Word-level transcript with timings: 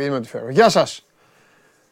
Βαριέμαι 0.00 0.18
να 0.18 0.20
τη 0.20 0.28
φέρω. 0.28 0.50
Γεια 0.50 0.68
σας. 0.68 1.06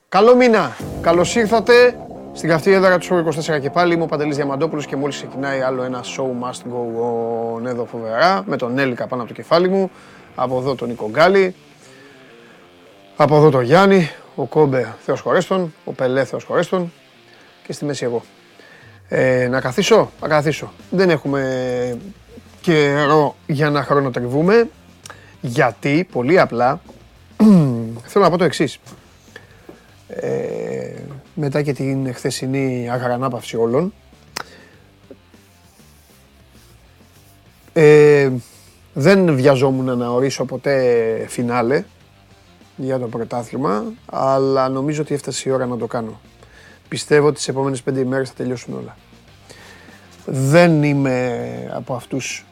Καλό 0.09 0.37
μήνα. 0.37 0.77
Καλώς 1.01 1.35
ήρθατε 1.37 1.97
στην 2.33 2.49
καυτή 2.49 2.73
έδρα 2.73 2.99
του 2.99 3.07
Show 3.07 3.55
24 3.57 3.61
και 3.61 3.71
πάλι. 3.71 3.95
Είμαι 3.95 4.03
ο 4.03 4.07
Παντελής 4.07 4.37
Διαμαντόπουλος 4.37 4.87
και 4.87 4.97
μόλις 4.97 5.17
ξεκινάει 5.17 5.61
άλλο 5.61 5.83
ένα 5.83 6.05
show 6.05 6.25
must 6.25 6.73
go 6.73 6.81
on 7.57 7.65
εδώ 7.65 7.85
φοβερά 7.85 8.43
με 8.47 8.57
τον 8.57 8.79
Έλικα 8.79 9.07
πάνω 9.07 9.23
από 9.23 9.31
το 9.31 9.37
κεφάλι 9.37 9.69
μου. 9.69 9.91
Από 10.35 10.59
εδώ 10.59 10.75
τον 10.75 10.89
Νίκο 10.89 11.09
Γκάλη. 11.11 11.55
Από 13.17 13.37
εδώ 13.37 13.51
τον 13.51 13.63
Γιάννη. 13.63 14.11
Ο 14.35 14.45
Κόμπε 14.45 14.95
Θεός 15.05 15.21
χωρέστον. 15.21 15.75
Ο 15.85 15.93
Πελέ 15.93 16.25
Θεός 16.25 16.45
χωρέστον. 16.45 16.93
Και 17.67 17.73
στη 17.73 17.85
μέση 17.85 18.05
εγώ. 18.05 18.23
Ε, 19.09 19.49
να 19.49 19.61
καθίσω, 19.61 20.11
να 20.21 20.29
καθίσω. 20.29 20.73
Δεν 20.91 21.11
έχουμε 21.11 21.99
καιρό 22.61 23.37
για 23.47 23.71
να 23.71 23.83
χρονοτριβούμε. 23.83 24.69
Γιατί, 25.41 26.09
πολύ 26.13 26.41
απλά, 26.41 26.81
θέλω 28.05 28.25
να 28.25 28.31
πω 28.31 28.37
το 28.37 28.45
εξής. 28.45 28.79
Ε, 30.09 30.93
μετά 31.35 31.63
και 31.63 31.73
την 31.73 32.15
χθεσινή 32.15 32.89
αγρανάπαυση 32.91 33.57
όλων, 33.57 33.93
ε, 37.73 38.31
δεν 38.93 39.35
βιαζόμουν 39.35 39.99
να 39.99 40.09
ορίσω 40.09 40.45
ποτέ 40.45 41.25
φινάλε 41.29 41.85
για 42.77 42.99
το 42.99 43.07
πρωτάθλημα, 43.07 43.85
αλλά 44.07 44.69
νομίζω 44.69 45.03
ότι 45.03 45.15
έφτασε 45.15 45.49
η 45.49 45.53
ώρα 45.53 45.67
να 45.67 45.77
το 45.77 45.87
κάνω. 45.87 46.21
Πιστεύω 46.89 47.27
ότι 47.27 47.37
τις 47.37 47.49
επόμενες 47.49 47.83
πέντε 47.83 48.01
ημέρες 48.01 48.29
θα 48.29 48.35
τελειώσουν 48.35 48.75
όλα. 48.75 48.97
Δεν 50.27 50.83
είμαι 50.83 51.71
από 51.73 51.95
αυτούς, 51.95 52.47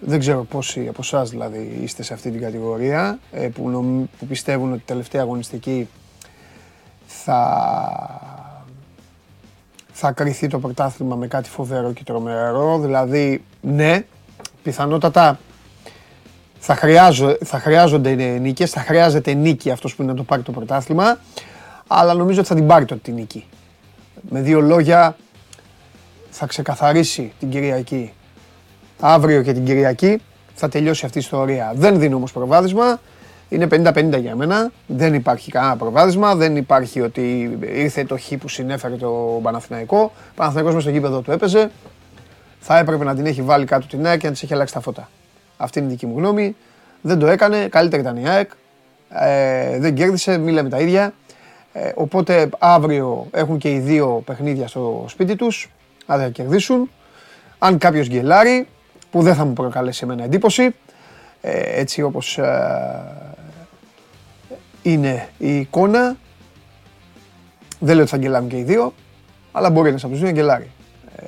δεν 0.00 0.18
ξέρω 0.18 0.44
πόσοι 0.44 0.86
από 0.88 1.00
εσάς 1.02 1.30
δηλαδή 1.30 1.78
είστε 1.82 2.02
σε 2.02 2.14
αυτή 2.14 2.30
την 2.30 2.40
κατηγορία, 2.40 3.18
ε, 3.32 3.48
που, 3.48 3.70
που 4.18 4.26
πιστεύουν 4.26 4.72
ότι 4.72 4.82
τελευταία 4.84 5.22
αγωνιστική 5.22 5.88
θα, 7.06 7.40
θα 9.92 10.12
κρυθεί 10.12 10.48
το 10.48 10.58
πρωτάθλημα 10.58 11.16
με 11.16 11.26
κάτι 11.26 11.48
φοβερό 11.48 11.92
και 11.92 12.04
τρομερό. 12.04 12.78
Δηλαδή, 12.78 13.44
ναι, 13.60 14.04
πιθανότατα 14.62 15.38
θα, 16.58 16.74
χρειάζω, 16.74 17.36
θα 17.44 17.58
χρειάζονται 17.58 18.14
νίκες, 18.14 18.70
θα 18.70 18.80
χρειάζεται 18.80 19.32
νίκη 19.32 19.70
αυτός 19.70 19.94
που 19.94 20.02
είναι 20.02 20.10
να 20.10 20.16
το 20.16 20.24
πάρει 20.24 20.42
το 20.42 20.52
πρωτάθλημα, 20.52 21.18
αλλά 21.86 22.14
νομίζω 22.14 22.38
ότι 22.38 22.48
θα 22.48 22.54
την 22.54 22.66
πάρει 22.66 22.84
το 22.84 22.96
τη 22.96 23.12
νίκη. 23.12 23.44
Με 24.28 24.40
δύο 24.40 24.60
λόγια, 24.60 25.16
θα 26.30 26.46
ξεκαθαρίσει 26.46 27.32
την 27.38 27.50
Κυριακή. 27.50 28.12
Αύριο 29.00 29.42
και 29.42 29.52
την 29.52 29.64
Κυριακή 29.64 30.20
θα 30.54 30.68
τελειώσει 30.68 31.04
αυτή 31.04 31.18
η 31.18 31.20
ιστορία. 31.20 31.72
Δεν 31.74 31.98
δίνω 31.98 32.16
όμως 32.16 32.32
προβάδισμα. 32.32 33.00
Είναι 33.48 33.66
50-50 33.70 34.20
για 34.20 34.36
μένα. 34.36 34.70
Δεν 34.86 35.14
υπάρχει 35.14 35.50
κανένα 35.50 35.76
προβάδισμα. 35.76 36.34
Δεν 36.34 36.56
υπάρχει 36.56 37.00
ότι 37.00 37.58
ήρθε 37.60 38.04
το 38.04 38.18
χ 38.18 38.32
που 38.40 38.48
συνέφερε 38.48 38.94
το 38.94 39.40
Παναθηναϊκό. 39.42 39.98
Ο 39.98 40.10
Παναθηναϊκός 40.34 40.74
μέσα 40.74 40.88
στο 40.88 40.96
γήπεδο 40.96 41.20
του 41.20 41.30
έπαιζε. 41.30 41.70
Θα 42.60 42.78
έπρεπε 42.78 43.04
να 43.04 43.14
την 43.14 43.26
έχει 43.26 43.42
βάλει 43.42 43.64
κάτω 43.64 43.86
την 43.86 44.06
ΑΕΚ 44.06 44.18
και 44.18 44.26
να 44.26 44.32
της 44.32 44.42
έχει 44.42 44.54
αλλάξει 44.54 44.74
τα 44.74 44.80
φώτα. 44.80 45.08
Αυτή 45.56 45.78
είναι 45.78 45.88
η 45.88 45.90
δική 45.90 46.06
μου 46.06 46.18
γνώμη. 46.18 46.56
Δεν 47.00 47.18
το 47.18 47.26
έκανε. 47.26 47.68
Καλύτερη 47.70 48.02
ήταν 48.02 48.16
η 48.16 48.28
ΑΕΚ. 48.28 48.50
Ε, 49.08 49.78
δεν 49.78 49.94
κέρδισε. 49.94 50.38
Μη 50.38 50.52
λέμε 50.52 50.68
τα 50.68 50.78
ίδια. 50.78 51.14
Ε, 51.72 51.92
οπότε 51.94 52.48
αύριο 52.58 53.26
έχουν 53.30 53.58
και 53.58 53.72
οι 53.72 53.78
δύο 53.78 54.22
παιχνίδια 54.24 54.68
στο 54.68 55.04
σπίτι 55.08 55.36
τους. 55.36 55.70
Αν 56.06 56.18
δεν 56.18 56.32
κερδίσουν. 56.32 56.90
Αν 57.58 57.78
κάποιος 57.78 58.06
γκελάρει, 58.06 58.66
που 59.10 59.22
δεν 59.22 59.34
θα 59.34 59.44
μου 59.44 59.52
προκαλέσει 59.52 60.00
εμένα 60.04 60.24
εντύπωση, 60.24 60.74
ε, 61.40 61.80
έτσι 61.80 62.02
όπως 62.02 62.38
ε, 62.38 63.36
είναι 64.82 65.28
η 65.38 65.58
εικόνα. 65.58 66.16
Δεν 67.78 67.94
λέω 67.94 68.02
ότι 68.02 68.10
θα 68.10 68.16
γκελάρουν 68.16 68.48
και 68.48 68.58
οι 68.58 68.62
δύο, 68.62 68.94
αλλά 69.52 69.70
μπορεί 69.70 69.88
ένας 69.88 70.04
από 70.04 70.12
τους 70.12 70.20
δύο 70.20 70.30
να 70.30 70.34
γκελάρει. 70.34 70.70
Ε, 71.16 71.24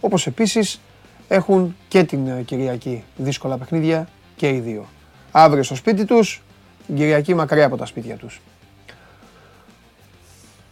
όπως 0.00 0.26
επίσης 0.26 0.80
έχουν 1.28 1.76
και 1.88 2.04
την 2.04 2.44
Κυριακή 2.44 3.04
δύσκολα 3.16 3.58
παιχνίδια 3.58 4.08
και 4.36 4.48
οι 4.48 4.58
δύο. 4.58 4.86
Αύριο 5.30 5.62
στο 5.62 5.74
σπίτι 5.74 6.04
τους, 6.04 6.42
την 6.86 6.96
Κυριακή 6.96 7.34
μακριά 7.34 7.66
από 7.66 7.76
τα 7.76 7.86
σπίτια 7.86 8.16
τους. 8.16 8.40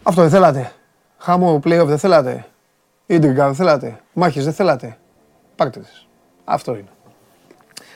Αυτό 0.03 0.21
δεν 0.21 0.31
θέλατε. 0.31 0.73
Χαμό 1.19 1.61
play-off 1.65 1.87
δεν 1.87 1.99
θέλατε. 1.99 2.47
Ίντριγκα 3.07 3.45
δεν 3.45 3.55
θέλατε. 3.55 4.01
Μάχες 4.13 4.45
δεν 4.45 4.53
θέλατε. 4.53 4.97
Πάρτε 5.57 5.81
τις. 5.81 6.07
Αυτό 6.45 6.73
είναι. 6.73 6.89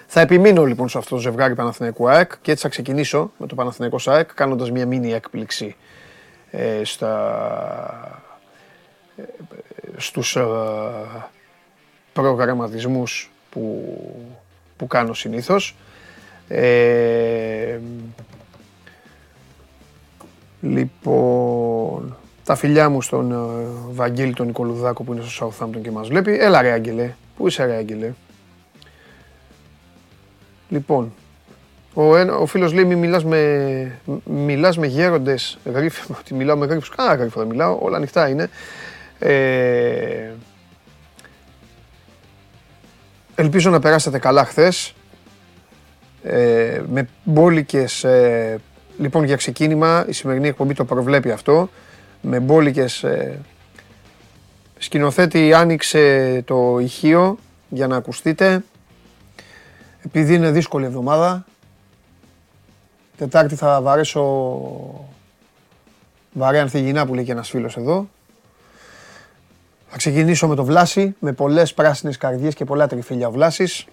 Θα 0.06 0.21
επιμείνω 0.21 0.65
λοιπόν 0.65 0.88
σε 0.88 0.98
αυτό 0.98 1.15
το 1.15 1.21
ζευγάρι 1.21 1.54
Παναθηναϊκού 1.54 2.09
ΑΕΚ 2.09 2.32
και 2.43 2.50
έτσι 2.50 2.62
θα 2.62 2.69
ξεκινήσω 2.69 3.32
με 3.37 3.47
το 3.47 3.54
Παναθηναϊκό 3.54 3.98
ΑΕΚ 4.06 4.34
κάνοντας 4.34 4.71
μια 4.71 4.87
μίνι 4.87 5.12
έκπληξη 5.12 5.76
ε, 6.50 6.84
στα, 6.84 8.22
ε, 9.16 9.22
στους 9.97 10.37
ε, 10.37 10.44
προγραμματισμούς 12.12 13.31
που, 13.50 13.94
που 14.76 14.87
κάνω 14.87 15.15
συνήθως. 15.15 15.76
Ε, 16.49 17.78
λοιπόν, 20.60 22.16
τα 22.44 22.54
φιλιά 22.54 22.88
μου 22.88 23.03
στον 23.03 23.32
ε, 23.32 23.37
Βαγγέλη 23.91 24.32
τον 24.32 24.47
Νικολουδάκο 24.47 25.03
που 25.03 25.12
είναι 25.12 25.22
στο 25.22 25.53
Southampton 25.59 25.81
και 25.82 25.91
μας 25.91 26.09
βλέπει. 26.09 26.38
Έλα 26.38 26.62
ρε 26.62 26.70
Άγγελε, 26.70 27.15
πού 27.41 27.47
είσαι 27.47 27.65
ρε 27.65 27.77
Άγγελε; 27.77 28.12
Λοιπόν, 30.69 31.12
ο, 31.95 32.19
ο 32.19 32.47
φίλος 32.47 32.73
λέει 32.73 32.84
μη 32.84 32.97
μιλάς 32.97 33.25
με, 33.25 33.99
μιλάς 34.25 34.78
με 34.78 34.87
γέροντες 34.87 35.59
γρίφοι, 35.65 36.12
ότι 36.19 36.34
μιλάω 36.34 36.56
με 36.56 36.67
γρίφους, 36.67 36.89
κανένα 36.89 37.15
γρίφο 37.17 37.41
δεν 37.41 37.49
μιλάω, 37.49 37.79
όλα 37.81 37.97
ανοιχτά 37.97 38.29
είναι. 38.29 38.50
Ε, 39.19 40.31
ελπίζω 43.34 43.71
να 43.71 43.81
περάσετε 43.81 44.19
καλά 44.19 44.45
χθες. 44.45 44.95
Ε, 46.23 46.83
με 46.89 47.09
μπόλικες, 47.25 48.05
ε, 48.05 48.61
λοιπόν 48.99 49.25
για 49.25 49.37
ξεκίνημα, 49.37 50.05
η 50.09 50.12
σημερινή 50.12 50.49
εκπομπή 50.49 50.75
το 50.75 50.84
προβλέπει 50.84 51.31
αυτό, 51.31 51.71
με 52.21 52.41
μπόλικες 52.41 53.03
ε, 53.03 53.39
σκηνοθέτη 54.81 55.53
άνοιξε 55.53 56.43
το 56.47 56.79
ηχείο 56.79 57.39
για 57.69 57.87
να 57.87 57.97
ακουστείτε. 57.97 58.65
Επειδή 60.05 60.35
είναι 60.35 60.51
δύσκολη 60.51 60.85
εβδομάδα, 60.85 61.45
Τετάρτη 63.17 63.55
θα 63.55 63.81
βαρέσω 63.81 64.25
βαρέα 66.33 66.63
ανθυγινά 66.63 67.07
που 67.07 67.15
λέει 67.15 67.25
και 67.25 67.33
ένας 67.33 67.49
φίλος 67.49 67.77
εδώ. 67.77 68.09
Θα 69.89 69.97
ξεκινήσω 69.97 70.49
με 70.49 70.55
το 70.55 70.65
Βλάση, 70.65 71.15
με 71.19 71.33
πολλές 71.33 71.75
πράσινες 71.75 72.17
καρδιές 72.17 72.55
και 72.55 72.65
πολλά 72.65 72.87
τριφύλια 72.87 73.29
ο 73.29 73.31
Βλάσης. 73.31 73.87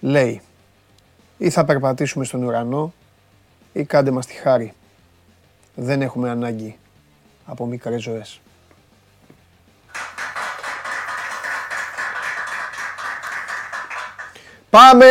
Λέει, 0.00 0.40
ή 1.38 1.50
θα 1.50 1.64
περπατήσουμε 1.64 2.24
στον 2.24 2.42
ουρανό 2.42 2.92
ή 3.72 3.84
κάντε 3.84 4.10
μας 4.10 4.26
τη 4.26 4.34
χάρη. 4.34 4.72
Δεν 5.74 6.02
έχουμε 6.02 6.30
ανάγκη 6.30 6.78
από 7.46 7.66
μικρές 7.66 8.02
ζωές. 8.02 8.40
Πάμε! 14.72 15.06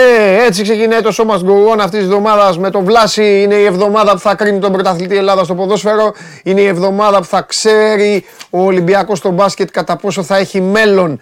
Έτσι 0.46 0.64
ξεκινάει 0.64 1.02
το 1.02 1.12
σώμα 1.12 1.40
γκογόν 1.44 1.80
αυτής 1.80 2.00
της 2.00 2.08
εβδομάδας 2.08 2.58
με 2.58 2.70
το 2.70 2.82
Βλάση. 2.82 3.42
Είναι 3.42 3.56
η 3.56 3.66
εβδομάδα 3.66 4.12
που 4.12 4.20
θα 4.20 4.36
κρίνει 4.36 4.60
τον 4.60 4.72
πρωταθλητή 4.72 5.18
Ελλάδα 5.18 5.44
στο 5.44 5.56
ποδόσφαιρο. 5.56 6.14
Είναι 6.44 6.62
η 6.62 6.66
εβδομάδα 6.66 7.18
που 7.18 7.26
θα 7.26 7.42
ξέρει 7.42 8.26
ο 8.50 8.64
Ολυμπιακός 8.64 9.18
στο 9.18 9.30
μπάσκετ 9.30 9.70
κατά 9.72 9.96
πόσο 9.96 10.24
θα 10.24 10.38
έχει 10.38 10.62
μέλλον. 10.62 11.22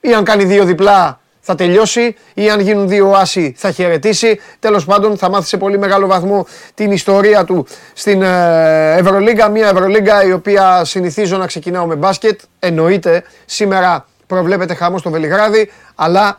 Ή 0.00 0.14
αν 0.14 0.24
κάνει 0.24 0.44
δύο 0.44 0.64
διπλά 0.64 1.20
θα 1.40 1.54
τελειώσει 1.54 2.16
ή 2.34 2.50
αν 2.50 2.60
γίνουν 2.60 2.88
δύο 2.88 3.10
άσοι 3.10 3.54
θα 3.56 3.70
χαιρετήσει. 3.70 4.40
Τέλος 4.58 4.84
πάντων 4.84 5.16
θα 5.16 5.30
μάθει 5.30 5.46
σε 5.46 5.56
πολύ 5.56 5.78
μεγάλο 5.78 6.06
βαθμό 6.06 6.46
την 6.74 6.92
ιστορία 6.92 7.44
του 7.44 7.66
στην 7.92 8.22
ε, 8.22 8.96
Ευρωλίγκα. 8.96 9.48
Μια 9.48 9.68
Ευρωλίγκα 9.68 10.24
η 10.24 10.32
οποία 10.32 10.84
συνηθίζω 10.84 11.36
να 11.36 11.46
ξεκινάω 11.46 11.86
με 11.86 11.94
μπάσκετ. 11.94 12.40
Εννοείται 12.58 13.22
σήμερα 13.44 14.06
προβλέπεται 14.26 14.74
χαμό 14.74 14.98
στο 14.98 15.10
Βελιγράδι 15.10 15.70
αλλά 15.94 16.38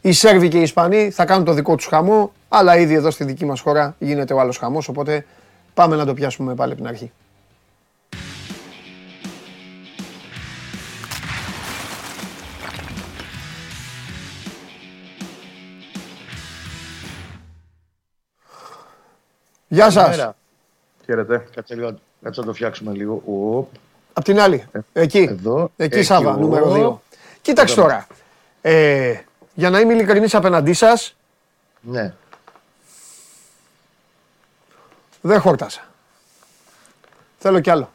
οι 0.00 0.12
Σέρβοι 0.12 0.48
και 0.48 0.58
οι 0.58 0.62
Ισπανοί 0.62 1.10
θα 1.10 1.24
κάνουν 1.24 1.44
το 1.44 1.52
δικό 1.52 1.74
τους 1.74 1.86
χαμό, 1.86 2.32
αλλά 2.48 2.76
ήδη 2.76 2.94
εδώ 2.94 3.10
στη 3.10 3.24
δική 3.24 3.44
μας 3.44 3.60
χώρα 3.60 3.94
γίνεται 3.98 4.34
ο 4.34 4.40
άλλος 4.40 4.58
χαμός, 4.58 4.88
οπότε 4.88 5.26
πάμε 5.74 5.96
να 5.96 6.04
το 6.04 6.14
πιάσουμε 6.14 6.54
πάλι 6.54 6.72
από 6.72 6.80
την 6.80 6.90
αρχή. 6.90 7.12
Γεια 19.68 19.90
σας. 19.90 20.32
Χαίρετε. 21.04 21.46
Κάτσε 21.54 21.74
λίγο, 21.74 21.98
κάτσε 22.22 22.40
να 22.40 22.46
το 22.46 22.52
φτιάξουμε 22.52 22.92
λίγο. 22.92 23.68
Απ' 24.12 24.24
την 24.24 24.40
άλλη. 24.40 24.64
Ε, 24.72 24.80
εκεί. 24.92 25.18
Εδώ. 25.18 25.70
Εκεί, 25.76 26.02
Σάβα, 26.02 26.36
νούμερο 26.36 26.72
2. 26.72 27.00
Κοίταξε 27.42 27.74
τώρα. 27.74 28.06
Ε, 28.60 29.14
για 29.54 29.70
να 29.70 29.80
είμαι 29.80 29.92
ειλικρινής 29.92 30.34
απέναντί 30.34 30.72
σας, 30.72 31.16
Ναι. 31.80 32.14
Δεν 35.20 35.40
χόρτασα. 35.40 35.80
Θέλω 37.38 37.60
κι 37.60 37.70
άλλο. 37.70 37.90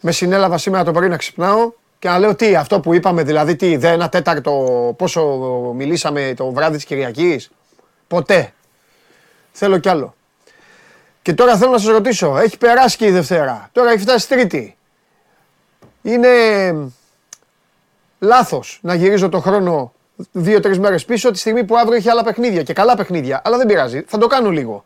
Με 0.00 0.12
συνέλαβα 0.12 0.58
σήμερα 0.58 0.84
το 0.84 0.92
πρωί 0.92 1.08
να 1.08 1.16
ξυπνάω 1.16 1.72
και 1.98 2.08
να 2.08 2.18
λέω 2.18 2.34
τι, 2.34 2.56
αυτό 2.56 2.80
που 2.80 2.94
είπαμε, 2.94 3.22
δηλαδή 3.22 3.56
τι, 3.56 3.76
δε 3.76 3.90
ένα 3.90 4.08
τέταρτο, 4.08 4.94
πόσο 4.98 5.22
μιλήσαμε 5.74 6.34
το 6.36 6.52
βράδυ 6.52 6.76
της 6.76 6.84
Κυριακής; 6.84 7.50
Ποτέ. 8.08 8.52
Θέλω 9.52 9.78
κι 9.78 9.88
άλλο. 9.88 10.14
Και 11.22 11.34
τώρα 11.34 11.56
θέλω 11.56 11.70
να 11.70 11.78
σας 11.78 11.88
ρωτήσω, 11.88 12.36
έχει 12.36 12.58
περάσει 12.58 12.96
και 12.96 13.06
η 13.06 13.10
Δευτέρα, 13.10 13.68
τώρα 13.72 13.90
έχει 13.90 14.00
φτάσει 14.00 14.28
Τρίτη. 14.28 14.76
Είναι 16.02 16.28
λάθος 18.18 18.78
να 18.82 18.94
γυρίζω 18.94 19.28
το 19.28 19.40
χρόνο 19.40 19.92
δύο-τρεις 20.32 20.78
μέρες 20.78 21.04
πίσω 21.04 21.30
τη 21.30 21.38
στιγμή 21.38 21.64
που 21.64 21.76
αύριο 21.76 21.96
έχει 21.96 22.08
άλλα 22.10 22.22
παιχνίδια 22.24 22.62
και 22.62 22.72
καλά 22.72 22.96
παιχνίδια. 22.96 23.42
Αλλά 23.44 23.56
δεν 23.56 23.66
πειράζει, 23.66 24.02
θα 24.06 24.18
το 24.18 24.26
κάνω 24.26 24.50
λίγο. 24.50 24.84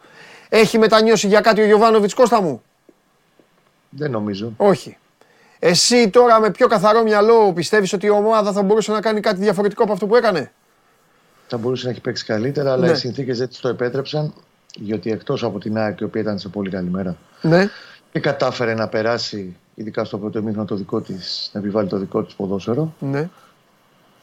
Έχει 0.49 0.79
μετανιώσει 0.79 1.27
για 1.27 1.41
κάτι 1.41 1.61
ο 1.61 1.65
Γιωβάνοβιτς 1.65 2.15
Κώστα 2.15 2.43
μου; 2.43 2.63
Δεν 3.91 4.11
νομίζω. 4.11 4.53
Όχι. 4.57 4.97
Εσύ 5.59 6.11
τώρα 6.11 6.41
με 6.41 6.51
πιο 6.51 6.67
καθαρό 6.67 7.03
μυαλό 7.03 7.53
πιστεύεις 7.53 7.93
ότι 7.93 8.07
η 8.07 8.11
ομάδα 8.11 8.53
θα 8.53 8.63
μπορούσε 8.63 8.93
να 8.93 9.01
κάνει 9.01 9.21
κάτι 9.21 9.41
διαφορετικό 9.41 9.83
από 9.83 9.93
αυτό 9.93 10.07
που 10.07 10.17
έκανε; 10.17 10.53
Θα 11.47 11.57
μπορούσε 11.57 11.85
να 11.85 11.91
έχει 11.91 12.01
παίξει 12.01 12.25
καλύτερα, 12.25 12.73
αλλά 12.73 12.87
Ναι. 12.87 12.93
οι 12.93 12.95
συνθήκες 12.95 13.39
δεν 13.39 13.49
της 13.49 13.59
το 13.61 13.69
επέτρεψαν. 13.69 14.35
Γιατί 14.75 15.11
εκτός 15.11 15.43
από 15.45 15.59
την 15.59 15.79
ΑΕΚ, 15.79 16.01
η 16.01 16.05
οποία 16.05 16.21
ήταν 16.21 16.39
σε 16.39 16.49
πολύ 16.49 16.71
καλή 16.71 16.91
μέρα, 16.91 17.17
Ναι. 17.43 17.69
και 18.13 18.21
κατάφερε 18.21 18.75
να 18.75 18.89
περάσει, 18.89 19.57
ειδικά 19.81 20.05
στο 20.05 20.19
πρώτο 20.19 20.43
μήχρονο, 20.43 20.67
το 20.67 20.75
δικό 20.75 21.01
της, 21.01 21.51
να 21.53 21.61
επιβάλλει 21.61 21.89
το 21.89 21.97
δικό 21.99 22.23
της 22.23 22.35
ποδόσφαιρο. 22.35 22.95
Ναι. 22.99 23.29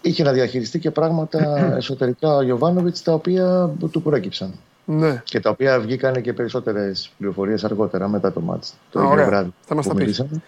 Είχε 0.02 0.24
να 0.24 0.32
διαχειριστεί 0.32 0.80
και 0.80 0.92
πράγματα 0.92 1.58
εσωτερικά 1.78 2.36
ο 2.36 2.42
Γιωβάνοβιτς 2.42 3.02
τα 3.04 3.14
οποία 3.14 3.70
του 3.92 4.02
προέκυψαν. 4.02 4.54
Ναι. 4.86 5.22
Και 5.26 5.40
τα 5.40 5.50
οποία 5.50 5.80
βγήκαν 5.80 6.22
και 6.22 6.34
περισσότερες 6.34 7.12
πληροφορίες 7.18 7.64
αργότερα 7.64 8.08
μετά 8.08 8.32
το 8.34 8.40
μάτς. 8.42 8.74
Το 8.92 9.00
Α, 9.00 9.02
ίδιο 9.02 9.14
ωραία. 9.14 9.26
βράδυ 9.26 9.54
Θα 9.66 9.76
μας 9.76 9.84
που 9.84 9.90
τα 9.90 9.96
πεις. 9.96 10.04
μιλήσαμε. 10.04 10.42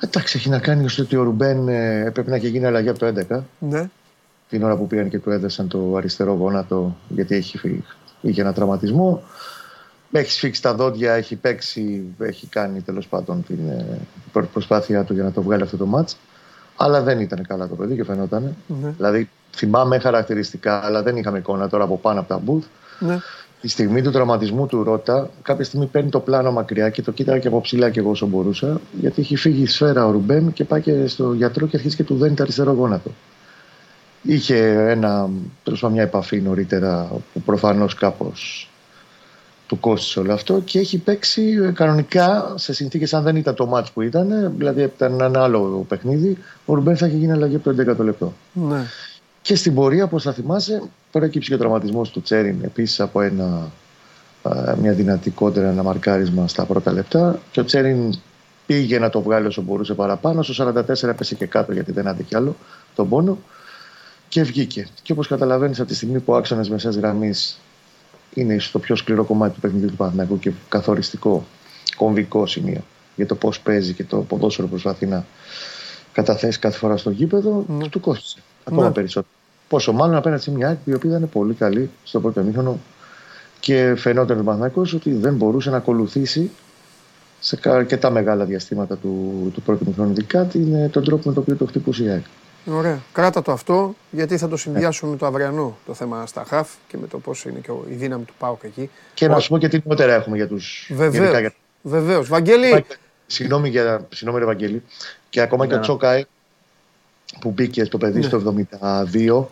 Εντάξει, 0.00 0.36
έχει 0.38 0.48
να 0.48 0.58
κάνει 0.58 0.84
ώστε 0.84 1.02
ότι 1.02 1.16
ο 1.16 1.22
Ρουμπέν 1.22 1.68
ε, 1.68 2.04
έπρεπε 2.04 2.30
να 2.30 2.36
έχει 2.36 2.48
γίνει 2.48 2.64
αλλαγή 2.66 2.88
από 2.88 2.98
το 2.98 3.06
11 3.30 3.40
Ναι. 3.58 3.88
την 4.48 4.62
ώρα 4.62 4.76
που 4.76 4.86
πήγαν 4.86 5.08
και 5.08 5.18
του 5.18 5.30
έδεσαν 5.30 5.68
το 5.68 5.94
αριστερό 5.96 6.32
γόνατο 6.32 6.96
γιατί 7.08 7.34
έχει, 7.34 7.58
φύγει- 7.58 7.84
είχε 8.20 8.40
ένα 8.40 8.52
τραυματισμό. 8.52 9.22
Έχεις 10.12 10.34
σφίξει 10.34 10.62
τα 10.62 10.74
δόντια, 10.74 11.12
έχει 11.12 11.36
παίξει, 11.36 12.02
έχει 12.18 12.46
κάνει 12.46 12.80
τέλος 12.80 13.06
πάντων 13.06 13.44
την 13.46 13.68
ε, 13.68 13.98
προ- 14.32 14.48
προσπάθειά 14.52 15.04
του 15.04 15.14
για 15.14 15.22
να 15.22 15.32
το 15.32 15.42
βγάλει 15.42 15.62
αυτό 15.62 15.76
το 15.76 15.86
μάτς. 15.86 16.16
Αλλά 16.76 17.02
δεν 17.02 17.20
ήταν 17.20 17.46
καλά 17.46 17.68
το 17.68 17.74
παιδί 17.74 17.94
και 17.94 18.04
φαινόταν. 18.04 18.56
Ναι. 18.82 18.92
Δηλαδή 18.96 19.28
θυμάμαι 19.56 19.98
χαρακτηριστικά, 19.98 20.84
αλλά 20.84 21.02
δεν 21.02 21.16
είχαμε 21.16 21.38
εικόνα 21.38 21.68
τώρα 21.68 21.84
από 21.84 21.98
πάνω 21.98 22.20
από 22.20 22.28
τα 22.28 22.38
μπουθ. 22.38 22.64
Ναι. 22.98 23.18
Τη 23.60 23.68
στιγμή 23.68 24.02
του 24.02 24.10
τραυματισμού 24.10 24.66
του 24.66 24.82
Ρότα, 24.82 25.30
κάποια 25.42 25.64
στιγμή 25.64 25.86
παίρνει 25.86 26.10
το 26.10 26.20
πλάνο 26.20 26.52
μακριά 26.52 26.90
και 26.90 27.02
το 27.02 27.12
κοίταγα 27.12 27.38
και 27.38 27.48
από 27.48 27.60
ψηλά 27.60 27.90
και 27.90 28.00
εγώ 28.00 28.10
όσο 28.10 28.26
μπορούσα, 28.26 28.80
γιατί 29.00 29.20
έχει 29.20 29.36
φύγει 29.36 29.62
η 29.62 29.66
σφαίρα 29.66 30.06
ο 30.06 30.10
Ρουμπέν 30.10 30.52
και 30.52 30.64
πάει 30.64 30.80
και 30.80 31.06
στο 31.06 31.32
γιατρό 31.32 31.66
και 31.66 31.76
αρχίζει 31.76 31.96
και 31.96 32.04
του 32.04 32.16
δένει 32.16 32.34
το 32.34 32.42
αριστερό 32.42 32.72
γόνατο. 32.72 33.10
Είχε 34.22 34.56
ένα, 34.90 35.28
τέλος 35.64 35.80
πάντων, 35.80 35.96
μια 35.96 36.04
επαφή 36.04 36.40
νωρίτερα 36.40 37.08
που 37.32 37.40
προφανώς 37.40 37.94
κάπως 37.94 38.70
του 39.70 39.80
κόστησε 39.80 40.18
όλο 40.18 40.32
αυτό 40.32 40.60
και 40.64 40.78
έχει 40.78 40.98
παίξει 40.98 41.58
ε, 41.62 41.70
κανονικά 41.70 42.52
σε 42.56 42.72
συνθήκες 42.72 43.14
αν 43.14 43.22
δεν 43.22 43.36
ήταν 43.36 43.54
το 43.54 43.66
μάτς 43.66 43.90
που 43.90 44.00
ήταν, 44.00 44.52
δηλαδή 44.56 44.82
ήταν 44.82 45.20
ένα 45.20 45.42
άλλο 45.42 45.84
παιχνίδι, 45.88 46.38
ο 46.64 46.74
Ρουμπέν 46.74 46.96
θα 46.96 47.06
είχε 47.06 47.16
γίνει 47.16 47.32
αλλαγή 47.32 47.56
από 47.56 47.72
το 47.72 47.90
11ο 47.90 48.04
λεπτό. 48.04 48.32
Ναι. 48.52 48.84
Και 49.42 49.56
στην 49.56 49.74
πορεία, 49.74 50.04
όπως 50.04 50.22
θα 50.22 50.32
θυμάσαι, 50.32 50.82
προέκυψε 51.10 51.48
και 51.48 51.54
ο 51.54 51.58
τραυματισμός 51.58 52.10
του 52.10 52.22
Τσέριν 52.22 52.56
επίσης 52.62 53.00
από 53.00 53.20
ένα, 53.20 53.70
α, 54.42 54.76
μια 54.80 54.92
δυνατή 54.92 55.30
κόντρα, 55.30 55.68
ένα 55.68 55.82
μαρκάρισμα 55.82 56.48
στα 56.48 56.64
πρώτα 56.64 56.92
λεπτά. 56.92 57.40
Και 57.50 57.60
ο 57.60 57.64
Τσέριν 57.64 58.14
πήγε 58.66 58.98
να 58.98 59.10
το 59.10 59.22
βγάλει 59.22 59.46
όσο 59.46 59.62
μπορούσε 59.62 59.94
παραπάνω. 59.94 60.42
Στο 60.42 60.72
44 60.88 61.02
έπεσε 61.02 61.34
και 61.34 61.46
κάτω 61.46 61.72
γιατί 61.72 61.92
δεν 61.92 62.08
άντεχε 62.08 62.36
άλλο 62.36 62.56
τον 62.94 63.08
πόνο 63.08 63.38
και 64.28 64.42
βγήκε. 64.42 64.86
Και 65.02 65.12
όπως 65.12 65.28
καταλαβαίνεις, 65.28 65.80
από 65.80 65.88
τη 65.88 65.94
στιγμή 65.94 66.18
που 66.18 66.32
ο 66.32 66.36
άξονας 66.36 66.70
μεσαία 66.70 66.90
γραμμής 66.90 67.58
είναι 68.34 68.54
ίσω 68.54 68.70
το 68.72 68.78
πιο 68.78 68.96
σκληρό 68.96 69.24
κομμάτι 69.24 69.54
του 69.54 69.60
παιχνιδιού 69.60 69.88
του 69.88 69.96
Παναθηναϊκού 69.96 70.38
και 70.38 70.52
καθοριστικό, 70.68 71.44
κομβικό 71.96 72.46
σημείο 72.46 72.80
για 73.16 73.26
το 73.26 73.34
πώς 73.34 73.60
παίζει 73.60 73.92
και 73.92 74.04
το 74.04 74.16
ποδόσφαιρο 74.16 74.68
προσπαθεί 74.68 75.06
να 75.06 75.24
καταθέσει 76.12 76.58
κάθε 76.58 76.78
φορά 76.78 76.96
στο 76.96 77.10
γήπεδο, 77.10 77.64
Ναι. 77.68 77.88
του 77.88 78.00
κόστησε 78.00 78.38
ακόμα 78.64 78.86
Ναι. 78.86 78.92
περισσότερο. 78.92 79.32
Πόσο 79.68 79.92
μάλλον 79.92 80.16
απέναντι 80.16 80.42
σε 80.42 80.50
μια 80.50 80.66
ΑΕΚ 80.68 80.78
η 80.84 80.92
οποία 80.94 81.10
ήταν 81.10 81.28
πολύ 81.28 81.54
καλή 81.54 81.90
στο 82.04 82.20
πρώτο 82.20 82.42
μήχρονο 82.42 82.78
και 83.60 83.94
φαινόταν 83.96 84.38
ο 84.40 84.42
Παναθηναϊκός 84.42 84.92
ότι 84.94 85.12
δεν 85.14 85.34
μπορούσε 85.34 85.70
να 85.70 85.76
ακολουθήσει 85.76 86.50
σε 87.40 87.56
κα- 87.56 87.74
αρκετά 87.74 88.10
μεγάλα 88.10 88.44
διαστήματα 88.44 88.96
του, 88.96 89.50
του 89.54 89.62
πρώτου 89.62 89.84
μήχρονου, 89.86 90.10
ειδικά 90.10 90.44
την, 90.44 90.74
ε, 90.74 90.88
τον 90.88 91.04
τρόπο 91.04 91.28
με 91.28 91.34
τον 91.34 91.42
οποίο 91.42 91.56
το 91.56 91.66
χτυπούσε 91.66 92.04
η 92.04 92.08
ΑΕΚ. 92.08 92.24
Ωραία. 92.66 92.98
Κράτα 93.12 93.42
το 93.42 93.52
αυτό 93.52 93.94
γιατί 94.10 94.36
θα 94.38 94.48
το 94.48 94.56
συνδυάσουμε 94.56 95.10
με 95.10 95.16
το 95.16 95.26
αυριανό 95.26 95.76
το 95.86 95.94
θέμα 95.94 96.26
στα 96.26 96.44
χαφ 96.48 96.68
και 96.88 96.96
με 97.00 97.06
το 97.06 97.18
πώς 97.18 97.44
είναι 97.44 97.58
και 97.58 97.70
ο- 97.70 97.84
η 97.90 97.94
δύναμη 97.94 98.24
του 98.24 98.34
ΠΑΟΚ 98.38 98.62
εκεί. 98.64 98.90
Και 99.14 99.28
να 99.28 99.38
σου 99.38 99.48
πω 99.48 99.58
και 99.58 99.68
τι 99.68 99.80
νεότερα 99.84 100.14
έχουμε 100.14 100.36
για 100.36 100.48
τους. 100.48 100.90
Βεβαίως. 100.94 101.52
Βεβαίως. 101.82 102.28
Βαγγέλη. 102.28 102.84
Συγγνώμη, 103.26 103.68
για, 103.68 104.06
συγγνώμη 104.14 104.38
ρε 104.38 104.44
Βαγγέλη. 104.46 104.82
Και 105.30 105.40
ακόμα 105.40 105.66
και 105.66 105.72
ο 105.72 105.76
Ναι. 105.76 105.82
Τσόκαη 105.82 106.24
που 107.40 107.50
μπήκε 107.50 107.84
στο 107.84 107.98
παιδί 107.98 108.18
Ναι. 108.18 108.26
στο 108.26 108.36
72 108.36 109.50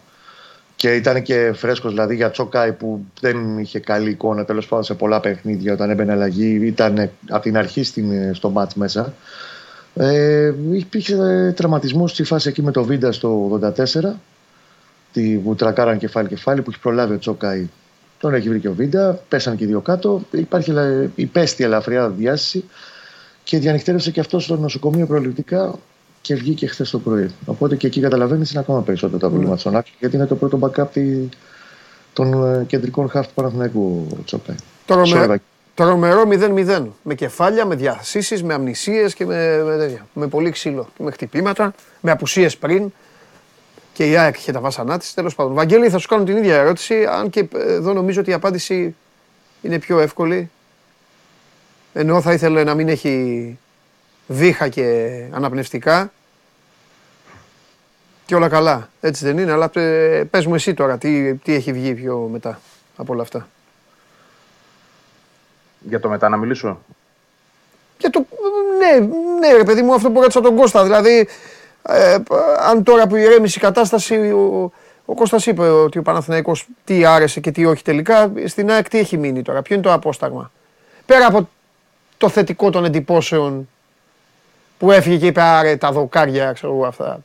και 0.76 0.94
ήταν 0.94 1.22
και 1.22 1.52
φρέσκος 1.54 1.90
δηλαδή 1.90 2.14
για 2.14 2.30
Τσόκαη 2.30 2.72
που 2.72 3.04
δεν 3.20 3.58
είχε 3.58 3.78
καλή 3.78 4.10
εικόνα 4.10 4.44
τέλος 4.44 4.66
πάντων 4.66 4.84
σε 4.84 4.94
πολλά 4.94 5.20
παιχνίδια 5.20 5.72
όταν 5.72 5.90
έμπαινε 5.90 6.12
αλλαγή 6.12 6.66
ήταν 6.66 7.10
από 7.28 7.42
την 7.42 7.56
αρχή 7.56 7.82
στην, 7.82 8.34
στο 8.34 8.50
μάτς 8.50 8.74
μέσα 8.74 9.14
ε, 9.98 10.54
υπήρχε 10.72 11.52
τραυματισμός 11.56 12.10
στη 12.10 12.22
φάση 12.24 12.48
εκεί 12.48 12.62
με 12.62 12.70
το 12.72 12.84
Βίντα 12.84 13.12
στο 13.12 13.60
84 13.76 13.82
τη, 15.12 15.34
που 15.36 15.54
τρακάραν 15.54 15.98
κεφάλι-κεφάλι 15.98 16.62
που 16.62 16.70
έχει 16.70 16.80
προλάβει 16.80 17.14
ο 17.14 17.18
Τσόκαη 17.18 17.68
τον 18.20 18.34
έχει 18.34 18.48
βρει 18.48 18.60
και 18.60 18.68
ο 18.68 18.72
Βίντα, 18.74 19.20
πέσαν 19.28 19.56
και 19.56 19.64
οι 19.64 19.66
δύο 19.66 19.80
κάτω. 19.80 20.22
Υπάρχει 20.30 20.70
ελα- 20.70 21.08
υπέστη 21.14 21.64
ελαφριά 21.64 22.08
διάστηση 22.08 22.64
και 23.44 23.58
διανυκτέρευσε 23.58 24.10
και 24.10 24.20
αυτό 24.20 24.38
στο 24.40 24.56
νοσοκομείο 24.56 25.06
προληπτικά 25.06 25.74
και 26.20 26.34
βγήκε 26.34 26.66
χθες 26.66 26.90
το 26.90 26.98
πρωί. 26.98 27.30
Οπότε 27.46 27.76
και 27.76 27.86
εκεί 27.86 28.00
καταλαβαίνεις 28.00 28.50
είναι 28.50 28.60
ακόμα 28.60 28.82
περισσότερο 28.82 29.18
τα 29.18 29.28
προβλήματα 29.28 29.58
στον 29.60 29.76
άξονα, 29.76 29.96
γιατί 30.00 30.16
είναι 30.16 30.26
το 30.26 30.34
πρώτο 30.34 30.58
backup 30.62 30.86
τη- 30.92 31.28
των 32.12 32.44
ε, 32.60 32.64
κεντρικών 32.64 33.08
χαφ 33.08 33.26
του 33.26 33.32
Παναθηναϊκού 33.34 34.06
ο 34.10 34.22
Τσόκαη. 34.24 34.56
Τρομε... 34.86 35.24
Sorry, 35.28 35.36
Τρομερό 35.78 36.22
0-0. 36.28 36.86
Με 37.02 37.14
κεφάλια, 37.14 37.66
με 37.66 37.74
διασύσεις, 37.74 38.42
με 38.42 38.54
αμνησίες 38.54 39.14
και 39.14 39.26
με, 39.26 39.62
με, 39.62 39.76
τέτοια. 39.76 40.06
με 40.12 40.26
πολύ 40.26 40.50
ξύλο. 40.50 40.88
Και 40.96 41.02
με 41.02 41.10
χτυπήματα, 41.10 41.74
με 42.00 42.10
απουσίες 42.10 42.56
πριν. 42.56 42.92
Και 43.92 44.10
η 44.10 44.16
ΑΕΚ 44.16 44.36
είχε 44.36 44.52
τα 44.52 44.60
βάσανά 44.60 44.98
της. 44.98 45.14
Τέλος 45.14 45.34
πάντων. 45.34 45.54
Βαγγέλη, 45.54 45.88
θα 45.88 45.98
σου 45.98 46.08
κάνω 46.08 46.24
την 46.24 46.36
ίδια 46.36 46.56
ερώτηση. 46.56 47.04
Αν 47.04 47.30
και 47.30 47.48
ε, 47.54 47.72
εδώ 47.72 47.92
νομίζω 47.92 48.20
ότι 48.20 48.30
η 48.30 48.32
απάντηση 48.32 48.96
είναι 49.62 49.78
πιο 49.78 50.00
εύκολη. 50.00 50.50
Ενώ 51.92 52.20
θα 52.20 52.32
ήθελε 52.32 52.64
να 52.64 52.74
μην 52.74 52.88
έχει 52.88 53.58
βήχα 54.26 54.68
και 54.68 55.08
αναπνευστικά. 55.30 56.12
Και 58.26 58.34
όλα 58.34 58.48
καλά. 58.48 58.90
Έτσι 59.00 59.24
δεν 59.24 59.38
είναι. 59.38 59.52
Αλλά 59.52 59.70
ε, 59.74 60.24
πες 60.30 60.46
μου 60.46 60.54
εσύ 60.54 60.74
τώρα 60.74 60.98
τι, 60.98 61.34
τι 61.34 61.54
έχει 61.54 61.72
βγει 61.72 61.94
πιο 61.94 62.28
μετά 62.32 62.60
από 62.96 63.12
όλα 63.12 63.22
αυτά. 63.22 63.48
Για 65.80 66.00
το 66.00 66.08
μετά 66.08 66.28
να 66.28 66.36
μιλήσω. 66.36 66.80
Και 67.98 68.10
το, 68.10 68.26
ναι, 68.78 69.06
ναι, 69.38 69.56
ρε 69.56 69.64
παιδί 69.64 69.82
μου, 69.82 69.94
αυτό 69.94 70.10
που 70.10 70.20
ρώτησα 70.20 70.40
τον 70.40 70.56
Κώστα. 70.56 70.82
Δηλαδή, 70.82 71.28
ε, 71.82 72.18
αν 72.58 72.82
τώρα 72.82 73.06
που 73.06 73.16
ηρέμησε 73.16 73.58
η 73.58 73.62
κατάσταση, 73.62 74.14
ο, 74.14 74.72
ο 75.04 75.14
Κώστας 75.14 75.46
είπε 75.46 75.68
ότι 75.68 75.98
ο 75.98 76.02
Παναθηναϊκός 76.02 76.66
τι 76.84 77.04
άρεσε 77.04 77.40
και 77.40 77.50
τι 77.50 77.64
όχι 77.64 77.82
τελικά. 77.82 78.32
Στην 78.46 78.70
ΑΕΚ 78.70 78.88
τι 78.88 78.98
έχει 78.98 79.16
μείνει 79.16 79.42
τώρα, 79.42 79.62
ποιο 79.62 79.74
είναι 79.74 79.84
το 79.84 79.92
απόσταγμα; 79.92 80.50
Πέρα 81.06 81.26
από 81.26 81.48
το 82.16 82.28
θετικό 82.28 82.70
των 82.70 82.84
εντυπώσεων 82.84 83.68
που 84.78 84.92
έφυγε 84.92 85.16
και 85.16 85.26
είπε 85.26 85.40
άρε 85.40 85.76
τα 85.76 85.92
δοκάρια, 85.92 86.52
ξέρω 86.52 86.72
εγώ 86.72 86.86
αυτά. 86.86 87.20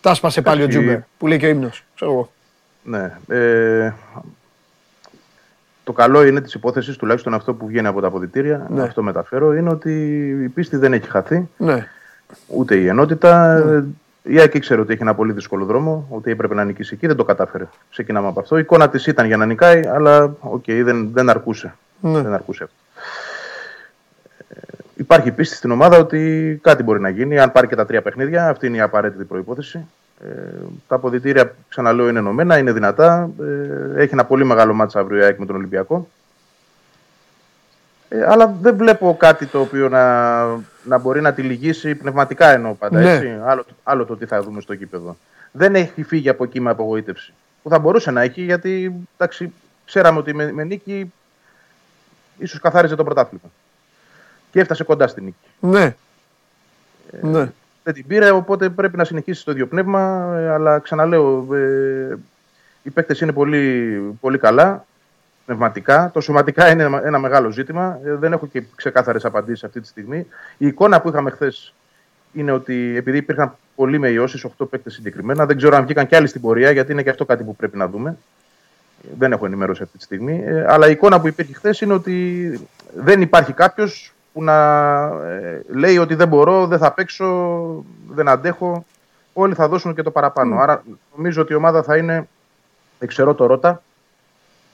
Τα 0.00 0.14
'σπασε 0.14 0.42
πάλι 0.42 0.60
ο 0.60 0.64
Εντάξει. 0.64 0.78
Τζούμπερ 0.78 1.00
που 1.18 1.26
λέει 1.26 1.38
και 1.38 1.46
ο 1.46 1.48
ύμνος, 1.48 1.84
ξέρω 1.94 2.10
εγώ. 2.10 2.30
Ναι. 2.82 3.18
Ε, 3.28 3.92
το 5.84 5.92
καλό 5.92 6.24
είναι 6.24 6.40
της 6.40 6.54
υπόθεσης, 6.54 6.96
τουλάχιστον 6.96 7.34
αυτό 7.34 7.54
που 7.54 7.66
βγαίνει 7.66 7.86
από 7.86 8.00
τα 8.00 8.06
αποδυτήρια, 8.06 8.66
Ναι. 8.70 8.82
αυτό 8.82 9.02
μεταφέρω, 9.02 9.54
είναι 9.54 9.70
ότι 9.70 9.92
η 10.44 10.48
πίστη 10.48 10.76
δεν 10.76 10.92
έχει 10.92 11.10
χαθεί, 11.10 11.48
Ναι, 11.56 11.86
ούτε 12.46 12.76
η 12.76 12.86
ενότητα. 12.86 13.56
Ε, 13.56 13.84
Η 14.24 14.38
ΑΕΚ 14.38 14.54
ήξερε 14.54 14.80
ότι 14.80 14.92
έχει 14.92 15.02
ένα 15.02 15.14
πολύ 15.14 15.32
δύσκολο 15.32 15.64
δρόμο, 15.64 16.06
ότι 16.10 16.30
έπρεπε 16.30 16.54
να 16.54 16.64
νικήσει 16.64 16.94
εκεί, 16.94 17.06
δεν 17.06 17.16
το 17.16 17.24
κατάφερε. 17.24 17.68
Ξεκινάμε 17.90 18.28
από 18.28 18.40
αυτό. 18.40 18.56
Η 18.56 18.60
εικόνα 18.60 18.88
της 18.88 19.06
ήταν 19.06 19.26
για 19.26 19.36
να 19.36 19.46
νικάει, 19.46 19.86
αλλά 19.86 20.34
οκ, 20.40 20.64
δεν, 20.66 21.08
δεν 21.12 21.30
αρκούσε. 21.30 21.74
ναι. 22.00 22.20
Δεν 22.20 22.32
αρκούσε 22.32 22.62
αυτό. 22.64 22.76
Ε, 24.48 24.56
Υπάρχει 24.94 25.30
πίστη 25.30 25.54
στην 25.56 25.70
ομάδα 25.70 25.98
ότι 25.98 26.58
κάτι 26.62 26.82
μπορεί 26.82 27.00
να 27.00 27.08
γίνει. 27.08 27.38
Αν 27.38 27.52
πάρει 27.52 27.66
και 27.66 27.74
τα 27.76 27.86
τρία 27.86 28.02
παιχνίδια, 28.02 28.48
αυτή 28.48 28.66
είναι 28.66 28.76
η 28.76 28.80
απαραίτητη 28.80 29.24
προϋπόθεση. 29.24 29.86
Ε, 30.22 30.28
τα 30.88 30.94
αποδητήρια, 30.94 31.54
ξαναλέω, 31.68 32.08
είναι 32.08 32.18
ενωμένα, 32.18 32.58
είναι 32.58 32.72
δυνατά. 32.72 33.30
Ε, 33.40 34.02
έχει 34.02 34.12
ένα 34.12 34.24
πολύ 34.24 34.44
μεγάλο 34.44 34.74
μάτσα 34.74 35.00
αύριο 35.00 35.20
η 35.20 35.24
ΑΕΚ 35.24 35.38
με 35.38 35.46
τον 35.46 35.56
Ολυμπιακό. 35.56 36.08
Ε, 38.08 38.24
αλλά 38.26 38.54
δεν 38.60 38.76
βλέπω 38.76 39.16
κάτι 39.18 39.46
το 39.46 39.60
οποίο 39.60 39.88
να, 39.88 40.44
να 40.84 40.98
μπορεί 41.00 41.20
να 41.20 41.32
τη 41.32 41.42
λυγίσει 41.42 41.94
πνευματικά 41.94 42.50
εννοώ 42.52 42.74
πάντα. 42.74 43.00
Ναι. 43.00 43.12
Έτσι. 43.12 43.38
Άλλο, 43.44 43.64
άλλο 43.82 44.04
το 44.04 44.16
τι 44.16 44.26
θα 44.26 44.42
δούμε 44.42 44.60
στο 44.60 44.74
κήπεδο. 44.74 45.16
Δεν 45.52 45.74
έχει 45.74 46.02
φύγει 46.02 46.28
από 46.28 46.44
εκεί 46.44 46.60
με 46.60 46.70
απογοήτευση. 46.70 47.32
Που 47.62 47.68
θα 47.68 47.78
μπορούσε 47.78 48.10
να 48.10 48.22
έχει 48.22 48.42
γιατί 48.42 48.92
εντάξει, 49.16 49.52
ξέραμε 49.84 50.18
ότι 50.18 50.34
με, 50.34 50.52
με 50.52 50.64
νίκη 50.64 51.12
ίσως 52.38 52.60
καθάριζε 52.60 52.94
το 52.94 53.04
πρωτάθλημα. 53.04 53.50
Και 54.50 54.60
έφτασε 54.60 54.84
κοντά 54.84 55.06
στη 55.06 55.20
νίκη. 55.20 55.46
Ναι. 55.60 55.94
ναι. 57.20 57.52
Δεν 57.84 57.94
την 57.94 58.06
πήρε, 58.06 58.30
οπότε 58.30 58.68
πρέπει 58.68 58.96
να 58.96 59.04
συνεχίσει 59.04 59.44
το 59.44 59.50
ίδιο 59.50 59.66
πνεύμα. 59.66 60.32
ε, 60.38 60.48
Αλλά 60.48 60.78
ξαναλέω, 60.78 61.54
ε, 61.54 62.16
οι 62.82 62.90
παίκτες 62.90 63.20
είναι 63.20 63.32
πολύ, 63.32 63.98
πολύ 64.20 64.38
καλά 64.38 64.86
πνευματικά. 65.46 66.10
Το 66.12 66.20
σωματικά 66.20 66.70
είναι 66.70 66.82
ένα- 66.82 67.06
ένα 67.06 67.18
μεγάλο 67.18 67.50
ζήτημα. 67.50 67.98
Ε, 68.04 68.14
Δεν 68.14 68.32
έχω 68.32 68.46
και 68.46 68.62
ξεκάθαρες 68.74 69.24
απαντήσεις 69.24 69.64
αυτή 69.64 69.80
τη 69.80 69.86
στιγμή. 69.86 70.26
Η 70.58 70.66
εικόνα 70.66 71.00
που 71.00 71.08
είχαμε 71.08 71.30
χθες 71.30 71.74
είναι 72.32 72.52
ότι 72.52 72.94
επειδή 72.96 73.16
υπήρχαν 73.16 73.56
πολλοί 73.74 73.98
με 73.98 74.08
ιώσεις, 74.08 74.44
8 74.44 74.64
παίκτες 74.66 74.92
συγκεκριμένα, 74.94 75.46
δεν 75.46 75.56
ξέρω 75.56 75.76
αν 75.76 75.84
βγήκαν 75.84 76.06
κι 76.06 76.16
άλλοι 76.16 76.26
στην 76.26 76.40
πορεία, 76.40 76.70
γιατί 76.70 76.92
είναι 76.92 77.02
και 77.02 77.10
αυτό 77.10 77.24
κάτι 77.24 77.44
που 77.44 77.56
πρέπει 77.56 77.76
να 77.76 77.88
δούμε. 77.88 78.16
Ε, 79.04 79.08
Δεν 79.18 79.32
έχω 79.32 79.46
ενημέρωση 79.46 79.82
αυτή 79.82 79.98
τη 79.98 80.04
στιγμή. 80.04 80.42
Ε, 80.46 80.64
Αλλά 80.68 80.88
η 80.88 80.90
εικόνα 80.90 81.20
που 81.20 81.28
υπήρχε 81.28 81.52
χθες 81.54 81.80
είναι 81.80 81.92
ότι 81.92 82.60
δεν 82.96 83.20
υπάρχει 83.20 83.52
κάποιος 83.52 84.11
που 84.32 84.42
να 84.42 85.02
ε, 85.04 85.62
λέει 85.68 85.98
ότι 85.98 86.14
δεν 86.14 86.28
μπορώ, 86.28 86.66
δεν 86.66 86.78
θα 86.78 86.92
παίξω, 86.92 87.84
δεν 88.08 88.28
αντέχω. 88.28 88.84
Όλοι 89.32 89.54
θα 89.54 89.68
δώσουν 89.68 89.94
και 89.94 90.02
το 90.02 90.10
παραπάνω. 90.10 90.58
Άρα 90.58 90.82
νομίζω 91.16 91.42
ότι 91.42 91.52
η 91.52 91.56
ομάδα 91.56 91.82
θα 91.82 91.96
είναι 91.96 92.28
εξαιρώ 92.98 93.34
το 93.34 93.46
Ρότα, 93.46 93.82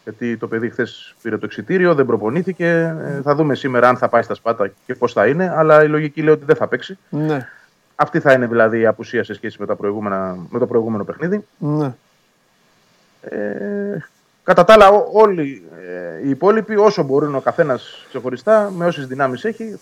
γιατί 0.04 0.36
το 0.36 0.48
παιδί 0.48 0.70
χθες 0.70 1.14
πήρε 1.22 1.38
το 1.38 1.44
εξητήριο, 1.46 1.94
δεν 1.94 2.06
προπονήθηκε. 2.06 2.96
Ε, 3.00 3.20
θα 3.22 3.34
δούμε 3.34 3.54
σήμερα 3.54 3.88
αν 3.88 3.96
θα 3.96 4.08
πάει 4.08 4.22
στα 4.22 4.34
σπάτα 4.34 4.70
και 4.86 4.94
πώς 4.94 5.12
θα 5.12 5.26
είναι. 5.26 5.52
Αλλά 5.56 5.84
η 5.84 5.88
λογική 5.88 6.22
λέει 6.22 6.34
ότι 6.34 6.44
δεν 6.44 6.56
θα 6.56 6.68
παίξει. 6.68 6.98
Ναι. 7.08 7.48
Αυτή 7.96 8.20
θα 8.20 8.32
είναι 8.32 8.46
δηλαδή 8.46 8.80
η 8.80 8.86
απουσία 8.86 9.24
σε 9.24 9.34
σχέση 9.34 9.56
με, 9.60 9.66
τα 9.66 9.76
προηγούμενα, 9.76 10.36
με 10.50 10.58
το 10.58 10.66
προηγούμενο 10.66 11.04
παιχνίδι. 11.04 11.44
Ναι. 11.58 11.94
Ε, 13.20 13.98
κατά 14.48 14.64
τα 14.64 14.72
άλλα, 14.72 14.88
ό- 14.88 15.08
όλοι 15.12 15.62
ε, 16.22 16.26
οι 16.26 16.30
υπόλοιποι, 16.30 16.76
όσο 16.76 17.02
μπορούν 17.02 17.34
ο 17.34 17.40
καθένας 17.40 18.04
ξεχωριστά, 18.08 18.72
με 18.76 18.86
όσες 18.86 19.06
δυνάμεις 19.06 19.44
έχει, 19.44 19.80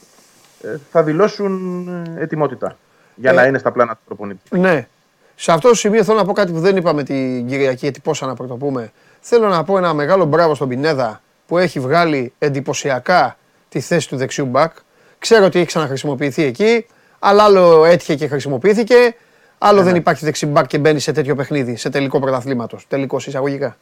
ε, 0.62 0.76
θα 0.90 1.02
δηλώσουν 1.02 1.88
ε, 2.16 2.22
ετοιμότητα 2.22 2.76
για 3.14 3.30
Ε, 3.30 3.34
να 3.34 3.46
είναι 3.46 3.58
στα 3.58 3.72
πλάνα 3.72 3.92
του 3.92 4.00
προπονητή. 4.04 4.58
Ναι. 4.58 4.86
Σε 5.34 5.52
αυτό 5.52 5.68
το 5.68 5.74
σημείο 5.74 6.04
θέλω 6.04 6.18
να 6.18 6.24
πω 6.24 6.32
κάτι 6.32 6.52
που 6.52 6.60
δεν 6.60 6.76
είπαμε 6.76 7.02
την 7.02 7.46
Κυριακή, 7.46 7.78
γιατί 7.80 8.00
πόσα 8.00 8.26
να 8.26 8.34
πρωτοπούμε. 8.34 8.92
Θέλω 9.20 9.48
να 9.48 9.64
πω 9.64 9.78
ένα 9.78 9.94
μεγάλο 9.94 10.24
μπράβο 10.24 10.54
στον 10.54 10.68
Πινέδα 10.68 11.20
που 11.46 11.58
έχει 11.58 11.80
βγάλει 11.80 12.32
εντυπωσιακά 12.38 13.36
τη 13.68 13.80
θέση 13.80 14.08
του 14.08 14.16
δεξιού 14.16 14.46
μπακ. 14.46 14.72
Ξέρω 15.18 15.44
ότι 15.44 15.58
έχει 15.58 15.66
ξαναχρησιμοποιηθεί 15.66 16.42
εκεί, 16.42 16.86
αλλά 17.18 17.42
άλλο 17.42 17.84
έτυχε 17.84 18.14
και 18.14 18.28
χρησιμοποιήθηκε. 18.28 19.14
Άλλο 19.58 19.82
δεν 19.82 19.94
υπάρχει 19.96 20.24
δεξί 20.24 20.46
μπακ 20.46 20.66
και 20.66 20.78
μπαίνει 20.78 21.00
σε 21.00 21.12
τέτοιο 21.12 21.34
παιχνίδι, 21.34 21.76
σε 21.76 21.90
τελικό 21.90 22.20
πρωταθλήματος. 22.20 22.86
Τελικός 22.88 23.26
εισαγωγικά. 23.26 23.76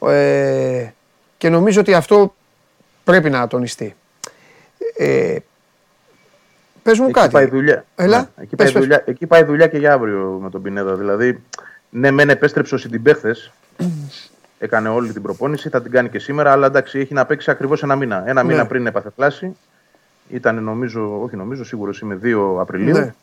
Ε, 0.00 0.88
και 1.38 1.48
νομίζω 1.48 1.80
ότι 1.80 1.94
αυτό 1.94 2.34
πρέπει 3.04 3.30
να 3.30 3.46
τονιστεί. 3.46 3.96
Ε, 4.96 5.36
πες 6.82 6.98
μου 6.98 7.04
Εκεί 7.04 7.12
κάτι. 7.12 7.30
πάει 7.30 7.46
δουλειά. 7.46 7.84
Έλα, 7.94 8.18
Ναι, 8.18 8.42
εκεί, 8.42 8.56
πες, 8.56 8.72
πάει 8.72 8.72
πες. 8.72 8.82
δουλειά. 8.82 9.02
εκεί 9.06 9.26
πάει 9.26 9.44
δουλειά 9.44 9.66
και 9.66 9.78
για 9.78 9.92
αύριο 9.92 10.38
με 10.42 10.50
τον 10.50 10.62
Πινέδα. 10.62 10.94
Δηλαδή, 10.94 11.42
ναι, 11.90 12.10
μεν 12.10 12.28
επέστρεψε 12.30 12.74
ο 12.74 12.78
Σιντιμπέχθε. 12.78 13.36
Έκανε 14.58 14.88
όλη 14.88 15.12
την 15.12 15.22
προπόνηση, 15.22 15.68
θα 15.68 15.82
την 15.82 15.90
κάνει 15.90 16.08
και 16.08 16.18
σήμερα, 16.18 16.52
αλλά 16.52 16.66
εντάξει, 16.66 16.98
έχει 16.98 17.14
να 17.14 17.26
παίξει 17.26 17.50
ακριβώς 17.50 17.82
ένα 17.82 17.96
μήνα. 17.96 18.22
Ένα 18.28 18.42
Ναι. 18.42 18.48
μήνα 18.52 18.66
πριν 18.66 18.86
έπαθε 18.86 19.10
φλάση. 19.16 19.56
Ήταν 20.28 20.62
νομίζω, 20.62 21.20
όχι 21.22 21.36
νομίζω, 21.36 21.64
σίγουρος 21.64 22.00
είμαι 22.00 22.14
2 22.22 22.56
Απριλίου. 22.60 22.96
Ναι. 22.96 23.14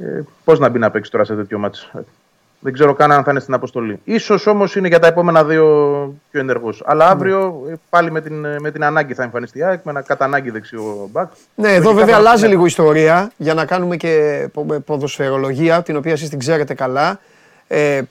Ε, 0.00 0.22
Πώς 0.44 0.58
να 0.58 0.68
μπει 0.68 0.78
να 0.78 0.90
παίξει 0.90 1.10
τώρα 1.10 1.24
σε 1.24 1.34
τέτοιο 1.34 1.58
μάτσο. 1.58 2.04
Δεν 2.60 2.72
ξέρω 2.72 2.92
καν 2.94 3.12
αν 3.12 3.24
θα 3.24 3.30
είναι 3.30 3.40
στην 3.40 3.54
αποστολή. 3.54 4.00
Ίσως 4.04 4.46
όμως 4.46 4.76
είναι 4.76 4.88
για 4.88 4.98
τα 4.98 5.06
επόμενα 5.06 5.44
δύο 5.44 5.64
πιο 6.30 6.40
ενεργός. 6.40 6.82
Αλλά 6.86 7.08
αύριο 7.08 7.62
ε, 7.70 7.74
πάλι 7.90 8.10
με 8.10 8.20
την, 8.20 8.46
με 8.60 8.70
την 8.70 8.84
ανάγκη 8.84 9.14
θα 9.14 9.22
εμφανιστεί 9.22 9.58
η 9.58 9.62
ΑΕΚ, 9.62 9.80
με 9.84 9.90
ένα 9.90 10.02
κατά 10.02 10.24
ανάγκη 10.24 10.50
δεξιό 10.50 11.08
μπακ. 11.12 11.30
Ναι, 11.54 11.68
εδώ 11.68 11.82
Λογικά 11.82 11.94
βέβαια 11.94 12.14
θα- 12.14 12.20
αλλάζει 12.20 12.46
λίγο 12.46 12.62
η 12.62 12.66
ιστορία 12.66 13.30
για 13.36 13.54
να 13.54 13.64
κάνουμε 13.64 13.96
και 13.96 14.46
πο- 14.52 14.82
ποδοσφαιρολογία, 14.86 15.82
την 15.82 15.96
οποία 15.96 16.12
εσείς 16.12 16.28
την 16.28 16.38
ξέρετε 16.38 16.74
καλά. 16.74 17.20
Ε, 17.68 17.96
ε, 17.96 18.04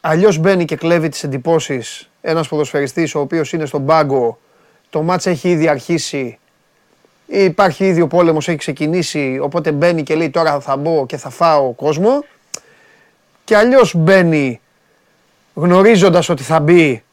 αλλιώς 0.00 0.38
μπαίνει 0.38 0.64
και 0.64 0.76
κλέβει 0.76 1.08
τις 1.08 1.24
εντυπώσεις 1.24 2.10
ένας 2.20 2.48
ποδοσφαιριστής 2.48 3.14
ο 3.14 3.20
οποίος 3.20 3.52
είναι 3.52 3.66
στον 3.66 3.86
πάγκο, 3.86 4.38
το 4.90 5.02
μάτς 5.02 5.26
έχει 5.26 5.50
ήδη 5.50 5.68
αρχίσει, 5.68 6.38
υπάρχει 7.26 7.86
ήδη 7.86 8.00
ο 8.00 8.06
πόλεμος, 8.06 8.48
έχει 8.48 8.56
ξεκινήσει, 8.58 9.38
οπότε 9.42 9.72
μπαίνει 9.72 10.02
και 10.02 10.14
λέει 10.14 10.30
τώρα 10.30 10.60
θα 10.60 10.76
μπω 10.76 11.06
και 11.06 11.16
θα 11.16 11.30
φάω 11.30 11.70
κόσμο. 11.72 12.24
Και 13.48 13.56
αλλιώς 13.56 13.94
μπαίνει 13.94 14.60
γνωρίζοντας 15.54 16.28
ότι 16.28 16.42
θα 16.42 16.60
μπει 16.60 17.04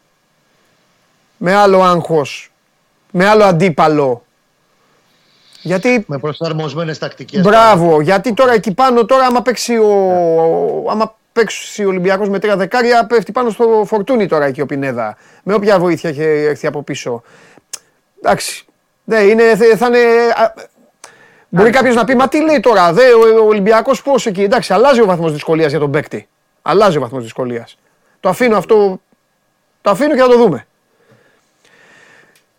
με 1.37 1.53
άλλο 1.53 1.81
άγχος, 1.81 2.51
με 3.11 3.25
άλλο 3.25 3.43
αντίπαλο. 3.43 4.25
Γιατί 5.61 6.05
Με 6.07 6.19
προσαρμοσμένες 6.19 6.97
τακτικές. 6.97 7.41
Μπράβο, 7.41 8.01
γιατί 8.01 8.33
τώρα 8.33 8.53
εκεί 8.53 8.73
πάνω, 8.73 9.05
τώρα 9.05 9.25
άμα 9.25 9.41
παίξει 9.41 9.77
ο, 9.77 9.91
άμα 10.89 11.15
παίξει 11.33 11.85
ο 11.85 11.87
Ολυμπιακός 11.87 12.29
με 12.29 12.39
τρία 12.39 12.57
δεκάρια, 12.57 13.05
πέφτει 13.05 13.31
πάνω 13.31 13.49
στο 13.49 13.83
φορτούνι 13.85 14.27
τώρα 14.27 14.45
εκεί 14.45 14.61
ο 14.61 14.65
Πινέδα. 14.65 15.17
Με 15.43 15.53
όποια 15.53 15.79
βοήθεια 15.79 16.09
έχει 16.09 16.21
έρθει 16.21 16.67
από 16.67 16.83
πίσω. 16.83 17.23
Εντάξει, 18.21 18.65
ναι, 19.03 19.17
είναι, 19.17 19.55
θα 19.55 19.87
είναι... 19.87 19.99
α, 21.55 21.61
Μπορεί 21.61 21.69
κάποιος 21.69 21.95
να 21.95 22.03
πει, 22.03 22.15
μα 22.15 22.27
τι 22.27 22.41
λέει 22.43 22.59
τώρα, 22.59 22.93
δε, 22.93 23.13
ο, 23.13 23.43
ο 23.43 23.47
Ολυμπιακός 23.47 24.01
πώς 24.01 24.25
εκεί. 24.25 24.43
Εντάξει, 24.43 24.73
αλλάζει 24.73 25.01
ο 25.01 25.05
βαθμός 25.05 25.31
δυσκολίας 25.31 25.69
για 25.71 25.79
τον 25.79 25.91
παίκτη. 25.91 26.27
Αλλάζει 26.61 26.97
ο 26.97 27.01
βαθμός 27.01 27.23
δυσκολίας. 27.23 27.77
Το 28.19 28.29
αφήνω 28.29 28.57
αυτό, 28.57 29.01
το 29.81 29.89
αφήνω 29.89 30.13
και 30.15 30.21
θα 30.21 30.27
το 30.27 30.37
δούμε. 30.37 30.65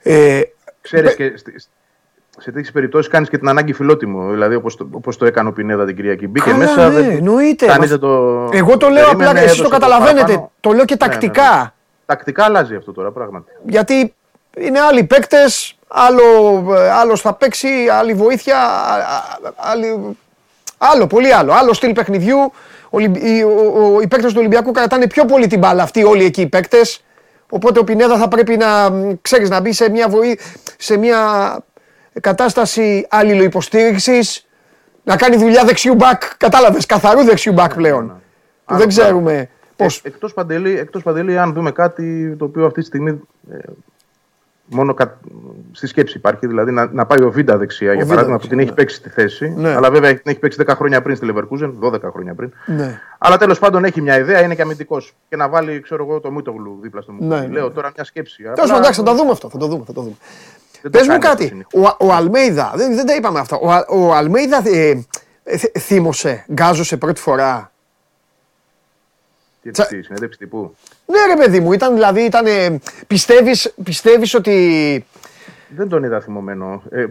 Ε, 0.03 0.41
Ξέρεις 0.81 1.15
και 1.15 1.33
στη- 1.37 1.61
σε 2.39 2.51
τέτοιες 2.53 2.73
περιπτώσεις 2.73 3.09
κάνεις 3.13 3.29
και 3.29 3.39
την 3.39 3.49
ανάγκη 3.49 3.73
φιλότιμο. 3.73 4.31
Δηλαδή 4.31 4.55
όπως 4.55 4.77
το, 4.77 4.89
όπως 4.93 5.17
το 5.17 5.27
έκανε 5.27 5.49
ο 5.49 5.53
Πινέδα 5.53 5.85
την 5.87 5.97
Κυριακή. 5.97 6.27
Μπήκε 6.29 6.45
Καλά, 6.51 6.59
μέσα. 6.59 6.89
ναι, 6.89 7.01
δεν- 7.01 7.11
εννοείται. 7.11 7.67
κανείς 7.67 7.81
Μα- 7.81 7.87
δεν 7.87 7.99
το. 7.99 8.49
Εγώ 8.53 8.77
το 8.77 8.89
λέω 8.89 9.05
περίμενε, 9.05 9.29
απλά, 9.31 9.41
εσείς 9.43 9.57
το 9.57 9.63
έδωσε 9.63 9.79
καταλαβαίνετε. 9.79 10.21
παραπάνω. 10.25 10.53
Το 10.61 10.71
λέω 10.73 10.85
και 10.85 10.97
Ναι, 11.01 11.07
ναι, 11.07 11.13
τακτικά. 11.13 11.57
ναι. 11.57 11.71
Τακτικά 12.07 12.45
αλλάζει 12.45 12.75
αυτό 12.75 12.93
τώρα 12.93 13.11
πράγματι. 13.13 13.51
Γιατί 13.67 14.15
είναι 14.57 14.81
άλλοι 14.81 15.05
παίκτες, 15.05 15.76
άλλο, 15.89 16.23
ε, 16.75 16.91
άλλος 16.91 17.21
θα 17.21 17.33
παίξει, 17.35 17.69
άλλη 17.93 18.15
βοήθεια, 18.15 18.59
α- 18.59 18.95
α- 18.95 19.53
άλλη, 19.57 20.17
άλλο, 20.79 21.07
πολύ 21.07 21.33
άλλο. 21.33 21.53
Άλλο 21.53 21.73
στυλ 21.73 21.93
παιχνιδιού. 21.93 22.39
Ο, 22.39 22.89
Ολυμπ- 22.91 23.17
οι, 23.17 23.43
ο- 23.43 23.95
ο- 23.95 24.01
οι 24.01 24.07
παίκτες 24.07 24.31
του 24.33 24.39
Ολυμπιακού 24.39 24.71
κρατάνε 24.73 25.07
πιο 25.07 25.25
πολύ 25.25 25.47
την 25.47 25.59
μπάλα 25.59 25.83
αυτοί 25.83 26.05
όλοι 26.05 26.25
εκεί 26.25 26.41
οι 26.41 26.47
παίκτες. 26.49 27.05
Οπότε 27.51 27.79
ο 27.79 27.85
Πινέδα 27.85 28.17
θα 28.17 28.29
πρέπει 28.29 28.57
να, 28.57 28.91
μ, 28.91 29.13
ξέρεις, 29.23 29.51
να 29.51 29.61
μπει 29.61 29.73
σε 29.73 29.91
μια, 29.91 30.09
βοή, 30.09 30.39
σε 30.79 30.97
μια 30.97 31.21
κατάσταση 32.21 33.07
αλληλοϊποστήριξης, 33.11 34.47
να 35.03 35.17
κάνει 35.17 35.37
δουλειά 35.37 35.65
δεξιού 35.65 35.95
μπακ, 35.95 36.23
κατάλαβες, 36.37 36.87
καθαρού 36.87 37.23
δεξιού 37.25 37.53
μπακ 37.53 37.75
πλέον. 37.75 38.07
Που 38.07 38.15
Άλλο 38.65 38.79
δεν 38.79 38.89
πράγμα. 38.89 39.03
ξέρουμε 39.05 39.49
πώς. 39.77 39.97
Ε, 40.05 40.09
εκτός, 40.09 40.33
παντελή, 40.35 40.79
εκτός 40.79 41.03
Παντελή, 41.03 41.39
αν 41.39 41.53
δούμε 41.53 41.71
κάτι 41.73 42.37
το 42.39 42.45
οποίο 42.45 42.67
αυτή 42.67 42.81
τη 42.81 42.87
στιγμή 42.87 43.11
ε, 43.51 43.57
μόνο 44.69 44.95
κα, 44.95 45.19
στη 45.73 45.87
σκέψη 45.87 46.17
υπάρχει, 46.17 46.47
δηλαδή 46.47 46.71
να, 46.73 46.87
να 46.93 47.07
πάει 47.07 47.23
ο 47.23 47.31
Βίντα 47.31 47.57
δεξιά, 47.57 47.87
για 47.87 47.95
Βίντα 47.95 48.09
παράδειγμα, 48.09 48.37
που 48.39 48.49
δεξιά, 48.49 48.57
την 48.57 48.59
έχει 48.59 48.69
ναι. 48.69 48.75
παίξει 48.75 48.97
στη 48.97 49.09
θέση. 49.09 49.49
Ναι. 49.57 49.75
Αλλά 49.75 49.91
βέβαια 49.91 50.13
την 50.15 50.23
έχει 50.25 50.39
παίξει 50.39 50.59
10 50.67 50.73
χρόνια 50.77 51.03
πριν 51.03 51.17
στη 51.17 51.27
Leverkusen, 51.35 51.73
12 51.83 52.01
χρόνια 52.13 52.35
πριν. 52.35 52.53
Ναι. 52.67 53.01
Αλλά 53.19 53.37
τέλος 53.37 53.59
πάντων 53.59 53.85
έχει 53.85 54.01
μια 54.01 54.19
ιδέα, 54.19 54.43
είναι 54.43 54.55
και 54.55 54.63
αμυντικός. 54.63 55.15
Και 55.29 55.37
να 55.37 55.49
βάλει, 55.49 55.81
ξέρω 55.81 56.05
εγώ, 56.05 56.21
το 56.21 56.31
Μούτογλου 56.31 56.79
δίπλα 56.83 57.01
στο 57.01 57.13
Μούτογλου. 57.13 57.35
Ναι, 57.35 57.41
ναι. 57.41 57.53
Λέω 57.53 57.71
τώρα 57.71 57.91
μια 57.95 58.05
σκέψη. 58.05 58.43
Τέλος 58.43 58.59
πάντων, 58.59 58.77
εντάξει, 58.77 59.01
θα 59.01 59.07
το 59.07 59.15
δούμε 59.15 59.31
αυτό. 59.31 59.49
Θα 59.51 59.59
το 59.59 59.67
δούμε. 59.67 59.85
Θα 59.87 59.93
το 59.93 60.01
δούμε. 60.01 60.15
Δεν 60.83 60.91
το 60.91 60.99
Πες 60.99 61.07
μου 61.07 61.19
κάνει 61.19 61.25
αυτό 61.25 61.29
κάτι. 61.37 61.47
συνήθως. 61.47 61.97
Ο, 62.01 62.07
ο 62.07 62.13
Αλμέιδα, 62.13 62.73
δεν, 62.77 62.95
δεν 62.95 63.07
τα 63.07 63.15
είπαμε 63.15 63.39
αυτά. 63.39 63.57
Ο, 63.57 63.71
Α- 63.73 63.87
ο 63.89 64.15
Αλμέιδα 64.15 64.63
ε, 64.65 65.03
ε, 65.45 65.57
θ- 65.57 65.79
θύμωσε, 65.79 66.45
γκάζωσε 66.53 66.97
πρώτη 66.97 67.21
φορά. 67.21 67.73
Τι, 69.63 69.71
Τσα- 69.71 69.87
τι, 69.87 70.03
συνέντευξη 70.03 70.39
τύπου. 70.39 70.77
Ναι, 71.07 71.35
ρε 71.35 71.37
παιδί 71.43 71.61
μου, 71.61 71.73
ήταν 71.73 71.95
δηλαδή, 71.95 72.21
ήταν. 72.21 72.45
Πιστεύεις, 73.07 73.75
πιστεύεις 73.85 74.35
ότι. 74.35 75.07
Δεν 75.69 75.89
τον 75.89 76.05
είδα 76.05 76.21
θυμωμένο. 76.21 76.83
Ε, 76.91 77.05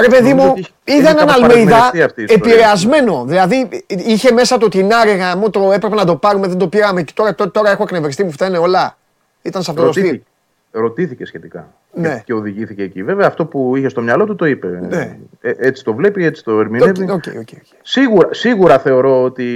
Ρε 0.00 0.08
παιδί 0.08 0.28
Νομίζω 0.28 0.46
μου, 0.46 0.50
ότι 0.50 0.60
έχει- 0.84 0.98
είδα 0.98 1.10
είναι 1.10 1.20
έναν 1.20 1.26
κάπως 1.26 1.42
Αλμέιδα 1.42 1.70
παρερμηνευτεί 1.70 2.02
αυτή 2.02 2.20
η 2.20 2.24
ιστορία. 2.24 2.52
επηρεασμένο. 2.52 3.24
Δηλαδή, 3.26 3.68
είχε 3.86 4.32
μέσα 4.32 4.58
το 4.58 4.68
την 4.68 4.92
άρεγα 4.92 5.36
μου, 5.36 5.50
το 5.50 5.72
έπρεπε 5.72 5.94
να 5.94 6.04
το 6.04 6.16
πάρουμε, 6.16 6.46
δεν 6.46 6.58
το 6.58 6.68
πήραμε 6.68 7.02
και 7.02 7.12
τώρα, 7.16 7.34
τώρα, 7.34 7.50
τώρα 7.50 7.70
έχω 7.70 7.82
εκνευριστεί, 7.82 8.24
μου 8.24 8.30
φταίνε 8.32 8.58
όλα. 8.58 8.96
Ήταν 9.42 9.62
σε 9.62 9.70
αυτό 9.70 9.84
το 9.84 9.92
στυλ. 9.92 10.02
ρωτήθηκε, 10.04 10.26
ρωτήθηκε 10.70 11.24
σχετικά. 11.24 11.72
Ναι. 11.92 12.22
Και 12.24 12.32
οδηγήθηκε 12.32 12.82
εκεί. 12.82 13.02
Βέβαια, 13.02 13.26
αυτό 13.26 13.44
που 13.46 13.76
είχε 13.76 13.88
στο 13.88 14.00
μυαλό 14.02 14.24
του 14.24 14.34
το 14.34 14.44
είπε. 14.46 14.80
Ναι. 14.88 15.16
Ε, 15.40 15.52
έτσι 15.58 15.84
το 15.84 15.94
βλέπει, 15.94 16.24
έτσι 16.24 16.44
το 16.44 16.60
ερμηνεύει. 16.60 17.02
OK, 17.02 17.10
OK, 17.10 17.24
OK. 17.40 17.48
Σίγουρα, 17.82 18.28
σίγουρα 18.34 18.78
θεωρώ 18.78 19.22
ότι 19.22 19.54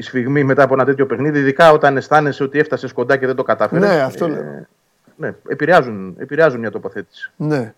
η 0.00 0.02
σφιγμή 0.02 0.44
μετά 0.44 0.62
από 0.62 0.74
ένα 0.74 0.84
τέτοιο 0.84 1.06
παιχνίδι, 1.06 1.38
ειδικά 1.38 1.72
όταν 1.72 1.96
αισθάνεσαι 1.96 2.42
ότι 2.42 2.58
έφτασες 2.58 2.92
κοντά 2.92 3.16
και 3.16 3.26
δεν 3.26 3.36
το 3.36 3.42
κατάφερες. 3.42 3.88
Ναι, 3.88 4.00
αυτό 4.00 4.28
λέω. 4.28 4.66
Ναι, 5.16 5.34
επηρεάζουν, 5.48 6.14
επηρεάζουν 6.18 6.60
μια 6.60 6.70
τοποθέτηση. 6.70 7.30
Ναι. 7.36 7.72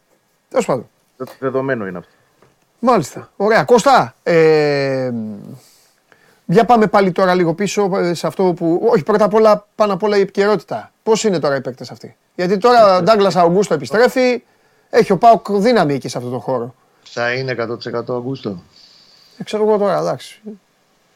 Τέλος 0.48 0.66
πάντων. 0.66 0.88
Δε- 1.16 1.24
Δεδομένο 1.38 1.86
είναι 1.86 1.98
αυτό. 1.98 2.10
Μάλιστα. 2.78 3.30
Ωραία. 3.36 3.64
Κώστα, 3.64 4.14
ε, 4.22 5.10
για 6.46 6.64
πάμε 6.64 6.86
πάλι 6.86 7.12
τώρα 7.12 7.34
λίγο 7.34 7.54
πίσω 7.54 7.90
ε, 7.96 8.14
σε 8.14 8.26
αυτό 8.26 8.52
που. 8.56 8.86
Όχι, 8.92 9.02
πρώτα 9.02 9.24
απ' 9.24 9.34
όλα, 9.34 9.66
πάνω 9.74 9.92
απ' 9.92 10.02
όλα 10.02 10.16
η 10.16 10.20
επικαιρότητα. 10.20 10.92
Πώς 11.02 11.24
είναι 11.24 11.38
τώρα 11.38 11.56
οι 11.56 11.60
παίκτες 11.60 11.90
αυτοί; 11.90 12.16
Γιατί 12.34 12.58
τώρα 12.58 12.96
ο 12.96 13.02
Ντάγκλας 13.02 13.36
Αουγκούστο 13.36 13.74
επιστρέφει. 13.74 14.42
Έχει 14.90 15.12
ο 15.12 15.16
Πάοκ 15.18 15.50
δύναμη 15.52 15.94
εκεί 15.94 16.08
σε 16.08 16.18
αυτό 16.18 16.30
το 16.30 16.38
χώρο. 16.38 16.74
Θα 17.02 17.32
είναι 17.32 17.52
100% 17.52 18.14
Αυγούστο. 18.16 18.62
Ε, 19.38 19.42
ξέρω 19.44 19.62
εγώ 19.68 19.78
τώρα, 19.78 19.98
εντάξει. 19.98 20.40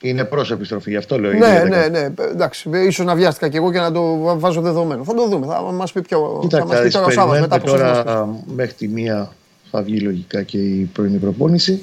Είναι 0.01 0.25
προς 0.25 0.51
επιστροφή, 0.51 0.91
γι' 0.91 0.97
αυτό 0.97 1.19
λέω. 1.21 1.33
Ναι, 1.33 1.37
είναι 1.47 1.63
ναι, 1.65 1.87
ναι. 1.89 1.99
ε, 1.99 2.13
Εντάξει, 2.31 2.71
ίσως 2.87 3.07
να 3.07 3.15
βιάστηκα 3.15 3.49
κι 3.49 3.57
εγώ 3.57 3.73
και 3.73 3.79
να 3.79 3.93
το 3.93 4.17
βα- 4.17 4.39
βάζω 4.39 4.61
δεδομένο. 4.61 5.05
Θα 5.05 5.15
το 5.15 5.29
δούμε. 5.29 5.47
Θα 5.47 5.61
μας 5.63 5.93
πει 5.93 6.03
πιο. 6.03 6.19
θα 6.51 6.65
μας 6.65 6.81
πει 6.81 6.89
Κοίταξε, 6.89 6.89
τώρα 6.91 7.07
ο 7.07 7.11
Σάββας 7.11 7.41
μετά 7.41 7.57
από 7.57 7.67
τώρα 7.67 8.29
μέχρι 8.55 8.73
τη 8.75 8.89
μία 8.89 9.33
θα 9.71 9.83
βγει 9.83 10.01
λογικά 10.01 10.43
και 10.43 10.59
η 10.59 10.91
πρωινή 10.93 11.17
προπόνηση. 11.17 11.83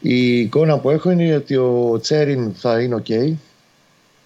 Η 0.00 0.40
εικόνα 0.40 0.78
που 0.78 0.90
έχω 0.90 1.10
είναι 1.10 1.34
ότι 1.34 1.56
ο 1.56 1.98
Τσέριν 2.00 2.52
θα 2.54 2.80
είναι 2.80 2.94
οκ. 2.94 3.06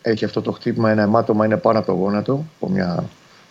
Έχει 0.02 0.24
αυτό 0.24 0.42
το 0.42 0.52
χτύπημα, 0.52 0.90
ένα 0.90 1.02
αιμάτωμα 1.02 1.44
είναι 1.44 1.56
πάνω 1.56 1.78
από 1.78 1.86
το 1.86 1.92
γόνατο, 1.92 2.44
από 2.60 2.72
μια, 2.72 3.04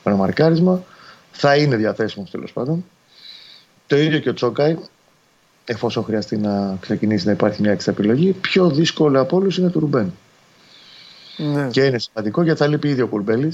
ένα 0.04 0.16
μαρκάρισμα. 0.16 0.84
Θα 1.32 1.56
είναι 1.56 1.76
διαθέσιμος 1.76 2.32
τέλος 2.32 2.52
πάντων. 2.54 2.86
Το 3.88 3.98
ίδιο 3.98 4.20
και 4.20 4.30
ο 4.30 4.34
Τσόκαη, 4.34 4.78
εφόσον 5.66 6.04
χρειαστεί 6.04 6.38
να 6.38 6.78
ξεκινήσει 6.80 7.26
να 7.26 7.32
υπάρχει 7.32 7.62
μια 7.62 7.72
έξτρα 7.72 7.94
επιλογή. 7.94 8.32
Πιο 8.32 8.70
δύσκολο 8.70 9.22
από 9.22 9.38
όλους 9.38 9.58
είναι 9.58 9.70
του 9.70 9.80
Ρουμπέν. 9.80 10.14
Ναι. 11.38 11.68
Και 11.72 11.84
είναι 11.84 12.00
σημαντικό 12.00 12.44
γιατί 12.44 12.60
θα 12.60 12.68
λείπει 12.68 12.88
ήδη 12.88 13.02
ο 13.02 13.08
Κουρμπέλη. 13.08 13.54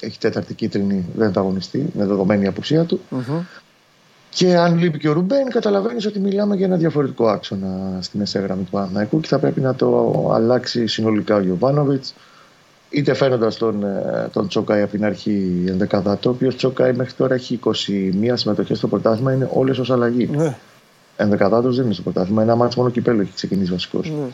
Έχει 0.00 0.18
τέταρτη 0.18 0.54
κίτρινη, 0.54 1.04
δεν 1.16 1.32
θα 1.32 1.40
αγωνιστεί, 1.40 1.78
είναι 1.78 2.06
δεδομένη 2.06 2.44
η 2.44 2.46
απουσία 2.46 2.84
του. 2.84 3.00
Μμμ. 3.08 3.40
Και 4.34 4.56
αν 4.56 4.78
λείπει 4.78 4.98
και 4.98 5.08
ο 5.08 5.12
Ρουμπέν, 5.12 5.48
καταλαβαίνεις 5.50 6.06
ότι 6.06 6.18
μιλάμε 6.18 6.56
για 6.56 6.66
ένα 6.66 6.76
διαφορετικό 6.76 7.28
άξονα 7.28 7.98
στη 8.00 8.18
μεσαία 8.18 8.42
γραμμή 8.42 8.62
του 8.62 8.70
Παναθηναϊκού 8.70 9.20
και 9.20 9.28
θα 9.28 9.38
πρέπει 9.38 9.60
να 9.60 9.74
το 9.74 10.30
αλλάξει 10.34 10.86
συνολικά 10.86 11.36
ο 11.36 11.40
Γιωβάνοβιτς. 11.40 12.14
Είτε 12.90 13.14
φαίνοντας 13.14 13.56
τον, 13.56 13.84
ε, 13.84 14.28
τον 14.32 14.48
Τσόκαη 14.48 14.82
από 14.82 14.90
την 14.90 15.04
αρχή 15.04 15.64
ενδεκαδάτο, 15.66 16.28
ο 16.30 16.32
οποίος 16.32 16.56
Τσόκαη 16.56 16.92
μέχρι 16.92 17.12
τώρα 17.12 17.34
έχει 17.34 17.54
21 17.54 18.36
συμμετοχές 18.36 18.78
στο 18.78 18.88
πρωτάθλημα, 18.88 19.32
είναι 19.32 19.48
όλες 19.52 19.78
ως 19.78 19.90
αλλαγή. 19.90 20.26
Ναι. 20.26 20.56
Ενδεκαδάτο 21.16 21.72
δεν 21.72 21.84
είναι 21.84 21.92
στο 21.94 22.02
πρωτάθλημα, 22.02 22.42
ένα 22.42 22.54
μάτσο 22.54 22.80
μόνο 22.80 22.92
κυπέλο 22.92 23.20
έχει 23.20 23.30
ξεκινήσει 23.34 23.70
βασικός. 23.72 24.08
Ναι. 24.10 24.24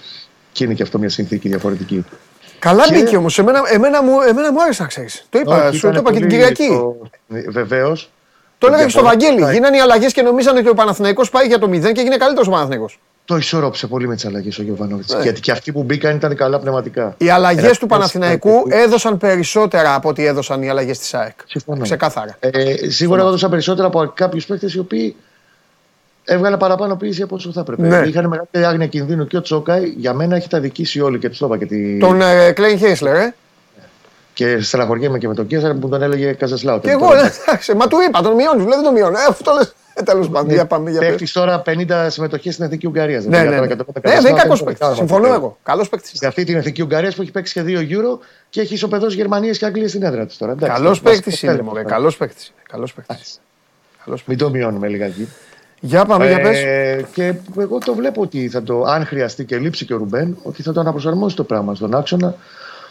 Και 0.53 0.65
είναι 0.65 0.75
και 0.75 0.83
αυτό 0.83 0.99
μια 0.99 1.09
συνθήκη 1.09 1.49
διαφορετική. 1.49 2.05
Καλά 2.59 2.85
Και- 2.89 2.95
μπήκε 2.95 3.17
όμως. 3.17 3.39
Εμένα, 3.39 3.61
εμένα, 3.73 4.03
μου, 4.03 4.21
εμένα 4.21 4.53
μου 4.53 4.63
άρεσε 4.63 4.83
να 4.83 4.89
ξέρεις. 4.89 5.27
Το 5.31 5.39
είπα, 5.39 5.73
σου 5.73 5.91
το 5.91 5.99
είπα 5.99 6.13
και 6.13 6.19
την 6.19 6.29
Κυριακή. 6.29 6.69
Βεβαίως. 7.49 8.11
Το 8.59 8.67
έλεγα 8.67 8.85
και 8.85 8.91
στο 8.91 9.03
Βαγγέλη. 9.03 9.53
Γίνανε 9.53 9.77
οι 9.77 9.81
αλλαγές 9.81 10.13
και 10.13 10.23
νομίζανε 10.23 10.59
ότι 10.59 10.69
ο 10.69 10.75
Παναθηναϊκός 10.75 11.31
πάει 11.31 11.47
για 11.47 11.59
το 11.59 11.67
0 11.69 11.93
και 11.93 12.01
έγινε 12.01 12.17
καλύτερος 12.17 12.49
ο 12.49 12.51
Παναθηναϊκός. 12.51 12.99
Το 13.25 13.37
ισορρόψε 13.37 13.87
πολύ 13.87 14.09
με 14.09 14.15
τις 14.15 14.27
αλλαγές 14.27 14.59
ο 14.59 14.63
Γιωβάνοβιτς. 14.63 15.15
Ναι. 15.15 15.23
Γιατί 15.23 15.41
και 15.41 15.51
αυτοί 15.51 15.73
που 15.73 15.83
μπήκαν 15.83 16.17
ήταν 16.17 16.37
καλά 16.37 16.59
πνευματικά. 16.59 17.15
Οι 17.19 17.29
αλλαγές 17.31 17.65
Ένα 17.65 17.73
του 17.75 17.87
Παναθηναϊκού 17.87 18.49
Παναθηναϊκού. 18.49 18.85
έδωσαν 18.87 19.19
περισσότερα 19.19 19.95
από 19.95 20.09
ό,τι 20.09 20.25
έδωσαν 20.27 20.63
οι 20.63 20.69
αλλαγές 20.71 20.99
της 20.99 21.15
ΑΕΚ. 21.15 21.39
Συμφωνώ. 21.47 21.83
Ξεκάθαρα. 21.83 22.37
Ε, 22.41 22.91
σίγουρα 22.91 23.21
έδωσα 23.23 23.49
περισσότερα 23.49 23.87
από 23.87 24.13
κάποιους 24.15 24.47
παίκτες 24.47 24.75
οι 24.75 24.79
οποίοι 24.79 25.17
έβγαλαν 26.29 26.59
παραπάνω 26.59 26.97
πίεση 26.97 27.23
από 27.23 27.35
όσο 27.35 27.53
θα 27.53 27.61
έπρεπε. 27.61 27.83
Ναι. 27.83 28.03
Είχαν 28.07 28.27
μεγάλη 28.27 28.67
άγνοια 28.67 28.87
κινδύνου 28.87 29.27
και 29.27 29.37
ο 29.37 29.41
Τσόκαη 29.41 29.95
για 29.97 30.15
μένα 30.15 30.37
έχει 30.37 30.49
τα 30.49 30.61
δικήσει 30.61 31.01
όλοι 31.01 31.19
και 31.19 31.29
του 31.29 31.37
το 31.39 31.47
είπα 31.47 31.59
και, 31.59 31.67
τη... 31.67 31.99
Τον 31.99 32.21
ε, 32.21 32.53
Κλέιν 32.53 32.79
Χέισλερ, 32.79 33.15
ε. 33.15 33.35
και 34.33 34.61
στεναχωριέμαι 34.61 35.19
και 35.19 35.29
με 35.29 35.35
τον 35.35 35.47
Κέσσαρ 35.47 35.75
που 35.75 35.89
τον 35.89 36.03
έλεγε 36.03 36.33
Καζασλάου. 36.33 36.81
Και 36.81 36.91
εγώ, 36.91 37.15
ναι, 37.15 37.31
εντάξει, 37.43 37.75
μα 37.75 37.87
του 37.87 37.97
είπα, 38.09 38.21
τον 38.21 38.35
μειώνεις, 38.35 38.65
λέει 38.65 38.75
δεν 38.75 38.85
τον 38.85 38.93
μειώνω. 38.93 39.19
Ε, 39.19 39.25
αυτό 39.29 39.53
λες. 39.53 39.75
Ε, 39.95 40.03
τέλος 40.03 40.29
πάντων, 40.29 40.53
για 40.53 40.67
πάμε. 40.67 40.91
Για 40.91 41.01
πες. 41.01 41.09
Πέφτει 41.09 41.33
τώρα 41.33 41.63
50 41.67 42.07
συμμετοχές 42.09 42.53
στην 42.55 42.65
Εθνική 42.65 42.87
Ουγγαρίας. 42.87 43.25
Ναι, 43.25 43.43
ναι. 43.43 43.61
ναι. 43.61 43.67
Ε, 43.67 43.77
δεν 44.01 44.21
είναι 44.21 44.41
κακός 44.41 44.63
παίκτη. 44.63 44.87
Συμφωνώ 44.95 45.35
εγώ. 45.35 45.59
Καλός 45.63 45.89
παίκτη. 45.89 46.17
Σε 46.17 46.27
αυτή 46.27 46.45
την 46.45 46.57
Εθνική 46.57 46.83
Ουγγαρίας 46.83 47.15
που 47.15 47.23
έχει 47.23 47.31
παίξει 47.31 47.53
και 47.53 47.63
δύο 47.63 47.81
Euro 47.81 48.19
και 48.49 48.61
έχει 48.61 48.75
ισοπεδό 48.75 49.07
Γερμανία 49.07 49.53
και 49.53 49.65
Αγγλία 49.65 49.89
στην 49.89 50.03
έδρα 50.03 50.27
της 50.27 50.37
τώρα. 50.37 50.53
Εντάξει, 50.53 50.77
Καλός 50.77 51.01
βασικό 51.01 51.25
παίκτη 51.25 51.47
είναι, 51.47 51.55
τέλος. 51.55 51.67
μωρέ. 51.67 51.83
Καλός 51.83 52.17
παίκτη. 52.17 52.45
Καλός 52.69 52.93
παίκτη. 52.93 53.17
Μην 54.25 54.39
το 54.39 54.51
μειώνουμε 54.51 54.89
λιγάκι. 54.89 55.29
Για 55.81 56.05
πάμε, 56.05 56.29
για 56.29 56.41
πες. 56.41 56.59
Ε, 56.59 57.07
και 57.15 57.35
εγώ 57.59 57.79
το 57.79 57.95
βλέπω 57.95 58.23
ότι 58.23 58.49
θα 58.49 58.63
το, 58.63 58.83
αν 58.83 59.07
χρειαστεί 59.07 59.45
και 59.45 59.59
λείψει 59.59 59.85
και 59.85 59.95
ο 59.95 59.97
Ρουμπέν, 59.97 60.37
ότι 60.43 60.63
θα 60.63 60.73
το 60.73 60.81
αναπροσαρμόσει 60.81 61.37
το 61.37 61.45
πράγμα 61.45 61.75
στον 61.75 61.95
άξονα. 61.95 62.35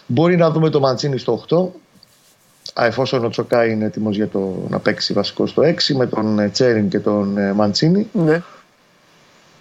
Μπορεί 0.08 0.36
να 0.36 0.52
δούμε 0.52 0.70
το 0.70 0.80
Μαντσίνη 0.80 1.18
στο 1.18 1.44
8, 1.50 2.82
α, 2.82 2.86
εφόσον 2.86 3.26
ο 3.26 3.30
Τσοκάη 3.30 3.72
είναι 3.72 3.86
έτοιμος 3.86 4.16
για 4.16 4.28
το 4.28 4.56
να 4.70 4.80
παίξει 4.80 5.14
βασικό 5.14 5.48
στο 5.48 5.64
6, 5.64 5.94
με 5.96 6.06
τον 6.06 6.40
ε, 6.40 6.50
Τσέριν 6.50 6.90
και 6.90 7.00
τον 7.00 7.38
ε, 7.38 7.54
Μαντσίνη. 7.54 8.10
Ναι. 8.12 8.42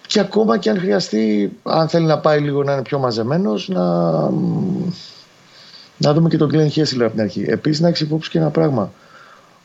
Και 0.07 0.21
ακόμα 0.21 0.59
και 0.59 0.71
αν 0.71 0.79
χρειαστεί, 0.79 1.53
αν 1.63 1.89
θέλει 1.89 2.07
να 2.07 2.19
πάει 2.19 2.41
λίγο 2.41 2.63
να 2.63 2.73
είναι 2.73 2.83
πιο 2.83 2.99
μαζεμένος, 2.99 3.69
να, 3.69 3.83
να 5.97 6.13
δούμε 6.15 6.29
και 6.29 6.37
τον 6.37 6.49
Γκλεν 6.49 6.71
Χέσλερ 6.71 7.07
από 7.07 7.15
την 7.15 7.25
αρχή. 7.25 7.45
Επίσης, 7.49 7.81
να 7.81 7.89
έχεις 7.89 8.01
υπόψη 8.01 8.31
και 8.31 8.39
ένα 8.39 8.51
πράγμα. 8.51 8.93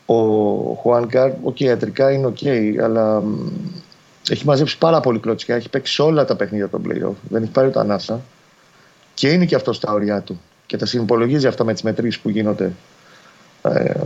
Ο 0.06 0.14
Χουάν 0.74 1.06
Καρ, 1.06 1.30
οκ, 1.42 1.60
ιατρικά 1.60 2.12
είναι 2.12 2.26
οκ, 2.26 2.38
αλλά 2.82 3.20
μ, 3.20 3.48
έχει 4.30 4.46
μαζέψει 4.46 4.78
πάρα 4.78 5.00
πολύ 5.00 5.18
κλωτσιά. 5.18 5.56
Έχει 5.56 5.68
παίξει 5.68 5.92
σε 5.92 6.02
όλα 6.02 6.24
τα 6.24 6.36
παιχνίδια 6.36 6.68
των 6.68 6.82
playoff. 6.86 7.14
Δεν 7.28 7.42
έχει 7.42 7.52
πάρει 7.52 7.68
ούτε 7.68 7.78
ανάσα. 7.78 8.20
Και 9.14 9.28
είναι 9.28 9.44
και 9.44 9.54
αυτό 9.54 9.72
στα 9.72 9.92
όριά 9.92 10.20
του. 10.20 10.40
Και 10.66 10.76
τα 10.76 10.86
συνυπολογίζει 10.86 11.46
αυτά 11.46 11.64
με 11.64 11.72
τις 11.72 11.82
μετρήσεις 11.82 12.20
που 12.20 12.30
γίνονται. 12.30 12.72
Ε, 13.62 14.00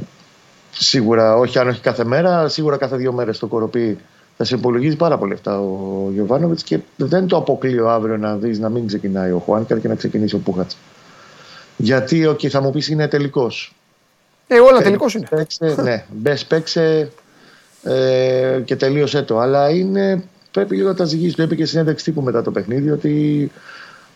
σίγουρα, 0.71 1.37
όχι 1.37 1.59
αν 1.59 1.69
όχι 1.69 1.81
κάθε 1.81 2.05
μέρα, 2.05 2.49
σίγουρα 2.49 2.77
κάθε 2.77 2.97
δύο 2.97 3.13
μέρες 3.13 3.37
στο 3.37 3.47
Κορωπί 3.47 3.99
θα 4.37 4.45
συνυπολογίζει 4.45 4.97
πάρα 4.97 5.19
πολύ 5.19 5.33
αυτά 5.33 5.61
ο 5.61 6.09
Γιοβάνοβιτς 6.13 6.63
και 6.63 6.79
δεν 6.97 7.27
το 7.27 7.37
αποκλείω 7.37 7.89
αύριο 7.89 8.17
να 8.17 8.37
δεις 8.37 8.59
να 8.59 8.69
μην 8.69 8.87
ξεκινάει 8.87 9.31
ο 9.31 9.39
Χουάνκαρ 9.39 9.81
και 9.81 9.89
να 9.89 9.95
ξεκινήσει 9.95 10.35
ο 10.35 10.39
Πούχατς. 10.39 10.77
Γιατί, 11.77 12.27
οκ, 12.27 12.41
θα 12.49 12.61
μου 12.61 12.71
πεις 12.71 12.89
είναι 12.89 13.09
τελικός. 13.09 13.76
Ε, 14.47 14.59
όλα 14.59 14.83
τελικός 14.83 15.15
είναι. 15.15 15.27
Παίξε, 15.31 15.75
ναι, 15.83 16.05
μπες 16.13 16.45
παίξε 16.45 17.11
ε, 17.83 18.61
και 18.65 18.77
τελείωσε 18.77 19.23
το. 19.23 19.39
Αλλά 19.39 19.71
είναι, 19.71 20.23
πρέπει 20.51 20.77
λίγο 20.77 20.89
να 20.89 20.95
τα 20.95 21.05
ζυγίσει. 21.05 21.35
Το 21.37 21.43
είπε 21.43 21.55
και 21.55 21.67
στην 21.67 21.79
συνέντευξη 21.79 22.05
τύπου 22.05 22.21
μετά 22.21 22.43
το 22.43 22.51
παιχνίδι 22.51 22.91
ότι 22.91 23.51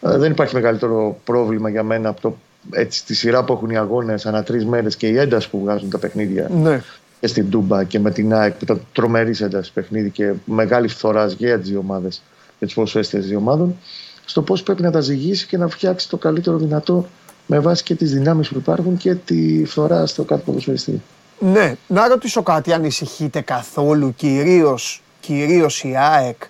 ε, 0.01 0.17
δεν 0.17 0.31
υπάρχει 0.31 0.55
μεγαλύτερο 0.55 1.21
πρόβλημα 1.25 1.69
για 1.69 1.83
μένα 1.83 2.09
από 2.09 2.21
το, 2.21 2.37
έτσι, 2.71 3.05
τη 3.05 3.15
σειρά 3.15 3.45
που 3.45 3.53
έχουν 3.53 3.71
οι 3.71 3.77
αγώνες 3.77 4.27
ανά 4.27 4.43
τρεις 4.43 4.65
μέρες 4.65 4.97
και 4.97 5.07
η 5.07 5.19
ένταση 5.19 5.51
που 5.51 5.61
βγάζουν 5.61 5.91
τα 5.91 5.99
παιχνίδια 5.99 6.51
Ναι. 6.63 6.83
και 7.21 7.27
στην 7.27 7.51
Τούμπα 7.51 7.85
και 7.85 7.99
με 7.99 8.11
την 8.11 8.35
ΑΕΚ 8.35 8.53
που 8.53 8.65
ήταν 8.65 8.81
τρομερής 8.93 9.41
έντασης 9.41 9.73
παιχνίδι 9.73 10.11
και 10.11 10.33
μεγάλη 10.45 10.89
φθορά 10.89 11.27
και 11.27 11.47
για 11.47 11.59
τις 11.59 11.71
δύο 11.71 11.79
ομάδες 11.79 12.23
και 12.59 12.65
τις 12.65 12.75
ποσοέστε 12.75 13.19
δύο 13.19 13.39
ομάδων. 13.39 13.77
Στο 14.25 14.43
πώς 14.43 14.63
πρέπει 14.63 14.83
να 14.83 14.91
τα 14.91 15.01
ζυγίσει 15.01 15.47
και 15.47 15.57
να 15.57 15.69
φτιάξει 15.69 16.09
το 16.09 16.17
καλύτερο 16.17 16.57
δυνατό 16.57 17.09
με 17.53 17.59
βάση 17.59 17.83
και 17.83 17.95
τις 17.95 18.13
δυνάμεις 18.13 18.49
που 18.49 18.59
υπάρχουν 18.59 18.97
και 18.97 19.15
τη 19.15 19.65
φθορά 19.65 20.07
στο 20.07 20.25
κάθε 20.25 20.43
ποδοσφαιριστή. 20.43 21.03
Ναι, 21.39 21.77
να 21.87 22.09
ρωτήσω 22.09 22.43
κάτι, 22.43 22.73
ανησυχείτε 22.73 23.41
καθόλου, 23.41 24.15
κυρίως, 24.15 25.03
κυρίως 25.21 25.85
η 25.85 25.97
ΑΕΚ, 25.97 26.43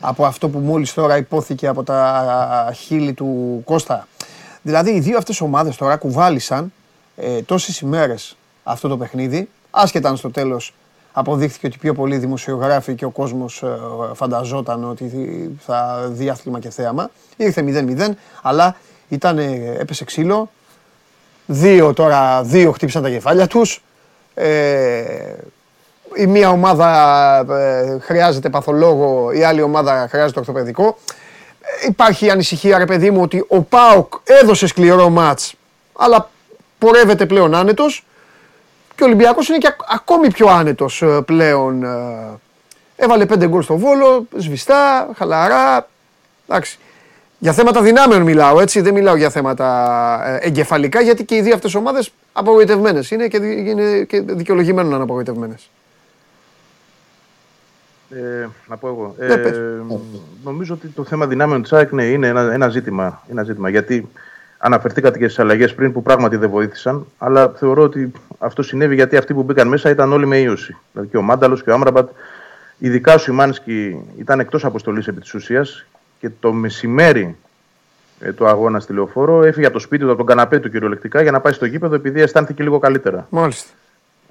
από 0.00 0.24
αυτό 0.24 0.48
που 0.48 0.58
μόλις 0.58 0.94
τώρα 0.94 1.16
υπόθηκε 1.16 1.66
από 1.66 1.82
τα 1.82 2.72
χείλη 2.76 3.12
του 3.12 3.60
Κώστα. 3.64 4.08
Δηλαδή, 4.62 4.90
οι 4.90 5.00
δύο 5.00 5.16
αυτές 5.16 5.40
ομάδες 5.40 5.76
τώρα 5.76 5.96
κουβάλισαν 5.96 6.72
ε, 7.16 7.42
τόσες 7.42 7.80
ημέρες 7.80 8.36
αυτό 8.62 8.88
το 8.88 8.96
παιχνίδι, 8.96 9.48
άσχετα 9.70 10.08
αν 10.08 10.16
στο 10.16 10.30
τέλος 10.30 10.74
αποδείχθηκε 11.12 11.66
ότι 11.66 11.78
πιο 11.78 11.94
πολλοί 11.94 12.16
δημοσιογράφοι 12.16 12.94
και 12.94 13.04
ο 13.04 13.10
κόσμος 13.10 13.62
ε, 13.62 13.78
φανταζόταν 14.14 14.90
ότι 14.90 15.10
θα 15.66 16.08
δει 16.08 16.28
άθλημα 16.28 16.58
και 16.58 16.70
θέαμα. 16.70 17.10
Ήρθε 17.36 17.64
0-0, 17.98 18.10
αλλά 18.42 18.76
ήταν, 19.08 19.38
έπεσε 19.78 20.04
ξύλο, 20.04 20.50
Δύο 21.48 21.92
τώρα, 21.92 22.42
δύο 22.42 22.72
χτύπησαν 22.72 23.02
τα 23.02 23.08
κεφάλια 23.10 23.46
τους. 23.46 23.82
Ε, 24.34 25.34
η 26.16 26.26
μία 26.26 26.50
ομάδα 26.50 27.38
ε, 27.50 27.98
χρειάζεται 28.00 28.48
παθολόγο, 28.48 29.32
η 29.32 29.44
άλλη 29.44 29.62
ομάδα 29.62 30.06
χρειάζεται 30.10 30.38
ορθοπαιδικό. 30.38 30.98
Ε, 31.82 31.86
υπάρχει 31.86 32.30
ανησυχία, 32.30 32.78
ρε 32.78 32.84
παιδί 32.84 33.10
μου, 33.10 33.20
ότι 33.22 33.44
ο 33.48 33.60
ΠΑΟΚ 33.62 34.12
έδωσε 34.24 34.66
σκληρό 34.66 35.08
μάτς, 35.08 35.54
αλλά 35.92 36.30
πορεύεται 36.78 37.26
πλέον 37.26 37.54
άνετος 37.54 38.06
και 38.94 39.02
ο 39.02 39.06
Ολυμπιακός 39.06 39.48
είναι 39.48 39.58
και 39.58 39.66
ακ- 39.66 39.92
ακόμη 39.94 40.30
πιο 40.30 40.48
άνετος 40.48 41.02
ε, 41.02 41.20
πλέον. 41.26 41.84
ε. 41.84 42.38
Έβαλε 42.96 43.26
πέντε 43.26 43.48
γκολ 43.48 43.62
στο 43.62 43.76
Βόλο, 43.76 44.26
σβηστά, 44.36 45.08
χαλαρά. 45.16 45.88
Εντάξει. 46.48 46.78
Για 47.46 47.54
θέματα 47.54 47.82
δυνάμεων 47.82 48.22
μιλάω, 48.22 48.60
έτσι. 48.60 48.80
Δεν 48.80 48.94
μιλάω 48.94 49.16
για 49.16 49.30
θέματα 49.30 50.20
ε, 50.26 50.46
εγκεφαλικά, 50.46 51.00
γιατί 51.00 51.24
και 51.24 51.34
οι 51.34 51.40
δύο 51.40 51.54
αυτές 51.54 51.74
ομάδες 51.74 52.12
απογοητευμένες 52.32 53.10
είναι 53.10 53.28
και, 53.28 53.36
είναι 53.36 54.02
και 54.02 54.20
δικαιολογημένο 54.20 54.88
να 54.88 54.94
είναι 54.94 55.04
απογοητευμένες. 55.04 55.70
Ε, 58.10 58.46
να 58.66 58.76
πω 58.76 58.88
εγώ. 58.88 59.14
Ναι, 59.18 59.26
ε, 59.26 59.50
νομίζω 60.44 60.74
ότι 60.74 60.88
το 60.88 61.04
θέμα 61.04 61.26
δυνάμεων 61.26 61.62
της 61.62 61.72
ΑΕΚ 61.72 61.92
ναι, 61.92 62.04
είναι 62.04 62.26
ένα, 62.26 62.52
ένα, 62.52 62.68
ζήτημα, 62.68 63.22
ένα 63.30 63.42
ζήτημα. 63.42 63.68
Γιατί 63.68 64.08
αναφερθήκατε 64.58 65.18
και 65.18 65.24
στις 65.24 65.38
αλλαγές 65.38 65.74
πριν 65.74 65.92
που 65.92 66.02
πράγματι 66.02 66.36
δεν 66.36 66.50
βοήθησαν. 66.50 67.06
Αλλά 67.18 67.48
θεωρώ 67.48 67.82
ότι 67.82 68.12
αυτό 68.38 68.62
συνέβη 68.62 68.94
γιατί 68.94 69.16
αυτοί 69.16 69.34
που 69.34 69.42
μπήκαν 69.42 69.68
μέσα 69.68 69.90
ήταν 69.90 70.12
όλοι 70.12 70.26
με 70.26 70.38
ίωση. 70.38 70.76
Δηλαδή 70.92 71.10
και 71.10 71.16
ο 71.16 71.22
Μάνταλος 71.22 71.62
και 71.62 71.70
ο 71.70 71.74
Άμραμπατ. 71.74 72.08
Ειδικά 72.78 73.14
ο 73.14 73.18
Σιμάνσκι 73.18 73.96
ήταν 74.18 74.40
εκτός 74.40 74.64
αποστολής 74.64 75.06
επί 75.06 75.20
της 75.20 75.34
ουσίας 75.34 75.86
και 76.26 76.32
το 76.40 76.52
μεσημέρι 76.52 77.36
ε, 78.20 78.32
του 78.32 78.46
αγώνα 78.46 78.80
στη 78.80 78.92
λεωφόρο 78.92 79.44
έφυγε 79.44 79.66
από 79.66 79.74
το 79.74 79.80
σπίτι 79.80 80.02
του, 80.02 80.08
από 80.08 80.18
τον 80.18 80.26
καναπέ 80.26 80.58
του 80.58 80.70
κυριολεκτικά 80.70 81.22
για 81.22 81.30
να 81.30 81.40
πάει 81.40 81.52
στο 81.52 81.66
γήπεδο 81.66 81.94
επειδή 81.94 82.20
αισθάνθηκε 82.20 82.62
λίγο 82.62 82.78
καλύτερα. 82.78 83.26
Μάλιστα. 83.30 83.70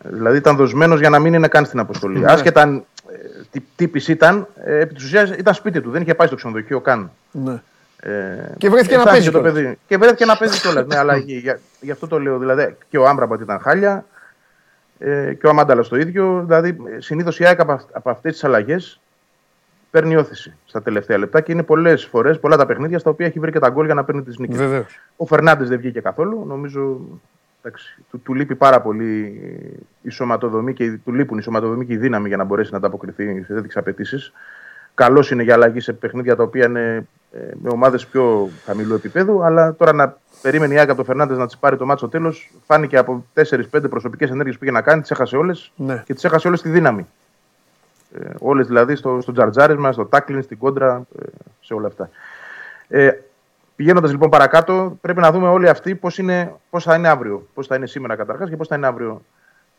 Δηλαδή 0.03 0.37
ήταν 0.37 0.55
δοσμένος 0.55 0.99
για 0.99 1.09
να 1.09 1.19
μην 1.19 1.33
είναι 1.33 1.47
καν 1.47 1.65
στην 1.65 1.79
αποστολή. 1.79 2.19
Ναι. 2.19 2.31
Άσχετα 2.31 2.61
αν 2.61 2.85
ε, 3.11 3.17
τι 3.51 3.59
τύπης 3.75 4.07
ήταν, 4.07 4.47
ε, 4.63 4.79
επί 4.79 4.93
της 4.93 5.03
ουσίας 5.03 5.29
ήταν 5.29 5.53
σπίτι 5.53 5.81
του, 5.81 5.91
δεν 5.91 6.01
είχε 6.01 6.13
πάει 6.13 6.27
στο 6.27 6.35
ξενοδοχείο 6.35 6.81
καν. 6.81 7.11
Ναι. 7.31 7.61
Ε, 7.99 8.11
και 8.57 8.69
βρέθηκε 8.69 8.97
να 8.97 9.03
παίζει 9.03 9.31
το 9.31 9.41
παιδί. 9.41 9.77
Και 9.87 9.97
βρέθηκε 9.97 10.25
να 10.25 10.37
παίζει 10.37 10.59
κιόλας. 10.59 10.85
ναι, 10.85 10.97
αλλά 10.97 11.15
για, 11.15 11.59
γι' 11.81 11.91
αυτό 11.91 12.07
το 12.07 12.19
λέω. 12.19 12.37
Δηλαδή 12.37 12.75
και 12.89 12.97
ο 12.97 13.07
Άμπραμπατ 13.07 13.41
ήταν 13.41 13.59
χάλια 13.59 14.05
ε, 14.99 15.33
και 15.33 15.47
ο 15.47 15.49
Αμάνταλας 15.49 15.87
το 15.87 15.95
ίδιο. 15.95 16.43
Δηλαδή 16.45 16.77
συνήθως 16.97 17.39
η 17.39 17.45
ΑΕΚ 17.45 17.59
από, 17.59 17.81
από 17.91 18.09
αυτές 18.09 18.31
τις 18.31 18.43
αλλαγές 18.43 18.99
παίρνει 19.95 20.15
όθηση 20.15 20.55
στα 20.65 20.81
τελευταία 20.81 21.17
λεπτά 21.17 21.41
και 21.41 21.51
είναι 21.51 21.63
πολλές 21.63 22.05
φορές, 22.05 22.39
πολλά 22.39 22.57
τα 22.57 22.65
παιχνίδια 22.65 22.99
στα 22.99 23.09
οποία 23.09 23.25
έχει 23.25 23.39
βρει 23.39 23.51
και 23.51 23.59
τα 23.59 23.69
γκολ 23.69 23.85
για 23.85 23.93
να 23.93 24.03
παίρνει 24.03 24.23
τις 24.23 24.37
νίκες. 24.37 24.85
Ο 25.15 25.25
Φερνάντες 25.25 25.69
δεν 25.69 25.77
βγήκε 25.77 25.99
καθόλου. 25.99 26.43
Νομίζω 26.47 26.99
εντάξει, 27.61 27.97
του, 28.09 28.19
του 28.19 28.33
λείπει 28.33 28.55
πάρα 28.55 28.81
πολύ 28.81 29.41
η 30.01 30.09
σωματοδομή 30.09 30.73
και 30.73 30.99
του 31.05 31.13
λείπουν 31.13 31.37
η 31.37 31.41
σωματοδομή 31.41 31.85
και 31.85 31.93
η 31.93 31.97
δύναμη 31.97 32.27
για 32.27 32.37
να 32.37 32.43
μπορέσει 32.43 32.71
να 32.71 32.77
ανταποκριθεί 32.77 33.43
σε 33.43 33.53
τέτοιες 33.53 33.77
απαιτήσεις. 33.77 34.33
Καλός 34.93 35.31
είναι 35.31 35.43
για 35.43 35.53
αλλαγή 35.53 35.79
σε 35.79 35.93
παιχνίδια 35.93 36.35
τα 36.35 36.43
οποία 36.43 36.65
είναι 36.65 37.07
ε, 37.31 37.39
με 37.61 37.69
ομάδες 37.69 38.05
πιο 38.05 38.49
χαμηλού 38.65 38.93
επίπεδου, 38.93 39.43
αλλά 39.43 39.75
τώρα 39.75 39.93
να 39.93 40.17
περίμενε 40.41 40.73
η 40.73 40.77
Άγκα 40.77 40.91
από 40.91 40.95
τον 40.95 41.05
Φερνάντες 41.05 41.37
να 41.37 41.45
της 41.45 41.57
πάρει 41.57 41.77
το 41.77 41.85
μάτσο 41.85 42.07
τέλος, 42.07 42.51
φάνηκε 42.65 42.97
από 42.97 43.25
4-5 43.33 43.61
προσωπικές 43.89 44.29
ενέργειες 44.29 44.57
που 44.57 44.63
είχε 44.63 44.73
να 44.73 44.81
κάνει, 44.81 45.01
τις 45.01 45.11
έχασε 45.11 45.37
όλες 45.37 45.71
ναι. 45.75 46.03
και 46.05 46.13
τις 46.13 46.23
έχασε 46.23 46.47
όλες 46.47 46.61
τη 46.61 46.69
δύναμη. 46.69 47.07
Ε, 48.13 48.29
όλες 48.39 48.67
δηλαδή 48.67 48.95
στο, 48.95 49.21
στο 49.21 49.31
τζαρτζάρισμα, 49.31 49.91
στο 49.91 50.05
τάκλιν, 50.05 50.41
στην 50.41 50.57
κόντρα, 50.57 51.07
ε, 51.19 51.23
σε 51.61 51.73
όλα 51.73 51.87
αυτά. 51.87 52.09
Ε, 52.87 53.11
Πηγαίνοντας 53.75 54.11
λοιπόν 54.11 54.29
παρακάτω, 54.29 54.97
πρέπει 55.01 55.19
να 55.19 55.31
δούμε 55.31 55.47
όλοι 55.47 55.69
αυτοί 55.69 55.95
πώς 55.95 56.19
πώς 56.69 56.83
θα 56.83 56.95
είναι 56.95 57.07
αύριο. 57.07 57.47
Πώς 57.53 57.67
θα 57.67 57.75
είναι 57.75 57.87
σήμερα 57.87 58.15
καταρχάς 58.15 58.49
και 58.49 58.57
πώς 58.57 58.67
θα 58.67 58.75
είναι 58.75 58.87
αύριο. 58.87 59.21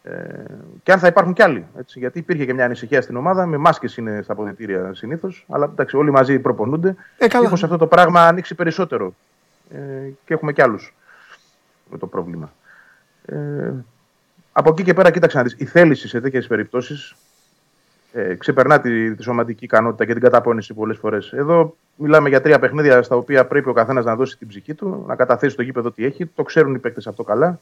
Ε, 0.02 0.44
και 0.82 0.92
αν 0.92 0.98
θα 0.98 1.06
υπάρχουν 1.06 1.32
κι 1.32 1.42
άλλοι. 1.42 1.66
Έτσι, 1.78 1.98
γιατί 1.98 2.18
υπήρχε 2.18 2.44
και 2.44 2.54
μια 2.54 2.64
ανησυχία 2.64 3.02
στην 3.02 3.16
ομάδα. 3.16 3.46
Με 3.46 3.56
μάσκες 3.56 3.96
είναι 3.96 4.20
στα 4.22 4.32
αποδητήρια 4.32 4.94
συνήθως. 4.94 5.46
Αλλά 5.48 5.64
εντάξει, 5.72 5.96
όλοι 5.96 6.10
μαζί 6.10 6.38
προπονούνται. 6.38 6.94
Ε, 7.18 7.26
καλά. 7.26 7.48
αυτό 7.52 7.76
το 7.76 7.86
πράγμα 7.86 8.26
ανοίξει 8.26 8.54
περισσότερο. 8.54 9.14
Ε, 9.70 9.78
και 10.24 10.34
έχουμε 10.34 10.52
κι 10.52 10.62
άλλους 10.62 10.94
με 11.90 11.98
το 11.98 12.06
πρόβλημα. 12.06 12.52
Ε, 13.24 13.72
από 14.52 14.70
εκεί 14.70 14.82
και 14.82 14.94
πέρα, 14.94 15.10
κοίταξε 15.10 15.36
να 15.36 15.42
δεις. 15.42 15.54
Η 15.58 15.64
θέληση 15.64 16.08
σε 16.08 16.20
τέτοιες 16.20 16.46
περιπτώσεις 16.46 17.16
ε, 18.16 18.34
ξεπερνά 18.34 18.80
τη, 18.80 19.14
τη 19.14 19.22
σωματική 19.22 19.64
ικανότητα 19.64 20.04
και 20.04 20.12
την 20.12 20.22
καταπώνηση 20.22 20.74
πολλές 20.74 20.98
φορές. 20.98 21.32
Εδώ 21.32 21.76
μιλάμε 21.96 22.28
για 22.28 22.40
τρία 22.40 22.58
παιχνίδια 22.58 23.02
στα 23.02 23.16
οποία 23.16 23.46
πρέπει 23.46 23.68
ο 23.68 23.72
καθένας 23.72 24.04
να 24.04 24.16
δώσει 24.16 24.38
την 24.38 24.48
ψυχή 24.48 24.74
του, 24.74 25.04
να 25.06 25.16
καταθέσει 25.16 25.52
στο 25.52 25.62
γήπεδο 25.62 25.90
τι 25.90 26.04
έχει. 26.04 26.26
Το 26.26 26.42
ξέρουν 26.42 26.74
οι 26.74 26.78
παίκτες 26.78 27.06
αυτό 27.06 27.22
καλά. 27.22 27.60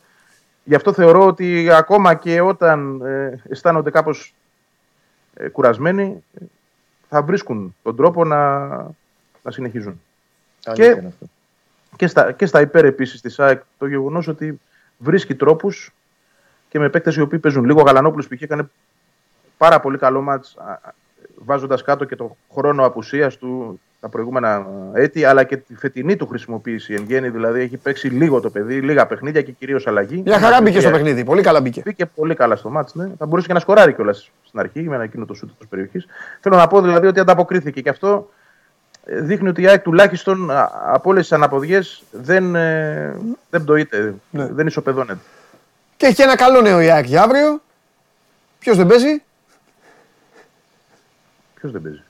Γι' 0.65 0.75
αυτό 0.75 0.93
θεωρώ 0.93 1.27
ότι 1.27 1.71
ακόμα 1.71 2.15
και 2.15 2.41
όταν 2.41 3.01
ε, 3.01 3.43
αισθάνονται 3.49 3.91
κάπως 3.91 4.35
ε, 5.35 5.49
κουρασμένοι, 5.49 6.25
θα 7.09 7.23
βρίσκουν 7.23 7.75
τον 7.83 7.97
τρόπο 7.97 8.25
να, 8.25 8.67
να 9.43 9.51
συνεχίζουν. 9.51 10.01
και, 10.73 11.03
και, 11.97 12.07
στα, 12.07 12.33
και 12.33 12.47
στα 12.47 12.61
υπέρ 12.61 12.85
επίσης 12.85 13.21
της 13.21 13.41
ΑΕΚ 13.41 13.63
το 13.79 13.87
γεγονός 13.87 14.29
ότι 14.29 14.61
βρίσκει 14.99 15.35
τρόπους 15.35 15.95
και 16.69 16.79
με 16.79 16.89
παίκτες 16.89 17.17
οι 17.17 17.21
οποίοι 17.21 17.39
παίζουν 17.39 17.65
λίγο. 17.65 17.81
Ο 17.81 17.85
Γαλανόπουλος 17.85 18.29
π.χ. 18.29 18.43
έκανε 18.43 18.69
πάρα 19.65 19.81
πολύ 19.81 19.99
καλό 19.99 20.21
μάτς 20.21 20.57
βάζοντας 21.35 21.83
κάτω 21.83 22.05
και 22.05 22.17
το 22.17 22.37
χρόνο 22.55 22.85
απουσίας 22.87 23.37
του 23.37 23.81
τα 24.01 24.09
προηγούμενα 24.09 24.67
έτη, 24.93 25.25
αλλά 25.25 25.45
και 25.45 25.57
τη 25.57 25.75
φετινή 25.75 26.17
του 26.17 26.27
χρησιμοποίηση 26.27 26.95
εν 26.95 27.05
γέννη. 27.07 27.29
Δηλαδή 27.29 27.61
έχει 27.61 27.77
παίξει 27.77 28.09
λίγο 28.09 28.41
το 28.41 28.51
παιδί, 28.51 28.81
λίγα 28.81 29.07
παιχνίδια 29.07 29.43
και 29.43 29.53
κυρίως 29.53 29.87
αλλαγή. 29.87 30.23
Μια 30.25 30.39
χαρά 30.39 30.63
μπήκε 30.63 30.81
στο 30.81 30.91
παιχνίδι. 30.91 31.25
Πολύ 31.25 31.43
καλά 31.43 31.61
μπήκε. 31.61 31.83
Μπήκε 31.85 32.07
πολύ 32.07 32.35
καλά 32.35 32.57
στο 32.57 32.71
μάτς, 32.71 32.95
ναι. 32.95 33.11
Θα 33.19 33.27
μπορούσε 33.27 33.47
και 33.47 33.53
να 33.53 33.61
σκοράρει 33.61 33.95
κιόλας 33.95 34.31
στην 34.47 34.61
αρχή 34.61 34.83
με 34.83 34.95
ένα 34.95 35.05
εκείνο 35.05 35.25
το 35.25 35.35
σούτ 35.35 35.51
της 35.59 35.69
περιοχής. 35.69 36.07
Θέλω 36.41 36.57
να 36.57 36.67
πω 36.67 36.81
δηλαδή 36.81 37.07
ότι 37.07 37.21
ανταποκρίθηκε 37.21 37.81
και 37.81 37.89
αυτό 37.89 38.31
ε, 39.05 39.21
δείχνει 39.21 39.49
ότι 39.49 39.63
η 39.63 39.69
ΑΕΚ 39.69 39.83
τουλάχιστον 39.83 40.51
από 40.93 41.11
όλες 41.11 41.23
τις 41.23 41.33
αναποδιές 41.33 42.03
δεν, 42.11 42.55
ε, 42.55 43.17
δεν 43.51 43.63
πτωείται, 43.63 44.15
ναι. 44.31 44.47
δεν 44.47 44.67
ισοπεδώνεται. 44.67 45.19
Και 45.97 46.07
έχει 46.07 46.23
ένα 46.23 46.37
καλό 46.37 46.61
νέο 46.61 46.81
η 46.81 46.91
ΑΕΚ 46.91 47.07
για 47.07 47.23
αύριο. 47.23 47.61
Ποιος 48.59 48.77
δεν 48.77 48.87
παίζει, 48.87 49.23
Ποιος 51.65 51.77
δεν 51.77 51.83
παίζει; 51.83 52.03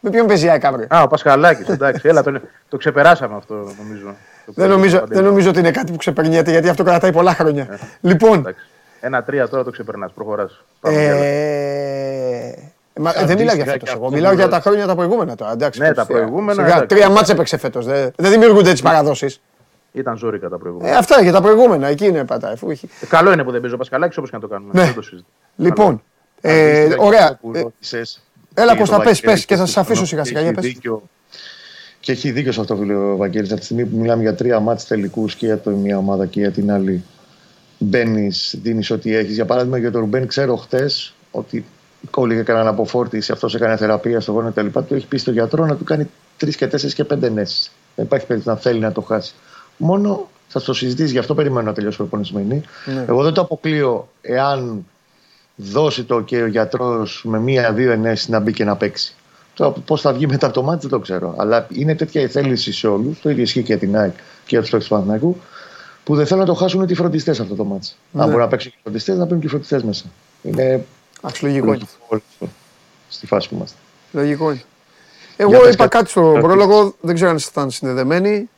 Με 0.00 0.10
ποιον 0.10 0.26
παίζει 0.26 0.46
η 0.46 0.50
ΑΕΚ 0.50 0.64
αύριο; 0.64 0.86
Α, 0.90 1.02
ο 1.02 1.06
Πασχαλάκης. 1.06 1.68
Εντάξει, 1.68 2.08
έλα, 2.08 2.22
το, 2.22 2.40
το 2.68 2.76
ξεπεράσαμε 2.76 3.36
αυτό 3.36 3.54
νομίζω. 3.54 4.14
δεν, 4.46 4.68
νομίζω 4.68 5.02
δεν 5.06 5.24
νομίζω 5.24 5.48
ότι 5.48 5.58
είναι 5.58 5.70
κάτι 5.70 5.92
που 5.92 5.98
ξεπερνιέται 5.98 6.50
γιατί 6.50 6.68
αυτό 6.68 6.84
κρατάει 6.84 7.12
πολλά 7.12 7.34
χρόνια. 7.34 7.66
Ε, 7.70 7.78
λοιπόν. 8.00 8.54
Ένα-τρία 9.00 9.48
τώρα 9.48 9.64
το 9.64 9.70
ξεπερνάς, 9.70 10.12
προχωράς. 10.12 10.64
Ε... 10.82 12.52
Μα, 13.00 13.12
δεν 13.12 13.36
μιλάω 13.38 13.54
για 13.54 13.64
φέτος. 13.64 13.92
Εγώ 13.92 14.10
μιλάω 14.10 14.32
για 14.32 14.48
τα 14.48 14.60
χρόνια 14.60 14.86
τα 14.86 14.94
προηγούμενα 14.94 15.34
τώρα. 15.34 15.52
Εντάξει, 15.52 15.80
ναι, 15.80 15.92
τα 15.92 16.06
προηγούμενα. 16.06 16.66
Σιγά, 16.66 16.86
τρία 16.86 17.10
μάτσε 17.10 17.32
έπαιξε 17.32 17.56
φέτος. 17.56 17.86
Δεν, 17.86 18.12
δεν 18.16 18.30
δημιουργούνται 18.30 18.70
έτσι 18.70 18.82
παραδόσεις. 18.82 19.40
Ήταν 19.92 20.16
ζώρικα 20.16 20.48
τα 20.48 20.58
προηγούμενα. 20.58 20.94
Ε, 20.94 20.96
αυτά 20.96 21.22
για 21.22 21.32
τα 21.32 21.40
προηγούμενα. 21.40 21.86
Εκεί 21.86 22.06
είναι 22.06 22.24
πατά. 22.24 22.50
Ε, 22.50 22.56
καλό 23.08 23.32
είναι 23.32 23.44
που 23.44 23.50
δεν 23.50 23.60
παίζει 23.60 23.74
ο 23.74 23.78
Πασχαλάκης 23.78 24.16
όπως 24.16 24.30
και 24.30 24.36
να 24.36 24.42
το 24.42 24.48
κάνουμε. 24.48 24.70
Ναι. 24.74 24.94
Λοιπόν, 25.56 26.02
ε, 26.40 26.94
ωραία. 26.98 27.38
Ε, 27.52 27.62
έλα 28.54 28.76
Κώστα, 28.76 29.00
πες, 29.00 29.20
πες 29.20 29.44
και 29.44 29.56
θα 29.56 29.66
σας 29.66 29.76
αφήσω 29.76 30.06
σιγά 30.06 30.24
σιγά. 30.24 30.40
Για 30.40 30.52
πες. 30.52 30.76
Και 32.00 32.12
έχει 32.12 32.30
δίκιο 32.30 32.52
σε 32.52 32.60
αυτό 32.60 32.76
που 32.76 32.82
λέει 32.82 32.96
ο 32.96 33.16
Βαγγέλης. 33.16 33.50
Από 33.50 33.58
τη 33.58 33.64
στιγμή 33.64 33.84
που 33.84 33.96
μιλάμε 33.96 34.22
για 34.22 34.34
τρία 34.34 34.60
μάτς 34.60 34.86
τελικούς 34.86 35.34
και 35.34 35.46
για 35.46 35.58
το 35.58 35.70
μία 35.70 35.98
ομάδα 35.98 36.26
και 36.26 36.40
για 36.40 36.50
την 36.50 36.70
άλλη 36.72 37.04
μπαίνεις, 37.78 38.58
δίνεις 38.62 38.90
ό,τι 38.90 39.14
έχεις. 39.14 39.34
Για 39.34 39.44
παράδειγμα, 39.44 39.78
για 39.78 39.90
τον 39.90 40.00
Ρουμπέν, 40.00 40.26
ξέρω 40.26 40.56
χτες 40.56 41.14
ότι 41.30 41.64
κόλληγε 42.10 42.42
κανέναν 42.42 42.68
αποφόρτηση, 42.68 43.32
αυτός 43.32 43.54
έκανε 43.54 43.76
θεραπεία 43.76 44.20
στο 44.20 44.32
γόνο 44.32 44.50
κτλ. 44.50 44.66
Του 44.66 44.94
έχει 44.94 45.06
πει 45.06 45.18
στο 45.18 45.30
γιατρό 45.30 45.66
να 45.66 45.76
του 45.76 45.84
κάνει 45.84 46.10
τρεις 46.36 46.56
και 46.56 46.66
τέσσερις 46.66 46.94
και 46.94 47.04
πέντε 47.04 47.28
νέσει. 47.28 47.70
Δεν 47.94 48.04
υπάρχει 48.04 48.26
περίπτωση 48.26 48.56
να 48.56 48.62
θέλει 48.62 48.80
να 48.80 48.92
το 48.92 49.00
χάσει. 49.00 49.34
Μόνο 49.76 50.28
θα 50.48 50.62
το 50.62 50.72
συζητήσεις, 50.72 51.12
γι' 51.12 51.18
αυτό 51.18 51.34
περιμένω 51.34 51.66
να 51.66 51.72
τελειώσει 51.72 51.94
η 51.94 51.98
προπονησμένη. 51.98 52.62
Ναι. 52.84 53.04
Εγώ 53.08 53.22
δεν 53.22 53.32
το 53.32 53.40
αποκλείω 53.40 54.08
εάν 54.20 54.86
δώσει 55.60 56.04
το 56.04 56.20
και 56.20 56.42
ο 56.42 56.46
γιατρός 56.46 57.22
με 57.24 57.38
μία-δύο 57.38 57.92
ενέσεις 57.92 58.28
να 58.28 58.40
μπει 58.40 58.52
και 58.52 58.64
να 58.64 58.76
παίξει. 58.76 59.14
Τώρα 59.54 59.70
πώς 59.70 60.00
θα 60.00 60.12
βγει 60.12 60.26
μετά 60.26 60.50
το 60.50 60.62
μάτι 60.62 60.80
δεν 60.80 60.90
το 60.90 60.98
ξέρω. 60.98 61.34
Αλλά 61.38 61.66
είναι 61.72 61.94
τέτοια 61.94 62.20
η 62.20 62.28
θέληση 62.28 62.72
σε 62.72 62.86
όλους, 62.86 63.20
το 63.20 63.30
ίδιο 63.30 63.42
ισχύει 63.42 63.62
και 63.62 63.72
για 63.72 63.78
την 63.78 63.96
ΑΕΚ 63.96 64.14
και 64.14 64.22
για 64.46 64.60
τους 64.60 64.70
παίκτες 64.70 64.88
του 64.88 64.94
Παναγικού, 64.94 65.36
που 66.04 66.14
δεν 66.14 66.26
θέλουν 66.26 66.42
να 66.42 66.48
το 66.48 66.54
χάσουν 66.54 66.88
οι 66.88 66.94
φροντιστές 66.94 67.40
αυτό 67.40 67.54
το 67.54 67.64
μάτι. 67.64 67.88
Ναι. 68.10 68.22
Αν 68.22 68.28
μπορεί 68.28 68.40
να 68.40 68.48
παίξουν 68.48 68.70
και 68.70 68.76
οι 68.78 68.82
φροντιστές, 68.82 69.16
να 69.16 69.22
παίρνουν 69.22 69.40
και 69.40 69.46
οι 69.46 69.50
φροντιστές 69.50 69.82
μέσα. 69.82 70.04
Είναι. 70.42 70.84
Αξιολογικό 71.20 71.72
είναι. 71.72 72.22
Στη 73.08 73.26
φάση 73.26 73.48
που 73.48 73.54
είμαστε. 73.54 73.76
Λογικό 74.12 74.50
είναι. 74.50 74.62
Εγώ 75.36 75.68
είπα 75.68 75.86
κάτι 75.86 76.10
στο 76.10 76.38
πρόλογο, 76.40 76.94
δεν 77.00 77.14
ξέρω 77.14 77.30
αν 77.30 77.36
ήσασταν 77.36 77.70
συνδεδεμένοι. 77.70 78.48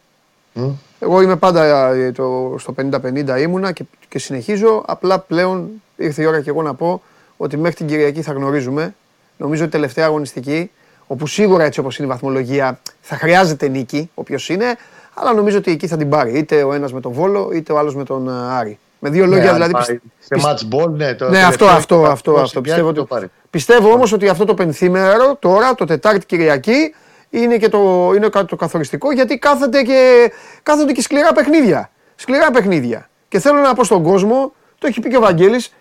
Εγώ 0.98 1.22
είμαι 1.22 1.36
πάντα 1.36 1.92
ε, 1.92 2.12
το, 2.12 2.54
στο 2.58 2.74
50-50 2.90 3.40
ήμουνα 3.40 3.72
και, 3.72 3.84
και 4.08 4.18
συνεχίζω. 4.18 4.82
Απλά 4.86 5.18
πλέον 5.18 5.70
ήρθε 6.04 6.22
η 6.22 6.26
ώρα 6.26 6.40
και 6.40 6.50
εγώ 6.50 6.62
να 6.62 6.74
πω 6.74 7.02
ότι 7.36 7.56
μέχρι 7.56 7.76
την 7.76 7.86
Κυριακή 7.86 8.22
θα 8.22 8.32
γνωρίζουμε. 8.32 8.94
Νομίζω 9.36 9.62
ότι 9.62 9.72
τελευταία 9.72 10.06
αγωνιστική, 10.06 10.70
όπου 11.06 11.26
σίγουρα 11.26 11.64
έτσι 11.64 11.80
όπως 11.80 11.98
είναι 11.98 12.06
η 12.06 12.10
βαθμολογία 12.10 12.80
θα 13.00 13.16
χρειάζεται 13.16 13.68
νίκη, 13.68 14.10
όποιος 14.14 14.48
είναι, 14.48 14.76
αλλά 15.14 15.32
νομίζω 15.32 15.58
ότι 15.58 15.70
εκεί 15.70 15.86
θα 15.86 15.96
την 15.96 16.08
πάρει. 16.08 16.38
Είτε 16.38 16.62
ο 16.62 16.72
ένας 16.72 16.92
με 16.92 17.00
τον 17.00 17.12
Βόλο, 17.12 17.50
είτε 17.52 17.72
ο 17.72 17.78
άλλος 17.78 17.94
με 17.94 18.04
τον 18.04 18.28
ε, 18.28 18.32
Άρη. 18.32 18.78
Με 18.98 19.10
δύο 19.10 19.26
ναι, 19.26 19.34
λόγια 19.34 19.52
δηλαδή. 19.52 19.72
Πιστε... 19.76 20.00
Σε 20.18 20.36
match 20.36 20.74
ball, 20.74 20.90
ναι. 20.90 21.14
Το 21.14 21.28
ναι, 21.28 21.42
αυτό, 21.42 21.66
αυτό, 21.66 22.04
αυτό, 22.04 22.34
αυτό. 22.34 22.60
Πιστεύω, 22.60 22.88
ότι... 22.88 23.30
πιστεύω 23.50 23.92
όμως 23.92 24.12
ότι 24.12 24.28
αυτό 24.28 24.44
το 24.44 24.54
πενθήμερο 24.54 25.36
τώρα, 25.38 25.74
το 25.74 25.84
Τετάρτη 25.84 26.26
Κυριακή, 26.26 26.94
είναι 27.30 27.56
και 27.56 27.68
το, 27.68 28.12
είναι 28.16 28.28
το 28.28 28.56
καθοριστικό 28.56 29.12
γιατί 29.12 29.38
κάθονται 29.38 29.82
και, 29.82 30.32
κάθονται 30.62 30.92
και 30.92 31.02
σκληρά 31.02 31.32
παιχνίδια. 31.32 31.90
Σκληρά 32.16 32.50
παιχνίδια. 32.50 33.08
Και 33.28 33.38
θέλω 33.38 33.60
να 33.60 33.74
πω 33.74 33.84
στον 33.84 34.02
κόσμο, 34.02 34.52
το 34.78 34.86
έχει 34.86 35.00
πει 35.00 35.08
και 35.08 35.16
ο 35.16 35.20
Βαγγέλης, 35.20 35.72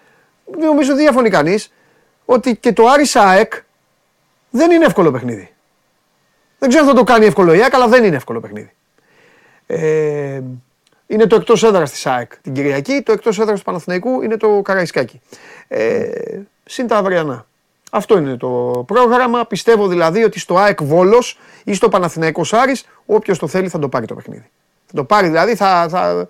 νομίζω 0.58 0.90
δεν 0.90 0.98
διαφωνεί 0.98 1.30
κανείς, 1.30 1.72
ότι 2.26 2.56
και 2.56 2.74
το 2.74 2.88
Άρης 2.88 3.16
ΑΕΚ 3.16 3.54
δεν 4.50 4.72
είναι 4.72 4.86
εύκολο 4.86 5.12
παιχνίδι. 5.12 5.54
Δεν 6.60 6.70
ξέρω 6.70 6.84
αν 6.84 6.90
θα 6.90 6.96
το 6.96 7.04
κάνει 7.04 7.26
εύκολο 7.26 7.54
η 7.54 7.62
ΑΕΚ, 7.62 7.74
αλλά 7.74 7.88
δεν 7.88 8.04
είναι 8.04 8.16
εύκολο 8.16 8.40
παιχνίδι. 8.40 8.72
Ε, 9.68 10.42
είναι 11.08 11.28
το 11.28 11.36
εκτός 11.36 11.64
έδρας 11.64 11.92
της 11.92 12.06
ΑΕΚ 12.06 12.38
την 12.42 12.54
Κυριακή, 12.54 13.02
το 13.02 13.12
εκτός 13.12 13.40
έδρας 13.40 13.60
του 13.60 13.66
Παναθηναϊκού 13.66 14.22
είναι 14.22 14.38
το 14.38 14.62
Καραϊσκάκι. 14.62 15.22
Ε, 15.68 16.10
συν 16.66 16.88
τα 16.88 16.98
αυριανά. 16.98 17.48
Αυτό 17.92 18.18
είναι 18.18 18.38
το 18.38 18.84
πρόγραμμα. 18.88 19.46
Πιστεύω 19.46 19.88
δηλαδή 19.88 20.24
ότι 20.24 20.40
στο 20.40 20.58
ΑΕΚ 20.58 20.84
Βόλος 20.84 21.40
ή 21.64 21.74
στο 21.74 21.90
Παναθηναϊκός 21.90 22.48
Σάρι, 22.48 22.76
όποιος 23.06 23.40
το 23.40 23.48
θέλει 23.48 23.70
θα 23.70 23.80
το 23.80 23.90
πάρει 23.90 24.06
το 24.06 24.16
παιχνίδι. 24.16 24.50
Θα 24.86 24.94
το 24.96 25.04
πάρει 25.04 25.28
δηλαδή, 25.28 25.56
θα, 25.56 25.88
θα, 25.90 26.28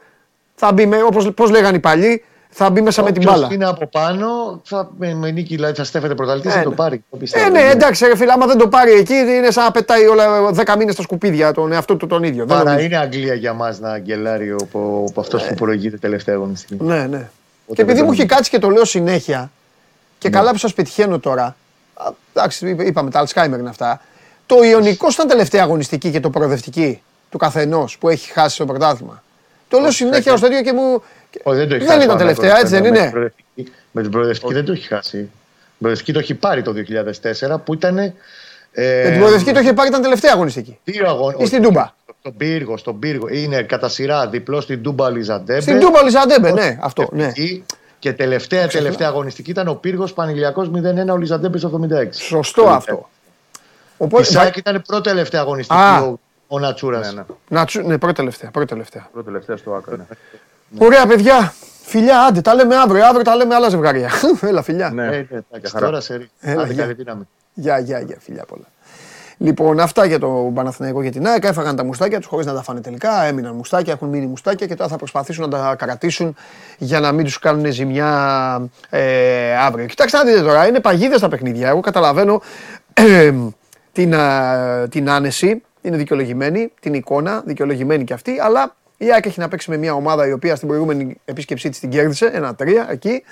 θα 0.56 0.72
μπει 0.74 0.86
με, 0.86 1.04
όπως 1.04 1.34
πώς 1.34 1.50
λέγανε 1.50 1.78
οι 1.78 1.80
παλιοί, 1.80 2.24
θα 2.52 2.70
μπει 2.70 2.82
μέσα 2.82 3.04
με 3.04 3.12
την 3.12 3.24
μπάλα. 3.24 3.48
είναι 3.52 3.66
από 3.66 3.88
πάνω, 3.88 4.62
θα, 4.64 4.92
με, 4.98 5.14
με 5.14 5.32
νίκη 5.32 5.56
δηλαδή 5.56 5.74
θα 5.74 5.84
στέφεται 5.84 6.16
πρωταθλητής, 6.16 6.54
θα 6.54 6.64
το 6.64 6.72
πάρει. 6.72 7.04
Το 7.10 7.18
ε, 7.32 7.50
ναι, 7.50 7.62
εντάξει, 7.62 8.06
ρε 8.06 8.16
φίλε, 8.16 8.32
άμα 8.32 8.46
δεν 8.46 8.58
το 8.58 8.68
πάρει 8.68 8.92
εκεί, 8.92 9.14
είναι 9.14 9.52
σαν 9.52 9.64
να 9.64 9.72
πετάει 9.72 10.06
όλα 10.06 10.50
10 10.56 10.76
μήνες 10.78 10.94
στα 10.94 11.04
σκουπίδια 11.04 11.54
τον 11.54 11.72
εαυτό 11.72 11.96
του 11.96 12.08
τον 12.08 12.24
ίδιο. 12.24 12.46
Παρά 12.46 12.82
είναι 12.82 12.98
Αγγλία 12.98 13.34
για 13.34 13.54
μας 13.54 13.80
να 13.80 13.92
αγγελάρει 13.92 14.56
από, 14.62 15.06
από 15.10 15.20
αυτός 15.20 15.44
που 15.48 15.54
προηγείται 15.54 15.98
τελευταία 15.98 16.36
αγωνιστική. 16.36 16.84
Ναι, 16.84 17.08
ναι. 17.08 17.30
και 17.74 17.82
επειδή 17.82 18.02
μου 18.02 18.12
έχει 18.12 18.26
κάτσει 18.26 18.50
και 18.50 18.60
το 18.60 18.70
λέω 18.70 18.86
συνέχεια, 18.86 19.52
και 20.18 20.30
καλά 20.30 20.52
που 20.52 20.58
σας 20.58 20.74
πετυχαίνω 20.74 21.20
τώρα, 21.20 21.56
εντάξει, 22.34 22.76
είπαμε 22.80 23.10
τα 23.10 23.26
Alzheimer 23.26 23.60
είναι 23.60 23.70
αυτά, 23.70 24.02
το 24.46 24.64
Ιωνικός 24.64 25.14
ήταν 25.14 25.28
τελευταία 25.28 25.64
αγωνιστική 25.64 26.12
και 26.12 26.20
το 26.20 26.30
προοδευτική 26.30 27.02
του 27.30 27.38
καθενός 27.38 27.98
που 27.98 28.10
έχει 28.10 28.32
χάσει 28.32 28.58
το 28.58 28.66
πρωτάθλημα. 28.66 29.24
Το 29.68 29.80
λέω 29.80 29.92
συνέχεια 29.92 30.34
ως 30.34 30.42
τέτοιο 30.42 30.62
και 30.62 30.74
μου. 30.74 31.04
Ο, 31.44 31.54
δεν 31.54 31.70
το 31.70 31.76
έχει 31.76 31.86
δεν 31.86 32.02
ήταν 32.02 32.18
τελευταία, 32.18 32.60
έτσι 32.60 32.80
δεν 32.80 32.86
είναι; 32.86 33.32
Με 33.92 34.02
την 34.02 34.12
προοδευτική 34.12 34.54
δεν 34.54 34.66
το 34.66 34.72
έχει 34.72 34.88
χάσει. 34.88 35.18
Την 35.18 35.30
προοδευτική 35.80 36.14
το 36.14 36.20
έχει 36.20 36.34
πάρει 36.34 36.62
το 36.62 36.74
2004 37.50 37.56
που 37.64 37.74
ήταν. 37.74 37.98
Ε, 37.98 38.14
με 39.04 39.10
την 39.10 39.20
προοδευτική 39.20 39.52
το 39.54 39.60
είχε 39.60 39.74
πάρει 39.74 39.90
ήταν 39.90 40.02
τελευταία 40.02 40.32
αγωνιστική. 40.34 40.80
Δύο 40.84 41.08
αγώνε. 41.08 41.36
Ή 41.40 41.46
στην 41.46 41.62
Τούμπα. 41.62 41.94
Στον 42.20 42.38
πύργο, 42.38 42.78
στον 42.78 43.00
πύργο. 43.00 43.28
Είναι 43.30 43.62
κατά 43.62 43.90
σειρά 43.90 44.28
διπλό 44.28 44.62
στην 44.62 44.84
Τούμπα 44.84 45.10
Λιζαντέμπε. 45.10 45.62
Στην 45.62 45.80
Τούμπα 45.80 46.04
Λιζαντέμπε, 46.04 46.52
ναι, 46.52 46.78
αυτό. 46.82 47.10
Ναι. 47.12 47.32
Και 48.00 48.14
τελευταία, 48.14 48.68
τελευταία 48.68 49.08
αγωνιστική 49.08 49.50
ήταν 49.50 49.68
ο 49.68 49.74
πύργος 49.74 50.14
Πανηλιακό 50.14 50.62
0-1 50.62 51.08
ο 51.12 51.18
Λιζαντέμπες 51.18 51.66
76. 51.66 51.70
Σωστό 52.12 52.64
αυτό. 52.64 53.10
Οπότε, 53.98 54.22
η 54.22 54.26
ΣΑΚ 54.26 54.58
ήταν 54.58 54.82
πρώτη 54.88 55.10
τελευταία 55.10 55.42
αγωνιστική 55.42 55.80
Α, 55.80 56.16
ο, 56.48 56.60
Νατσούρας. 56.60 57.14
Ναι, 57.14 57.14
ναι. 57.14 57.26
Νατσου... 57.48 57.82
ναι, 57.82 57.98
πρώτη 57.98 58.16
τελευταία. 58.16 58.52
Πρώτη 58.52 58.68
τελευταία. 58.68 59.10
Πρώτη 59.12 59.26
τελευταία 59.26 59.58
στο 59.58 59.74
άκρο. 59.74 59.96
Ναι. 59.96 60.04
Ωραία, 60.78 61.08
παιδιά. 61.08 61.54
Φιλιά, 61.84 62.22
άντε, 62.26 62.42
τα 62.42 62.54
λέμε 62.54 62.76
αύριο. 62.76 63.06
Αύριο 63.06 63.24
τα 63.24 63.36
λέμε 63.36 63.56
άλλα 63.56 63.70
ζευγάρια. 63.70 64.10
Έλα, 64.42 64.62
φιλιά. 64.62 64.90
Ναι, 64.90 65.06
ναι, 65.06 65.28
ναι 65.30 65.60
τώρα 65.80 66.02
σε 66.02 66.30
Γεια, 67.54 67.80
γεια, 67.80 68.00
γεια, 68.00 68.18
φιλιά 68.20 68.46
πολλά. 68.46 68.66
Λοιπόν, 69.42 69.80
αυτά 69.80 70.06
για 70.06 70.20
το 70.20 70.52
Παναθηναϊκό 70.54 71.02
για 71.02 71.12
την 71.12 71.28
ΑΕΚ. 71.28 71.44
Έφαγαν 71.44 71.76
τα 71.76 71.84
μουστάκια 71.84 72.18
τους 72.18 72.28
χωρίς 72.28 72.46
να 72.46 72.54
τα 72.54 72.62
φάνε 72.62 72.82
τελικά. 72.82 73.24
Έμειναν 73.24 73.56
μουστάκια, 73.56 73.94
έχουν 73.94 74.08
μείνει 74.08 74.26
μουστάκια 74.26 74.68
και 74.68 74.76
τώρα 74.76 74.90
θα 74.90 74.96
προσπαθήσουν 74.96 75.50
να 75.50 75.58
τα 75.58 75.76
κρατήσουν 75.76 76.36
για 76.78 77.00
να 77.00 77.12
μην 77.12 77.26
τους 77.26 77.40
κάνουν 77.40 77.72
ζημιά 77.72 78.70
ε, 78.90 79.58
αύριο. 79.58 79.86
Κοιτάξτε 79.86 80.18
να 80.18 80.24
δείτε 80.24 80.42
τώρα, 80.42 80.68
είναι 80.68 80.80
παγίδες 80.80 81.20
τα 81.20 81.28
παιχνίδια. 81.28 81.70
Εγώ 81.70 81.80
καταλαβαίνω 81.80 82.42
ε, 82.94 83.34
την, 83.92 84.16
την 84.90 85.10
άνεση, 85.10 85.62
είναι 85.82 85.98
δικαιολογημένη, 85.98 86.72
την 86.80 86.94
εικόνα, 86.94 87.42
δικαιολογημένη 87.46 88.04
και 88.04 88.14
αυτή, 88.14 88.40
αλλά 88.40 88.76
η 89.02 89.12
ΑΕΚ 89.12 89.26
έχει 89.26 89.40
να 89.40 89.48
παίξει 89.48 89.70
με 89.70 89.78
μια 89.78 89.94
ομάδα 89.94 90.28
η 90.28 90.32
οποία 90.32 90.56
στην 90.56 90.68
προηγούμενη 90.68 91.18
επίσκεψή 91.26 91.70
της 91.70 91.80
την 91.80 91.90
κέρδισε, 91.90 92.26
ένα 92.26 92.56
τρία 92.56 92.88
εκεί. 92.92 93.24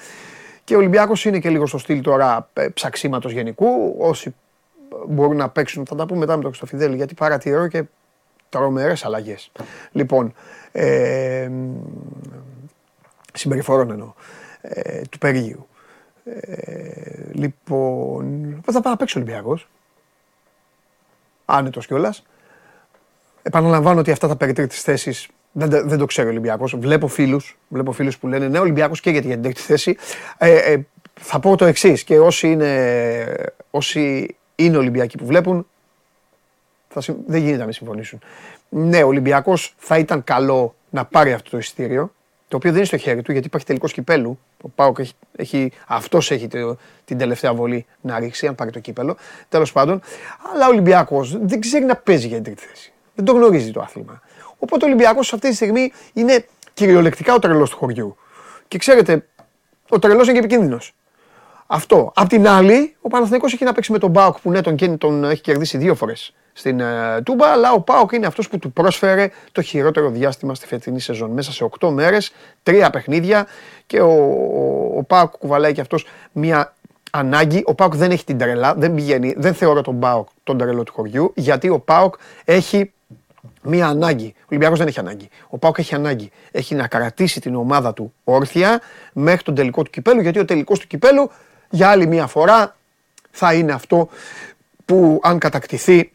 Και 0.64 0.76
ο 0.76 0.78
Ολυμπιάκο 0.78 1.14
είναι 1.24 1.40
και 1.40 1.50
λίγο 1.50 1.66
στο 1.66 1.78
στυλ 1.78 2.02
τώρα 2.02 2.50
ε, 2.54 2.68
ψαξίματος 2.68 3.32
γενικού. 3.32 3.96
Όσοι 3.98 4.36
μπορούν 5.08 5.38
να 5.38 5.50
παίξουν, 5.50 5.86
θα 5.86 5.96
τα 5.96 6.06
πούμε 6.06 6.20
μετά 6.20 6.36
με 6.36 6.42
τον 6.42 6.50
Χρυστοφιδέλη, 6.52 6.96
γιατί 6.96 7.14
παρατηρώ 7.14 7.68
και 7.68 7.84
τρομερές 8.50 9.06
αλλαγές. 9.06 9.52
Λοιπόν, 9.92 10.34
ε, 10.72 11.50
συμπεριφορών 13.34 13.92
εννοώ, 13.92 14.14
ε, 14.62 15.02
του 15.10 15.18
περίγειου. 15.18 15.68
Ε, 16.24 17.32
λοιπόν, 17.32 18.62
θα 18.66 18.82
πάει 18.82 18.94
να 18.94 18.98
παίξει 19.00 19.18
ο 19.18 19.22
Ολυμπιακός 19.22 19.70
άνετος 21.46 21.88
κιόλας. 21.88 22.26
Επαναλαμβάνω 23.42 24.00
ότι 24.00 24.12
αυτά 24.12 24.28
τα 24.28 24.36
περί 24.36 24.54
τρίτης 24.54 24.82
θέσης 24.82 25.28
δεν, 25.66 25.88
δεν 25.88 25.98
το 25.98 26.06
ξέρει 26.06 26.28
ο 26.28 26.32
Ολυμπιακός. 26.32 26.76
Βλέπω 26.76 27.08
φίλους 27.08 27.58
βλέπω 27.68 27.92
φίλους 27.92 28.18
που 28.18 28.28
λένε 28.28 28.48
Ναι, 28.48 28.58
ο 28.58 28.62
Ολυμπιακός 28.62 29.00
καίγεται 29.00 29.26
για 29.26 29.36
την 29.36 29.44
τρίτη 29.44 29.62
θέση. 29.62 29.98
Ε, 30.38 30.56
ε, 30.56 30.86
θα 31.14 31.40
πω 31.40 31.56
το 31.56 31.66
εξής 31.66 32.04
και 32.04 32.20
όσοι 32.20 32.52
είναι, 32.52 33.36
όσοι 33.72 34.36
είναι 34.56 34.78
Ολυμπιακοί 34.78 35.18
που 35.18 35.26
βλέπουν, 35.26 35.68
θα, 36.88 37.02
δεν 37.28 37.40
γίνεται 37.40 37.58
να 37.58 37.64
μην 37.64 37.74
συμφωνήσουν. 37.74 38.20
Ναι, 38.70 39.04
ο 39.04 39.08
Ολυμπιακός 39.08 39.74
θα 39.78 39.98
ήταν 39.98 40.24
καλό 40.24 40.76
να 40.90 41.06
πάρει 41.06 41.34
αυτό 41.34 41.50
το 41.50 41.58
εισιτήριο 41.58 42.12
το 42.48 42.56
οποίο 42.56 42.70
δεν 42.70 42.78
είναι 42.78 42.88
στο 42.88 42.98
χέρι 42.98 43.22
του 43.22 43.32
γιατί 43.32 43.48
υπάρχει 43.48 43.66
τελικός 43.66 43.94
κυπέλου. 43.94 44.40
Ο 44.62 44.70
Πάοκ 44.70 45.00
έχει, 45.00 45.14
έχει, 45.36 45.72
αυτός 45.88 46.32
έχει 46.32 46.48
την 47.06 47.18
τελευταία 47.18 47.54
βολή 47.54 47.86
να 48.02 48.20
ρίξει, 48.20 48.48
αν 48.48 48.56
πάρει 48.56 48.72
το 48.72 48.80
κύπελο. 48.80 49.18
Τέλος 49.50 49.72
πάντων. 49.72 50.02
Αλλά 50.54 50.66
ο 50.66 50.70
Ολυμπιακός 50.70 51.38
δεν 51.42 51.60
ξέρει 51.60 51.86
να 51.86 51.96
παίζει 51.96 52.28
για 52.28 52.36
την 52.36 52.44
τρίτη 52.44 52.64
θέση. 52.68 52.92
Δεν 53.16 53.26
το 53.26 53.34
γνωρίζει 53.34 53.72
το 53.72 53.82
άθλημα. 53.82 54.22
Οπότε 54.60 54.86
ο 54.86 54.88
Ολυμπιακός 54.88 55.34
αυτή 55.34 55.50
τη 55.50 55.56
στιγμή 55.56 55.92
είναι 56.14 56.46
κυριολεκτικά 56.74 57.34
ο 57.34 57.40
τρελός 57.40 57.70
του 57.70 57.78
χωριού. 57.78 58.18
Και 58.68 58.78
ξέρετε, 58.78 59.26
ο 59.90 60.00
τρελός 60.00 60.24
είναι 60.24 60.40
και 60.40 60.46
επικίνδυνος. 60.46 60.94
Αυτό. 61.68 62.12
Απ' 62.16 62.30
την 62.30 62.48
άλλη, 62.48 62.96
ο 63.02 63.08
Παναθηναϊκός 63.08 63.54
έχει 63.54 63.64
να 63.64 63.74
παίξει 63.74 63.92
με 63.92 63.98
τον 63.98 64.10
Μπάουκ 64.10 64.40
που 64.40 64.52
ναι, 64.52 64.62
τον, 64.62 64.98
τον 64.98 65.24
έχει 65.24 65.42
κερδίσει 65.42 65.78
δύο 65.78 65.96
φορές 65.96 66.34
στην 66.58 66.82
uh, 66.82 67.24
Τούμπα, 67.24 67.48
αλλά 67.48 67.72
ο 67.72 67.82
Πάοκ 67.82 68.12
είναι 68.12 68.26
αυτός 68.26 68.50
που 68.50 68.60
του 68.60 68.72
πρόσφερε 68.72 69.30
το 69.52 69.62
χειρότερο 69.62 70.10
διάστημα 70.10 70.56
στη 70.56 70.68
φετινή 70.68 71.00
σεζόν. 71.00 71.32
Μέσα 71.32 71.52
σε 71.52 71.70
8 71.80 71.90
μέρες, 71.90 72.32
τρία 72.64 72.90
παιχνίδια 72.90 73.48
και 73.86 74.00
ο, 74.00 74.12
ο, 74.12 74.98
ο 74.98 75.04
Πάοκ 75.04 75.32
κουβαλάει 75.38 75.74
και 75.74 75.82
αυτός 75.82 76.06
μια 76.32 76.74
ανάγκη. 77.12 77.64
Ο 77.66 77.74
Πάοκ 77.74 77.96
δεν 77.96 78.12
έχει 78.12 78.26
την 78.26 78.38
τρελά, 78.38 78.74
δεν 78.74 78.94
πηγαίνει, 78.94 79.34
δεν 79.38 79.54
θεωρώ 79.54 79.82
τον 79.82 80.00
Πάοκ 80.00 80.28
τον 80.44 80.58
τρελό 80.58 80.84
του 80.84 80.94
χωριού, 80.94 81.32
γιατί 81.36 81.70
ο 81.70 81.80
Πάοκ 81.80 82.16
έχει 82.46 82.94
μία 83.68 83.88
ανάγκη. 83.88 84.34
Ο 84.38 84.46
Ολυμπιακός 84.50 84.78
δεν 84.78 84.88
έχει 84.88 85.00
ανάγκη. 85.00 85.30
Ο 85.50 85.58
Πάοκ 85.58 85.78
έχει 85.78 85.96
ανάγκη. 85.96 86.32
Έχει 86.52 86.76
να 86.76 86.88
κρατήσει 86.88 87.42
την 87.42 87.56
ομάδα 87.56 87.94
του 87.94 88.14
όρθια 88.24 88.82
μέχρι 89.14 89.44
τον 89.44 89.56
τελικό 89.56 89.84
του 89.84 89.90
κυπέλου, 89.90 90.22
γιατί 90.22 90.40
ο 90.40 90.46
τελικός 90.46 90.80
του 90.80 90.88
κυπέλου 90.88 91.32
για 91.70 91.90
άλλη 91.90 92.08
μία 92.08 92.28
φορά 92.28 92.76
θα 93.32 93.54
είναι 93.54 93.72
αυτό 93.72 94.10
που 94.86 95.20
αν 95.24 95.40
κατακτηθεί 95.40 96.12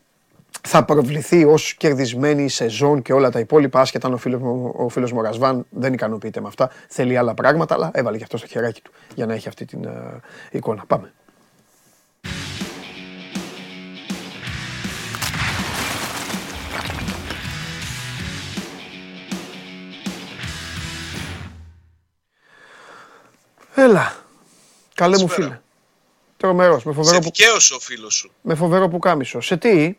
θα 0.64 0.84
προβληθεί 0.84 1.44
ως 1.44 1.74
κερδισμένη 1.74 2.48
σεζόν 2.48 3.02
και 3.02 3.12
όλα 3.12 3.30
τα 3.30 3.38
υπόλοιπα. 3.38 3.80
Άσχετα 3.80 4.06
αν 4.06 4.12
ο 4.12 4.16
φίλος 4.16 4.40
ο 4.76 4.88
φίλος 4.88 5.12
μου 5.12 5.22
Ρασβάν 5.22 5.66
δεν 5.70 5.92
ικανοποιείται 5.92 6.40
με 6.40 6.48
αυτά, 6.48 6.70
θέλει 6.88 7.16
άλλα 7.16 7.34
πράγματα, 7.34 7.74
αλλά 7.74 7.90
έβαλε 7.94 8.16
και 8.16 8.22
αυτό 8.22 8.36
στο 8.36 8.46
χεράκι 8.46 8.80
του 8.82 8.92
για 9.14 9.26
να 9.26 9.34
έχει 9.34 9.48
αυτή 9.48 9.64
την 9.64 9.80
uh, 9.86 10.20
εικόνα. 10.50 10.84
Πάμε. 10.86 11.12
Έλα. 23.74 24.16
Καλέ 24.94 25.18
μου 25.18 25.28
φίλε. 25.28 25.60
Τρομερός. 26.36 26.84
Με 26.84 26.92
φοβερό. 26.92 27.20
Σε 27.58 27.74
ο 27.74 27.78
φίλος 27.78 28.14
σου. 28.14 28.32
Με 28.40 28.54
φοβερό 28.54 28.88
που 28.88 28.98
κάμισο. 28.98 29.40
Σε 29.40 29.56
τι; 29.56 29.96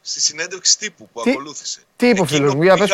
Στη 0.00 0.20
συνέντευξη 0.20 0.78
τύπου 0.78 1.08
που 1.12 1.22
τι, 1.22 1.30
ακολούθησε. 1.30 1.80
Τι 1.96 2.08
είπε 2.08 2.20
ο 2.20 2.24
φίλος 2.24 2.54
μου, 2.54 2.62
για 2.62 2.76
πες, 2.76 2.90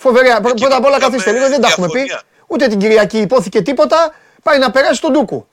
φοβερά. 0.00 0.40
Πρώτα 0.40 0.76
απ' 0.76 0.84
όλα 0.84 0.98
καθίστε 0.98 1.32
λίγο, 1.32 1.48
δεν 1.48 1.60
τα 1.60 1.68
έχουμε 1.68 1.88
πει. 1.88 2.10
Ούτε 2.46 2.68
την 2.68 2.78
Κυριακή 2.78 3.18
υπόθηκε 3.18 3.62
τίποτα, 3.62 4.14
πάει 4.42 4.58
να 4.58 4.70
περάσει 4.70 5.00
τον 5.00 5.12
Ντούκου. 5.12 5.48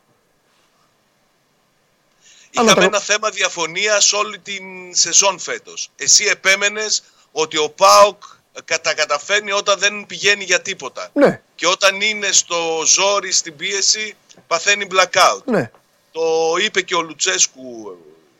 Είχαμε 2.50 2.86
ένα 2.86 3.00
θέμα 3.00 3.30
διαφωνίας 3.30 4.14
όλη 4.14 4.40
την 4.40 4.64
σεζόν 4.96 5.40
φέτος. 5.40 5.92
Εσύ 5.96 6.26
επέμενες 6.26 7.04
ότι 7.32 7.58
ο 7.58 7.70
Πάοκ 7.70 8.24
τα 8.82 8.94
καταφέρνει 8.94 9.52
όταν 9.52 9.80
δεν 9.80 10.06
πηγαίνει 10.06 10.44
για 10.44 10.62
τίποτα. 10.62 11.10
Ναι. 11.13 11.41
Και 11.56 11.68
όταν 11.68 12.02
είναι 12.02 12.32
στο 12.32 12.82
ζόρι, 12.86 13.32
στην 13.32 13.56
πίεση, 13.56 14.15
παθαίνει 14.48 14.88
blackout. 14.91 15.44
Ναι. 15.46 15.72
Το 16.12 16.56
είπε 16.62 16.82
και 16.82 16.96
ο 16.96 17.02
Λουτσέσκου 17.02 17.98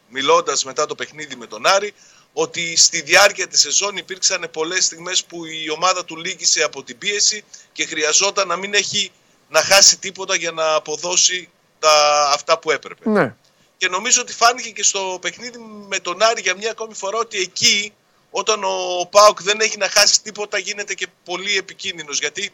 μιλώντας 0.10 0.64
μετά 0.64 0.86
το 0.86 0.96
παιχνίδι 0.96 1.36
με 1.36 1.48
τον 1.48 1.68
Άρη 1.68 1.94
ότι 2.34 2.76
στη 2.76 3.02
διάρκεια 3.02 3.48
της 3.48 3.60
σεζόν 3.60 3.98
υπήρξαν 3.98 4.48
πολλές 4.52 4.86
στιγμές 4.86 5.24
που 5.24 5.46
η 5.46 5.70
ομάδα 5.70 6.06
του 6.06 6.18
λύγησε 6.18 6.64
από 6.64 6.84
την 6.84 6.98
πίεση 6.98 7.44
και 7.72 7.86
χρειαζόταν 7.86 8.48
να 8.48 8.56
μην 8.56 8.74
έχει 8.74 9.12
να 9.50 9.62
χάσει 9.62 9.98
τίποτα 9.98 10.36
για 10.36 10.52
να 10.52 10.74
αποδώσει 10.74 11.50
τα, 11.80 12.30
αυτά 12.34 12.60
που 12.60 12.72
έπρεπε. 12.72 13.10
Ναι. 13.10 13.36
Και 13.78 13.90
νομίζω 13.90 14.22
ότι 14.22 14.34
φάνηκε 14.34 14.70
και 14.70 14.84
στο 14.84 15.18
παιχνίδι 15.22 15.58
με 15.88 16.00
τον 16.00 16.24
Άρη 16.24 16.42
για 16.42 16.56
μια 16.56 16.72
ακόμη 16.72 16.94
φορά 16.94 17.18
ότι 17.18 17.38
εκεί 17.38 17.94
όταν 18.38 18.64
ο 18.64 19.06
Πάοκ 19.10 19.42
δεν 19.42 19.60
έχει 19.60 19.78
να 19.78 19.90
χάσει 19.90 20.22
τίποτα 20.22 20.58
γίνεται 20.58 20.94
και 20.94 21.08
πολύ 21.24 21.58
επικίνδυνος 21.58 22.20
γιατί 22.20 22.52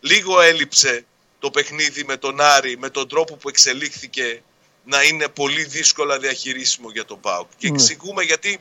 λίγο 0.00 0.40
έλειψε 0.40 1.04
το 1.38 1.50
παιχνίδι 1.50 2.04
με 2.04 2.16
τον 2.16 2.40
Άρη 2.40 2.78
με 2.78 2.90
τον 2.90 3.08
τρόπο 3.08 3.36
που 3.36 3.48
εξελίχθηκε 3.48 4.42
να 4.84 5.02
είναι 5.02 5.28
πολύ 5.28 5.64
δύσκολα 5.64 6.18
διαχειρίσιμο 6.18 6.90
για 6.90 7.04
τον 7.04 7.20
ΠΑΟΚ. 7.20 7.48
Και 7.56 7.68
ναι. 7.68 7.74
εξηγούμε 7.74 8.22
γιατί 8.22 8.60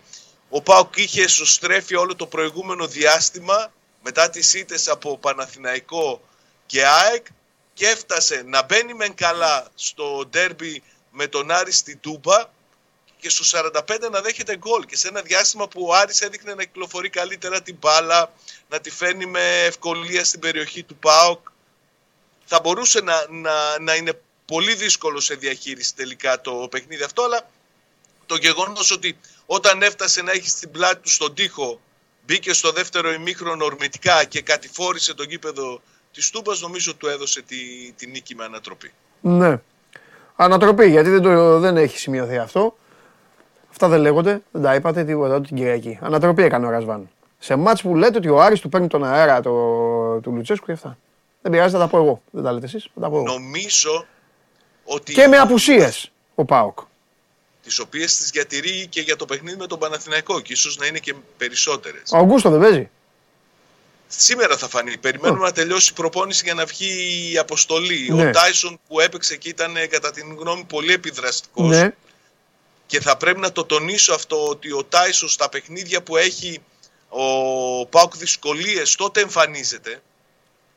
Ο 0.50 0.62
Πάοκ 0.62 0.98
είχε 0.98 1.28
σωστρέφει 1.28 1.96
όλο 1.96 2.16
το 2.16 2.26
προηγούμενο 2.26 2.88
διάστημα 2.88 3.74
μετά 4.04 4.30
τις 4.30 4.54
ήττες 4.54 4.88
από 4.88 5.18
Παναθηναϊκό 5.18 6.22
και 6.66 6.86
ΑΕΚ 6.86 7.26
και 7.74 7.88
έφτασε 7.88 8.44
να 8.46 8.64
μπαίνει 8.64 8.94
μεν 8.94 9.14
καλά 9.14 9.68
στο 9.76 10.28
ντέρμπι 10.30 10.84
με 11.12 11.28
τον 11.28 11.52
Άρη 11.52 11.72
στην 11.72 12.00
Τούμπα 12.00 12.50
και 13.24 13.30
στο 13.30 13.70
45 13.72 14.10
να 14.12 14.22
δέχεται 14.22 14.58
γκολ 14.58 14.86
και 14.86 14.98
σε 14.98 15.08
ένα 15.08 15.22
διάστημα 15.22 15.68
που 15.68 15.86
ο 15.88 15.94
Άρης 15.94 16.22
έδειχνε 16.22 16.54
να 16.54 16.64
κυκλοφορεί 16.64 17.10
καλύτερα 17.10 17.62
την 17.62 17.78
μπάλα, 17.80 18.32
να 18.70 18.80
τη 18.80 18.90
φέρνει 18.90 19.26
με 19.26 19.64
ευκολία 19.66 20.24
στην 20.24 20.40
περιοχή 20.40 20.84
του 20.84 20.96
ΠΑΟΚ. 20.96 21.48
Θα 22.46 22.60
μπορούσε 22.60 23.02
να, 23.02 23.26
να, 23.30 23.80
να 23.80 23.96
είναι 23.96 24.20
πολύ 24.46 24.74
δύσκολο 24.76 25.20
σε 25.20 25.36
διαχείριση 25.36 25.96
τελικά 25.96 26.42
το 26.42 26.68
παιχνίδι 26.72 27.04
αυτό, 27.04 27.24
αλλά 27.24 27.50
το 28.26 28.36
γεγονός 28.36 28.92
ότι 28.92 29.18
όταν 29.46 29.82
έφτασε 29.82 30.22
να 30.22 30.32
έχει 30.32 30.50
στην 30.50 30.72
πλάτη 30.72 31.02
του 31.02 31.10
στον 31.10 31.34
τοίχο, 31.34 31.80
μπήκε 32.26 32.54
στο 32.54 32.72
δεύτερο 32.72 33.12
ημίχρονο 33.12 33.66
ορμητικά 33.66 34.24
και 34.24 34.42
κατηφόρησε 34.42 35.14
το 35.14 35.24
γήπεδο 35.24 35.82
της 36.14 36.30
Τούμπας, 36.30 36.62
νομίζω 36.62 36.96
του 36.96 37.08
έδωσε 37.08 37.42
τη, 37.42 37.56
τη 37.96 38.08
νίκη 38.08 38.36
με 38.36 38.44
ανατροπή. 38.44 38.92
Ναι. 39.22 39.62
Ανατροπή, 40.36 40.90
γιατί 40.90 41.10
δεν, 41.10 41.22
το, 41.22 41.60
δεν 41.60 41.78
έχει 41.78 41.98
σημειωθεί 41.98 42.38
αυτό. 42.38 42.78
Αυτά 43.74 43.88
δεν 43.88 44.00
λέγονται, 44.00 44.42
δεν 44.52 44.62
τα 44.62 44.76
είπατε 44.76 45.04
τίποτα 45.04 45.42
την 45.42 45.56
Κυριακή. 45.56 46.00
Ανατροπή 46.02 46.44
έκανε 46.44 46.66
ο 46.66 46.70
Ρασβάν. 46.70 47.10
Σε 47.40 47.56
μάτς 47.56 47.82
που 47.82 47.96
λέτε 47.96 48.18
ότι 48.18 48.30
ο 48.30 48.42
Άρης 48.42 48.60
του 48.60 48.70
παίρνει 48.70 48.88
τον 48.88 49.04
αέρα 49.04 49.42
το, 49.42 49.52
του 50.20 50.32
Λουτσέσκου 50.32 50.66
και 50.66 50.72
αυτά. 50.72 50.98
Δεν 51.42 51.52
πειράζει, 51.52 51.74
θα 51.74 51.80
τα 51.80 51.88
πω 51.88 51.98
εγώ. 51.98 52.22
Δεν 52.32 52.44
τα 52.44 52.52
λέτε 52.52 52.66
εσείς, 52.66 52.90
θα 52.94 53.02
τα 53.02 53.10
πω 53.10 53.16
εγώ. 53.16 53.26
Νομίζω 53.26 54.06
ότι. 54.84 55.14
Και 55.14 55.28
με 55.28 55.38
απουσίες 55.38 56.12
ο 56.36 56.46
Πάοκ. 56.46 56.80
Τις 57.64 57.80
οποίες 57.80 58.18
τις 58.18 58.30
διατηρεί 58.30 58.88
και 58.90 59.02
για 59.02 59.16
το 59.16 59.26
παιχνίδι 59.26 59.58
με 59.58 59.68
τον 59.68 59.80
Παναθηναϊκό 59.80 60.40
και 60.40 60.54
ίσως 60.54 60.78
να 60.78 60.86
είναι 60.86 61.00
και 61.00 61.14
περισσότερες. 61.38 62.12
Ο 62.12 62.18
Αγκούστο 62.18 62.50
δεν 62.50 62.60
παίζει. 62.60 62.90
Σήμερα 64.08 64.58
θα 64.58 64.68
φανεί. 64.68 64.98
Περιμένουμε 64.98 65.46
να 65.46 65.52
τελειώσει 65.52 65.90
η 65.92 65.96
προπόνηση 65.96 66.42
για 66.46 66.54
να 66.54 66.66
βγει 66.66 67.32
η 67.34 67.38
αποστολή. 67.38 68.10
Ναι. 68.12 68.28
Ο 68.28 68.32
Τάισον 68.32 68.80
που 68.88 69.00
έπαιξε 69.00 69.36
και 69.36 69.50
ήταν 69.50 69.74
κατά 69.90 70.12
την 70.12 70.36
γνώμη 70.40 70.60
μου 70.60 70.66
πολύ 70.66 70.94
επιδραστικός. 70.94 71.70
Ναι. 71.70 71.94
Και 72.94 73.02
θα 73.02 73.18
πρέπει 73.18 73.40
να 73.40 73.52
το 73.52 73.66
τονίσω 73.66 74.14
αυτό 74.14 74.48
ότι 74.48 74.72
ο 74.72 74.84
Τάισον 74.84 75.30
στα 75.30 75.50
παιχνίδια 75.50 76.02
που 76.04 76.18
έχει 76.18 76.60
ο 77.10 77.86
Πάουκ 77.86 78.18
δυσκολίες 78.18 78.96
τότε 78.96 79.22
εμφανίζεται. 79.22 80.02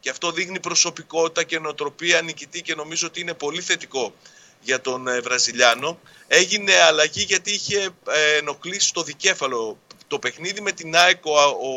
Και 0.01 0.11
αυτό 0.11 0.33
δείχνει 0.33 0.61
προσωπικότητα 0.61 1.43
και 1.43 1.59
νοοτροπία 1.59 2.23
νικητή 2.23 2.63
και 2.63 2.75
νομίζω 2.75 3.07
ότι 3.07 3.21
είναι 3.21 3.35
πολύ 3.35 3.61
θετικό 3.61 4.15
για 4.61 4.81
τον 4.81 5.09
ε, 5.09 5.21
Βραζιλιάνο. 5.21 6.01
Έγινε 6.27 6.75
αλλαγή 6.75 7.23
γιατί 7.23 7.53
είχε 7.53 7.89
ε, 8.09 8.37
ενοχλήσει 8.37 8.93
το 8.93 9.03
δικέφαλο. 9.03 9.79
Το 10.07 10.19
παιχνίδι 10.19 10.61
με 10.61 10.73
την 10.73 10.97
ΑΕΚ, 10.97 11.25
ο, 11.25 11.31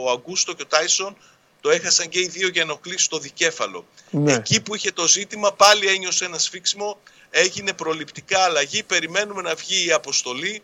ο 0.05 0.11
Αγκούστο 0.11 0.53
και 0.53 0.61
ο 0.61 0.65
Τάισον 0.65 1.17
το 1.61 1.69
έχασαν 1.69 2.09
και 2.09 2.19
οι 2.19 2.27
δύο 2.27 2.47
για 2.47 2.61
ενοχλήσει 2.61 3.09
το 3.09 3.19
δικέφαλο. 3.19 3.85
Ναι. 4.09 4.33
Εκεί 4.33 4.61
που 4.61 4.75
είχε 4.75 4.91
το 4.91 5.07
ζήτημα 5.07 5.53
πάλι 5.53 5.87
ένιωσε 5.87 6.25
ένα 6.25 6.37
σφίξιμο, 6.37 6.97
έγινε 7.29 7.73
προληπτικά 7.73 8.39
αλλαγή, 8.39 8.83
περιμένουμε 8.83 9.41
να 9.41 9.55
βγει 9.55 9.87
η 9.87 9.91
αποστολή. 9.91 10.61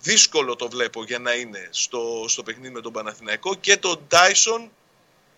Δύσκολο 0.00 0.56
το 0.56 0.68
βλέπω 0.68 1.04
για 1.04 1.18
να 1.18 1.32
είναι 1.32 1.68
στο, 1.70 2.24
στο 2.28 2.42
παιχνίδι 2.42 2.72
με 2.72 2.80
τον 2.80 2.92
Παναθηναϊκό 2.92 3.54
και 3.54 3.76
τον 3.76 4.00
Τάισον 4.08 4.70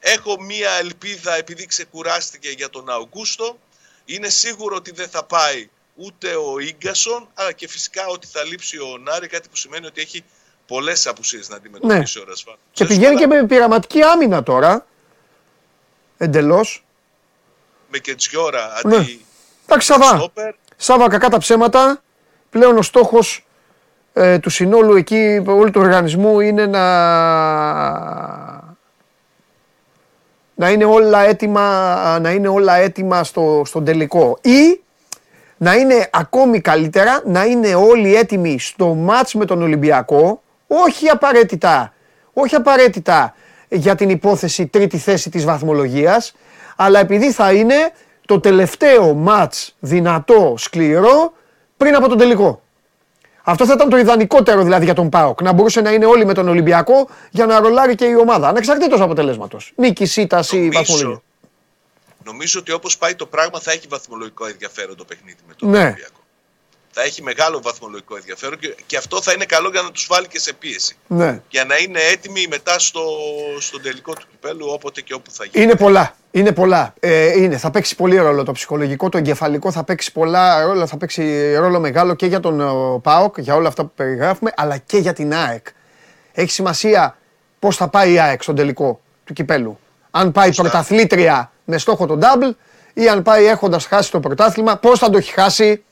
έχω 0.01 0.41
μία 0.41 0.71
ελπίδα 0.71 1.37
επειδή 1.37 1.67
ξεκουράστηκε 1.67 2.49
για 2.49 2.71
τον 2.71 2.91
Αουγκούστο 2.91 3.59
είναι 4.05 4.29
σίγουρο 4.29 4.77
ότι 4.77 4.91
δεν 4.91 5.09
θα 5.09 5.25
πάει 5.25 5.69
ούτε 5.95 6.35
ο 6.35 6.59
Ίγκασον 6.59 7.29
αλλά 7.35 7.53
και 7.53 7.69
φυσικά 7.69 8.07
ότι 8.07 8.27
θα 8.27 8.45
λείψει 8.45 8.79
ο 8.79 8.99
Νάρη 8.99 9.27
κάτι 9.27 9.49
που 9.49 9.57
σημαίνει 9.57 9.87
ότι 9.87 10.01
έχει 10.01 10.25
πολλές 10.67 11.07
απουσίες 11.07 11.49
να 11.49 11.57
αντιμετωπίσει 11.57 12.19
ο 12.19 12.25
Ρασβάν. 12.25 12.55
Ναι. 12.55 12.61
Και 12.73 12.85
πηγαίνει 12.85 13.17
και 13.17 13.27
με 13.27 13.47
πειραματική 13.47 14.03
άμυνα 14.03 14.43
τώρα. 14.43 14.87
Εντελώς. 16.19 16.85
με 17.91 17.99
Κετζιόρα 17.99 18.81
Ναι. 18.85 18.97
αντί 18.97 19.24
Εντάξει, 19.67 19.87
Σαββά. 19.87 20.17
στόπερ. 20.17 20.55
Σάβα, 20.77 21.09
κακά 21.09 21.29
τα 21.29 21.39
ψέματα. 21.39 22.03
Πλέον 22.51 22.77
ο 22.77 22.83
στόχος 22.83 23.47
ε, 24.13 24.39
του 24.39 24.51
συνόλου 24.51 24.97
εκεί, 24.97 25.43
όλου 25.47 25.71
του 25.71 25.81
οργανισμού 25.81 26.41
είναι 26.41 26.67
να... 26.67 26.85
να 30.55 30.71
είναι 30.71 30.85
όλα 30.85 31.21
έτοιμα, 31.21 32.19
να 32.21 32.31
είναι 32.31 32.49
όλα 32.49 32.75
έτοιμα 32.75 33.25
στο, 33.25 33.63
στον 33.67 33.85
τελικό. 33.85 34.39
Ή 34.41 34.81
να 35.57 35.75
είναι 35.75 36.09
ακόμη 36.13 36.61
καλύτερα, 36.61 37.23
να 37.25 37.45
είναι 37.45 37.75
όλοι 37.75 38.15
έτοιμοι 38.15 38.59
στο 38.59 38.95
μάτς 38.95 39.35
με 39.35 39.45
τον 39.45 39.63
Ολυμπιακό, 39.63 40.43
όχι 40.67 41.09
απαραίτητα, 41.09 41.93
όχι 42.33 42.55
απαραίτητα 42.55 43.35
για 43.69 43.95
την 43.95 44.11
υπόθεση 44.11 44.67
τρίτη 44.67 44.99
θέση 44.99 45.31
της 45.31 45.45
βαθμολογίας, 45.45 46.35
αλλά 46.77 46.99
επειδή 46.99 47.33
θα 47.33 47.53
είναι 47.53 47.93
το 48.27 48.41
τελευταίο 48.41 49.15
μάτς 49.15 49.75
δυνατό, 49.81 50.55
σκληρό, 50.59 51.33
πριν 51.77 51.95
από 51.95 52.09
τον 52.09 52.19
τελικό. 52.19 52.63
Αυτό 53.43 53.67
θα 53.67 53.73
ήταν 53.73 53.89
το 53.89 53.97
ιδανικότερο 53.97 54.63
δηλαδή 54.63 54.85
για 54.85 54.95
τον 54.95 55.09
ΠΑΟΚ. 55.09 55.43
Να 55.43 55.53
μπορούσε 55.53 55.81
να 55.81 55.91
είναι 55.93 56.07
όλοι 56.07 56.25
με 56.27 56.35
τον 56.35 56.49
Ολυμπιακό 56.49 57.09
για 57.31 57.47
να 57.47 57.61
ρολάρει 57.61 57.95
και 57.95 58.05
η 58.05 58.15
ομάδα. 58.15 58.49
Ανεξαρτήτως 58.49 59.01
αποτελέσματος. 59.01 59.73
Νίκη, 59.77 60.21
ήττα 60.21 60.45
ή 60.51 60.69
βαθμολογία. 60.69 61.07
Νομίζω, 61.07 61.23
νομίζω 62.25 62.61
ότι 62.61 62.73
όπως 62.73 62.99
πάει 62.99 63.15
το 63.15 63.27
πράγμα 63.27 63.61
θα 63.61 63.73
έχει 63.73 63.87
βαθμολογικό 63.89 64.47
ενδιαφέρον 64.47 64.97
το 64.97 65.05
παιχνίδι 65.05 65.39
με 65.49 65.55
τον 65.55 65.71
Ναι. 65.71 65.79
Ολυμπιακό. 65.79 66.24
Θα 66.97 67.03
έχει 67.03 67.23
μεγάλο 67.23 67.61
βαθμολογικό 67.63 68.17
ενδιαφέρον 68.17 68.59
και, 68.59 68.75
και 68.87 68.97
αυτό 68.97 69.23
θα 69.23 69.33
είναι 69.33 69.45
καλό 69.45 69.69
για 69.69 69.83
να 69.83 69.91
τους 69.91 70.07
βάλει 70.09 70.27
και 70.27 70.39
σε 70.39 70.53
πίεση. 70.53 70.97
Ναι. 71.07 71.41
Για 71.49 71.65
να 71.65 71.77
είναι 71.77 72.01
έτοιμοι 72.13 72.47
μετά 72.51 72.79
στο, 72.79 73.03
στον 73.59 73.83
τελικό 73.83 74.13
του 74.13 74.27
κυπέλου 74.31 74.67
όποτε 74.69 75.01
και 75.01 75.15
όπου 75.15 75.31
θα 75.31 75.45
γίνει. 75.45 75.65
Είναι 75.65 75.75
πολλά. 75.75 76.15
Είναι 76.31 76.53
πολλά. 76.53 76.95
Ε, 77.01 77.43
είναι. 77.43 77.57
Θα 77.57 77.71
παίξει 77.71 77.97
πολύ 77.97 78.17
ρόλο 78.17 78.43
το 78.43 78.53
ψυχολογικό, 78.53 79.09
το 79.09 79.19
εγκεφαλικό 79.19 79.73
θα 79.73 79.85
παίξει 79.85 80.13
πολλά 80.13 80.65
ρόλο, 80.67 80.87
θα 80.87 80.97
παίξει 80.97 81.55
ρόλο 81.55 81.81
μεγάλο 81.81 82.15
και 82.15 82.27
για 82.27 82.41
τον 82.41 82.61
ε, 82.61 82.65
ΠΑΟΚ, 83.03 83.39
για 83.39 83.55
όλα 83.55 83.69
αυτά 83.69 83.83
που 83.85 83.93
περιγράφουμε, 83.97 84.53
αλλά 84.57 84.77
και 84.77 84.99
για 84.99 85.13
την 85.13 85.35
ΑΕΚ. 85.35 85.67
Έχει 86.33 86.51
σημασία 86.51 87.17
πώς 87.59 87.77
θα 87.77 87.89
πάει 87.89 88.13
η 88.13 88.19
ΑΕΚ 88.19 88.43
στον 88.43 88.55
τελικό 88.55 89.01
του 89.25 89.33
κυπέλου. 89.33 89.79
Αν 90.11 90.33
πάει 90.33 90.47
Σωστά. 90.47 90.63
πρωταθλήτρια 90.63 91.53
με 91.65 91.79
στόχο 91.79 92.07
τον 92.07 92.21
double 92.23 92.51
ή 92.95 93.09
αν 93.09 93.23
πάει 93.23 93.47
έχοντας 93.47 93.87
χάσει 93.87 94.11
το 94.11 94.21
πρωτάθλημα, 94.21 94.77
πώς 94.77 94.99
θα 94.99 95.11
το 95.11 95.17
έχει 95.17 95.33
χάσει; 95.33 95.85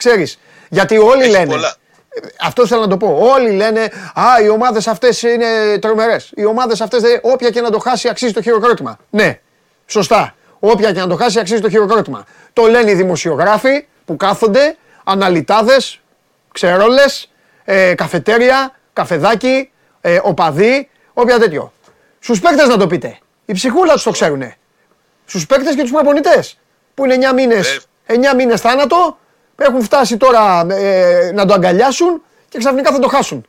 Ξέρεις, 0.00 0.38
γιατί 0.68 0.98
όλοι 0.98 1.22
Έχει 1.22 1.30
λένε. 1.30 1.46
πολλά. 1.46 1.74
Ε, 2.08 2.20
Αυτό 2.40 2.66
θέλω 2.66 2.80
να 2.80 2.88
το 2.88 2.96
πω. 2.96 3.18
Όλοι 3.20 3.50
λένε 3.50 3.80
Α, 4.14 4.42
οι 4.42 4.48
ομάδες 4.48 4.86
αυτές 4.88 5.22
είναι 5.22 5.78
τρομερές. 5.80 6.32
Οι 6.34 6.44
ομάδες 6.44 6.80
αυτές, 6.80 7.02
όποια 7.22 7.50
και 7.50 7.60
να 7.60 7.70
το 7.70 7.78
χάσει, 7.78 8.08
αξίζει 8.08 8.32
το 8.32 8.42
χειροκρότημα. 8.42 8.98
Ναι, 9.10 9.40
σωστά. 9.86 10.34
Όποια 10.58 10.92
και 10.92 11.00
να 11.00 11.06
το 11.06 11.16
χάσει, 11.16 11.38
αξίζει 11.40 11.60
το 11.60 11.70
χειροκρότημα. 11.70 12.24
Το 12.52 12.66
λένε 12.66 12.90
οι 12.90 12.94
δημοσιογράφοι 12.94 13.86
που 14.04 14.16
κάθονται, 14.16 14.76
αναλυτάδες, 15.04 16.00
ξερόλες, 16.52 17.30
ε, 17.64 17.94
καφετέρια, 17.94 18.76
καφεδάκι, 18.92 19.70
ε, 20.00 20.18
οπαδοί, 20.22 20.88
όποια 21.12 21.38
τέτοιο. 21.38 21.72
Στους 22.18 22.40
παίκτες 22.40 22.68
να 22.68 22.76
το 22.76 22.86
πείτε. 22.86 23.18
Οι 23.44 23.52
ψυχούλα 23.52 23.92
τους 23.92 24.02
το 24.02 24.10
ξέρουνε. 24.10 24.56
Στους 25.24 25.46
παίκτες 25.46 25.74
και 25.74 25.82
τους 25.82 25.90
προπονητές. 25.90 26.58
Που 26.94 27.04
είναι 27.04 27.14
9 27.14 27.32
μήνε 27.34 27.60
9 28.06 28.34
μήνες 28.36 28.60
θάνατο, 28.60 29.18
έχουν 29.64 29.82
φτάσει 29.82 30.16
τώρα 30.16 30.66
ε, 30.70 31.30
να 31.34 31.46
το 31.46 31.54
αγκαλιάσουν 31.54 32.22
και 32.48 32.58
ξαφνικά 32.58 32.92
θα 32.92 32.98
το 32.98 33.08
χάσουν. 33.08 33.46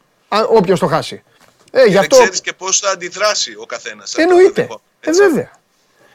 Όποιος 0.49 0.79
το 0.79 0.87
χάσει. 0.87 1.23
Ε, 1.71 1.83
γι' 1.83 1.91
Και 1.91 1.97
αυτό. 1.97 2.15
δεν 2.15 2.23
ξέρεις 2.23 2.41
και 2.41 2.53
πώς 2.53 2.79
θα 2.79 2.89
αντιδράσει 2.89 3.55
ο 3.57 3.65
καθένας. 3.65 4.13
Εννοείται. 4.15 4.67
Ε, 4.99 5.11
βέβαια. 5.11 5.51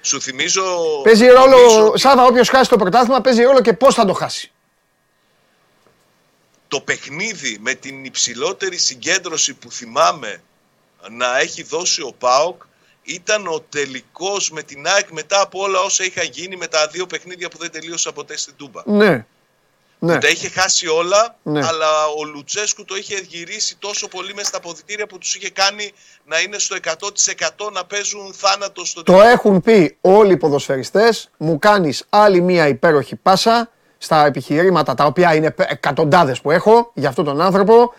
Σου 0.00 0.20
θυμίζω... 0.20 0.62
Παίζει 1.02 1.26
ρόλο, 1.26 1.56
νομίζω 1.56 1.86
ότι 1.86 2.00
Σάβα, 2.00 2.24
όποιος 2.24 2.48
χάσει 2.48 2.70
το 2.70 2.76
πρωτάθλημα, 2.76 3.20
παίζει 3.20 3.42
ρόλο 3.42 3.60
και 3.60 3.72
πώς 3.72 3.94
θα 3.94 4.04
το 4.04 4.12
χάσει. 4.12 4.50
το 6.68 6.80
παιχνίδι 6.80 7.58
με 7.60 7.74
την 7.74 8.04
υψηλότερη 8.04 8.76
συγκέντρωση 8.76 9.54
που 9.54 9.70
θυμάμαι 9.70 10.42
να 11.10 11.38
έχει 11.38 11.62
δώσει 11.62 12.02
ο 12.02 12.14
ΠΑΟΚ 12.18 12.62
ήταν 13.02 13.46
ο 13.46 13.60
τελικός 13.60 14.50
με 14.50 14.62
την 14.62 14.86
ΑΕΚ 14.86 15.10
μετά 15.10 15.40
από 15.40 15.60
όλα 15.60 15.80
όσα 15.80 16.04
είχαν 16.04 16.28
γίνει 16.32 16.56
με 16.56 16.66
τα 16.66 16.86
δύο 16.86 17.06
παιχνίδια 17.06 17.48
που 17.48 17.58
δεν 17.58 17.70
τελείωσα 17.70 18.12
ποτέ 18.12 18.36
στην 18.36 18.54
Τούμπα. 18.56 18.82
Ναι. 18.84 19.26
Ναι. 19.98 20.18
Τα 20.18 20.28
είχε 20.28 20.48
χάσει 20.48 20.86
όλα, 20.88 21.36
Ναι. 21.42 21.58
αλλά 21.66 22.06
ο 22.18 22.24
Λουτσέσκου 22.24 22.84
το 22.84 22.96
είχε 22.96 23.20
γυρίσει 23.28 23.76
τόσο 23.78 24.08
πολύ 24.08 24.34
μέσα 24.34 24.48
στα 24.48 24.56
αποδητήρια 24.56 25.06
που 25.06 25.18
τους 25.18 25.34
είχε 25.34 25.50
κάνει 25.50 25.92
να 26.24 26.40
είναι 26.40 26.58
στο 26.58 26.76
100% 26.76 27.70
να 27.72 27.84
παίζουν 27.84 28.32
θάνατο 28.34 28.84
στο 28.84 29.02
Το 29.02 29.20
έχουν 29.20 29.60
πει 29.60 29.96
όλοι 30.00 30.32
οι 30.32 30.36
ποδοσφαιριστές, 30.36 31.30
μου 31.36 31.58
κάνεις 31.58 32.04
άλλη 32.08 32.40
μία 32.40 32.68
υπέροχη 32.68 33.16
πάσα 33.16 33.70
στα 33.98 34.26
επιχειρήματα 34.26 34.94
τα 34.94 35.04
οποία 35.04 35.34
είναι 35.34 35.54
εκατοντάδες 35.56 36.40
που 36.40 36.50
έχω 36.50 36.90
για 36.94 37.08
αυτόν 37.08 37.24
τον 37.24 37.40
άνθρωπο. 37.40 37.92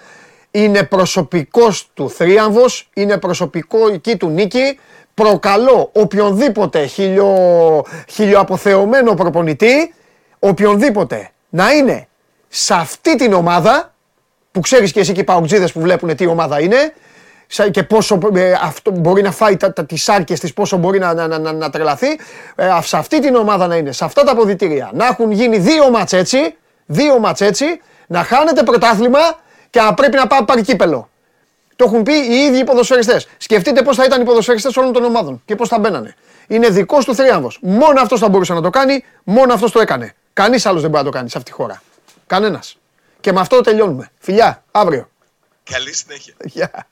Είναι 0.52 0.84
προσωπικός 0.84 1.90
του 1.94 2.10
θρίαμβος, 2.10 2.90
είναι 2.94 3.18
προσωπική 3.18 4.18
του 4.18 4.30
νίκη. 4.30 4.80
Προκαλώ 5.14 5.90
οποιονδήποτε 5.94 6.86
χιλιο, 6.86 7.36
χιλιοαποθεωμένο 8.10 9.14
προπονητή, 9.14 9.94
οποιονδήποτε 10.40 11.32
να 11.50 11.72
είναι 11.72 12.08
σε 12.48 12.74
αυτή 12.74 13.16
την 13.16 13.34
ομάδα, 13.34 13.94
που 14.52 14.60
ξέρεις 14.60 14.92
και 14.92 15.00
εσύ 15.00 15.12
και 15.12 15.20
οι 15.20 15.24
παουτζίδες 15.24 15.72
που 15.72 15.80
βλέπουν 15.80 16.16
τι 16.16 16.26
ομάδα 16.26 16.62
είναι, 16.62 16.94
και 17.72 17.84
πόσο 17.84 18.20
ε, 18.36 18.52
αυτό 18.52 18.92
μπορεί 18.92 19.22
να 19.22 19.32
φάει 19.32 19.58
τα, 19.58 19.74
τα, 19.74 19.86
τις 19.86 20.10
άρκες 20.10 20.40
της, 20.40 20.54
πόσο 20.54 20.78
μπορεί 20.78 21.00
να, 21.00 21.14
να, 21.14 21.38
να, 21.38 21.52
να 21.52 21.70
τρελαθεί. 21.70 22.08
Ε, 22.56 22.70
σε 22.82 22.98
αυτή 22.98 23.20
την 23.20 23.36
ομάδα 23.36 23.68
να 23.68 23.76
είναι, 23.76 23.92
σε 23.92 24.06
αυτά 24.06 24.24
τα 24.24 24.32
αποδητήρια, 24.32 24.90
να 24.94 25.06
έχουν 25.06 25.32
γίνει 25.32 25.58
δύο 25.58 25.90
μάτς 25.90 26.14
έτσι, 26.14 26.56
δύο 26.86 27.20
μάτς 27.20 27.42
έτσι, 27.42 27.66
να 28.08 28.24
χάνετε 28.24 28.64
πρωτάθλημα 28.64 29.20
και 29.70 29.82
να 29.82 29.94
πρέπει 29.94 30.16
να 30.16 30.44
πάρει 30.44 30.62
κύπελο. 30.62 31.10
Το 31.76 31.86
έχουν 31.88 32.04
πει 32.04 32.14
οι 32.14 32.36
ίδιοι 32.36 32.58
οι 32.58 32.64
ποδοσφαιριστές. 32.64 33.28
Σκεφτείτε 33.38 33.82
πώς 33.82 33.96
θα 33.96 34.04
ήταν 34.04 34.22
οι 34.22 34.24
ποδοσφαιριστές 34.24 34.78
όλων 34.78 34.94
των 34.94 35.04
ομάδων 35.04 35.42
και 35.46 35.56
πώς 35.56 35.70
θα 35.70 35.80
μπαίνανε. 35.80 36.16
Είναι 36.48 36.70
δικός 36.70 37.06
του 37.06 37.16
θρίαμβος. 37.16 37.60
Μόνο 37.62 38.02
αυτός 38.02 38.20
θα 38.20 38.30
μπορούσε 38.30 38.54
να 38.54 38.62
το 38.62 38.70
κάνει, 38.70 39.04
μόνο 39.24 39.54
αυτός 39.54 39.72
το 39.72 39.80
έκανε. 39.80 40.16
Κανείς 40.38 40.66
άλλος 40.66 40.82
δεν 40.82 40.90
μπορεί 40.90 41.04
να 41.04 41.12
το 41.12 41.18
κάνει 41.18 41.30
σε 41.30 41.38
αυτή 41.38 41.52
τη 41.52 41.58
χώρα. 41.58 41.82
Κανένας. 42.28 42.78
Και 43.20 43.32
με 43.32 43.40
αυτό 43.40 43.62
τελειώνουμε. 43.62 44.12
Φιλιά, 44.20 44.64
αύριο. 44.72 45.10
Καλή 45.64 45.94
συνέχεια. 45.94 46.34
Γεια. 46.44 46.88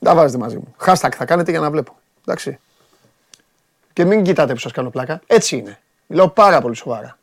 Τα 0.00 0.14
βάζετε 0.14 0.38
μαζί 0.38 0.56
μου. 0.56 0.74
Hashtag 0.84 1.12
θα 1.16 1.24
κάνετε 1.24 1.50
για 1.50 1.60
να 1.60 1.70
βλέπω. 1.70 1.96
Εντάξει. 2.20 2.58
Και 3.92 4.04
μην 4.04 4.22
κοιτάτε 4.22 4.52
που 4.52 4.58
σας 4.58 4.72
κάνω 4.72 4.90
πλάκα. 4.90 5.20
Έτσι 5.26 5.56
είναι. 5.56 5.80
Μιλάω 6.06 6.28
πάρα 6.28 6.60
πολύ 6.60 6.74
σοβαρά. 6.74 7.18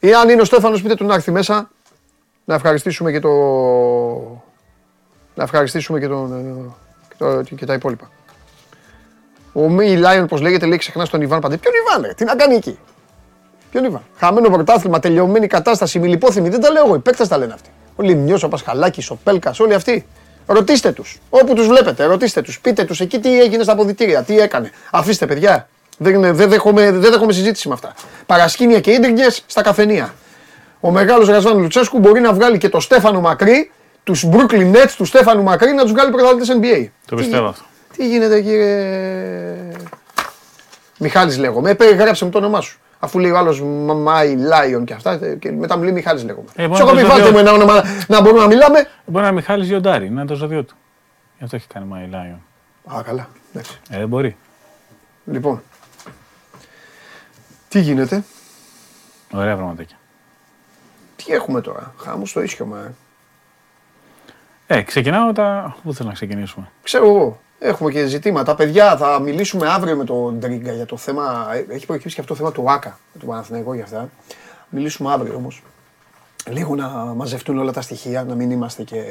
Ή 0.00 0.14
αν 0.14 0.28
είναι 0.28 0.40
ο 0.40 0.44
Στέφανος 0.44 0.82
πείτε 0.82 0.94
του 0.94 1.04
να 1.04 1.14
έρθει 1.14 1.30
μέσα 1.30 1.70
να 2.44 2.54
ευχαριστήσουμε 2.54 3.12
και 3.12 3.20
το... 3.20 3.30
Να 5.34 5.42
ευχαριστήσουμε 5.42 6.00
και, 6.00 6.08
τον... 6.08 6.74
και, 7.08 7.14
το... 7.18 7.42
και 7.42 7.66
τα 7.66 7.74
υπόλοιπα. 7.74 8.10
Ο 9.56 9.68
Μι 9.68 9.96
Λάιον, 9.96 10.26
πώς 10.26 10.40
λέγεται, 10.40 10.66
λέει 10.66 10.78
ξεχνάς 10.78 11.08
τον 11.08 11.20
Ιβάν 11.20 11.40
Παντέ. 11.40 11.56
Ποιον 11.56 11.74
Ιβάν, 11.74 12.02
ρε, 12.06 12.14
τι 12.14 12.24
να 12.24 12.34
κάνει 12.34 12.54
εκεί; 12.54 12.78
Ποιον 13.70 13.84
Ιβάν; 13.84 14.02
Χαμένο 14.16 14.50
πρωτάθλημα, 14.50 14.98
τελειωμένη 14.98 15.46
κατάσταση, 15.46 15.98
ημιλιπόθυμοι. 15.98 16.48
Δεν 16.48 16.60
τα 16.60 16.70
λέω 16.70 16.84
εγώ, 16.86 16.94
οι 16.94 16.98
παίκτες 16.98 17.28
τα 17.28 17.38
λένε 17.38 17.52
αυτοί. 17.52 17.70
Ο 17.96 18.02
Λιμνιός, 18.02 18.42
ο 18.42 18.48
Πασχαλάκης, 18.48 19.10
ο 19.10 19.18
Πέλκας, 19.24 19.60
όλοι 19.60 19.74
αυτοί. 19.74 20.06
Ρωτήστε 20.46 20.92
τους. 20.92 21.18
Όπου 21.30 21.54
τους 21.54 21.66
βλέπετε, 21.66 22.04
ρωτήστε 22.04 22.42
τους. 22.42 22.60
Πείτε 22.60 22.84
τους 22.84 23.00
εκεί 23.00 23.18
τι 23.18 23.40
έγινε 23.40 23.62
στα 23.62 23.72
αποδητήρια, 23.72 24.22
τι 24.22 24.38
έκανε. 24.38 24.70
Αφήστε 24.90 25.26
παιδιά. 25.26 25.68
Δεν, 25.98 26.34
δεν, 26.34 26.48
δέχομαι, 26.48 26.90
δεν 26.90 27.10
δέχομαι 27.10 27.32
συζήτηση 27.32 27.68
με 27.68 27.74
αυτά. 27.74 27.94
Παρασκήνια 28.26 28.80
και 28.80 28.90
ίντριγκες 28.90 29.42
στα 29.46 29.62
καφενεία. 29.62 30.14
Ο 30.80 30.90
μεγάλος 30.90 31.28
Ρασβάν 31.28 31.58
Λουτσέσκου 31.58 31.98
μπορεί 31.98 32.20
να 32.20 32.32
βγάλει 32.32 32.58
και 32.58 32.68
το 32.68 32.80
Στέφανο 32.80 33.20
Μακρύ, 33.20 33.70
τους 34.04 34.26
Brooklyn 34.30 34.72
Nets 34.72 34.92
του 34.96 35.04
Στέφανου 35.04 35.42
Μακρύ 35.42 35.72
να 35.72 35.82
τους 35.82 35.92
βγάλει 35.92 36.10
πρωταθλητές 36.10 36.56
NBA. 36.60 36.88
Το 37.06 37.16
πιστεύω 37.16 37.46
αυτό. 37.46 37.64
Τι 37.96 38.08
γίνεται 38.08 38.42
κύριε... 38.42 39.70
Μιχάλης 40.98 41.38
λέγομαι. 41.38 41.76
Ε, 41.78 41.94
γράψε 41.94 42.24
μου 42.24 42.30
το 42.30 42.38
όνομά 42.38 42.60
σου. 42.60 42.78
Αφού 42.98 43.18
λέει 43.18 43.30
ο 43.30 43.38
άλλος 43.38 43.62
My 44.06 44.36
Lion 44.36 44.84
και 44.84 44.92
αυτά 44.92 45.36
και 45.38 45.52
μετά 45.52 45.76
μου 45.76 45.82
λέει 45.82 45.92
Μιχάλης 45.92 46.24
λέγομαι. 46.24 46.48
Ε, 46.54 46.68
Σε 46.74 46.82
έχω 46.82 46.94
πει 46.94 47.04
βάλτε 47.04 47.30
μου 47.30 47.38
ένα 47.38 47.52
όνομα 47.52 47.82
να 48.08 48.20
μπορούμε 48.20 48.40
να 48.40 48.46
μιλάμε. 48.46 48.88
Μπορεί 49.06 49.22
να 49.22 49.26
είναι 49.30 49.32
Μιχάλης 49.32 49.68
Γιοντάρη, 49.68 50.10
να 50.10 50.20
είναι 50.20 50.30
το 50.30 50.34
ζώδιο 50.34 50.64
του. 50.64 50.74
Γι' 51.38 51.44
αυτό 51.44 51.56
έχει 51.56 51.66
κάνει 51.66 51.86
My 51.92 52.14
Lion. 52.14 52.38
Α, 52.96 53.02
καλά. 53.02 53.28
Εντάξει. 53.52 53.80
Ε, 53.90 53.98
δεν 53.98 54.08
μπορεί. 54.08 54.36
Λοιπόν. 55.24 55.62
Τι 57.68 57.80
γίνεται; 57.80 58.24
Ωραία 59.32 59.56
πραγματάκια. 59.56 59.96
Τι 61.16 61.32
έχουμε 61.32 61.60
τώρα. 61.60 61.94
Χάμω 61.98 62.26
στο 62.26 62.42
ίσιομα. 62.42 62.94
Ε, 64.66 64.82
ξεκινάω 64.82 65.32
τα... 65.32 65.76
Πού 65.82 65.94
θέλω 65.94 66.08
να 66.08 66.14
ξεκινήσουμε; 66.14 66.70
Ξέρω 66.82 67.06
εγώ. 67.08 67.40
Έχουμε 67.58 67.90
και 67.90 68.06
ζητήματα. 68.06 68.54
Παιδιά, 68.54 68.96
θα 68.96 69.20
μιλήσουμε 69.20 69.68
αύριο 69.68 69.96
με 69.96 70.04
τον 70.04 70.40
Τρίγκα 70.40 70.72
για 70.72 70.86
το 70.86 70.96
θέμα. 70.96 71.46
Έχει 71.68 71.86
προκύψει 71.86 72.14
και 72.14 72.20
αυτό 72.20 72.32
το 72.32 72.38
θέμα 72.38 72.52
του 72.52 72.70
ΆΚΑ, 72.70 72.98
του 73.20 73.26
Παναθηναϊκού 73.26 73.72
για 73.72 73.84
αυτά. 73.84 74.08
Μιλήσουμε 74.68 75.12
αύριο 75.12 75.34
όμως. 75.34 75.62
Λίγο 76.50 76.74
να 76.74 76.88
μαζευτούν 76.88 77.58
όλα 77.58 77.72
τα 77.72 77.80
στοιχεία, 77.80 78.24
να 78.24 78.34
μην 78.34 78.50
είμαστε 78.50 78.82
και. 78.82 79.02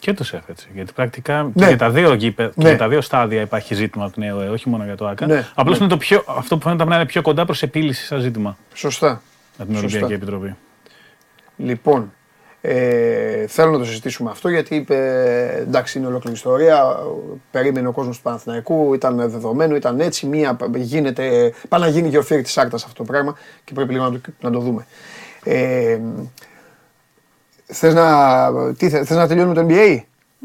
Και 0.00 0.12
το 0.12 0.24
ΣΕΦ 0.24 0.48
έτσι. 0.48 0.68
Γιατί 0.74 0.92
πρακτικά 0.92 1.42
Ναι. 1.42 1.50
και, 1.54 1.64
για 1.64 1.76
τα 1.76 1.90
δύο, 1.90 2.14
γήπε- 2.14 2.48
και 2.54 2.62
Ναι. 2.62 2.68
για 2.68 2.78
τα 2.78 2.88
δύο 2.88 3.00
στάδια 3.00 3.40
υπάρχει 3.40 3.74
ζήτημα 3.74 4.10
του 4.10 4.20
νέου 4.20 4.40
ΕΕ, 4.40 4.48
όχι 4.48 4.68
μόνο 4.68 4.84
για 4.84 4.96
το 4.96 5.06
ΑΚΑ. 5.08 5.26
Ναι. 5.26 5.46
Απλώς 5.54 5.78
Ναι. 5.78 5.84
είναι 5.84 5.92
το 5.94 5.98
πιο, 5.98 6.24
αυτό 6.26 6.56
που 6.58 6.62
φαίνεται 6.62 6.84
να 6.84 6.94
είναι 6.96 7.06
πιο 7.06 7.22
κοντά 7.22 7.44
προς 7.44 7.62
επίλυση 7.62 8.04
σαν 8.06 8.20
ζήτημα 8.20 8.56
Σωστά. 8.74 9.08
από 9.58 9.64
την 9.68 9.74
Σωστά. 9.74 9.86
Ολυμπιακή 9.86 10.12
Επιτροπή. 10.12 10.56
Λοιπόν, 11.56 12.12
ε, 12.66 13.46
θέλω 13.46 13.70
να 13.70 13.78
το 13.78 13.84
συζητήσουμε 13.84 14.30
αυτό 14.30 14.48
γιατί 14.48 14.74
είπε, 14.74 14.96
εντάξει 15.60 15.98
είναι 15.98 16.06
ολόκληρη 16.06 16.36
ιστορία, 16.36 16.96
περίμενε 17.50 17.88
ο 17.88 17.92
κόσμος 17.92 18.16
του 18.16 18.22
Παναθηναϊκού, 18.22 18.94
ήταν 18.94 19.16
δεδομένο, 19.16 19.76
ήταν 19.76 20.00
έτσι, 20.00 20.26
μία 20.26 20.56
γίνεται, 20.74 21.52
πάει 21.68 21.80
να 21.80 21.88
γίνει 21.88 22.08
γεωφύρι 22.08 22.42
της 22.42 22.58
Άρτας 22.58 22.84
αυτό 22.84 22.96
το 22.96 23.12
πράγμα 23.12 23.34
και 23.64 23.72
πρέπει 23.74 23.92
λίγο 23.92 24.04
να 24.04 24.10
το, 24.10 24.20
να 24.40 24.50
το 24.50 24.58
δούμε. 24.58 24.86
Ε, 25.44 25.98
θες, 27.66 27.94
να, 27.94 28.52
τι, 28.72 28.88
θε- 28.88 29.06
θες 29.06 29.16
να 29.16 29.26
τελειώνουμε 29.26 29.54
το 29.54 29.66
NBA, 29.68 30.00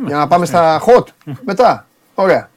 για 0.08 0.18
να 0.18 0.28
πάμε 0.28 0.46
στα 0.46 0.82
hot, 0.86 1.04
μετά, 1.46 1.88
ωραία. 2.16 2.50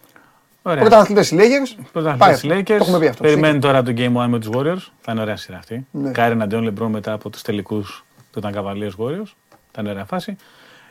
Ωραία. 0.63 0.81
Πρωταθλητές 0.81 1.31
οι 1.31 1.37
Lakers, 1.39 1.75
πάει 1.77 1.87
Πρωταθλητές 1.93 2.35
αυτό. 2.35 2.49
Lakers. 2.49 2.65
το 2.65 2.75
έχουμε 2.75 2.99
πει 2.99 3.07
αυτό. 3.07 3.23
Περιμένει 3.23 3.59
τώρα 3.59 3.83
το 3.83 3.93
Game 3.97 4.17
1 4.17 4.27
με 4.29 4.39
τους 4.39 4.51
Warriors. 4.53 4.91
Θα 5.01 5.13
είναι 5.13 5.21
ωραία 5.21 5.37
σειρά 5.37 5.59
αυτή. 5.59 5.87
Ναι. 5.91 6.11
Κάρι 6.11 6.33
εναντίον 6.33 6.69
LeBron 6.69 6.89
μετά 6.89 7.13
από 7.13 7.31
τους 7.31 7.43
τελικούς 7.43 8.05
που 8.33 8.39
ήταν 8.39 8.55
Cavaliers 8.57 9.05
Warriors. 9.05 9.31
Θα 9.73 9.81
είναι 9.81 9.91
ωραία 9.91 10.05
φάση. 10.05 10.37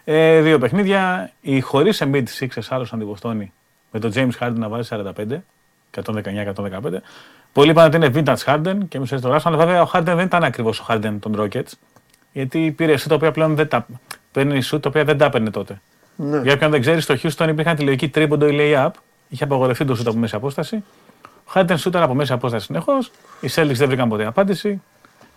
Ε, 0.04 0.42
δύο 0.42 0.60
παιχνίδια. 0.60 1.32
Οι 1.42 1.60
χωρίς 1.60 2.04
Embiid 2.06 2.24
Sixers 2.40 2.68
άλλος 2.70 2.94
αντιποστώνει 2.94 3.52
με 3.92 4.00
τον 4.00 4.12
James 4.16 4.32
Harden 4.40 4.54
να 4.56 4.70
βάζει 4.70 4.90
45. 4.92 5.44
119-115. 5.92 7.02
Πολλοί 7.54 7.70
είπαν 7.70 7.86
ότι 7.86 7.96
είναι 7.96 8.12
vintage 8.14 8.44
Harden 8.46 8.78
και 8.88 8.98
εμείς 8.98 9.12
έτσι 9.12 9.24
το 9.24 9.28
γράψαμε, 9.30 9.56
αλλά 9.56 9.66
βέβαια 9.66 9.82
ο 9.82 9.90
Harden 9.94 10.04
δεν 10.04 10.20
ήταν 10.20 10.44
ακριβώς 10.44 10.80
ο 10.80 10.86
Harden 10.90 11.18
των 11.20 11.36
Rockets. 11.40 11.72
Γιατί 12.32 12.74
πήρε 12.78 12.98
σου 12.98 13.08
τα 13.08 13.16
οποία 13.16 13.32
πλέον 13.32 13.56
δεν 13.56 13.68
τα 13.68 13.86
παίρνει 14.32 14.62
σου 14.62 14.80
τα 14.80 14.90
οποία 14.90 15.04
δεν 15.04 15.18
τα 15.18 15.26
έπαιρνε 15.26 15.50
τότε. 15.50 15.82
Ναι. 16.16 16.42
Για 16.42 16.54
όποιον 16.54 16.72
δεν 16.72 16.82
ξέρει, 16.82 17.02
στο 17.02 17.16
Houston 17.24 17.48
υπήρχαν 17.50 17.76
τη 17.76 17.84
λογική 17.84 18.10
τρίποντο 18.10 18.48
ή 18.48 18.58
lay-up. 18.60 18.90
Είχε 19.30 19.44
απαγορευτεί 19.44 19.86
το 19.86 19.96
σούτ 19.96 20.08
από 20.08 20.18
μέση 20.18 20.36
απόσταση. 20.36 20.84
Ο 21.24 21.52
Χάρντεν 21.52 21.78
σούταρ 21.78 22.04
από 22.04 22.14
μέση 22.14 22.34
απόσταση 22.34 22.66
συνεχώς. 22.66 23.12
Οι 23.42 23.48
Celtics 23.56 23.74
δεν 23.74 23.88
βρήκαν 23.88 24.10
ποτέ 24.10 24.26
απάντηση. 24.26 24.82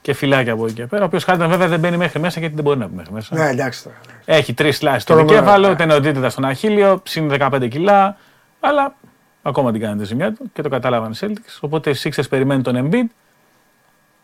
Και 0.04 0.14
φυλάκια 0.14 0.52
από 0.52 0.64
εκεί 0.64 0.74
και 0.74 0.86
πέρα. 0.86 1.02
Ο 1.02 1.06
οποίος 1.06 1.24
Χάρντεν 1.24 1.48
βέβαια 1.48 1.68
δεν 1.68 1.80
μπαίνει 1.80 1.96
μέχρι 1.96 2.20
μέσα 2.20 2.40
γιατί 2.40 2.54
δεν 2.54 2.64
μπορεί 2.64 2.78
να 2.78 2.86
μπει 2.86 2.94
μέχρι 2.96 3.12
μέσα. 3.12 3.36
Ναι, 3.36 3.48
εντάξει 3.48 3.82
τώρα. 3.82 3.96
Έχει 4.24 4.54
τρεις 4.54 4.76
σλάσει 4.76 5.00
στο 5.00 5.12
Τώρα, 5.14 5.24
δικέφαλο, 5.26 5.68
ναι. 5.68 5.74
τενοντίτητα 5.76 6.28
στον 6.30 6.44
Αχίλιο, 6.44 7.02
συν 7.04 7.30
15 7.38 7.68
κιλά. 7.70 8.16
Αλλά 8.60 8.94
ακόμα 9.42 9.72
την 9.72 9.80
κάνει 9.80 9.98
τη 10.00 10.04
ζημιά 10.04 10.32
του 10.32 10.50
και 10.52 10.62
το 10.62 10.68
κατάλαβαν 10.68 11.12
οι 11.12 11.16
Celtics. 11.20 11.58
Οπότε 11.60 11.90
οι 11.90 11.94
Sixers 12.02 12.28
περιμένουν 12.28 12.62
τον 12.62 12.88
Embiid 12.90 13.14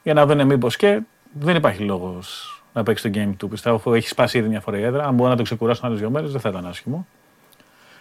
για 0.02 0.14
να 0.14 0.26
δουν 0.26 0.46
μήπως 0.46 0.76
και 0.76 1.00
δεν 1.32 1.56
υπάρχει 1.56 1.82
λόγος 1.82 2.54
να 2.72 2.82
παίξει 2.82 3.10
το 3.10 3.20
game 3.20 3.32
του. 3.36 3.48
Πιστεύω 3.48 3.76
αφού 3.76 3.94
έχει 3.94 4.08
σπάσει 4.08 4.38
ήδη 4.38 4.48
μια 4.48 4.60
φορά 4.60 4.78
η 4.78 4.82
έδρα. 4.82 5.04
Αν 5.04 5.14
μπορεί 5.14 5.30
να 5.30 5.36
το 5.36 5.42
ξεκουράσουν 5.42 5.86
άλλες 5.86 5.98
δύο 5.98 6.10
μέρες, 6.10 6.32
δεν 6.32 6.40
θα 6.40 6.48
ήταν 6.48 6.66
άσχημο. 6.66 7.06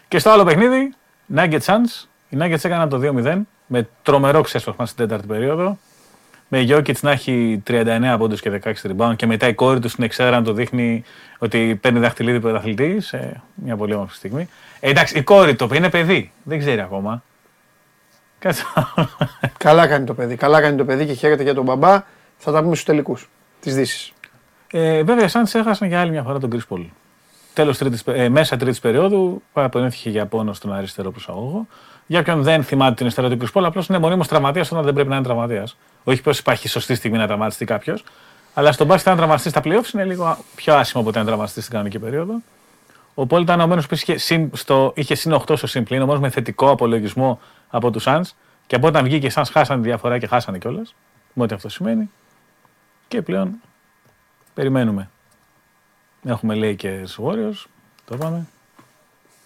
Και 0.07 0.19
στο 0.19 0.29
άλλο 0.29 0.43
παιχνίδι, 0.43 0.93
Nuggets 1.35 1.59
Suns. 1.65 2.07
Οι 2.29 2.37
Nuggets 2.39 2.63
έκαναν 2.63 2.89
το 2.89 2.99
2-0 3.03 3.41
με 3.67 3.87
τρομερό 4.01 4.41
ξέσπασμα 4.41 4.85
στην 4.85 4.97
τέταρτη 4.97 5.27
περίοδο. 5.27 5.77
Με 6.51 6.65
Jokic 6.69 6.99
να 7.01 7.11
έχει 7.11 7.63
39 7.67 8.15
πόντους 8.17 8.41
και 8.41 8.61
16 8.63 8.73
rebound 8.83 9.15
και 9.15 9.25
μετά 9.25 9.47
η 9.47 9.53
κόρη 9.53 9.79
του 9.79 9.89
στην 9.89 10.03
εξέδρα 10.03 10.37
να 10.37 10.43
το 10.43 10.53
δείχνει 10.53 11.03
ότι 11.37 11.79
παίρνει 11.81 11.99
δαχτυλίδι 11.99 12.39
πρωταθλητής 12.39 13.07
σε 13.07 13.41
μια 13.53 13.75
πολύ 13.77 13.93
όμορφη 13.93 14.15
στιγμή. 14.15 14.49
Ε, 14.79 14.89
εντάξει, 14.89 15.17
η 15.17 15.23
κόρη 15.23 15.55
το 15.55 15.69
είναι 15.73 15.89
παιδί. 15.89 16.31
Δεν 16.43 16.59
ξέρει 16.59 16.81
ακόμα. 16.81 17.23
Κάτσε. 18.39 18.63
Καλά 19.57 19.87
κάνει 19.87 20.05
το 20.05 20.13
παιδί. 20.13 20.35
Καλά 20.35 20.61
κάνει 20.61 20.77
το 20.77 20.85
παιδί 20.85 21.05
και 21.05 21.13
χαίρεται 21.13 21.43
για 21.43 21.53
τον 21.53 21.63
μπαμπά. 21.63 22.03
Θα 22.37 22.51
τα 22.51 22.61
πούμε 22.61 22.73
στους 22.73 22.85
τελικούς 22.85 23.29
της 23.59 23.75
Δύσης. 23.75 24.13
Ε, 24.71 25.03
βέβαια, 25.03 25.25
οι 25.25 25.29
Suns 25.33 25.59
έχασαν 25.59 25.87
για 25.87 26.01
άλλη 26.01 26.11
μια 26.11 26.23
φορά 26.23 26.39
τον 26.39 26.49
Chris 26.53 26.75
Paul. 26.75 26.85
Τέλος 27.53 27.77
τρίτης, 27.77 28.03
ε, 28.05 28.29
μέσα 28.29 28.57
τρίτης 28.57 28.79
περίοδου 28.79 29.41
παραπονέθηκε 29.53 30.09
για 30.09 30.25
πόνο 30.25 30.53
στον 30.53 30.73
αριστερό 30.73 31.11
προσαγωγό. 31.11 31.67
Για 32.07 32.19
όποιον 32.19 32.43
δεν 32.43 32.63
θυμάται 32.63 32.93
την 32.93 33.05
ιστορία 33.07 33.37
του 33.37 33.45
Chris 33.45 33.59
Paul, 33.59 33.63
απλώς 33.63 33.87
είναι 33.87 33.97
μονίμως 33.97 34.27
τραυματίας 34.27 34.71
όταν 34.71 34.83
δεν 34.83 34.93
πρέπει 34.93 35.09
να 35.09 35.15
είναι 35.15 35.23
τραυματίας. 35.23 35.77
Όχι 36.09 36.21
πως 36.21 36.39
υπάρχει 36.39 36.67
σωστή 36.67 36.95
στιγμή 36.95 37.17
να 37.17 37.27
τραυματιστεί 37.27 37.65
κάποιος. 37.65 38.03
Αλλά 38.53 38.71
στον 38.71 38.87
μπάσκετ, 38.87 39.07
αν 39.11 39.17
τραυματιστείς 39.17 39.51
στα 39.51 39.61
playoffs, 39.63 39.93
είναι 39.93 40.05
λίγο 40.05 40.37
πιο 40.55 40.75
άσχημο 40.75 41.01
από 41.01 41.09
όταν 41.09 41.25
τραυματιστείς 41.25 41.63
στην 41.63 41.75
κανονική 41.75 41.99
περίοδο. 41.99 42.41
Ο 43.13 43.23
Paul 43.29 43.41
ήταν 43.41 43.59
ο 43.59 43.67
μόνος 43.67 43.87
που 43.87 43.93
είχε 43.93 44.17
συν, 44.17 44.49
στο, 44.53 44.93
είχε 44.95 45.15
συν 45.15 45.33
8 45.33 45.57
στο 45.57 45.67
συμπλήν, 45.67 46.01
όμω 46.01 46.19
με 46.19 46.29
θετικό 46.29 46.69
απολογισμό 46.71 47.39
από 47.69 47.91
τους 47.91 48.03
Suns. 48.07 48.21
Και 48.67 48.75
από 48.75 48.87
όταν 48.87 49.03
βγήκε 49.03 49.27
οι 49.27 49.31
Suns 49.35 49.49
χάσανε 49.51 49.81
τη 49.81 49.87
διαφορά 49.87 50.17
και 50.17 50.27
χάσανε 50.27 50.57
κιόλας. 50.57 50.95
Με 51.33 51.43
ό,τι 51.43 51.53
αυτό 51.53 51.69
σημαίνει. 51.69 52.09
Και 53.07 53.21
πλέον 53.21 53.53
περιμένουμε. 54.53 55.09
Έχουμε 56.23 56.55
Lakers 56.57 57.25
Warriors, 57.25 57.65
το 58.05 58.15
είπαμε. 58.15 58.47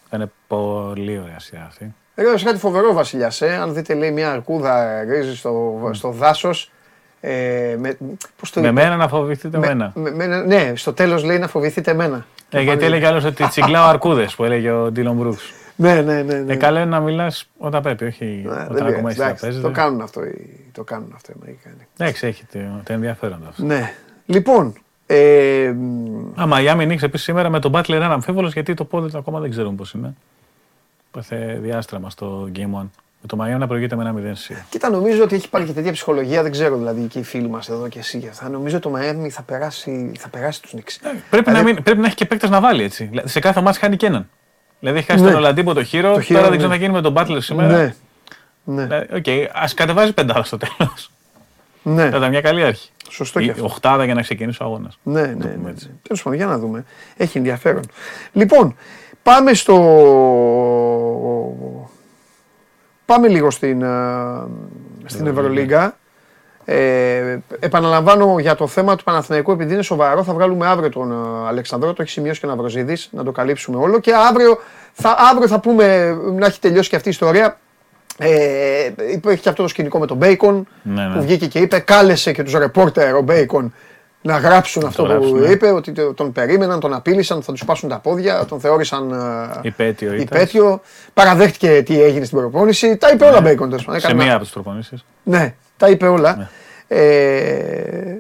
Θα 0.10 0.18
είναι 0.18 0.32
πολύ 0.48 1.20
ωραία 1.20 1.40
σειρά 1.40 1.66
αυτή. 1.66 1.96
Έγραψε 2.16 2.46
κάτι 2.46 2.58
φοβερό 2.60 2.94
Βασιλιάς. 2.94 3.42
Ε. 3.42 3.56
Αν 3.56 3.74
δείτε, 3.74 3.94
λέει 3.94 4.12
μια 4.12 4.32
αρκούδα 4.32 5.04
γκρίζη 5.06 5.36
στο, 5.36 5.80
στο 5.94 6.10
δάσος. 6.12 6.72
Ε, 7.22 7.76
με, 7.80 7.98
πώς 8.40 8.52
το 8.52 8.60
Με 8.62 8.68
είπε; 8.68 8.82
μένα 8.82 8.96
να 8.96 9.08
φοβηθείτε 9.08 9.58
Με- 9.58 9.68
μένα. 9.68 9.92
με- 9.96 10.12
με- 10.12 10.28
ναι, 10.42 10.72
στο 10.76 10.94
τέλος 10.94 11.24
λέει 11.24 11.38
να 11.40 11.48
φοβηθείτε 11.48 11.92
εμένα. 11.92 12.26
Ε, 12.50 12.62
γιατί 12.62 12.86
έλεγε 12.86 13.08
άλλος 13.08 13.24
ότι 13.24 13.48
τσιγκλάω 13.48 13.88
αρκούδες 13.90 14.36
που 14.36 14.44
έλεγε 14.44 14.72
ο 14.72 14.92
Ντίλον 14.92 15.16
Μπρούξ. 15.16 15.52
Ναι, 15.76 16.02
ναι, 16.02 16.22
ναι. 16.22 16.34
ναι. 16.40 16.54
Ε, 16.54 16.56
καλό 16.56 16.78
είναι 16.78 16.86
να 16.90 17.00
μιλάς 17.00 17.50
όταν 17.58 17.82
πρέπει, 17.82 18.06
όχι 18.06 18.26
Ναι, 18.26 18.52
δεν 18.52 18.62
όταν 18.62 18.68
πειράζει, 18.76 18.94
ακόμα 18.94 19.12
είσαι 19.12 19.22
εντάξει, 19.24 19.40
τραπέζι. 19.42 19.62
το 19.62 19.70
κάνουν 19.72 20.02
αυτό, 20.02 20.24
οι- 20.26 20.70
το 20.72 20.84
κάνουν 20.84 21.12
αυτό 21.16 21.32
οι 21.32 21.36
Αμερικάνοι. 21.42 21.88
Εντάξει, 21.98 22.28
έχει 22.28 22.44
το, 22.52 22.60
το 22.84 22.94
ενδιαφέρον 22.94 23.46
αυτό. 23.50 23.66
Ναι. 23.66 23.94
Λοιπόν, 24.26 24.74
Ε, 25.06 25.68
Α, 26.42 26.46
Μαϊάμι 26.48 26.86
νίξει 26.86 27.06
επίσης 27.06 27.26
σήμερα 27.26 27.50
με 27.50 27.60
τον 27.60 27.72
Butler 27.76 27.90
ένα 27.90 28.06
αμφίβολος 28.14 28.54
γιατί 28.54 28.74
το 28.74 28.86
πόδι 28.86 29.12
του 29.12 29.18
ακόμα 29.18 29.40
δεν 29.40 29.50
ξέρουμε 29.50 29.76
πώς 29.76 29.94
είναι. 29.94 30.14
Πάθε 31.18 31.60
διάστραμα 31.62 32.10
στο 32.10 32.50
Game 32.56 32.60
1. 32.60 32.66
Με 33.22 33.28
το 33.30 33.36
Μαϊάμι 33.36 33.60
να 33.60 33.68
προηγείται 33.68 33.96
με 33.96 34.04
ένα 34.10 34.14
0 34.32 34.32
σίγουρα. 34.34 34.66
κοίτα, 34.70 34.90
νομίζω 34.90 35.24
ότι 35.24 35.36
έχει 35.36 35.50
πάλι 35.50 35.66
και 35.66 35.72
τέτοια 35.72 35.92
ψυχολογία. 35.92 36.42
Δεν 36.42 36.52
ξέρω 36.52 36.78
δηλαδή 36.78 37.02
και 37.02 37.20
οι 37.20 37.24
φίλοι 37.24 37.50
μας 37.50 37.70
εδώ 37.70 37.88
και 37.88 38.00
εσύ. 38.00 38.30
Θα 38.34 38.50
νομίζω 38.50 38.80
το 38.80 38.90
Μαϊάμι 38.90 39.30
θα 39.30 39.42
περάσει, 39.42 40.12
θα 40.20 40.28
περάσει 40.30 40.62
τους 40.62 40.74
Νικς. 40.74 41.00
Πρέπει, 41.30 41.46
να 41.50 41.52
Δηλαδή- 41.54 41.74
μην, 41.74 41.84
πρέπει 41.84 42.00
να 42.00 42.06
έχει 42.06 42.16
και 42.16 42.26
παίκτες 42.26 42.50
να 42.50 42.60
βάλει 42.60 42.84
έτσι. 42.84 43.04
Δηλαδή, 43.04 43.28
Σε 43.30 43.40
κάθε 43.40 43.62
ματς 43.62 43.78
χάνει 43.80 43.96
και 43.96 44.06
έναν. 44.06 44.30
Δηλαδή 44.80 44.98
έχει 45.00 45.08
χάσει 45.12 45.24
Ναι. 45.24 45.30
τον 45.30 45.38
Ολαντίπο 45.38 45.74
το 45.74 45.84
Χίρο, 45.84 46.14
Το 46.14 46.22
Χίρο, 46.22 46.40
τώρα 46.40 46.52
δεν 46.52 46.60
ναι. 46.60 46.66
ξέρω 46.66 46.72
τι 46.74 46.78
θα 46.80 46.84
γίνει 46.86 47.02
με 47.02 47.02
τον 47.02 47.14
Butler 47.38 47.42
σήμερα. 47.44 47.78
Ναι. 47.78 47.94
Ναι. 48.64 48.84
Δηλαδή, 48.84 49.16
Οκ, 49.16 49.50
ας 49.54 49.74
κατεβάζει 49.74 50.14
πεντάδα 50.14 50.44
στο 50.44 50.58
τέλος. 50.58 51.12
ναι. 51.84 52.10
Θα 52.10 52.18
ήταν 52.18 52.30
μια 52.30 52.42
καλή 52.42 52.64
αρχή. 52.64 52.90
Σωστό 53.10 53.40
και 53.40 53.46
Η 53.46 53.50
αυτό. 53.50 53.64
οχτάδα 53.64 54.06
για 54.06 54.14
να 54.14 54.22
ξεκινήσει 54.22 54.64
ο 54.64 54.66
αγώνας. 54.66 54.98
Ναι, 55.04 55.22
ναι, 55.22 55.28
ναι. 55.28 55.34
πούμε 55.34 55.64
ναι. 55.64 55.70
έτσι. 55.70 55.90
Τέλος 56.02 56.24
πάντων, 56.24 56.38
για 56.40 56.48
να 56.48 56.58
δούμε. 56.58 56.86
Έχει 57.18 57.38
ενδιαφέρον. 57.38 57.82
Λοιπόν, 58.34 58.76
πάμε 59.24 59.54
στο. 59.54 59.76
Πάμε 63.06 63.28
λίγο 63.28 63.52
στην, 63.52 63.82
ε, 63.82 63.88
στην 65.06 65.28
Ευρωλίγκα. 65.28 65.98
Ε, 66.66 67.38
επαναλαμβάνω 67.60 68.40
για 68.40 68.56
το 68.56 68.68
θέμα 68.68 68.96
του 68.96 69.04
Παναθηναϊκού, 69.04 69.52
επειδή 69.52 69.74
είναι 69.74 69.82
σοβαρό, 69.82 70.24
θα 70.24 70.34
βγάλουμε 70.34 70.68
αύριο 70.68 70.90
τον 70.90 71.12
ε, 71.12 71.48
Αλεξανδρή, 71.48 71.94
το 71.94 72.02
έχει 72.02 72.12
σημειώσει 72.12 72.40
και 72.40 72.46
ο 72.46 72.50
Ναυροζίδης, 72.50 73.10
να 73.12 73.24
το 73.24 73.32
καλύψουμε 73.32 73.78
όλο. 73.78 74.00
Και 74.00 74.14
αύριο 74.30 74.58
θα, 74.94 75.16
αύριο 75.32 75.48
θα 75.48 75.60
πούμε, 75.60 76.18
να 76.38 76.46
έχει 76.46 76.60
τελειώσει 76.60 76.90
και 76.90 76.96
αυτή 76.96 77.08
η 77.08 77.12
ιστορία. 77.12 77.58
Ε, 78.18 78.92
υπάρχει 79.12 79.42
και 79.42 79.50
αυτό 79.50 79.62
το 79.62 79.68
σκηνικό 79.68 80.00
με 80.00 80.06
τον 80.06 80.18
Μπέικον 80.18 80.68
Ναι, 80.82 81.08
ναι. 81.08 81.16
που 81.16 81.22
βγήκε 81.22 81.48
και 81.48 81.60
είπε, 81.60 81.80
κάλεσε 81.80 82.32
και 82.32 82.44
τους 82.44 82.54
ρεπόρτερ 82.54 83.16
ο 83.16 83.22
Μπέικον 83.22 83.74
να 84.26 84.38
γράψουν 84.38 84.86
αυτό 84.86 85.04
που 85.04 85.10
γράψουν, 85.10 85.40
ναι. 85.40 85.48
είπε, 85.48 85.72
ότι 85.72 85.92
το- 85.92 86.14
τον 86.14 86.32
περίμεναν, 86.32 86.80
τον 86.80 86.94
απείλησαν, 86.94 87.42
θα 87.44 87.52
του 87.52 87.66
σπάσουν 87.66 87.90
τα 87.90 88.00
πόδια, 88.00 88.46
τον 88.46 88.60
θεώρησαν 88.60 89.12
ε, 89.12 89.68
Υπαίτιο 89.68 90.08
ήταν. 90.14 90.20
υπαίτιο. 90.22 90.82
Παραδέχτηκε 91.14 91.82
τι 91.86 92.02
έγινε 92.02 92.26
στην 92.26 92.38
προπόνηση. 92.38 92.98
Τα 92.98 93.10
είπε 93.12 93.26
όλα 93.26 93.42
Μπέικον 93.42 93.70
τέλος 93.70 93.86
πάντων. 93.86 94.00
Σε 94.02 94.08
Έκανε- 94.08 94.24
μία 94.24 94.34
από 94.34 94.44
τις 94.44 94.52
προπονήσεις. 94.54 95.06
Ναι, 95.24 95.54
τα 95.78 95.90
είπε 95.90 96.08
όλα. 96.08 96.50
Ε, 96.88 98.16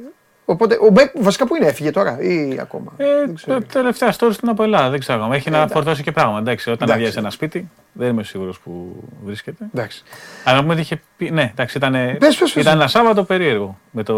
οπότε 0.45 0.77
ο 0.81 0.89
Μπέικον 0.89 1.23
βασικά 1.23 1.47
που 1.47 1.55
είναι, 1.55 1.65
έφυγε 1.65 1.91
τώρα 1.91 2.21
ή 2.21 2.57
ακόμα; 2.61 2.91
Ε, 2.97 3.05
Δεν 3.25 3.35
ξέρω. 3.35 3.59
το 3.59 3.65
τελευταία 3.71 4.13
story 4.19 4.29
στην 4.33 4.49
από 4.49 4.63
Ελλάδα. 4.63 4.89
Δεν 4.89 4.99
ξέρω. 4.99 5.29
Έχει 5.33 5.49
να 5.49 5.57
εντάξει. 5.57 5.73
φορτώσει 5.73 6.03
και 6.03 6.11
πράγματα. 6.11 6.39
Εντάξει, 6.39 6.69
όταν 6.69 6.81
Εντάξει. 6.81 7.01
αδειάζει 7.01 7.17
ένα 7.19 7.29
σπίτι, 7.29 7.69
δεν 7.91 8.09
είμαι 8.09 8.23
σίγουρος 8.23 8.59
που 8.59 9.03
βρίσκεται. 9.25 9.65
Εντάξει. 9.75 10.03
Αλλά 10.43 10.55
να 10.55 10.61
πούμε 10.61 10.73
ότι 10.73 10.81
είχε 10.81 11.01
πει. 11.17 11.29
Ναι, 11.31 11.49
εντάξει, 11.51 11.77
ήταν, 11.77 11.91
Πες, 11.91 12.17
πες, 12.19 12.37
πες. 12.37 12.55
ήταν 12.55 12.73
ένα 12.75 12.87
Σάββατο 12.87 13.23
περίεργο 13.23 13.77
με 13.91 14.03
το 14.03 14.13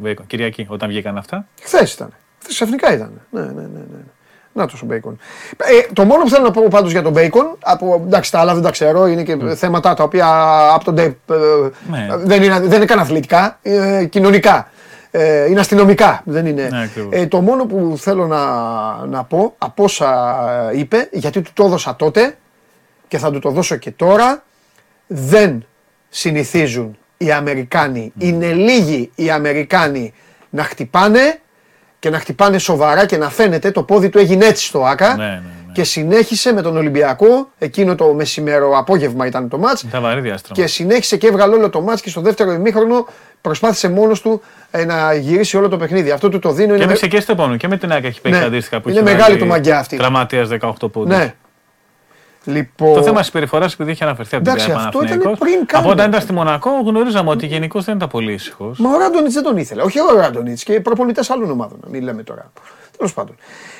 Μπέικον. 0.00 0.26
Κυριακή, 0.26 0.66
όταν 0.68 0.88
βγήκαν 0.88 1.16
αυτά. 1.18 1.46
Χθες 1.62 1.92
ήταν. 1.92 2.08
Χθες 2.40 2.54
ξαφνικά 2.54 2.94
ήταν. 2.94 3.20
Ναι, 3.30 3.40
ναι, 3.40 3.46
ναι. 3.52 3.62
ναι. 3.62 3.98
Να 4.54 4.66
το 4.66 4.78
ο 4.82 4.86
Μπέικον. 4.86 5.18
Ε, 5.56 5.92
το 5.92 6.04
μόνο 6.04 6.22
που 6.22 6.28
θέλω 6.28 6.44
να 6.44 6.50
πω 6.50 6.66
πάντως 6.70 6.90
για 6.92 7.02
τον 7.02 7.12
Μπέικον, 7.12 7.56
από, 7.62 8.02
εντάξει 8.06 8.30
τα 8.30 8.40
άλλα 8.40 8.54
δεν 8.54 8.62
τα 8.62 8.70
ξέρω, 8.70 9.06
είναι 9.06 9.22
και 9.22 9.36
θέματα 9.54 9.94
τα 9.94 10.02
οποία 10.04 10.26
από 10.74 10.84
τον 10.84 10.94
Ντέιπ 10.94 11.14
Ναι. 11.90 12.06
δεν, 12.16 12.42
είναι, 12.42 12.60
δεν 12.60 12.72
είναι 12.76 12.84
καν 12.84 12.98
αθλητικά, 12.98 13.58
είναι 13.62 14.04
κοινωνικά. 14.04 14.70
Ε, 15.14 15.46
είναι 15.50 15.60
αστυνομικά, 15.60 16.22
δεν 16.24 16.46
είναι. 16.46 16.68
Ναι, 16.70 16.82
ακριβώς. 16.82 17.12
ε, 17.14 17.26
το 17.26 17.40
μόνο 17.40 17.66
που 17.66 17.94
θέλω 17.98 18.26
να, 18.26 18.44
να 19.06 19.24
πω 19.24 19.54
από 19.58 19.84
όσα 19.84 20.70
είπε, 20.74 21.08
γιατί 21.12 21.40
του 21.40 21.50
το 21.54 21.64
έδωσα 21.64 21.96
τότε 21.96 22.36
και 23.08 23.18
θα 23.18 23.30
του 23.30 23.38
το 23.38 23.50
δώσω 23.50 23.76
και 23.76 23.90
τώρα, 23.90 24.44
δεν 25.06 25.66
συνηθίζουν 26.08 26.98
οι 27.16 27.32
Αμερικάνοι. 27.32 28.12
Είναι 28.18 28.52
λίγοι 28.52 29.10
οι 29.14 29.30
Αμερικάνοι 29.30 30.12
να 30.50 30.62
χτυπάνε 30.62 31.40
και 32.02 32.10
να 32.10 32.18
χτυπάνε 32.18 32.58
σοβαρά 32.58 33.06
και 33.06 33.16
να 33.16 33.30
φαίνεται 33.30 33.70
το 33.70 33.82
πόδι 33.82 34.08
του 34.08 34.18
έγινε 34.18 34.44
έτσι 34.46 34.64
στο 34.64 34.84
ΆΚΑ 34.84 35.16
Ναι, 35.16 35.24
ναι, 35.24 35.30
ναι. 35.30 35.72
και 35.72 35.84
συνέχισε 35.84 36.52
με 36.52 36.62
τον 36.62 36.76
Ολυμπιακό, 36.76 37.48
εκείνο 37.58 37.94
το 37.94 38.12
μεσημέρο 38.14 38.78
απόγευμα 38.78 39.26
ήταν 39.26 39.48
το 39.48 39.58
μάτς 39.58 39.82
Ήταν 39.82 40.02
βαρύ 40.02 40.20
διάστημα. 40.20 40.54
και 40.54 40.66
συνέχισε 40.66 41.16
και 41.16 41.26
έβγαλε 41.26 41.54
όλο 41.54 41.70
το 41.70 41.80
μάτς 41.80 42.00
και 42.00 42.08
στο 42.08 42.20
δεύτερο 42.20 42.52
ημίχρονο 42.52 43.06
προσπάθησε 43.40 43.88
μόνος 43.90 44.20
του 44.20 44.42
ε, 44.70 44.84
να 44.84 45.14
γυρίσει 45.14 45.56
όλο 45.56 45.68
το 45.68 45.76
παιχνίδι. 45.76 46.10
Αυτό 46.10 46.28
του 46.28 46.38
το 46.38 46.52
δίνω 46.52 46.68
Και 46.68 46.74
είναι... 46.74 46.84
έπαιξε 46.84 47.06
και 47.06 47.20
στο 47.20 47.32
επόμενο. 47.32 47.56
Και 47.56 47.68
με 47.68 47.76
την 47.76 47.92
ΑΕΚ 47.92 48.04
έχει 48.04 48.20
παίξει 48.20 48.38
Ναι. 48.40 48.44
αντίστοιχα 48.46 48.80
που 48.80 48.88
Είναι 48.88 48.98
είχε 49.00 49.08
μεγάλη 49.10 49.22
βάλει 49.22 49.36
του 49.38 49.46
μαγιά 49.46 49.78
αυτή. 49.78 49.96
Τραυματίας 49.96 50.48
18 50.60 50.72
πόντους. 50.92 51.16
Ναι. 51.16 51.34
Λοιπόν... 52.44 52.94
Το 52.94 53.02
θέμα 53.02 53.18
της 53.18 53.26
συμπεριφοράς, 53.26 53.72
επειδή 53.72 53.90
είχε 53.90 54.04
αναφερθεί 54.04 54.34
από 54.36 54.44
την 54.44 54.52
Εντάξει, 54.52 54.72
αυτό 54.72 54.86
ήταν 54.88 54.92
Παναθηναϊκός, 55.00 55.38
πριν 55.38 55.66
καν. 55.66 55.80
Από 55.80 55.90
όταν 55.90 56.08
ήταν 56.08 56.20
στη 56.20 56.32
Μονακό, 56.32 56.70
γνωρίζαμε 56.86 57.30
ότι 57.30 57.46
γενικώς 57.46 57.84
δεν 57.84 57.96
ήταν 57.96 58.08
πολύ 58.08 58.32
ήσυχος. 58.32 58.78
Μα 58.78 58.90
ο 58.90 58.98
Ράντονιτς 58.98 59.34
δεν 59.34 59.42
τον 59.42 59.56
ήθελε. 59.56 59.82
Όχι 59.82 59.98
ο 60.00 60.16
Ράντονιτς 60.16 60.62
και 60.62 60.72
οι 60.72 60.80
προπονητές 60.80 61.30
άλλων 61.30 61.50
ομάδων. 61.50 61.78
να 61.82 61.88
Μην 61.88 62.02
λέμε 62.02 62.22
τώρα. 62.22 62.52
Τέλος 62.96 63.14
πάντων. 63.14 63.34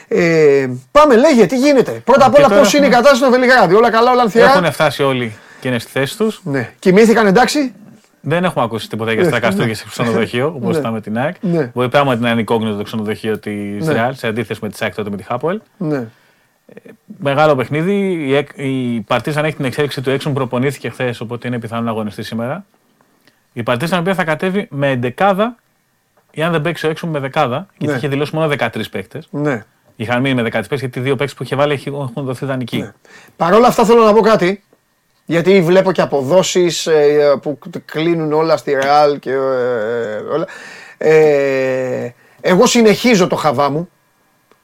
Ε, 0.09 0.69
πάμε, 0.91 1.17
λέγε, 1.17 1.47
τι 1.47 1.59
γίνεται. 1.59 1.91
Πρώτα 1.91 2.27
απ' 2.27 2.33
Και 2.35 2.39
όλα, 2.41 2.49
τώρα 2.49 2.61
πώς 2.61 2.73
είναι 2.73 2.85
η 2.85 2.89
έχουμε- 2.89 3.03
κατάσταση 3.05 3.31
στο 3.31 3.41
Βελιγράδι. 3.41 3.75
Όλα 3.75 3.91
καλά, 3.91 4.11
όλα 4.11 4.23
ανθιά. 4.23 4.45
Έχουν 4.45 4.73
φτάσει 4.73 5.03
όλοι 5.03 5.37
και 5.61 5.69
είναι 5.69 5.79
στη 5.79 5.91
θέση 5.91 6.17
τους. 6.17 6.41
Ναι. 6.45 6.71
Κοιμήθηκαν 6.79 7.27
εντάξει. 7.27 7.73
Δεν 8.21 8.45
έχουμε 8.45 8.65
ακούσει 8.65 8.89
τίποτα 8.89 9.13
για 9.13 9.25
στρακαστούργε 9.25 9.75
στο 9.75 9.89
ξενοδοχείο, 9.89 10.53
όπως 10.57 10.73
Ναι. 10.75 10.79
ήταν 10.81 10.93
με 10.93 11.01
την 11.01 11.19
ΑΕΚ. 11.19 11.35
Ναι. 11.41 11.71
Βοηθάμε 11.75 12.11
ότι 12.11 12.19
είναι 12.19 12.31
ανικόγνητο 12.31 12.77
το 12.77 12.83
ξενοδοχείο 12.83 13.39
της 13.39 13.87
Ναι. 13.87 13.93
Ρεάλ, 13.93 14.15
σε 14.15 14.27
αντίθεση 14.27 14.61
με 14.63 14.69
τη 14.69 14.77
ΑΕΚ 14.81 14.95
τότε 14.95 15.11
με 15.11 15.17
τη 15.17 15.23
Χάπολ. 15.23 15.61
Ναι. 15.77 16.07
Μεγάλο 17.19 17.57
παιχνίδι. 17.57 17.95
Η, 18.27 18.35
ΕΚ- 18.37 18.57
η 18.59 19.01
Παρτίζαν 19.07 19.45
έχει 19.45 19.57
την 19.57 19.65
εξέλιξη 19.65 20.01
του 20.01 20.11
έξω, 20.11 20.31
προπονήθηκε 20.31 20.89
χθες, 20.89 21.21
οπότε 21.21 21.49
είναι 21.49 21.59
πιθανό 21.59 21.83
να 21.83 21.91
αγωνιστεί 21.91 22.23
σήμερα. 22.23 22.65
Η 23.53 23.63
Παρτίζαν 23.63 23.99
η 23.99 24.01
οποία 24.01 24.15
θα 24.15 24.25
κατέβει 24.25 24.67
με 24.71 24.91
εντεκάδα, 24.91 25.57
ή 26.31 26.43
αν 26.43 26.53
δεν 26.53 26.61
παίξει 26.63 26.87
ο 26.87 26.91
έξω 26.91 27.07
με 27.07 27.19
δεκάδα, 27.19 27.67
γιατί 27.77 27.93
Ναι. 27.93 27.99
είχε 27.99 28.09
δηλώσει 28.09 28.35
μόνο 28.35 28.49
13 28.49 28.91
παίκτες. 28.91 29.29
ναι. 29.31 29.65
Είχαν 29.97 30.21
μείνει 30.21 30.35
με 30.35 30.43
13 30.43 30.51
παίκτες, 30.53 30.81
γιατί 30.81 30.99
οι 30.99 31.03
δύο 31.03 31.17
παίκτες 31.17 31.37
που 31.37 31.43
είχε 31.43 31.57
βάλει 31.57 31.73
έχει- 31.73 31.89
έχουν 31.89 32.25
δοθεί 32.25 32.47
δανεικοί. 32.47 32.79
Ναι. 32.79 32.93
Παρ' 33.37 33.55
όλα 33.55 33.67
αυτά 33.67 33.85
θέλω 33.85 34.05
να 34.05 34.13
πω 34.13 34.21
κάτι. 34.21 34.63
Γιατί 35.25 35.63
βλέπω 35.63 35.93
και 35.93 36.01
αποδόσεις 36.01 36.87
ε, 36.87 37.39
που 37.43 37.59
κλείνουν 37.85 38.33
όλα 38.33 38.57
στη 38.57 38.73
Ρεάλ 38.73 39.19
και 39.19 39.31
ε, 39.31 39.37
όλα. 40.33 40.47
Ε, 40.99 42.09
εγώ 42.41 42.67
συνεχίζω 42.67 43.27
το 43.27 43.37
χαβά 43.37 43.71
μου 43.71 43.89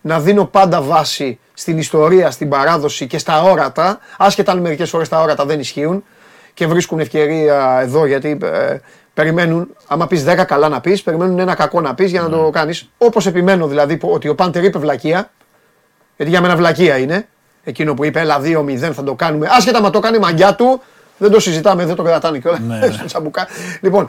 να 0.09 0.21
δίνω 0.21 0.45
πάντα 0.45 0.83
βάση 0.83 1.39
στην 1.55 1.79
ιστορία, 1.79 2.31
στην 2.31 2.49
παράδοση 2.49 3.07
και 3.07 3.19
στα 3.19 3.43
όρατα, 3.43 3.99
άσχετα 4.19 4.53
αν 4.53 4.59
μερικές 4.59 4.91
φορές 4.91 5.09
τα 5.09 5.21
όρατα 5.21 5.45
δεν 5.45 5.61
ισχύουν 5.61 6.05
και 6.55 6.67
βρίσκουν 6.67 6.99
ευκαιρία 7.01 7.79
εδώ 7.83 8.07
γιατί 8.07 8.39
ε, 8.43 8.77
περιμένουν, 9.15 9.69
άμα 9.87 10.07
πεις 10.07 10.25
10 10.29 10.45
καλά 10.47 10.69
να 10.69 10.81
πεις, 10.81 11.03
περιμένουν 11.03 11.39
ένα 11.39 11.55
κακό 11.55 11.81
να 11.81 11.95
πεις 11.95 12.11
για 12.11 12.21
να 12.23 12.29
το 12.29 12.51
κάνεις. 12.53 12.91
Όπως 12.99 13.27
επιμένω 13.27 13.67
δηλαδή 13.67 13.97
που- 13.97 14.11
ότι 14.11 14.29
ο 14.29 14.35
Πάντερ 14.35 14.65
είπε 14.65 14.79
βλακεία, 14.79 15.31
γιατί 16.17 16.33
για 16.33 16.41
μένα 16.41 16.57
βλακεία 16.57 16.99
είναι. 16.99 17.29
Εκείνο 17.65 17.95
που 17.95 18.05
είπε, 18.05 18.21
έλα 18.21 18.41
2-0 18.41 18.93
θα 18.93 19.03
το 19.05 19.15
κάνουμε. 19.15 19.49
Άσχετα 19.51 19.81
μα 19.83 19.91
το 19.91 20.01
κάνει 20.01 20.17
η 20.17 20.21
μαγιά 20.21 20.55
του, 20.55 20.81
δεν 21.19 21.31
το 21.31 21.41
συζητάμε, 21.41 21.85
δεν 21.87 21.95
το 21.95 22.03
κρατάνε 22.03 22.39
κιόλας. 22.39 22.61
Ναι, 22.61 22.79
ναι. 22.87 22.93
Στο 22.93 23.05
τσαμπουκά. 23.05 23.47
Λοιπόν. 23.81 24.09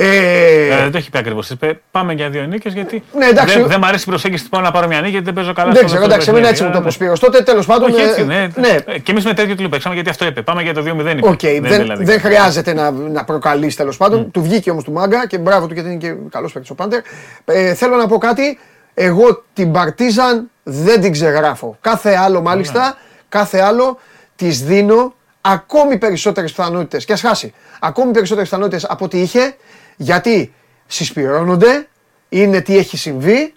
Ε, 0.00 0.66
Ε, 0.70 0.76
δεν 0.76 0.90
το 0.90 0.98
έχει 0.98 1.10
πει 1.10 1.18
ακριβώς. 1.18 1.52
Πάμε 1.90 2.12
για 2.12 2.28
δύο 2.30 2.42
νίκες 2.42 2.72
γιατί. 2.72 3.02
Ναι, 3.16 3.26
εντάξει. 3.26 3.58
Δεν, 3.58 3.68
δεν 3.68 3.78
μου 3.82 3.86
αρέσει 3.86 4.04
η 4.06 4.10
προσέγγιση 4.10 4.44
του 4.44 4.50
πάω 4.50 4.60
να 4.60 4.70
πάρω 4.70 4.86
μια 4.86 4.98
νίκη 4.98 5.10
γιατί 5.10 5.24
δεν 5.24 5.34
παίζω 5.34 5.52
καλά 5.52 5.72
δεν 5.72 5.76
στο 5.76 5.86
ξέρω, 5.86 6.00
δεύτερο 6.00 6.14
εντάξει, 6.14 6.30
εμένα 6.30 6.48
έτσι 6.48 6.62
μου 6.62 6.70
παιχνίδι. 6.70 6.98
το 6.98 7.04
είπε 7.04 7.14
ο 7.14 7.16
Σπύρος. 7.16 7.20
Τότε 7.32 7.42
τέλος 7.50 7.66
πάντων. 7.66 7.90
Όχι 7.90 8.00
ε, 8.00 8.08
έτσι, 8.08 8.24
ναι. 8.24 8.48
ναι. 8.56 8.78
Ε, 8.86 8.98
Και 8.98 9.10
εμείς 9.10 9.24
με 9.24 9.34
τέτοιο 9.34 9.54
του 9.54 9.68
παίξαμε 9.68 9.94
γιατί 9.94 10.10
αυτό 10.10 10.26
είπε. 10.26 10.42
Πάμε 10.42 10.62
για 10.62 10.74
το 10.74 10.80
2-0. 10.80 10.86
είπε. 11.16 11.28
Οκ, 11.28 11.40
δεν, 11.40 11.62
δηλαδή 11.62 12.04
δεν 12.04 12.20
κάτι. 12.20 12.20
χρειάζεται 12.20 12.74
να, 12.74 12.90
να 12.90 13.24
προκαλείς 13.24 13.76
τέλος 13.76 13.96
πάντων. 13.96 14.30
Του 14.30 14.42
βγήκε 14.42 14.70
όμως 14.70 14.84
του 14.84 14.92
μάγκα 14.92 15.26
και 15.26 15.38
μπράβο 15.38 15.66
του 15.66 15.74
γιατί 15.74 15.88
είναι 15.88 15.98
και 15.98 16.14
καλός 16.30 16.52
παίκτης 16.52 16.70
ο 16.70 16.74
Πάντερ. 16.74 17.00
Ε, 17.44 17.74
θέλω 17.74 17.96
να 17.96 18.06
πω 18.06 18.18
κάτι. 18.18 18.58
Εγώ 18.94 19.44
την 19.52 19.72
Παρτίζαν 19.72 20.50
δεν 20.62 21.00
την 21.00 21.12
ξεγράφω. 21.12 21.76
Κάθε 21.80 22.14
άλλο 22.14 22.40
μάλιστα, 22.40 22.96
κάθε 23.28 23.58
άλλο 23.60 23.98
της 24.36 24.62
δίνω 24.64 25.14
ακόμη 25.40 25.98
περισσότερες 25.98 26.52
πιθανότητες. 26.52 27.04
Και 27.04 27.12
ας 27.12 27.20
χάσει. 27.20 27.54
Ακόμη 27.80 28.12
περισσότερες 28.12 28.48
πιθανότητες 28.48 28.84
από 28.84 29.04
ό,τι 29.04 29.18
είχε 29.20 29.56
γιατί 30.00 30.52
συσπειρώνονται, 30.86 31.88
είναι 32.28 32.60
τι 32.60 32.78
έχει 32.78 32.96
συμβεί. 32.96 33.52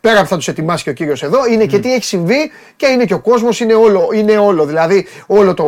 Πέρα 0.00 0.20
που 0.22 0.26
θα 0.26 0.36
τους 0.36 0.48
ετοιμάσει 0.48 0.82
και 0.84 0.90
ο 0.90 0.92
κύριος 0.92 1.22
εδώ, 1.22 1.46
είναι 1.46 1.66
και 1.66 1.78
τι 1.78 1.94
έχει 1.94 2.04
συμβεί 2.04 2.50
και 2.76 2.86
είναι 2.86 3.04
και 3.04 3.14
ο 3.14 3.20
κόσμος, 3.20 3.60
είναι 3.60 3.74
όλο, 3.74 4.08
είναι 4.14 4.36
όλο. 4.38 4.64
Δηλαδή 4.66 5.06
όλο 5.26 5.54
το, 5.54 5.64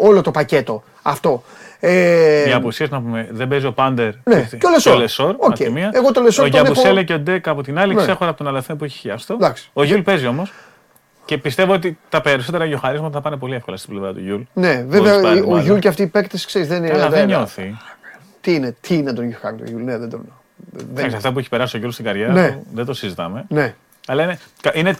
όλο 0.00 0.20
το 0.22 0.30
πακέτο 0.30 0.82
αυτό. 1.02 1.42
Ε, 1.80 2.48
Οι 2.48 2.52
απουσίες 2.52 2.86
να 2.90 3.00
πούμε 3.02 3.28
δεν 3.30 3.48
παίζει 3.48 3.66
ο 3.66 3.72
Πάντερ 3.72 4.12
Ναι, 4.24 4.48
και 4.58 4.66
ο 4.90 4.96
Λεσόρ. 4.96 5.30
από 5.30 5.46
Οκ. 5.46 5.54
τη 5.56 5.70
μία. 5.70 5.90
Εγώ 5.94 6.12
το 6.12 6.20
Λεσόρ 6.20 6.44
Ο 6.44 6.48
τον 6.48 6.58
έχω- 6.58 6.72
Γιαμπουσέλε 6.72 7.02
και 7.02 7.12
ο 7.12 7.18
Ντέκ 7.18 7.48
από 7.48 7.62
την 7.62 7.78
άλλη 7.78 7.94
Ναι. 7.94 8.02
ξέχωρα 8.02 8.28
από 8.30 8.38
τον 8.38 8.48
Αλοθέν 8.48 8.74
που 8.74 8.84
έχει 8.84 8.98
χιαστό. 8.98 9.34
Εντάξει. 9.34 9.70
Ο 9.72 9.84
Γιούλ 9.84 10.00
παίζει 10.00 10.26
όμως. 10.26 10.52
Και 11.24 11.38
πιστεύω 11.38 11.72
ότι 11.72 11.98
τα 12.08 12.20
περισσότερα 12.20 12.64
γιουχαρίσματα 12.64 13.12
θα 13.12 13.20
πάνε 13.20 13.36
πολύ 13.36 13.54
εύκολα 13.54 13.76
στην 13.76 13.90
πλευρά 13.90 14.12
του 14.12 14.20
Γιούλ. 14.20 14.40
ναι, 14.52 14.74
Μπορείς 14.74 15.00
βέβαια 15.00 15.20
πάλι, 15.20 15.40
ο 15.40 15.46
μάλλον. 15.46 15.64
Γιούλ 15.64 15.78
και 15.78 15.88
αυτοί 15.88 16.02
οι 16.02 16.06
παίκτες 16.06 16.46
ξέρεις 16.46 16.68
δεν 16.68 16.84
είναι. 16.84 16.92
Αλλά 16.94 17.08
δεν 17.08 17.26
νιώθει. 17.26 17.76
Τι 18.46 18.54
είναι, 18.54 18.76
τι 18.80 18.94
είναι 18.94 19.12
τον 19.12 19.24
Γιουχάκ 19.24 19.56
τον 19.56 19.66
Γιούλ, 19.66 19.82
ναι, 19.82 19.98
δεν 19.98 20.10
τον. 20.10 20.20
Εντάξει, 20.72 20.92
Δεν, 21.08 21.14
αυτά 21.14 21.32
που 21.32 21.38
έχει 21.38 21.48
περάσει 21.48 21.76
ο 21.76 21.78
Γιούλ 21.78 21.90
στην 21.90 22.04
καριέρα 22.04 22.32
Ναι. 22.32 22.50
του 22.50 22.66
δεν 22.74 22.84
το 22.84 22.94
συζητάμε. 22.94 23.44
ναι, 23.48 23.74
Αλλά 24.06 24.22
είναι, 24.22 24.38
είναι 24.74 24.96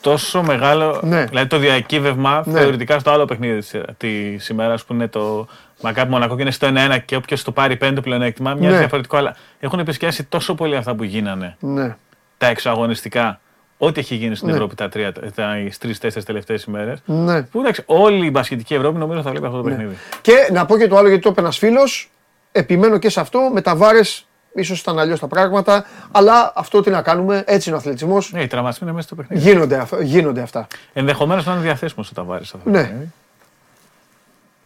τόσο 0.00 0.42
μεγάλο. 0.42 1.00
Ναι. 1.02 1.24
Δηλαδή 1.24 1.46
το 1.48 1.58
διακύβευμα 1.58 2.42
Ναι. 2.46 2.58
θεωρητικά 2.60 2.98
στο 2.98 3.10
άλλο 3.10 3.24
παιχνίδι 3.24 3.80
της 3.96 4.48
ημέρας 4.48 4.84
που 4.84 4.92
είναι 4.92 5.08
το 5.08 5.46
Μακάμπι 5.82 6.10
Μονακό 6.10 6.36
και 6.36 6.42
είναι 6.42 6.50
στο 6.50 6.66
1-1 6.66 6.98
και 7.04 7.16
όποιος 7.16 7.42
το 7.42 7.52
πάρει 7.52 7.76
πέντε 7.76 8.00
πλεονέκτημα, 8.00 8.54
μοιάζει 8.54 8.72
Ναι. 8.72 8.78
διαφορετικό. 8.78 9.16
Αλλά 9.16 9.36
έχουν 9.60 9.78
επισκιάσει 9.78 10.24
τόσο 10.24 10.54
πολύ 10.54 10.76
αυτά 10.76 10.94
που 10.94 11.04
γίνανε 11.04 11.56
ναι. 11.60 11.96
τα 12.38 12.46
εξωαγωνιστικά, 12.46 13.40
ό,τι 13.78 14.00
έχει 14.00 14.14
γίνει 14.14 14.34
στην 14.34 14.48
Ναι. 14.48 14.54
Ευρώπη 14.54 14.74
τα 14.74 14.88
τρία, 14.88 15.12
τα, 15.12 15.54
τις 15.64 15.78
τρει-τέσσερι 15.78 16.24
τελευταίες 16.24 16.62
ημέρες. 16.64 17.02
Ναι. 17.04 17.42
Που 17.42 17.60
εντάξει, 17.60 17.82
όλη 17.86 18.26
η 18.26 18.30
μπασκετική 18.32 18.74
Ευρώπη 18.74 18.98
νομίζω 18.98 19.22
θα 19.22 19.30
βλέπει 19.30 19.46
αυτό 19.46 19.56
το 19.58 19.62
παιχνίδι. 19.68 19.96
Και 20.20 20.32
να 20.52 20.66
πω 20.66 20.78
και 20.78 20.88
το 20.88 20.96
άλλο 20.96 21.08
γιατί 21.08 21.22
το 21.22 21.28
είπε 21.30 21.40
ένας 21.40 21.58
φίλος. 21.58 22.10
Επιμένω 22.52 22.98
και 22.98 23.08
σε 23.08 23.20
αυτό. 23.20 23.50
Με 23.52 23.60
τα 23.60 23.76
βάρες 23.76 24.26
ίσως 24.54 24.80
ήταν 24.80 24.98
αλλιώς 24.98 25.20
τα 25.20 25.26
πράγματα. 25.26 25.84
Αλλά 26.10 26.52
αυτό 26.54 26.80
τι 26.80 26.90
να 26.90 27.02
κάνουμε, 27.02 27.42
έτσι 27.46 27.68
είναι 27.68 27.76
ο 27.76 27.80
αθλητισμός. 27.80 28.32
Ναι, 28.32 28.42
οι 28.42 28.46
τραυματισμοί 28.46 28.86
είναι 28.86 28.96
μέσα 28.96 29.06
στο 29.06 29.16
παιχνίδι. 29.16 29.42
Γίνονται, 29.50 29.76
αυ- 29.78 30.00
γίνονται 30.00 30.40
αυτά. 30.42 30.66
Ενδεχομένως 30.92 31.46
να 31.46 31.52
είναι 31.52 31.62
διαθέσιμο 31.62 32.04
σε 32.04 32.14
τα 32.14 32.22
βάρη 32.22 32.42
αυτό 32.42 32.58
το 32.64 32.70
Ναι. 32.70 32.92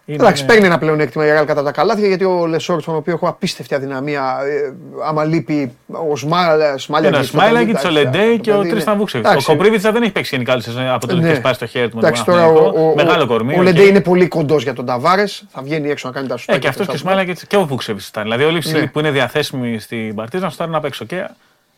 Παιχνίδι. 0.07 0.13
Είναι- 0.13 0.23
Εντάξει, 0.23 0.45
παίρνει 0.45 0.67
ένα 0.67 0.79
πλεονέκτημα 0.79 1.27
η 1.27 1.31
Ρεάλ 1.31 1.45
κατά 1.47 1.63
τα 1.63 1.71
καλάθια 1.73 2.09
γιατί 2.09 2.25
ο 2.25 2.47
Λεσόρ, 2.47 2.83
τον 2.85 2.95
οποίο 2.97 3.13
έχω 3.13 3.29
απίστευτη 3.29 3.75
αδυναμία, 3.75 4.37
ε, 4.47 4.75
άμα 5.07 5.25
λείπει 5.25 5.73
ο 6.11 6.17
Σμάλια. 6.17 6.79
Είναι 7.09 7.17
ο 7.17 7.23
Σμάιλαγκιτς, 7.23 7.85
ο 7.85 7.91
Λεντέι 7.91 8.39
και 8.41 8.53
ο 8.53 8.63
Τρίσταν 8.63 8.97
Βούκσεβιτς. 8.99 9.27
Ο 9.27 9.31
Εντάξει. 9.31 9.47
Κοπρίβιτσα 9.47 9.81
δεν 9.81 10.03
έχει 10.03 10.13
παίξει 10.13 10.31
γενικά 10.35 10.53
όλη 10.53 10.63
τη 10.63 10.69
σεζόν 10.69 10.89
από 10.89 11.01
τότε 11.01 11.15
που 11.15 11.21
Ναι. 11.21 11.29
έχει 11.29 11.37
σπάσει 11.37 11.59
το 11.59 11.67
χέρι 11.67 11.89
του 11.89 11.95
με 11.97 12.01
τον 12.01 12.11
Εντάξει, 12.11 12.25
τώρα 12.25 12.43
Παναθηναϊκό. 12.47 12.81
ο, 12.81 12.91
ο, 12.91 12.95
Μεγάλο 12.95 13.23
ο, 13.23 13.27
κορμί. 13.27 13.53
ο 13.55 13.57
οκ. 13.59 13.63
Λεντέι 13.65 13.89
είναι 13.89 14.01
πολύ 14.01 14.29
κοντός 14.29 14.63
για 14.63 14.73
τον 14.75 14.87
Ταβάρες. 14.87 15.45
Θα 15.49 15.63
βγαίνει 15.63 15.91
έξω 15.91 16.09
να 16.09 16.15
κάνει 16.15 16.27
τα 16.29 16.37
σουτ. 16.37 16.55
Ε, 16.55 16.59
και 16.59 16.69
αυτός 16.69 16.87
και 16.87 16.95
ο 16.95 16.99
Σμάιλαγκιτς 16.99 17.39
και 17.49 17.57
ο 17.57 17.65
Βούκσεβιτς 17.67 18.03
ήταν. 18.09 18.23
Δηλαδή 18.23 18.45
όλοι 18.45 18.57
οι 18.57 18.61
ψηλοί 18.61 18.81
Ναι. 18.81 18.87
που 18.87 18.99
είναι 18.99 19.11
διαθέσιμοι 19.11 19.79
στην 19.79 20.15
Παρτίζαν 20.15 20.45
να 20.45 20.51
σου 20.51 20.57
πάρουν 20.57 20.75
απ' 20.75 20.85
έξω. 20.85 21.05
Και 21.05 21.29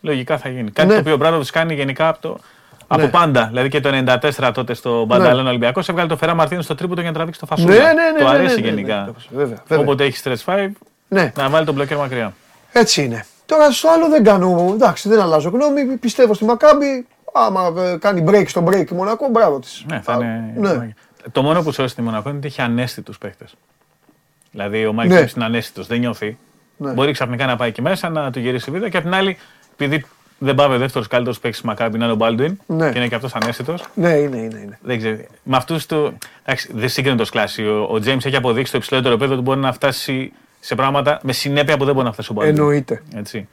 λογικά 0.00 0.38
θα 0.38 0.48
γίνει. 0.48 0.70
Κάτι 0.70 0.88
Ναι. 0.88 0.94
το 0.94 1.00
οποίο 1.00 1.12
ο 1.14 1.16
Ομπράντοβιτς 1.16 1.46
κάνει 1.52 1.74
γενικά 1.74 2.08
από, 2.08 2.18
το, 2.20 2.38
από 2.88 3.02
Ναι. 3.02 3.08
πάντα. 3.08 3.46
Δηλαδή 3.46 3.68
και 3.68 3.80
το 3.80 3.90
94 4.38 4.50
τότε 4.54 4.74
στο 4.74 5.04
Μπανταλόνα 5.04 5.46
Ολυμπιακός 5.46 5.88
έβγαλε 5.88 6.08
το 6.08 6.16
Φεράν 6.16 6.34
Μαρτίνεθ 6.34 6.62
στο 6.62 6.74
τρίποτο 6.74 7.00
για 7.00 7.10
να 7.10 7.16
τραβήξει 7.16 7.40
το 7.40 7.46
Φασούλα. 7.46 7.74
Ναι, 7.74 7.80
ναι, 7.82 7.92
ναι, 7.92 8.18
το 8.18 8.24
ναι, 8.24 8.30
αρέσει 8.30 8.54
ναι, 8.54 8.60
ναι, 8.60 8.68
γενικά. 8.68 8.96
ναι, 9.04 9.12
βέβαια, 9.38 9.62
βέβαια. 9.66 9.84
Όποτε 9.84 10.04
έχει 10.04 10.20
stretch 10.24 10.44
5, 10.54 10.68
Ναι, 11.08 11.32
να 11.36 11.48
βάλει 11.48 11.64
τον 11.66 11.74
μπλοκέρ 11.74 11.96
μακριά. 11.96 12.32
έτσι 12.72 13.04
είναι. 13.04 13.24
Τώρα 13.46 13.70
στο 13.70 13.88
άλλο 13.90 14.08
δεν 14.08 14.24
κάνω. 14.24 14.70
Εντάξει, 14.74 15.08
δεν 15.08 15.20
αλλάζω 15.20 15.48
γνώμη. 15.48 15.84
Πιστεύω 15.84 16.34
στη 16.34 16.44
Μακάμπι. 16.44 17.06
Άμα 17.34 17.72
ε, 17.82 17.96
κάνει 17.96 18.24
break 18.28 18.44
στο 18.46 18.64
break 18.68 18.90
η 18.90 18.94
Μονακό, 18.94 19.28
μπράβο 19.30 19.58
της. 19.58 19.84
Ναι, 19.90 20.00
θα 20.00 20.12
είναι. 20.14 20.52
Ναι. 20.56 20.88
Το 21.32 21.42
μόνο 21.42 21.62
που 21.62 21.72
σώζει 21.72 21.88
στη 21.92 22.02
Μονακό 22.02 22.28
είναι 22.28 22.38
ότι 22.38 22.46
έχει 22.46 22.60
αναίσθητους 22.60 23.18
παίχτες. 23.18 23.44
Δηλαδή 24.50 24.86
ο 24.86 24.92
Μάικ 24.92 25.10
Ναι. 25.10 25.18
Φίπς 25.18 25.32
είναι 25.32 25.44
αναίσθητος, 25.44 25.86
δεν 25.86 25.98
νιώθει. 25.98 26.38
Ναι. 26.76 26.92
Μπορεί 26.92 27.12
ξαφνικά 27.12 27.46
να 27.46 27.56
πάει 27.56 27.68
εκεί 27.68 27.82
μέσα, 27.82 28.08
να 28.08 28.30
του 28.30 28.38
γυρίσει 28.40 28.70
βίντεο 28.70 28.88
και 28.88 28.96
απ' 28.96 29.02
την 29.02 29.14
άλλη, 29.14 29.36
επειδή 29.72 30.04
δεν 30.38 30.54
πάει 30.54 30.74
ο 30.74 30.78
δεύτερος 30.78 31.06
καλύτερος 31.08 31.38
παίκτης 31.40 31.62
Μακάμπι 31.62 31.98
να 31.98 32.04
είναι 32.04 32.12
ο 32.12 32.16
Μπάλντουιν 32.16 32.58
Ναι. 32.66 32.90
και 32.92 32.98
είναι 32.98 33.08
και 33.08 33.14
αυτός 33.14 33.34
αναίσθητος. 33.34 33.84
Ναι, 33.94 34.08
είναι, 34.10 34.36
είναι. 34.36 34.58
είναι. 34.64 34.78
Δεν 34.82 34.98
ξέρω. 34.98 35.16
Με 35.42 35.56
αυτούς 35.56 35.86
του. 35.86 36.18
Εντάξει, 36.44 36.70
δεν 36.74 36.88
σύγκρινε 36.88 37.16
το 37.16 37.24
κλάση. 37.30 37.62
Ο, 37.66 37.82
ο 37.82 37.94
James 37.94 38.24
έχει 38.24 38.36
αποδείξει 38.36 38.68
στο 38.68 38.76
υψηλότερο 38.76 39.14
επίπεδο 39.14 39.32
ότι 39.34 39.42
μπορεί 39.42 39.60
να 39.60 39.72
φτάσει 39.72 40.32
σε 40.60 40.74
πράγματα 40.74 41.18
με 41.22 41.32
συνέπεια 41.32 41.76
που 41.76 41.84
δεν 41.84 41.94
μπορεί 41.94 42.06
να 42.06 42.12
φτάσει 42.12 42.28
ο 42.30 42.34
Μπάλντουιν. 42.34 42.58
Εννοείται. 42.58 43.02
Έτσι. 43.14 43.48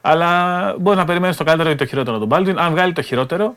Αλλά 0.00 0.74
μπορεί 0.78 0.96
να 0.96 1.04
περιμένεις 1.04 1.36
το 1.36 1.44
καλύτερο 1.44 1.70
ή 1.70 1.74
το 1.74 1.84
χειρότερο 1.86 2.18
τον 2.18 2.26
Μπάλντουιν. 2.26 2.58
Αν 2.58 2.70
βγάλει 2.70 2.92
το 2.92 3.02
χειρότερο, 3.02 3.56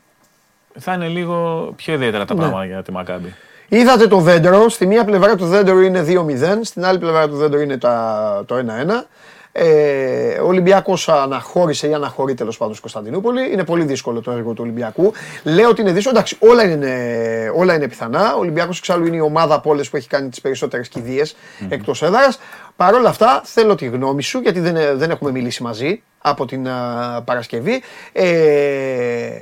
θα 0.80 0.94
είναι 0.94 1.08
λίγο 1.08 1.68
πιο 1.76 1.94
ιδιαίτερα 1.94 2.26
τα 2.26 2.34
Ναι. 2.34 2.40
πράγματα 2.40 2.66
για 2.66 2.84
τη 2.84 2.92
Μακάμπι. 2.92 3.34
Είδατε 3.70 4.08
το 4.08 4.20
δέντρο. 4.20 4.70
Στη 4.70 4.86
μία 4.88 5.06
πλευρά 5.06 5.36
του 5.36 5.46
δέντρου 5.46 5.80
είναι 5.80 6.02
2-0, 6.08 6.60
στην 6.62 6.86
άλλη 6.86 7.00
πλευρά 7.00 7.28
του 7.28 7.36
δέντρου 7.36 7.60
είναι 7.60 7.78
τα, 7.78 8.44
το 8.46 8.56
1-1. 8.56 9.08
Ε, 9.52 10.40
ο 10.40 10.48
Ολυμπιακός 10.48 11.10
αναχώρησε 11.10 11.88
ή 11.88 11.94
αναχωρεί 11.94 12.34
τέλος 12.34 12.58
πάντων 12.58 12.74
στην 12.74 12.90
Κωνσταντινούπολη. 12.90 13.52
Είναι 13.52 13.64
πολύ 13.64 13.84
δύσκολο 13.84 14.22
το 14.22 14.32
έργο 14.32 14.54
του 14.54 14.62
Ολυμπιακού. 14.64 15.14
Λέω 15.44 15.70
ότι 15.70 15.82
είναι 15.82 15.92
δύσκολο. 15.92 16.16
Εντάξει, 16.16 16.38
όλα 16.40 16.64
είναι, 16.64 17.52
όλα 17.56 17.74
είναι 17.74 17.88
πιθανά. 17.88 18.36
Ο 18.36 18.40
Ολυμπιακός 18.40 18.78
εξάλλου 18.78 19.06
είναι 19.06 19.16
η 19.16 19.20
ομάδα 19.20 19.56
από 19.56 19.70
όλες 19.70 19.90
που 19.90 19.98
έχει 19.98 20.08
κάνει 20.08 20.30
τις 20.30 20.42
περισσότερες 20.42 20.88
κηδείες 20.88 21.36
εκτός 21.70 22.02
έδρας. 22.02 22.40
Παρ' 22.76 22.94
όλα 22.94 23.10
αυτά, 23.10 23.42
θέλω 23.46 23.76
τη 23.76 23.86
γνώμη 23.86 24.24
σου, 24.24 24.40
γιατί 24.40 24.60
δεν, 24.60 24.98
δεν 24.98 25.10
έχουμε 25.10 25.32
μιλήσει 25.32 25.64
μαζί 25.64 26.04
από 26.18 26.46
την 26.46 26.68
α, 26.68 27.22
Παρασκευή. 27.26 27.82
Ε, 28.12 29.40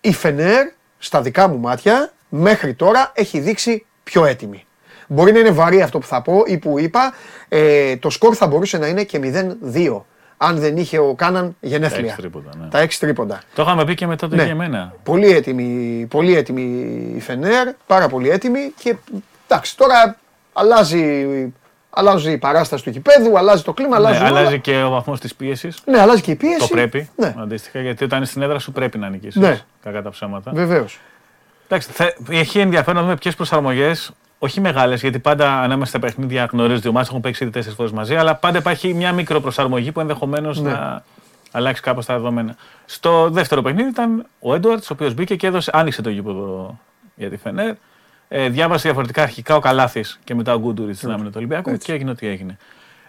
η 0.00 0.12
Φενέρ, 0.12 0.66
στα 0.98 1.20
δικά 1.20 1.48
μου 1.48 1.58
μάτια, 1.58 2.12
μέχρι 2.28 2.74
τώρα 2.74 3.12
έχει 3.14 3.40
δείξει 3.40 3.86
πιο 4.02 4.24
έτοιμη. 4.24 4.66
Μπορεί 5.06 5.32
να 5.32 5.38
είναι 5.38 5.50
βαρύ 5.50 5.82
αυτό 5.82 5.98
που 5.98 6.06
θα 6.06 6.22
πω 6.22 6.42
ή 6.46 6.58
που 6.58 6.78
είπα. 6.78 7.12
Ε, 7.48 7.96
το 7.96 8.10
σκορ 8.10 8.34
θα 8.36 8.46
μπορούσε 8.46 8.78
να 8.78 8.86
είναι 8.86 9.02
και 9.04 9.20
0-2. 9.22 10.00
Αν 10.36 10.58
δεν 10.58 10.76
είχε 10.76 10.98
ο 10.98 11.14
Κάναν 11.14 11.56
γενέθλια. 11.60 12.04
έξι 12.04 12.16
τρίποντα, 12.16 12.50
ναι. 12.60 12.66
Τα 12.68 12.78
έξι 12.80 13.00
τρίποντα. 13.00 13.40
Το 13.54 13.62
είχαμε 13.62 13.84
πει 13.84 13.94
και 13.94 14.06
με 14.06 14.16
τότε 14.16 14.36
Ναι. 14.36 14.44
και 14.44 14.50
εμένα. 14.50 14.94
Πολύ 15.02 15.30
έτοιμη, 15.30 16.06
πολύ 16.10 16.36
έτοιμη 16.36 16.62
η 17.16 17.20
Φενέρ, 17.20 17.68
πάρα 17.86 18.08
πολύ 18.08 18.28
έτοιμη 18.30 18.72
και 18.82 18.96
εντάξει 19.48 19.76
τώρα 19.76 20.16
αλλάζει, 20.52 21.26
αλλάζει 21.90 22.30
η 22.32 22.38
παράσταση 22.38 22.84
του 22.84 22.90
γηπέδου, 22.90 23.38
αλλάζει 23.38 23.62
το 23.62 23.72
κλίμα, 23.72 23.98
Ναι, 23.98 24.06
αλλάζει 24.06 24.20
όλα. 24.24 24.38
αλλάζει 24.38 24.58
και 24.60 24.82
ο 24.82 24.90
βαθμός 24.90 25.20
της 25.20 25.34
πίεσης. 25.34 25.78
Ναι, 25.84 26.00
αλλάζει 26.00 26.20
και 26.22 26.30
η 26.30 26.34
πίεση. 26.34 26.58
Το 26.58 26.66
πρέπει. 26.66 27.10
Ναι, 27.16 27.34
Αντίστοιχα, 27.38 27.80
γιατί 27.80 28.04
όταν 28.04 28.18
είναι 28.18 28.26
στην 28.26 28.42
έδρα 28.42 28.58
σου 28.58 28.72
πρέπει 28.72 28.98
να 28.98 29.08
νικήσεις. 29.08 29.40
Ναι. 29.40 29.60
Κακά 29.82 30.02
τα 30.02 30.10
ψέματα. 30.10 30.50
βεβαίως. 30.54 30.98
Εντάξει, 31.64 31.90
θα, 31.92 32.14
έχει 32.30 32.58
ενδιαφέρον 32.58 32.96
να 32.96 33.02
δούμε 33.02 33.16
ποιες 33.16 33.34
προσαρμογές, 33.34 34.10
όχι 34.38 34.60
μεγάλες, 34.60 35.00
γιατί 35.00 35.18
πάντα 35.18 35.60
ανάμεσα 35.60 35.90
στα 35.90 35.98
παιχνίδια 35.98 36.48
γνωρίζει 36.52 36.80
οι 36.84 36.88
ομάδε, 36.88 37.06
έχουν 37.08 37.20
παίξει 37.20 37.42
ήδη 37.42 37.52
τέσσερις 37.52 37.76
φορές 37.76 37.92
μαζί, 37.92 38.14
αλλά 38.16 38.34
πάντα 38.34 38.58
υπάρχει 38.58 38.94
μια 38.94 39.12
μικροπροσαρμογή 39.12 39.92
που 39.92 40.00
ενδεχομένως 40.00 40.60
Ναι. 40.60 40.70
να 40.70 41.02
αλλάξει 41.52 41.82
κάπως 41.82 42.06
τα 42.06 42.14
δεδομένα. 42.14 42.56
Στο 42.84 43.30
δεύτερο 43.30 43.62
παιχνίδι 43.62 43.88
ήταν 43.88 44.26
ο 44.40 44.54
Έντουαρτς, 44.54 44.90
ο 44.90 44.92
οποίος 44.92 45.14
μπήκε 45.14 45.36
και 45.36 45.46
έδωσε, 45.46 45.70
άνοιξε 45.74 46.02
το 46.02 46.10
γήπεδο 46.10 46.78
για 47.14 47.30
τη 47.30 47.36
Φενέρ. 47.36 47.74
Ε, 48.28 48.48
διάβασε 48.48 48.82
διαφορετικά 48.82 49.22
αρχικά 49.22 49.56
ο 49.56 49.60
Καλάθης 49.60 50.20
και 50.24 50.34
μετά 50.34 50.54
ο 50.54 50.58
Γκούντουριτς 50.58 50.98
στην 50.98 51.10
άμυνα 51.10 51.26
του 51.28 51.34
Ολυμπιακού 51.36 51.76
και 51.76 51.92
έγινε 51.92 52.10
ό,τι 52.10 52.26
έγινε. 52.26 52.56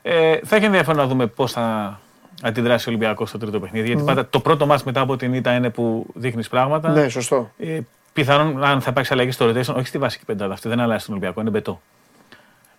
Ε, 0.01 0.37
θα 0.43 0.55
έχει 0.55 0.65
ενδιαφέρον 0.65 0.97
να 1.01 1.07
δούμε 1.07 1.27
πώς 1.27 1.51
θα 1.51 1.99
αντιδράσει 2.41 2.89
ο 2.89 2.91
Ολυμπιακός 2.91 3.29
στο 3.29 3.37
τρίτο 3.37 3.59
παιχνίδι. 3.59 3.87
Γιατί 3.87 4.03
πάντα 4.03 4.27
το 4.29 4.39
πρώτο 4.39 4.65
μα 4.65 4.79
μετά 4.85 5.01
από 5.01 5.17
την 5.17 5.33
ήττα 5.33 5.55
είναι 5.55 5.69
που 5.69 6.05
δείχνεις 6.13 6.49
πράγματα. 6.49 6.89
Ναι, 6.89 7.09
σωστό. 7.09 7.51
Ε, 7.57 7.79
πιθανόν 8.15 8.63
αν 8.63 8.81
θα 8.81 8.89
υπάρξει 8.91 9.13
αλλαγή 9.13 9.31
στο 9.31 9.49
rotation, 9.49 9.75
όχι 9.75 9.87
στη 9.87 9.97
βασική 9.97 10.25
πεντάδα, 10.25 10.53
αυτή 10.53 10.67
δεν 10.69 10.79
αλλάζει 10.79 11.01
στον 11.01 11.13
Ολυμπιακό, 11.13 11.41
είναι 11.41 11.49
μπετό. 11.49 11.81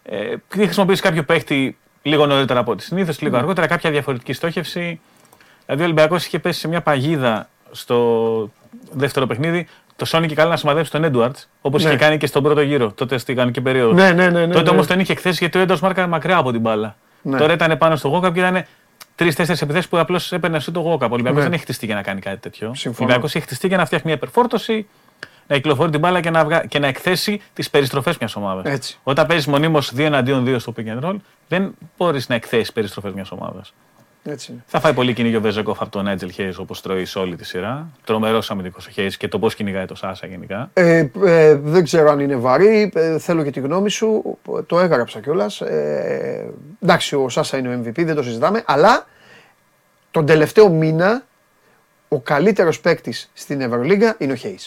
Ε, 0.03 0.35
τι 0.49 0.59
χρησιμοποιήσει 0.65 1.03
κάποιο 1.03 1.23
παίχτη 1.23 1.77
λίγο 2.03 2.27
νωρίτερα 2.27 2.61
από 2.61 2.71
ό,τι 2.71 2.83
συνήθως, 2.83 3.19
Ναι. 3.21 3.27
λίγο 3.29 3.39
αργότερα, 3.41 3.67
κάποια 3.67 3.91
διαφορετική 3.91 4.33
στόχευση. 4.33 5.01
Δηλαδή 5.65 5.83
ο 5.83 5.85
Ολυμπιακός 5.85 6.27
είχε 6.27 6.39
πέσει 6.39 6.61
σε 6.61 6.69
μια 6.69 6.81
παγίδα 6.81 7.49
στο 7.71 8.51
δεύτερο 8.93 9.27
παιχνίδι. 9.27 9.67
Το 9.97 10.05
Σόνι 10.05 10.27
και 10.27 10.35
καλά 10.35 10.51
να 10.51 10.57
σημαδέψει 10.57 10.91
τον 10.91 11.05
Έντουαρτ, 11.05 11.37
όπως 11.61 11.83
Ναι. 11.83 11.89
είχε 11.89 11.99
κάνει 11.99 12.17
και 12.19 12.27
στον 12.27 12.43
πρώτο 12.43 12.61
γύρο, 12.61 12.93
τότε 12.93 13.19
στην 13.19 13.35
κανονική 13.35 13.61
περίοδο. 13.61 13.93
Ναι, 13.93 14.13
ναι, 14.13 14.31
ναι. 14.31 14.47
ναι, 14.47 14.53
τότε 14.53 14.63
ναι. 14.63 14.71
όμως 14.71 14.87
τον 14.87 15.01
είχε 15.01 15.13
εκθέσει 15.13 15.37
γιατί 15.41 15.59
ο 15.59 15.61
Έντουαρτ 15.61 15.83
μάρκαρε 15.83 16.07
μακριά 16.09 16.37
από 16.37 16.53
την 16.53 16.61
μπάλα. 16.61 16.97
Ναι. 17.23 17.39
Τώρα 17.39 17.53
ήταν 17.53 17.79
πάνω 17.79 17.97
στο 17.97 18.09
Γόκαπ 18.09 18.35
και 18.35 18.41
ήταν 18.41 18.65
τρει-τέσσερι 19.15 19.59
επιθέσεις 19.63 19.89
που 19.89 19.99
απλώς 19.99 20.33
έπαιρνε 20.33 20.61
σου 20.61 20.73
το 20.73 20.81
Γόκαπ. 20.81 21.11
Ο 21.11 21.15
Ολυμπιακός 21.15 21.39
Ναι. 21.39 21.45
δεν 21.45 21.53
έχει 21.53 21.63
χτιστεί 21.63 21.87
για 21.87 21.95
να 21.95 22.03
κάνει 22.03 22.21
κάτι 22.21 22.37
τέτοιο. 22.41 22.75
Συμφωνώ. 22.75 22.95
Ο 22.99 23.03
Ολυμπιακός 23.03 23.35
έχει 23.35 23.45
χτιστεί 23.45 23.67
για 23.67 23.77
να 23.77 23.85
φτιάχνει 23.85 24.07
μια 24.07 24.17
υπερφόρτωση, 24.17 24.87
να 25.47 25.57
κυκλοφορεί 25.57 25.91
την 25.91 26.01
μπάλα 26.01 26.21
και 26.21 26.31
να, 26.31 26.45
βγα... 26.45 26.65
και 26.67 26.79
να 26.79 26.87
εκθέσει 26.87 27.41
τις 27.55 27.71
περιστροφές 27.71 28.19
μιας 28.19 28.37
ομάδας. 28.37 28.73
Έτσι. 28.73 28.99
Όταν 29.03 29.27
παίζεις 29.27 29.47
μονίμως 29.47 29.93
2 29.97 29.99
εναντίον 29.99 30.45
2 30.47 30.57
στο 30.59 30.73
pick 30.77 30.99
and 30.99 31.05
roll, 31.05 31.17
δεν 31.49 31.75
μπορείς 31.97 32.29
να 32.29 32.35
εκθέσεις 32.35 32.73
περιστροφές 32.73 33.13
μιας 33.13 33.31
ομάδας. 33.31 33.73
Έτσι 34.29 34.53
είναι. 34.53 34.63
Θα 34.67 34.81
φάει 34.81 34.93
πολύ 34.93 35.13
κυνήγιο 35.13 35.39
ο 35.39 35.41
Βεζέκοφ 35.41 35.81
από 35.81 35.91
τον 35.91 36.05
Νάιτζελ 36.05 36.31
Χέι 36.31 36.55
όπως 36.59 36.81
τρώει 36.81 37.05
σε 37.05 37.19
όλη 37.19 37.37
τη 37.37 37.45
σειρά. 37.45 37.89
Τρομερός 38.05 38.51
αμυντικός 38.51 38.87
ο 38.87 38.91
Χέι 38.91 39.17
και 39.17 39.29
το 39.29 39.39
πώς 39.39 39.55
κυνηγάει 39.55 39.85
το 39.85 39.95
Σάσα 39.95 40.27
γενικά. 40.27 40.71
Ε, 40.73 41.09
ε, 41.25 41.55
δεν 41.55 41.85
ξέρω 41.85 42.11
αν 42.11 42.21
είναι 42.21 42.37
βαρύ. 42.37 42.93
ε, 42.95 43.19
θέλω 43.19 43.43
και 43.43 43.51
τη 43.51 43.61
γνώμη 43.61 43.91
σου. 43.91 44.39
Το 44.67 44.81
έγραψα 44.81 45.21
κιόλας. 45.21 45.61
Ε, 45.61 46.53
εντάξει, 46.81 47.17
ο 47.17 47.29
Σάσα 47.29 47.57
είναι 47.57 47.69
ο 47.69 47.81
MVP, 47.85 48.05
δεν 48.05 48.15
το 48.15 48.23
συζητάμε. 48.23 48.63
Αλλά 48.67 49.07
τον 50.11 50.27
τελευταίο 50.27 50.69
μήνα 50.69 51.23
ο 52.09 52.21
καλύτερος 52.21 52.81
παίκτης 52.81 53.31
στην 53.35 53.61
Ευρωλίγκα 53.61 54.15
είναι 54.19 54.33
ο 54.33 54.37
Χέι. 54.37 54.59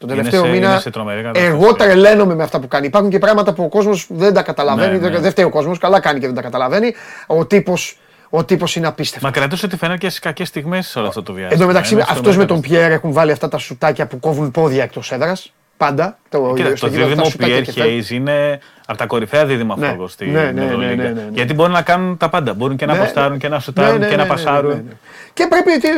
Τον 0.00 0.08
Είναι 0.08 0.18
τελευταίο 0.18 0.44
σε- 0.44 0.50
μήνα. 0.50 0.70
είναι 0.70 0.80
σε 0.80 0.90
τρομερή 0.90 1.22
κατάσταση. 1.22 1.52
Εγώ 1.54 1.74
τρελαίνομαι 1.74 2.34
με 2.34 2.42
αυτά 2.42 2.60
που 2.60 2.68
κάνει. 2.68 2.86
Υπάρχουν 2.86 3.10
και 3.10 3.18
πράγματα 3.18 3.52
που 3.52 3.62
ο 3.64 3.68
κόσμος 3.68 4.06
δεν 4.08 4.34
τα 4.34 4.42
καταλαβαίνει. 4.42 4.98
Ναι, 4.98 5.08
ναι. 5.08 5.18
Δεν 5.18 5.30
φταίει 5.30 5.44
ο 5.44 5.50
κόσμος. 5.50 5.78
Καλά 5.78 6.00
κάνει 6.00 6.20
και 6.20 6.26
δεν 6.26 6.34
τα 6.34 6.42
καταλαβαίνει. 6.42 6.94
Ο 7.26 7.46
τύπος 7.46 7.98
ο 8.30 8.44
τύπος 8.44 8.76
είναι 8.76 8.86
απίστευτος. 8.86 9.30
Μα 9.30 9.36
κρατούσε 9.36 9.68
τη 9.68 9.76
φαινόταν 9.76 9.98
και 10.00 10.08
στι 10.08 10.20
κακές 10.20 10.48
στιγμές 10.48 10.86
σε 10.86 10.98
όλο 10.98 11.08
αυτό 11.08 11.22
το 11.22 11.32
διάστημα. 11.32 11.54
Εν 11.54 11.60
τω 11.60 11.66
μεταξύ, 11.72 11.92
Είναι 11.94 12.02
στο 12.02 12.12
αυτός 12.12 12.36
με 12.36 12.42
μέγεθος. 12.42 12.60
τον 12.60 12.70
Πιέρ 12.70 12.90
έχουν 12.92 13.12
βάλει 13.12 13.32
αυτά 13.32 13.48
τα 13.48 13.58
σουτάκια 13.58 14.06
που 14.06 14.20
κόβουν 14.20 14.50
πόδια 14.50 14.82
εκτός 14.82 15.12
έδρας. 15.12 15.52
Πάντα. 15.76 16.18
Το, 16.28 16.52
Κοίτα, 16.56 16.76
στο 16.76 16.86
το 16.86 16.92
γήπεδο 16.92 17.06
δίδυμο 17.08 17.20
αυτά 17.26 17.30
σουτάκια 17.32 17.54
Πιέρ 17.54 17.64
και 17.64 17.72
τέτοια. 17.80 17.84
Χέι 18.02 18.16
είναι 18.16 18.58
από 18.90 18.98
τα 18.98 19.06
κορυφαία 19.06 19.46
δίδυμα 19.46 19.74
Ναι. 19.78 19.86
φόβο 19.88 20.08
στην 20.08 20.32
Ναι, 20.32 20.42
ναι, 20.42 20.50
ναι, 20.50 20.64
Ευρωλίγκα. 20.64 20.94
ναι, 21.02 21.02
ναι, 21.02 21.12
ναι. 21.12 21.28
Γιατί 21.32 21.54
μπορούν 21.54 21.72
να 21.72 21.82
κάνουν 21.82 22.16
τα 22.16 22.28
πάντα. 22.28 22.54
Μπορούν 22.54 22.76
και 22.76 22.86
να 22.86 22.92
Ναι. 22.92 22.98
αποστάρουν 22.98 23.38
και 23.38 23.48
να 23.48 23.54
Ναι, 23.54 23.60
σουτάρουν 23.60 23.98
ναι, 23.98 24.04
και 24.04 24.10
ναι, 24.10 24.16
να 24.16 24.22
ναι, 24.22 24.28
πασάρουν. 24.28 24.70
ναι, 24.70 24.74
ναι. 24.76 24.92
Και 25.32 25.46
πρέπει 25.50 25.78
τι, 25.80 25.88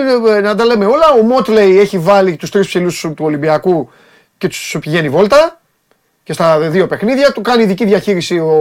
να 0.43 0.55
τα 0.55 0.65
λέμε 0.65 0.85
όλα. 0.85 1.07
Ο 1.21 1.23
Μότλεϊ 1.23 1.79
έχει 1.79 1.99
βάλει 1.99 2.37
τους 2.37 2.51
τρεις 2.51 2.67
ψηλούς 2.67 3.01
του 3.01 3.15
Ολυμπιακού 3.25 3.91
και 4.39 4.49
τους 4.49 4.77
πηγαίνει 4.81 5.09
βόλτα. 5.09 5.57
Και 6.25 6.33
στα 6.33 6.59
δύο 6.59 6.87
παιχνίδια 6.87 7.33
του 7.33 7.41
κάνει 7.41 7.63
ειδική 7.63 7.85
διαχείριση 7.85 8.39
ο, 8.39 8.53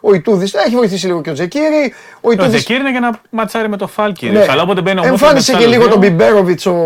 ο 0.00 0.14
Ιτούδης. 0.14 0.54
Έχει 0.54 0.74
βοηθήσει 0.76 1.06
λίγο 1.06 1.20
και 1.20 1.30
ο 1.30 1.32
Τζεκίρι. 1.32 1.92
Ο 2.20 2.20
Το 2.20 2.30
Ιτούδης- 2.30 2.58
Ζεκίρ 2.58 2.76
είναι 2.80 2.90
για 2.90 3.00
να 3.00 3.10
ματσάρει 3.30 3.68
με 3.68 3.76
το 3.76 3.86
Φάλ 3.86 4.06
Ναι. 4.06 4.12
κυρίως. 4.12 4.48
Αλλά 4.48 4.62
όποτε 4.62 4.80
μπαίνει 4.80 4.98
ο 4.98 5.02
Μόφλερ 5.02 5.20
Εμφάνισε 5.22 5.52
με 5.52 5.58
και 5.58 5.64
τους 5.64 5.72
λίγο 5.72 5.82
άλλους 5.84 5.94
τον 5.94 6.02
δύο, 6.02 6.10
Μπιμπέροβιτς 6.10 6.66
ο 6.66 6.76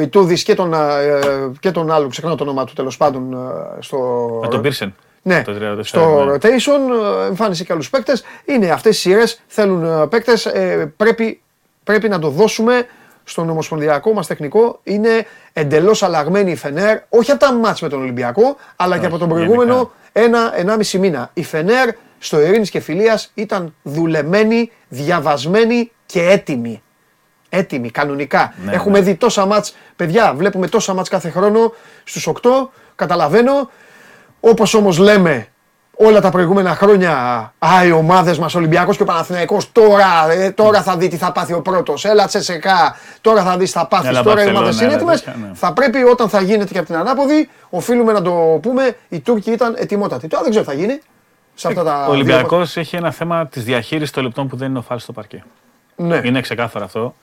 Ιτούδης 0.00 0.42
και, 0.42 0.54
τον, 0.54 0.74
α, 0.74 0.98
ε, 0.98 1.18
και 1.60 1.70
τον 1.70 1.90
άλλο, 1.92 2.08
ξεχνάω 2.08 2.34
το 2.34 2.42
όνομα 2.44 2.64
του 2.64 2.72
τέλος 2.72 2.96
πάντων. 2.96 3.32
ε, 3.32 3.82
Στο... 3.82 3.98
Με 4.42 4.48
τον 4.48 4.60
Πίρσεν. 4.60 4.94
Ναι, 5.28 5.42
Το 5.42 5.76
34, 5.78 5.80
στο 5.82 6.24
ναι. 6.24 6.32
rotation 6.32 7.22
ε, 7.22 7.26
εμφάνισε 7.26 7.64
και 7.64 7.72
άλλους 7.72 7.90
παίκτες. 7.90 8.24
Είναι 8.44 8.70
αυτές 8.70 8.96
οι 8.96 9.00
σειρές 9.00 9.40
θέλουν 9.46 10.08
παίκτες. 10.08 10.52
πρέπει, 10.96 11.40
πρέπει 11.84 12.08
να 12.08 12.18
το 12.18 12.28
δώσουμε 12.28 12.86
στον 13.28 13.50
ομοσπονδιακό 13.50 14.12
μας 14.12 14.26
τεχνικό 14.26 14.80
είναι 14.82 15.26
εντελώς 15.52 16.02
αλλαγμένη 16.02 16.50
η 16.50 16.56
Φενέρ, 16.56 16.98
όχι 17.08 17.30
από 17.30 17.40
τα 17.40 17.52
μάτς 17.52 17.80
με 17.80 17.88
τον 17.88 18.00
Ολυμπιακό, 18.00 18.56
αλλά 18.76 18.98
και 18.98 19.06
από 19.06 19.18
τον 19.18 19.28
προηγούμενο 19.28 19.90
ένα-ενάμιση 20.12 20.98
μήνα. 20.98 21.30
Η 21.34 21.44
Φενέρ 21.44 21.88
στο 22.18 22.40
Ειρήνης 22.40 22.70
και 22.70 22.80
Φιλίας 22.80 23.30
ήταν 23.34 23.74
δουλεμένη, 23.82 24.70
διαβασμένη 24.88 25.90
και 26.06 26.22
έτοιμη. 26.22 26.82
Έτοιμη, 27.48 27.90
κανονικά. 27.90 28.54
Ναι, 28.64 28.72
Έχουμε 28.72 29.00
δει 29.00 29.14
τόσα 29.14 29.46
μάτς, 29.46 29.76
παιδιά, 29.96 30.34
βλέπουμε 30.34 30.68
τόσα 30.68 30.94
μάτς 30.94 31.08
κάθε 31.08 31.30
χρόνο 31.30 31.72
στους 32.04 32.26
8, 32.26 32.70
καταλαβαίνω. 32.94 33.70
Όπως 34.40 34.74
όμως 34.74 34.98
λέμε 34.98 35.48
όλα 36.00 36.20
τα 36.20 36.30
προηγούμενα 36.30 36.74
χρόνια, 36.74 37.12
α, 37.58 37.84
οι 37.86 37.90
ομάδες 37.92 38.38
μας, 38.38 38.54
Ολυμπιακός 38.54 38.96
και 38.96 39.02
ο 39.02 39.06
Παναθηναϊκός, 39.06 39.72
τώρα, 39.72 40.30
ε, 40.30 40.50
τώρα 40.50 40.82
θα 40.82 40.96
δει 40.96 41.08
τι 41.08 41.16
θα 41.16 41.32
πάθει 41.32 41.52
ο 41.52 41.60
πρώτος, 41.62 42.04
έλα 42.04 42.26
Τσεσεκά, 42.26 42.96
τώρα 43.20 43.42
θα 43.42 43.56
δεις 43.56 43.72
τι 43.72 43.78
θα 43.78 43.86
πάθεις, 43.86 44.08
Έλα, 44.08 44.22
τώρα 44.22 44.30
οι 44.30 44.34
Μπαρσελόνα, 44.34 44.58
ομάδες 44.58 44.76
είναι 44.80 44.86
έλα, 44.86 44.94
έτοιμες. 44.94 45.22
τέτοια, 45.22 45.40
ναι. 45.46 45.50
Θα 45.54 45.72
πρέπει 45.72 46.02
όταν 46.02 46.28
θα 46.28 46.40
γίνεται 46.40 46.72
και 46.72 46.78
από 46.78 46.86
την 46.86 46.96
ανάποδη, 46.96 47.48
οφείλουμε 47.70 48.12
να 48.12 48.22
το 48.22 48.58
πούμε, 48.62 48.96
οι 49.08 49.20
Τούρκοι 49.20 49.50
ήταν 49.50 49.74
ετοιμότατοι. 49.78 50.28
Τώρα 50.28 50.42
δεν 50.42 50.50
ξέρω 50.50 50.64
τι 50.66 50.70
θα 50.72 50.76
γίνει. 50.78 51.00
Σε 51.54 51.68
αυτά 51.68 51.82
τα 51.82 52.06
Ο 52.08 52.10
Ολυμπιακός 52.10 52.76
έχει 52.76 52.96
ένα 52.96 53.10
θέμα 53.10 53.46
της 53.46 53.64
διαχείρισης 53.64 54.10
των 54.10 54.22
λεπτών 54.22 54.48
που 54.48 54.56
δεν 54.56 54.68
είναι 54.68 54.78
ο 54.78 54.82
Φάλ 54.82 54.98
στο 54.98 55.12
παρκέ. 55.12 55.44
Ναι. 55.96 56.20
Είναι 56.24 56.40
ξεκάθαρο 56.40 56.84
αυτό. 56.84 57.14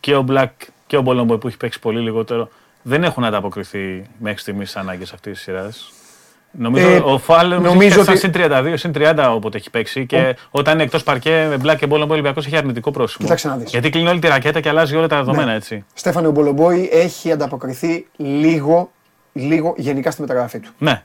Και 0.00 0.14
ο 0.16 0.22
Μπλακ 0.22 0.50
και 0.86 0.96
ο 0.96 1.00
Μπολόμπο 1.00 1.36
που 1.38 1.46
έχει 1.46 1.56
παίξει 1.56 1.80
πολύ 1.80 2.00
λιγότερο 2.00 2.48
δεν 2.82 3.04
έχουν 3.04 3.24
ανταποκριθεί 3.24 4.06
μέχρι 4.18 4.38
στιγμής 4.38 4.70
στις 4.70 4.80
ανάγκες 4.82 5.12
αυτής 5.12 5.32
της 5.32 5.42
σειράς. 5.42 5.92
Νομίζω 6.58 6.88
Ε, 6.88 7.00
ο 7.04 7.18
Φάλ 7.18 7.48
νομίζω 7.48 7.72
νομίζω 7.72 8.00
ότι... 8.00 8.10
ότι- 8.10 8.18
συν 8.18 8.32
32, 8.34 8.72
συν 8.74 8.92
30 8.98 9.30
όποτε 9.34 9.56
έχει 9.58 9.70
παίξει 9.70 10.06
και 10.06 10.36
όταν 10.50 10.74
είναι 10.74 10.82
εκτός 10.82 11.02
παρκέ 11.02 11.46
με 11.48 11.56
Μπλακ 11.56 11.78
και 11.78 11.86
Μπολόμπο 11.86 12.10
ο 12.10 12.12
Ολυμπιακός 12.12 12.46
έχει 12.46 12.56
αρνητικό 12.56 12.90
πρόσημο. 12.90 13.24
Κοίταξε 13.26 13.48
να 13.48 13.56
δεις. 13.56 13.70
Γιατί 13.70 13.90
κλείνει 13.90 14.08
όλη 14.08 14.18
τη 14.18 14.28
ρακέτα 14.28 14.60
και 14.60 14.68
αλλάζει 14.68 14.96
όλα 14.96 15.06
τα 15.06 15.16
δεδομένα 15.16 15.44
Ναι. 15.44 15.54
έτσι. 15.54 15.84
Στέφανε 15.94 16.26
ο 16.26 16.30
Μπολομπόη 16.30 16.88
έχει 16.92 17.32
ανταποκριθεί 17.32 18.06
λίγο, 18.16 18.90
λίγο 19.32 19.74
γενικά 19.76 20.10
στη 20.10 20.20
μεταγραφή 20.20 20.58
του. 20.58 20.70
Ναι. 20.78 21.02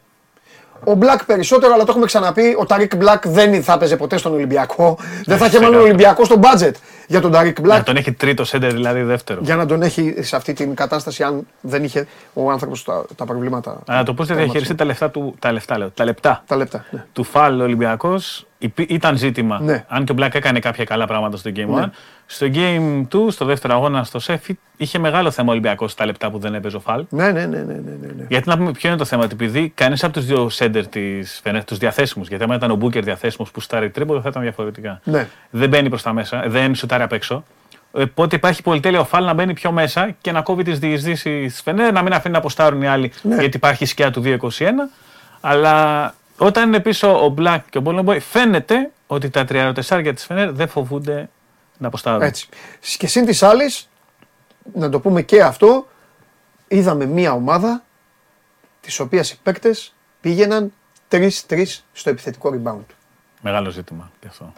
Ο 0.83 0.93
Μπλακ 0.93 1.25
περισσότερο, 1.25 1.73
αλλά 1.73 1.83
το 1.83 1.91
έχουμε 1.91 2.05
ξαναπεί. 2.05 2.55
Ο 2.59 2.65
Ταρικ 2.65 2.95
Μπλακ 2.95 3.27
δεν 3.27 3.63
θα 3.63 3.73
έπαιζε 3.73 3.95
ποτέ 3.97 4.17
στον 4.17 4.33
Ολυμπιακό. 4.33 4.97
δεν 5.25 5.37
θα 5.37 5.45
είχε 5.45 5.59
μάλλον 5.59 5.79
ξεκάθαρα. 5.79 5.81
Ολυμπιακό 5.83 6.25
στο 6.25 6.39
budget 6.43 6.71
για 7.07 7.21
τον 7.21 7.31
Ταρικ 7.31 7.57
Να 7.59 7.63
Μπλακ. 7.65 7.83
τον 7.83 7.95
έχει 7.95 8.11
τρίτο 8.11 8.43
σέντερ, 8.43 8.71
δηλαδή 8.71 9.01
δεύτερο. 9.01 9.39
Για 9.43 9.55
να 9.55 9.65
τον 9.65 9.81
έχει 9.81 10.15
σε 10.19 10.35
αυτή 10.35 10.53
την 10.53 10.75
κατάσταση, 10.75 11.23
αν 11.23 11.47
δεν 11.61 11.83
είχε 11.83 12.07
ο 12.33 12.51
άνθρωπος 12.51 12.83
τα, 12.83 13.05
τα 13.15 13.25
προβλήματα. 13.25 13.79
Αλλά 13.87 14.03
το 14.03 14.13
πώς 14.13 14.27
θα 14.27 14.35
διαχειριστεί 14.35 14.75
τα 14.75 14.85
λεφτά 14.85 15.09
του. 15.09 15.35
Τα 15.39 15.51
λεφτά, 15.51 15.77
λέω. 15.77 15.89
Τα 15.89 16.03
λεπτά 16.05 16.43
Τα 16.47 16.55
λεπτά. 16.55 16.85
Ναι. 16.91 17.05
του 17.13 17.23
Φαλ 17.23 17.61
Ολυμπιακός 17.61 18.45
ήταν 18.75 19.17
ζήτημα. 19.17 19.59
Ναι. 19.61 19.85
Αν 19.87 20.05
και 20.05 20.11
ο 20.11 20.15
Μπλακ 20.15 20.35
έκανε 20.35 20.59
κάποια 20.59 20.83
καλά 20.83 21.07
πράγματα 21.07 21.37
στο 21.37 21.51
Game 21.55 21.59
1. 21.59 21.67
Ναι. 21.67 21.89
Στο 22.25 22.47
Game 22.53 23.07
2, 23.15 23.31
στο 23.31 23.45
δεύτερο 23.45 23.73
αγώνα 23.73 24.03
στο 24.03 24.19
ΣΕΦ, 24.19 24.47
είχε 24.77 24.99
μεγάλο 24.99 25.31
θέμα 25.31 25.47
ο 25.47 25.51
Ολυμπιακός 25.51 25.91
στα 25.91 26.05
λεπτά 26.05 26.31
που 26.31 26.39
δεν 26.39 26.53
έπαιζε 26.55 26.75
ο 26.75 26.79
Φαλ. 26.79 27.05
Ναι, 27.09 27.31
ναι, 27.31 27.45
ναι, 27.45 27.57
ναι, 27.57 27.63
ναι, 27.63 27.73
ναι, 28.01 28.07
ναι. 28.17 28.25
Γιατί 28.27 28.49
να 28.49 28.57
πούμε 28.57 28.71
ποιο 28.71 28.89
είναι 28.89 28.97
το 28.97 29.05
θέμα, 29.05 29.23
ότι 29.23 29.33
επειδή 29.33 29.71
κανείς 29.75 30.03
από 30.03 30.13
τους 30.13 30.25
δύο 30.25 30.49
σέντερ 30.49 30.87
της 30.87 31.39
Φενέρ, 31.43 31.63
τους 31.63 31.77
διαθέσιμους, 31.77 32.27
γιατί 32.27 32.43
άμα 32.43 32.55
ήταν 32.55 32.71
ο 32.71 32.75
Μπούκερ 32.75 33.03
διαθέσιμος 33.03 33.51
που 33.51 33.61
σουτάρει 33.61 33.89
τρίποδο 33.89 34.21
θα 34.21 34.29
ήταν 34.29 34.41
διαφορετικά. 34.41 34.99
Ναι. 35.03 35.27
Δεν 35.49 35.69
μπαίνει 35.69 35.89
προς 35.89 36.01
τα 36.01 36.13
μέσα, 36.13 36.43
δεν 36.47 36.75
σουτάρει 36.75 37.03
απ' 37.03 37.13
έξω. 37.13 37.43
Οπότε 37.91 38.35
υπάρχει 38.35 38.61
πολυτέλεια 38.61 38.99
ο 38.99 39.05
Φαλ 39.05 39.25
να 39.25 39.33
μπαίνει 39.33 39.53
πιο 39.53 39.71
μέσα 39.71 40.15
και 40.21 40.31
να 40.31 40.41
κόβει 40.41 40.63
τις 40.63 40.79
διεισδύσεις 40.79 41.51
της 41.53 41.61
Φενέρ, 41.61 41.91
να 41.91 42.01
μην 42.01 42.13
αφήνει 42.13 42.33
να 42.33 42.39
αποστάρουν 42.39 42.81
οι 42.81 42.87
άλλοι, 42.87 43.11
Ναι. 43.21 43.35
γιατί 43.35 43.57
υπάρχει 43.57 43.83
η 43.83 43.87
σκιά 43.87 44.11
του 44.11 44.21
2-21. 44.21 44.89
Αλλά 45.41 46.13
όταν 46.39 46.67
είναι 46.67 46.79
πίσω 46.79 47.25
ο 47.25 47.29
Μπλακ 47.29 47.69
και 47.69 47.77
ο 47.77 47.81
Μπόλεμποϊ, 47.81 48.19
φαίνεται 48.19 48.91
ότι 49.07 49.29
τα 49.29 49.45
34 49.49 50.11
της 50.15 50.25
Φενέρ 50.25 50.51
δεν 50.51 50.67
φοβούνται 50.67 51.29
να 51.77 51.87
αποστάρουν. 51.87 52.21
Έτσι. 52.21 52.47
Και 52.97 53.07
συν 53.07 53.25
της 53.25 53.43
άλλης, 53.43 53.89
να 54.73 54.89
το 54.89 54.99
πούμε 54.99 55.21
και 55.21 55.43
αυτό, 55.43 55.87
είδαμε 56.67 57.05
μία 57.05 57.31
ομάδα 57.31 57.83
της 58.81 58.99
οποίας 58.99 59.31
οι 59.31 59.39
παίκτες 59.43 59.93
πήγαιναν 60.21 60.73
3-3 61.11 61.29
στο 61.93 62.09
επιθετικό 62.09 62.53
rebound. 62.53 62.85
Μεγάλο 63.41 63.69
ζήτημα 63.69 64.11
και 64.19 64.27
αυτό. 64.27 64.53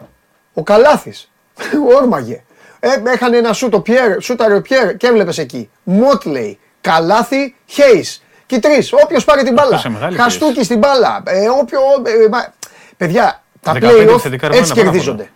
Ο 0.54 0.62
Καλάθης, 0.62 1.30
όρμαγε. 2.00 2.44
Ε, 2.80 3.02
έχανε 3.04 3.36
ένα 3.36 3.52
σούτ 3.52 3.74
ο 3.74 3.80
Πιέρ, 3.80 4.22
σούταρε 4.22 4.54
ο 4.54 4.62
Πιέρ 4.62 4.96
και 4.96 5.06
έβλεπες 5.06 5.38
εκεί. 5.38 5.70
Μότλεϊ, 5.82 6.58
Καλάθη, 6.80 7.56
Χέις. 7.66 8.22
Και 8.52 8.58
τρεις. 8.60 8.92
Όποιος 8.92 9.24
πάρει 9.24 9.42
την 9.42 9.52
μπάλα. 9.52 9.78
σε 9.78 9.88
μεγάλη 9.88 10.16
Χαστούκι 10.16 10.64
στην 10.64 10.78
μπάλα. 10.78 11.22
Ε, 11.26 11.48
όποιο, 11.48 11.80
ε, 12.24 12.28
μα- 12.28 12.52
παιδιά, 12.96 13.42
τα 13.60 13.72
15 13.72 13.76
play-off 13.78 14.08
επιθετικά 14.08 14.48
ρebound 14.48 14.50
έτσι 14.50 14.72
είναι 14.72 14.80
πάρα 14.80 14.90
κερδίζονται. 14.90 15.30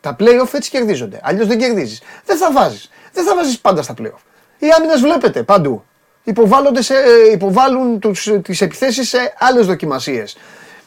Τα 0.00 0.16
play-off 0.20 0.54
έτσι 0.54 0.70
κερδίζονται. 0.70 1.20
Αλλιώς 1.22 1.46
δεν 1.46 1.58
κερδίζεις. 1.58 2.02
Δεν 2.24 2.36
θα 2.36 2.52
βάζεις. 2.52 2.90
Δεν 3.12 3.24
θα 3.24 3.34
βάζεις 3.36 3.58
πάντα 3.60 3.82
στα 3.82 3.94
play-off. 3.98 4.18
Οι 4.58 4.66
άμυνες 4.78 5.00
βλέπετε 5.00 5.42
παντού. 5.42 5.84
Υποβάλλονται 6.24 6.82
σε, 6.82 6.94
ε, 6.94 7.32
υποβάλλουν 7.32 7.98
τους, 7.98 8.30
τις 8.42 8.60
επιθέσεις 8.60 9.08
σε 9.08 9.34
άλλες 9.38 9.66
δοκιμασίες. 9.66 10.36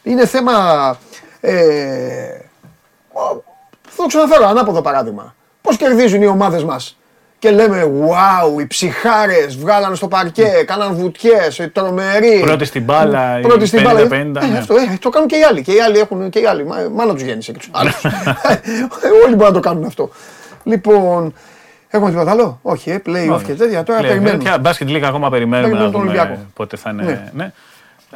Είναι 0.02 0.26
θέμα... 0.26 0.52
Ε, 1.40 1.54
ο- 3.12 3.42
θα 3.88 3.96
το 4.02 4.06
ξαναφέρω, 4.06 4.46
ανάποδο 4.46 4.80
παράδειγμα. 4.82 5.34
Πώς 5.60 5.76
κερδίζουν 5.76 6.22
οι 6.22 6.26
ομάδες 6.26 6.64
μας; 6.64 6.98
Και 7.44 7.50
λέμε, 7.50 7.82
wow, 8.08 8.60
οι 8.60 8.66
ψυχάρες 8.66 9.56
βγάλαν 9.56 9.96
στο 9.96 10.08
παρκέ, 10.08 10.64
κάναν 10.66 10.94
βουτιές, 10.94 11.58
ε, 11.58 11.66
τρομεροί. 11.68 12.40
Πρώτη 12.40 12.64
στην 12.64 12.82
μπάλα, 12.82 13.38
οι 13.38 13.42
Πρώτη 13.42 13.66
στην 13.66 13.82
μπάλα. 13.82 14.00
50-50, 14.00 14.10
Ε, 14.42 14.46
ναι. 14.46 14.58
αυτό, 14.58 14.74
ε, 14.74 14.96
το 15.00 15.08
κάνουν 15.08 15.28
και 15.28 15.36
οι 15.36 15.42
άλλοι. 15.42 15.62
Και 15.62 15.72
οι 15.72 15.80
άλλοι 15.80 15.98
έχουν 15.98 16.30
και 16.30 16.38
οι 16.38 16.46
άλλοι. 16.46 16.64
Μα, 16.66 16.76
μάνα 16.92 17.12
τους 17.12 17.22
γέννησε 17.22 17.52
και 17.52 17.58
τους 17.58 17.68
άλλους. 17.72 18.04
Ε, 18.04 19.08
Όλοι 19.24 19.34
μπορούν 19.34 19.52
να 19.54 19.60
το 19.60 19.60
κάνουν 19.60 19.84
αυτό. 19.84 20.10
Λοιπόν, 20.62 21.34
έχουμε 21.88 22.10
τίποτα 22.10 22.30
άλλο; 22.30 22.58
Όχι, 22.62 22.90
ε, 22.90 23.02
play-off 23.06 23.40
και 23.46 23.52
τέτοια. 23.52 23.82
Τώρα 23.82 24.00
Λέει, 24.00 24.10
περιμένουμε. 24.10 24.42
τέτοια 24.42 24.58
Μπάσκετ 24.58 24.88
λίγα 24.88 25.08
ακόμα 25.08 25.30
περιμένουμε 25.30 25.68
Περιμένουμε 25.68 25.98
να 25.98 26.04
τον 26.04 26.10
δούμε 26.12 26.20
Ολυμπιακό. 26.20 26.50
πότε 26.54 26.76
θα 26.76 26.90
είναι. 26.90 27.02
Ναι. 27.02 27.22
Ναι. 27.32 27.52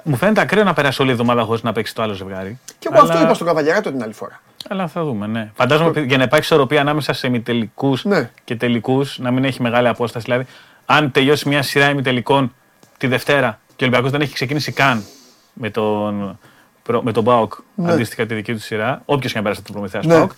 Μου 0.03 0.17
φαίνεται 0.17 0.41
ακραίο 0.41 0.65
να 0.65 0.73
περάσει 0.73 1.01
όλη 1.03 1.11
η 1.11 1.13
εβδομάδα 1.13 1.43
χωρίς 1.43 1.63
να 1.63 1.73
παίξει 1.73 1.95
το 1.95 2.03
άλλο 2.03 2.13
ζευγάρι. 2.13 2.59
Και 2.79 2.89
εγώ 2.93 3.01
αυτό 3.03 3.13
Αλλά- 3.13 3.23
είπα 3.23 3.35
στον 3.35 3.47
Καβαλιαράτο 3.47 3.91
την 3.91 4.03
άλλη 4.03 4.13
φορά. 4.13 4.41
Αλλά 4.69 4.89
θα 4.89 5.05
δούμε, 5.05 5.27
ναι. 5.27 5.51
Φαντάζομαι 5.55 5.89
ότι 5.89 6.05
για 6.05 6.17
να 6.17 6.23
υπάρξει 6.23 6.49
ισορροπία 6.53 6.81
ανάμεσα 6.81 7.13
σε 7.13 7.27
ημιτελικούς 7.27 8.05
Ναι. 8.05 8.31
και 8.45 8.57
τελικούς, 8.57 9.19
να 9.19 9.31
μην 9.31 9.45
έχει 9.45 9.63
μεγάλη 9.63 9.89
απόσταση. 9.89 10.25
Δηλαδή, 10.25 10.47
αν 10.87 11.11
τελειώσει 11.13 11.49
μια 11.49 11.63
σειρά 11.63 11.89
ημιτελικών 11.91 12.55
τη 12.99 13.07
Δευτέρα 13.07 13.61
και 13.67 13.85
ο 13.85 13.87
Ολυμπιακός 13.87 14.11
δεν 14.11 14.21
έχει 14.21 14.33
ξεκινήσει 14.35 14.73
καν 14.73 15.05
με 15.53 15.71
τον, 15.71 16.39
προ- 16.83 17.03
με 17.03 17.13
τον 17.13 17.23
Μπάουκ 17.23 17.53
Ναι. 17.75 17.93
αντίστοιχα 17.93 18.27
τη 18.27 18.35
δική 18.35 18.53
του 18.53 18.61
σειρά, 18.61 19.03
όποιος 19.05 19.33
και 19.33 19.39
αν 19.39 19.45
πέρασε 19.45 19.63
το 19.63 19.73
Προμηθέας 19.73 20.05
Ναι. 20.05 20.15
Πάουκ. 20.15 20.33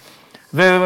Δεν, 0.50 0.80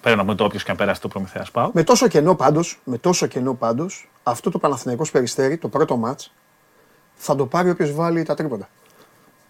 πρέπει 0.00 0.16
να 0.16 0.22
πούμε 0.22 0.34
το 0.34 0.44
όποιος 0.44 0.64
και 0.64 0.70
αν 0.70 0.76
πέρασε 0.76 1.00
το 1.00 1.08
Προμηθέας 1.08 1.50
Πάουκ. 1.50 1.74
Με 1.74 1.82
τόσο 1.82 2.08
κενό 2.08 2.34
πάντως, 2.34 2.78
με 2.84 2.98
τόσο 2.98 3.26
κενό 3.26 3.54
πάντως, 3.54 4.08
αυτό 4.22 4.50
το 4.50 4.58
Παναθηναϊκός 4.58 5.10
Περιστέρι, 5.10 5.56
το 5.56 5.68
πρώτο 5.68 5.96
μάτς, 5.96 6.32
θα 7.14 7.36
το 7.36 7.46
πάρει 7.46 7.70
όποιος 7.70 7.92
βάλει 7.94 8.22
τα 8.22 8.34
τρίποντα. 8.34 8.68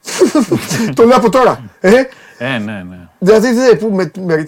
το 0.94 1.04
λέω 1.04 1.16
από 1.16 1.30
τώρα. 1.30 1.62
Ε; 1.80 1.92
Ε, 2.38 2.58
ναι, 2.58 2.82
ναι. 2.88 2.98
Δηλαδή, 3.18 3.52
δεν, 3.52 3.78
που 3.78 3.90
με, 3.90 4.10
με, 4.18 4.46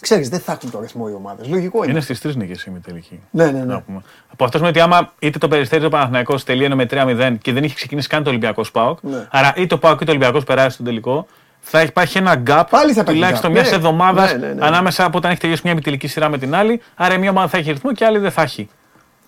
ξέρεις, 0.00 0.28
δεν 0.28 0.40
θα 0.40 0.52
έχουν 0.52 0.70
το 0.70 0.80
ρυθμό 0.80 1.06
οι 1.10 1.14
ομάδες. 1.14 1.48
Λογικό 1.48 1.82
είναι. 1.82 1.92
Είναι 1.92 2.00
στις 2.00 2.20
τρεις 2.20 2.36
νίκες 2.36 2.60
η 2.62 2.64
ημιτελική. 2.68 3.20
Ναι, 3.30 3.44
ναι, 3.44 3.50
ναι. 3.58 3.64
Να 3.64 3.80
πούμε. 3.80 4.02
Από 4.32 4.44
αυτός 4.44 4.60
σημαίνει 4.60 4.78
ότι 4.78 4.80
άμα 4.80 5.12
είτε 5.18 5.38
το 5.38 5.48
περιστέρι 5.48 5.82
το 5.82 5.88
Παναθυναϊκό 5.88 6.34
τελείωνε 6.34 6.74
με 6.74 6.86
3-0 6.90 7.36
και 7.42 7.52
δεν 7.52 7.64
είχε 7.64 7.74
ξεκινήσει 7.74 8.08
καν 8.08 8.22
το 8.22 8.28
Ολυμπιακό 8.30 8.64
Πάοκ, 8.72 8.98
Ναι. 9.02 9.26
άρα 9.30 9.52
είτε 9.56 9.66
το 9.66 9.78
Πάοκ 9.78 9.94
είτε 9.94 10.04
το 10.04 10.10
Ολυμπιακός 10.10 10.44
περάσει 10.44 10.70
στον 10.70 10.84
τελικό, 10.86 11.26
θα 11.60 11.82
υπάρχει 11.82 12.18
ένα 12.18 12.42
gap 12.46 12.64
Πάλι 12.70 12.92
θα 12.92 13.00
υπάρχει 13.00 13.20
τουλάχιστον 13.20 13.50
gap, 13.50 13.54
μιας 13.54 13.70
ναι. 13.70 13.76
εβδομάδας 13.76 14.32
Ναι, 14.32 14.46
ναι, 14.46 14.52
ναι. 14.52 14.66
ανάμεσα 14.66 15.04
από 15.04 15.18
όταν 15.18 15.30
έχει 15.30 15.40
τελειώσει 15.40 15.60
μια 15.64 15.72
επιτελική 15.72 16.06
σειρά 16.06 16.28
με 16.28 16.38
την 16.38 16.54
άλλη. 16.54 16.80
Άρα 16.94 17.14
η 17.14 17.18
μία 17.18 17.30
ομάδα 17.30 17.48
θα 17.48 17.58
έχει 17.58 17.70
ρυθμό 17.72 17.92
και 17.92 18.04
η 18.04 18.06
άλλη 18.06 18.18
δεν 18.18 18.30
θα 18.30 18.42
έχει. 18.42 18.68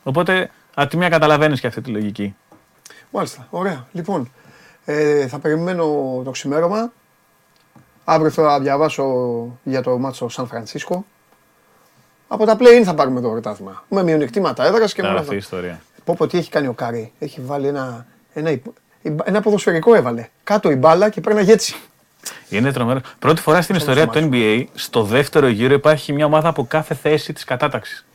Οπότε 0.02 0.50
από 0.74 0.88
τη 0.90 0.96
μία 0.96 1.08
καταλαβαίνεις 1.08 1.60
και 1.60 1.66
αυτή 1.66 1.80
τη 1.80 1.90
λογική. 1.90 2.34
Μάλιστα, 3.10 3.46
ωραία. 3.50 3.86
Λοιπόν, 3.92 4.30
ε, 4.84 5.26
θα 5.26 5.38
περιμένω 5.38 5.84
το 6.24 6.30
ξημέρωμα. 6.30 6.92
Αύριο 8.04 8.30
θα 8.30 8.60
διαβάσω 8.60 9.04
για 9.62 9.82
το 9.82 9.98
μάτσο 9.98 10.28
Σαν 10.28 10.46
Φρανσίσκο. 10.46 11.04
Από 12.28 12.44
τα 12.46 12.56
play-in 12.60 12.82
θα 12.84 12.94
πάρουμε 12.94 13.20
το 13.20 13.28
πρωτάθλημα. 13.28 13.84
Με 13.88 14.02
μειονεκτήματα 14.02 14.64
έδρας 14.66 14.92
και 14.94 15.02
με 15.02 15.08
Τώρα 15.08 15.12
όλα 15.20 15.20
αυτή 15.28 15.34
η 15.34 15.38
αυτά. 15.38 15.56
ιστορία. 15.56 15.82
Πω 16.04 16.14
πω 16.18 16.26
τι 16.26 16.38
έχει 16.38 16.50
κάνει 16.50 16.66
ο 16.66 16.72
Κάρι. 16.72 17.12
Έχει 17.18 17.40
βάλει 17.40 17.66
ένα, 17.66 18.06
ένα, 18.32 18.50
υπ- 18.50 18.66
ένα 19.24 19.40
ποδοσφαιρικό 19.40 19.94
έβαλε. 19.94 20.28
Κάτω 20.44 20.70
η 20.70 20.74
μπάλα 20.76 21.08
και 21.08 21.20
πέρναγε 21.20 21.52
έτσι. 21.52 21.76
Είναι 22.48 22.72
τρομερό. 22.72 23.00
Πρώτη 23.18 23.40
φορά 23.40 23.62
στην 23.62 23.74
ιστορία 23.74 24.08
του 24.08 24.28
NBA, 24.32 24.64
στο 24.74 25.02
δεύτερο 25.02 25.46
γύρο 25.48 25.74
υπάρχει 25.74 26.12
μια 26.12 26.24
ομάδα 26.26 26.48
από 26.48 26.64
κάθε 26.66 26.94
θέση 26.94 27.32
της 27.32 27.44
κατάταξης. 27.44 28.06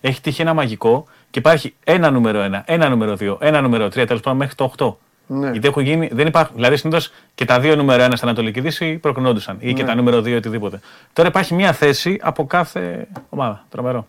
Έχει 0.00 0.20
τύχει 0.20 0.40
ένα 0.42 0.54
μαγικό 0.54 1.04
και 1.30 1.38
υπάρχει 1.38 1.74
ένα 1.84 2.10
νούμερο 2.10 2.40
1, 2.44 2.62
ένα 2.64 2.88
νούμερο 2.88 3.16
2, 3.20 3.36
ένα 3.40 3.60
νούμερο 3.60 3.86
3, 3.86 3.90
τέλος 4.06 4.20
πάντων 4.20 4.36
μέχρι 4.38 4.54
το 4.54 4.64
8. 4.78 4.96
Ναι. 5.26 5.50
Γιατί 5.50 5.68
έχουν 5.68 5.82
γίνει, 5.82 6.08
δεν 6.12 6.26
υπάρχουν. 6.26 6.54
Δηλαδή 6.54 6.76
συνήθως 6.76 7.12
και 7.34 7.44
τα 7.44 7.60
δύο 7.60 7.76
νούμερο 7.76 8.04
1 8.04 8.08
στην 8.16 8.28
Ανατολική 8.28 8.60
Δύση 8.60 8.92
προκρινόντουσαν 8.98 9.56
ή 9.60 9.72
και 9.74 9.82
Ναι. 9.82 9.88
τα 9.88 9.94
νούμερο 9.94 10.20
2 10.20 10.36
οτιδήποτε. 10.36 10.80
Τώρα 11.12 11.28
υπάρχει 11.28 11.54
μια 11.54 11.72
θέση 11.72 12.18
από 12.22 12.46
κάθε 12.46 13.06
ομάδα. 13.28 13.64
Τρομερό. 13.68 14.06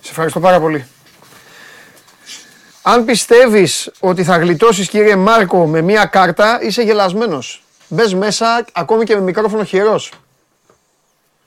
Σε 0.00 0.10
ευχαριστώ 0.10 0.40
πάρα 0.40 0.60
πολύ. 0.60 0.86
Αν 2.82 3.04
πιστεύεις 3.04 3.90
ότι 4.00 4.24
θα 4.24 4.36
γλιτώσεις 4.36 4.88
κύριε 4.88 5.16
Μάρκο 5.16 5.66
με 5.66 5.80
μία 5.80 6.04
κάρτα, 6.04 6.58
είσαι 6.62 6.82
γελασμένος. 6.82 7.62
Μπες 7.88 8.14
μέσα 8.14 8.64
ακόμη 8.72 9.04
και 9.04 9.14
με 9.14 9.20
μικρόφωνο 9.20 9.64
χειρός. 9.64 10.12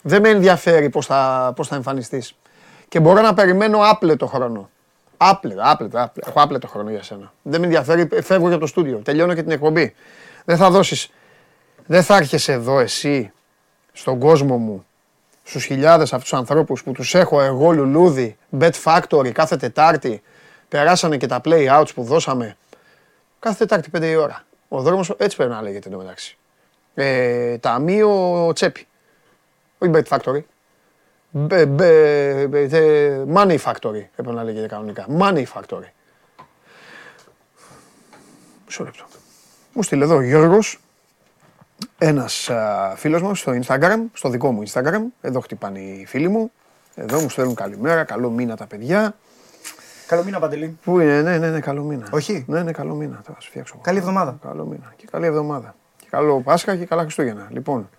Δεν 0.02 0.22
με 0.22 0.30
ενδιαφέρει 0.30 0.90
πώς 0.90 1.06
θα, 1.06 1.52
πώς 1.56 1.68
θα 1.68 1.76
εμφανιστείς. 1.76 2.36
και 2.90 3.00
μπορώ 3.00 3.22
να 3.22 3.34
περιμένω 3.34 3.80
άπλετο 3.82 4.28
χρόνο. 4.28 4.70
Άπλετο, 5.30 5.62
άπλετο, 5.64 6.02
άπλετο. 6.02 6.30
Έχω 6.30 6.42
άπλετο 6.42 6.68
χρόνο 6.68 6.90
για 6.90 7.04
σένα. 7.04 7.34
Δεν 7.42 7.60
με 7.60 7.66
ενδιαφέρει, 7.66 8.10
φεύγω 8.22 8.48
για 8.48 8.58
το 8.58 8.68
στούντιο. 8.68 8.98
Τελειώνω 8.98 9.34
και 9.34 9.42
την 9.42 9.52
εκπομπή. 9.52 9.94
Δεν 10.46 10.58
θα 10.58 10.70
δώσεις. 10.70 11.10
Δεν 11.86 12.04
θα 12.04 12.16
έρχεσαι 12.16 12.52
εδώ 12.52 12.80
εσύ, 12.80 13.32
στον 13.94 14.20
κόσμο 14.20 14.58
μου, 14.58 14.86
στους 15.44 15.66
χιλιάδες 15.66 16.14
αυτούς 16.14 16.30
τους 16.30 16.40
ανθρώπους 16.40 16.84
που 16.84 16.92
τους 16.92 17.16
έχω 17.16 17.42
εγώ 17.42 17.72
λουλούδι, 17.72 18.38
Bet 18.60 18.72
Factory 18.84 19.32
κάθε 19.32 19.56
Τετάρτη. 19.58 20.22
Περάσανε 20.70 21.18
και 21.18 21.28
τα 21.28 21.42
play 21.46 21.80
outs 21.80 21.94
που 21.96 22.04
δώσαμε. 22.04 22.58
Κάθε 23.40 23.58
Τετάρτη 23.66 23.90
5 23.98 24.10
η 24.12 24.16
ώρα. 24.16 24.44
Ο 24.68 24.82
δρόμος 24.82 25.10
έτσι 25.18 25.38
πρέπει 25.38 25.52
να 25.52 25.62
λέγεται 25.62 25.88
εντωμεταξύ. 25.88 26.38
Ε, 26.94 27.58
ταμείο 27.58 28.52
τσέπη. 28.54 28.88
Όχι 29.78 29.92
Bet 29.96 30.04
Factory. 30.04 30.20
Μπε, 30.20 30.40
μπε, 30.40 30.40
μπε, 30.40 30.42
τε- 30.42 30.52
money 33.34 33.58
Factory 33.58 34.04
έπρεπε 34.12 34.32
να 34.32 34.44
λέγεται 34.44 34.68
κανονικά. 34.68 35.06
Money 35.20 35.44
Factory. 35.54 35.90
Μισό 38.66 38.84
λεπτό. 38.84 39.06
Μου 39.74 39.84
στείλε 39.84 40.04
εδώ 40.04 40.16
ο 40.16 40.22
Γιώργος, 40.22 40.80
ένας 41.98 42.50
α, 42.50 42.94
φίλος 42.96 43.22
μας 43.22 43.40
στο 43.40 43.52
Instagram, 43.52 43.98
στο 44.14 44.30
δικό 44.30 44.52
μου 44.52 44.64
Instagram. 44.68 45.02
Εδώ 45.22 45.40
χτυπάνε 45.40 45.80
οι 45.80 46.06
φίλοι 46.06 46.28
μου. 46.28 46.52
Εδώ 46.96 47.20
μου 47.20 47.30
στέλνουν 47.30 47.56
καλημέρα, 47.56 48.04
καλό 48.04 48.30
μήνα 48.30 48.56
τα 48.56 48.66
παιδιά. 48.66 49.16
Καλό 50.08 50.24
μήνα, 50.24 50.40
Παντελή. 50.40 50.78
Πού 50.84 51.00
είναι, 51.00 51.22
ναι, 51.22 51.38
ναι, 51.38 51.50
ναι, 51.50 51.60
καλό 51.60 51.84
μήνα. 51.84 52.08
Όχι. 52.12 52.46
Ναι, 52.48 52.64
ναι, 52.64 52.72
καλό 52.72 52.94
μήνα. 52.96 53.22
Θα 53.24 53.36
σου 53.40 53.50
φτιάξω. 53.50 53.74
εγώ. 53.76 53.84
Καλή 53.84 53.98
εβδομάδα. 53.98 54.38
Καλό 54.42 54.66
μήνα. 54.66 54.94
Και 54.96 55.08
καλή 55.12 55.26
εβδομάδα. 55.26 55.76
Και 55.98 56.08
καλό 56.10 56.42
Πάσχα 56.42 56.76
και 56.76 56.86
καλά 56.86 57.02
Χριστούγεννα. 57.02 57.48
Λοιπόν. 57.52 57.90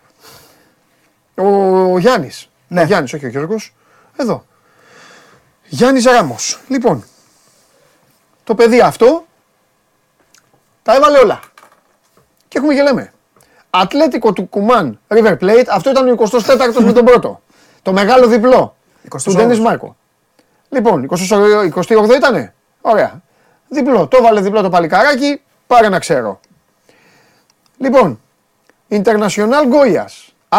Ο 1.35 1.99
Γιάννης. 1.99 2.49
Ναι. 2.69 2.81
Ο 2.81 2.85
Γιάννης, 2.85 3.13
όχι 3.13 3.27
ο 3.27 3.29
Γιώργος. 3.29 3.75
Εδώ. 4.17 4.45
Γιάννης 5.65 6.05
Ράμος. 6.05 6.61
Λοιπόν. 6.69 7.05
Το 8.45 8.55
παιδί 8.55 8.81
αυτό 8.81 9.27
τα 10.83 10.95
έβαλε 10.95 11.19
όλα. 11.19 11.41
Και 12.49 12.59
έχουμε 12.59 12.75
και 12.75 12.83
λέμε. 12.83 13.13
Ατλέτικο 13.71 14.33
του 14.33 14.49
Κουμάν 14.49 15.01
River 15.09 15.39
Plate. 15.39 15.65
Αυτό 15.71 15.91
ήταν 15.91 16.09
ο 16.09 16.15
24ο 16.19 16.83
με 16.83 16.93
τον 16.93 17.05
πρώτο. 17.05 17.43
Το 17.83 17.93
μεγάλο 17.93 18.27
διπλό. 18.27 18.77
Του 19.03 19.21
28ος. 19.31 19.37
Ντένι 19.37 19.59
Μάρκο. 19.59 19.97
Λοιπόν, 20.69 21.09
28 21.09 22.15
ήτανε. 22.17 22.55
Ωραία. 22.81 23.23
Διπλό. 23.69 24.07
Το 24.07 24.17
έβαλε 24.17 24.41
διπλό 24.41 24.63
το 24.63 24.71
παλικάράκι. 24.71 25.43
Πάρε 25.67 25.89
να 25.89 25.99
ξέρω. 25.99 26.41
Λοιπόν, 27.79 28.21
Internacional 28.89 29.65
Goiás. 29.73 30.05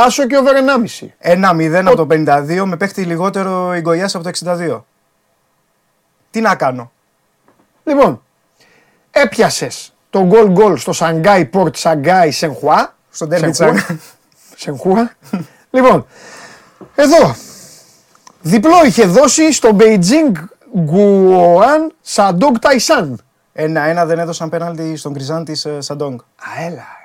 Άσο 0.04 0.28
και 0.28 0.38
over 0.38 0.54
1,5. 1.02 1.08
Ένα 1.18 1.52
0 1.56 1.84
από 1.86 1.96
το 1.96 2.08
52 2.12 2.64
με 2.66 2.78
παίχτη 2.78 3.04
λιγότερο 3.04 3.76
η 3.76 3.80
Γκοϊάς 3.80 4.16
από 4.16 4.24
το 4.24 4.30
62. 4.46 4.82
Τι 6.32 6.42
να 6.42 6.56
κάνω; 6.56 6.92
Λοιπόν, 7.84 8.22
έπιασες 9.12 9.94
το 10.10 10.24
γκολ 10.26 10.52
γκολ 10.52 10.78
στο 10.78 10.94
Σανγκάι 10.94 11.46
Πορτ 11.46 11.76
Σανγκάι 11.76 12.32
Σενχουά. 12.32 12.96
Στον 13.10 13.30
ντέρμπι 13.32 13.50
Σενχουά. 13.52 13.52
Τσάγκ. 13.52 13.98
Σενχουά. 14.56 15.12
λοιπόν, 15.72 16.06
εδώ. 16.96 17.36
Διπλό 18.42 18.86
είχε 18.86 19.06
δώσει 19.06 19.52
στο 19.52 19.76
Beijing 19.80 20.32
Guoan 20.92 21.92
Σαντόγκ 22.02 22.56
Ταϊσάν. 22.58 23.20
Ένα-ένα 23.54 24.06
δεν 24.06 24.20
έδωσαν 24.20 24.50
πέναλτι 24.50 24.96
στον 24.96 25.14
Κριζάν 25.14 25.46
τη 25.46 25.54
Σαντόγκ. 25.82 26.20
Α, 26.20 26.64
έλα. 26.66 26.72
ε. 26.72 27.04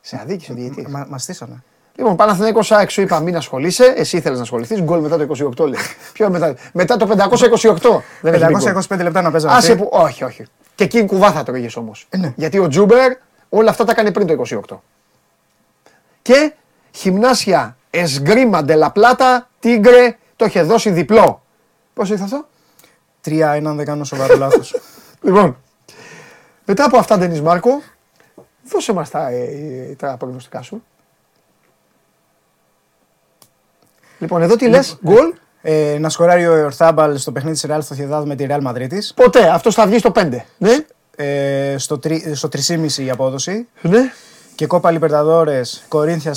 Σε 0.00 0.18
αδίκησε 0.22 0.52
ο 0.52 0.54
διαιτητής. 0.54 0.86
Μα 0.86 1.06
μας 1.08 1.22
στήσανε. 1.22 1.62
Λοιπόν, 1.94 2.16
Παναθηναϊκός 2.16 2.72
ΑΕΚ 2.72 2.90
σου 2.90 3.00
είπα 3.00 3.20
μην 3.20 3.36
ασχολείσαι. 3.36 3.84
Εσύ 3.84 4.16
ήθελες 4.16 4.36
να 4.36 4.42
ασχοληθείς. 4.42 4.80
Γκολ 4.80 5.00
μετά 5.00 5.16
το 5.18 5.52
28 5.58 5.68
λέει. 5.68 5.80
Ποιο 6.12 6.30
μετά, 6.30 6.54
μετά 6.72 6.96
το 6.96 7.06
528. 7.06 8.02
Δεν 8.20 8.34
έχει 8.34 8.46
γκολ. 8.46 8.74
525 8.88 9.02
λεπτά 9.02 9.22
να 9.22 9.30
παίζανε. 9.30 9.54
Άσε 9.54 9.72
αυτοί. 9.72 9.82
που, 9.82 9.88
όχι, 9.92 10.24
όχι. 10.24 10.44
Και 10.74 10.84
εκεί 10.84 11.06
κουβά 11.06 11.32
θα 11.32 11.42
τρώγες 11.42 11.76
όμως. 11.76 12.06
Ε, 12.08 12.16
ναι. 12.16 12.32
Γιατί 12.36 12.58
ο 12.58 12.68
Τζούμπερ 12.68 13.12
όλα 13.48 13.70
αυτά 13.70 13.84
τα 13.84 13.94
κάνει 13.94 14.12
πριν 14.12 14.26
το 14.26 14.42
28. 14.70 14.76
Και 16.22 16.52
Χιμνάσια 16.90 17.76
Εσγκρίμα 17.90 18.64
Ντε 18.64 18.89
Λα 18.89 19.06
Πλάτα 19.06 19.48
Τίγκρε 19.60 20.16
το 20.36 20.44
είχε 20.44 20.62
δώσει 20.62 20.90
διπλό. 20.90 21.42
Πώς 21.94 22.10
ήρθε 22.10 22.24
αυτό; 22.24 22.48
3-1 23.24 23.40
αν 23.42 23.76
δεν 23.76 23.84
κάνω 23.84 24.04
σοβαρό 24.04 24.36
λάθος. 24.36 24.74
Λοιπόν, 25.24 25.56
μετά 26.64 26.84
από 26.84 26.96
αυτά, 26.96 27.18
Ντενίς 27.18 27.40
Μάρκο, 27.40 27.82
δώσε 28.70 28.92
μας 28.92 29.10
τα, 29.10 29.28
ε, 29.28 29.94
τα 29.98 30.16
προγνωστικά 30.16 30.62
σου. 30.62 30.82
Λοιπόν, 34.22 34.42
εδώ 34.42 34.56
τι 34.56 34.68
λες, 34.68 34.98
γκολ, 35.04 35.32
Ε, 35.64 35.96
να 36.00 36.08
σκοράρει 36.08 36.46
ο 36.46 36.64
Ορθάμπαλ 36.64 37.16
στο 37.16 37.32
παιχνίδι 37.32 37.60
της 37.60 37.70
Real 37.70 37.78
Sociedad 37.80 38.22
με 38.24 38.34
τη 38.34 38.46
Real 38.48 38.62
Madrid. 38.66 38.88
ποτέ, 39.14 39.48
αυτός 39.48 39.74
θα 39.74 39.86
βγει 39.86 39.98
στο 39.98 40.10
5. 40.14 40.44
Ναι, 40.58 40.76
Ε, 41.16 41.74
στο, 41.78 41.98
τρι- 41.98 42.34
στο 42.34 42.48
3,5 42.48 43.02
η 43.04 43.10
απόδοση. 43.10 43.68
ναι. 43.80 44.12
Και 44.54 44.66
κόπα 44.66 44.90
Λιπερταδόρες, 44.90 45.84
Κορίνθια 45.88 46.32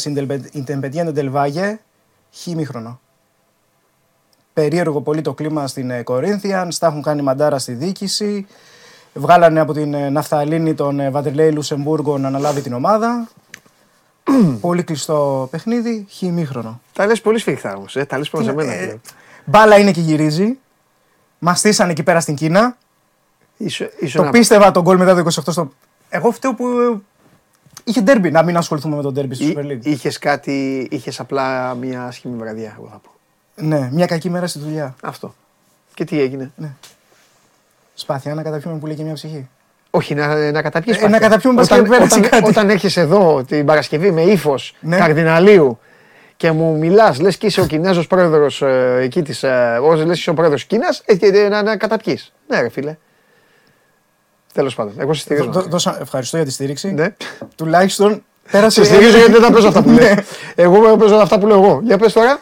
Independiente 0.53 1.13
del 1.15 1.31
Valle, 1.33 1.75
χήμιχρονο. 2.31 2.99
Περίεργο 4.53 5.01
πολύ 5.01 5.21
το 5.21 5.33
κλίμα 5.33 5.67
στην 5.67 5.89
ε, 5.89 6.01
Κορίνθια, 6.03 6.67
τα 6.79 6.88
έχουν 6.88 7.01
κάνει 7.01 7.21
μαντάρα 7.21 7.59
στη 7.59 7.71
διοίκηση. 7.71 8.47
Βγάλανε 9.13 9.59
από 9.59 9.73
την 9.73 9.93
ε, 9.93 10.09
Ναφθαλίνη 10.09 10.73
τον 10.73 10.99
ε, 10.99 11.09
Βαντερλέη 11.09 11.51
Λουσεμπούργο 11.51 12.17
να 12.17 12.27
αναλάβει 12.27 12.61
την 12.61 12.73
ομάδα. 12.73 13.27
πολύ 14.61 14.84
κλειστό 14.84 15.47
παιχνίδι, 15.51 16.05
χήμιχρονο. 16.09 16.82
Τα 16.93 17.05
λες 17.05 17.21
πολύ 17.21 17.39
σφιχτά 17.39 17.76
όμως, 17.76 17.95
ε, 17.95 18.05
τα 18.05 18.17
λες 18.17 18.30
προς 18.30 18.47
εμένα. 18.47 18.73
Ε, 18.73 18.84
πλέον. 18.86 19.01
Μπάλα 19.45 19.78
είναι 19.78 19.91
και 19.91 20.01
γυρίζει. 20.01 20.57
Μας 21.39 21.59
στήσανε 21.59 21.91
εκεί 21.91 22.03
πέρα 22.03 22.19
στην 22.19 22.36
Κίνα. 22.36 22.78
Ήσου- 23.57 23.91
ήσουν 23.99 24.15
Το 24.15 24.21
ένα- 24.21 24.32
πίστευα 24.32 24.71
τον 24.71 24.84
γκολ 24.84 24.97
μετά 24.97 25.13
το 25.13 25.19
28 25.19 25.51
στο. 25.51 25.71
Εγώ 26.09 26.32
φταίω 26.32 26.53
που 26.55 26.67
ε, 26.67 26.97
είχε 27.84 28.01
ντέρμπι. 28.01 28.32
Να 28.32 28.43
μην 28.43 28.57
ασχοληθούμε 28.57 28.95
με 28.95 29.01
τον 29.01 29.13
ντέρμπι 29.13 29.36
στη 29.36 29.45
Ή- 29.45 29.55
Super 29.57 29.65
League. 29.65 29.86
Είχες 29.86 30.19
κάτι, 30.19 30.88
είχες 30.91 31.19
απλά 31.19 31.73
μια 31.76 32.03
άσχημη 32.05 32.38
βραδιά, 32.38 32.76
εγώ 32.78 32.88
θα 32.91 32.97
πω. 33.03 33.09
Ναι, 33.55 33.89
μια 33.91 34.05
κακή 34.05 34.30
μέρα 34.30 34.47
στη 34.47 34.59
δουλειά. 34.59 34.95
Αυτό. 35.01 35.36
Και 35.93 36.03
τι 36.05 36.19
έγινε; 36.19 36.51
Σπάθια 37.93 38.34
να 38.34 38.43
καταπιούμε 38.43 38.78
που 38.78 38.86
λέει 38.86 38.95
και 38.95 39.03
μια 39.03 39.13
ψυχή. 39.13 39.47
Όχι, 39.95 40.13
να, 40.15 40.51
να 40.51 40.61
καταπιείς 40.61 40.95
Ε, 40.95 40.99
πάθη. 40.99 41.11
να 41.11 41.19
καταπιούμε 41.19 41.61
όταν, 41.61 41.77
μπας 41.79 41.89
και 41.89 41.95
πέρασε 41.97 42.17
όταν, 42.19 42.29
κάτι. 42.29 42.49
όταν 42.49 42.69
έρχεσαι 42.69 43.01
εδώ 43.01 43.43
την 43.47 43.65
Παρασκευή 43.65 44.11
με 44.11 44.21
ύφος 44.21 44.75
Ναι. 44.79 44.97
καρδιναλίου 44.97 45.79
και 46.37 46.51
μου 46.51 46.77
μιλάς, 46.77 47.19
λες 47.19 47.37
και 47.37 47.45
είσαι 47.45 47.61
ο 47.61 47.65
Κινέζο 47.65 48.07
πρόεδρος 48.07 48.61
ε, 48.61 48.97
εκεί 49.01 49.21
της. 49.21 49.43
Ε, 49.43 49.79
Όσο 49.81 50.05
λες 50.05 50.17
είσαι 50.19 50.29
ο 50.29 50.33
πρόεδρος 50.33 50.63
Κίνας, 50.65 51.01
ε, 51.05 51.15
και, 51.15 51.25
ε, 51.25 51.47
να, 51.49 51.63
να 51.63 51.77
καταπιείς. 51.77 52.33
Ναι, 52.47 52.61
ρε 52.61 52.69
φίλε. 52.69 52.97
Τέλος 54.53 54.75
πάντων, 54.75 54.93
εγώ 54.97 55.13
σε 55.13 55.21
στηρίζω. 55.21 55.49
Δω- 55.51 55.61
δώσα- 55.61 55.97
ευχαριστώ 56.01 56.37
για 56.37 56.45
τη 56.45 56.51
στήριξη. 56.51 56.93
Ναι. 56.93 57.15
Τουλάχιστον 57.55 58.23
πέρασε. 58.51 58.83
Σε 58.83 58.93
στηρίζω 58.93 59.17
γιατί 59.17 59.31
δεν 59.31 59.41
τα 59.41 59.51
παίζω 59.51 59.67
αυτά 59.67 59.81
που 59.83 59.89
Ναι. 59.91 60.01
λέω. 60.01 60.15
Εγώ 60.55 60.97
παίζω 60.97 61.15
αυτά 61.15 61.39
που 61.39 61.47
λέω 61.47 61.63
εγώ. 61.63 61.79
Για 61.83 61.97
πες 61.97 62.13
τώρα. 62.13 62.39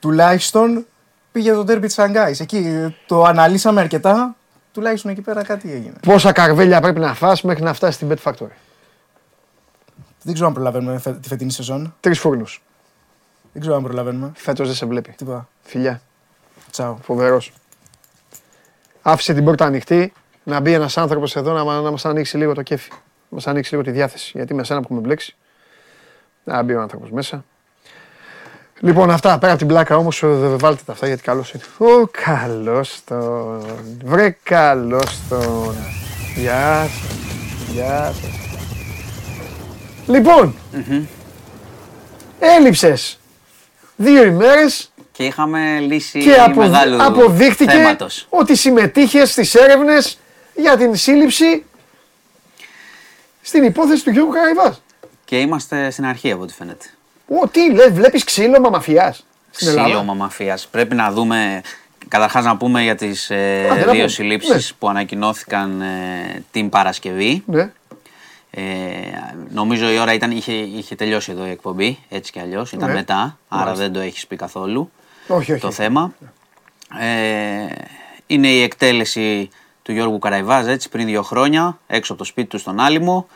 Τουλάχιστον 0.00 0.86
πήγε 1.32 1.52
το 1.52 1.64
ντέρμπι 1.64 1.86
της 1.86 1.94
Σανγκάης. 1.94 2.40
Εκεί 2.40 2.56
ε, 2.56 2.94
το 3.06 3.22
αναλύσαμε 3.22 3.80
αρκετά. 3.80 4.36
Τουλάχιστον 4.72 5.10
εκεί 5.10 5.20
πέρα 5.20 5.42
κάτι 5.44 5.72
έγινε. 5.72 5.94
Πόσα 6.02 6.32
καρβέλια 6.32 6.80
πρέπει 6.80 7.00
να 7.00 7.14
φας 7.14 7.42
μέχρι 7.42 7.62
να 7.62 7.72
φτάσει 7.72 7.92
στην 7.92 8.08
Bet 8.10 8.22
Factory; 8.22 8.50
Δεν 10.22 10.32
ξέρω 10.34 10.46
αν 10.48 10.52
προλαβαίνουμε 10.54 10.98
φε- 10.98 11.20
τη 11.20 11.28
φετινή 11.28 11.50
σεζόν. 11.50 11.94
Τρεις 12.00 12.18
φούρνους. 12.18 12.62
Δεν 13.52 13.60
ξέρω 13.60 13.76
αν 13.76 13.82
προλαβαίνουμε. 13.82 14.32
Φέτος 14.34 14.66
δεν 14.66 14.76
σε 14.76 14.86
βλέπει. 14.86 15.12
Τίποτα. 15.16 15.48
Φιλιά. 15.62 16.00
Τσαου. 16.70 16.98
Φοβερός. 17.02 17.52
Άφησε 19.02 19.34
την 19.34 19.44
πόρτα 19.44 19.64
ανοιχτή 19.64 20.12
να 20.44 20.60
μπει 20.60 20.72
ένας 20.72 20.96
άνθρωπος 20.98 21.36
εδώ 21.36 21.52
να, 21.52 21.64
μα- 21.64 21.80
να 21.80 21.90
μας 21.90 22.04
ανοίξει 22.04 22.36
λίγο 22.36 22.54
το 22.54 22.62
κέφι. 22.62 22.90
Να 22.90 22.96
μας 23.28 23.46
ανοίξει 23.46 23.70
λίγο 23.72 23.84
τη 23.84 23.90
διάθεση. 23.90 24.32
Γιατί 24.34 24.54
με 24.54 24.64
σένα 24.64 24.78
που 24.80 24.84
έχουμε 24.84 25.00
μπλέξει. 25.00 25.36
Να 26.44 26.62
μπει 26.62 26.74
ο 26.74 26.80
άνθρωπος 26.80 27.10
μέσα. 27.10 27.44
Λοιπόν, 28.80 29.10
αυτά 29.10 29.38
πέρα 29.38 29.50
από 29.50 29.58
την 29.58 29.68
πλάκα 29.68 29.96
όμως, 29.96 30.22
βάλτε 30.56 30.82
τα 30.86 30.92
αυτά 30.92 31.06
γιατί 31.06 31.22
καλός 31.22 31.52
είναι. 31.52 31.62
Ω, 31.78 32.06
καλός 32.06 33.00
τον. 33.04 33.64
Βρε, 34.04 34.36
καλός 34.42 35.18
τον. 35.28 35.76
Γεια 36.36 36.88
σας. 36.90 37.18
Γεια 37.72 38.14
σας. 38.20 38.30
Λοιπόν, 40.06 40.54
έλειψες 42.38 43.18
δύο 43.96 44.24
ημέρες 44.24 44.92
Και 45.12 45.24
είχαμε 45.24 45.78
λύση 45.78 46.18
και 46.18 46.34
απο... 46.34 46.60
μεγάλου 46.60 47.02
αποδείχτηκε 47.02 47.70
θέματος. 47.70 48.26
ότι 48.28 48.56
συμμετείχες 48.56 49.30
στις 49.30 49.54
έρευνες 49.54 50.18
για 50.54 50.76
την 50.76 50.96
σύλληψη 50.96 51.64
στην 53.40 53.62
υπόθεση 53.62 54.04
του 54.04 54.10
Γιώργου 54.10 54.32
Καραϊβάς. 54.32 54.82
Και 55.24 55.40
είμαστε 55.40 55.90
στην 55.90 56.04
αρχή 56.04 56.30
από 56.30 56.42
ό,τι 56.42 56.52
φαίνεται. 56.52 56.86
Ω, 57.28 57.48
τι 57.48 57.72
λες, 57.72 57.90
βλέπεις 57.92 58.24
ξύλο 58.24 58.60
μαμαφιάς 58.60 59.24
στην 59.50 59.68
Ελλάδα; 59.68 59.86
Ξύλωμα 59.88 60.14
μαφίας. 60.14 60.66
Πρέπει 60.70 60.94
να 60.94 61.12
δούμε, 61.12 61.60
καταρχάς 62.08 62.44
να 62.44 62.56
πούμε 62.56 62.82
για 62.82 62.94
τις 62.94 63.30
ε, 63.30 63.66
Άντε, 63.70 63.78
να 63.78 63.84
πούμε. 63.84 63.92
δύο 63.96 64.08
συλλήψεις 64.08 64.70
Ναι. 64.70 64.76
που 64.78 64.88
ανακοινώθηκαν 64.88 65.80
ε, 65.80 66.42
την 66.50 66.68
Παρασκευή. 66.68 67.42
Ναι. 67.46 67.70
Ε, 68.50 68.62
νομίζω 69.50 69.90
η 69.90 69.98
ώρα 69.98 70.12
ήταν, 70.12 70.30
είχε, 70.30 70.52
είχε 70.52 70.94
τελειώσει 70.94 71.32
εδώ 71.32 71.46
η 71.46 71.50
εκπομπή, 71.50 71.98
έτσι 72.08 72.32
κι 72.32 72.40
αλλιώς, 72.40 72.72
ήταν 72.72 72.88
Ναι. 72.88 72.94
μετά, 72.94 73.38
άρα 73.48 73.64
Μάλιστα. 73.64 73.82
δεν 73.84 73.92
το 73.92 74.00
έχεις 74.00 74.26
πει 74.26 74.36
καθόλου 74.36 74.90
Όχι, 75.28 75.52
όχι. 75.52 75.60
το 75.60 75.70
θέμα. 75.70 76.12
Ε, 77.00 77.66
είναι 78.26 78.48
η 78.48 78.62
εκτέλεση 78.62 79.48
του 79.82 79.92
Γιώργου 79.92 80.18
Καραϊβάζ 80.18 80.66
έτσι, 80.66 80.88
πριν 80.88 81.06
δύο 81.06 81.22
χρόνια, 81.22 81.78
έξω 81.86 82.12
από 82.12 82.22
το 82.22 82.28
σπίτι 82.28 82.48
του 82.48 82.58
στον 82.58 82.80
Άλυμο. 82.80 83.26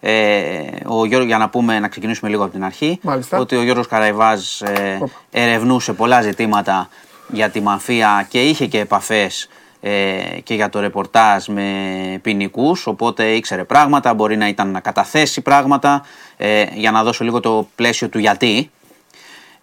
Ε, 0.00 0.60
ο 0.86 1.04
Γιώργο, 1.04 1.26
για 1.26 1.38
να 1.38 1.48
πούμε, 1.48 1.78
να 1.78 1.88
ξεκινήσουμε 1.88 2.30
λίγο 2.30 2.42
από 2.42 2.52
την 2.52 2.64
αρχή, 2.64 2.98
Μάλιστα. 3.02 3.38
ότι 3.38 3.56
ο 3.56 3.62
Γιώργος 3.62 3.86
Καραϊβάζ 3.86 4.60
ε, 4.60 4.98
ερευνούσε 5.30 5.92
πολλά 5.92 6.22
ζητήματα 6.22 6.88
για 7.28 7.50
τη 7.50 7.60
μαφία 7.60 8.26
και 8.28 8.42
είχε 8.48 8.66
και 8.66 8.78
επαφές 8.78 9.48
ε, 9.80 10.40
και 10.42 10.54
για 10.54 10.68
το 10.68 10.80
ρεπορτάζ 10.80 11.46
με 11.46 11.72
ποινικούς, 12.22 12.86
οπότε 12.86 13.24
ήξερε 13.24 13.64
πράγματα, 13.64 14.14
μπορεί 14.14 14.36
να 14.36 14.48
ήταν 14.48 14.70
να 14.70 14.80
καταθέσει 14.80 15.40
πράγματα, 15.40 16.04
ε, 16.36 16.64
για 16.74 16.90
να 16.90 17.02
δώσω 17.02 17.24
λίγο 17.24 17.40
το 17.40 17.68
πλαίσιο 17.74 18.08
του 18.08 18.18
γιατί. 18.18 18.70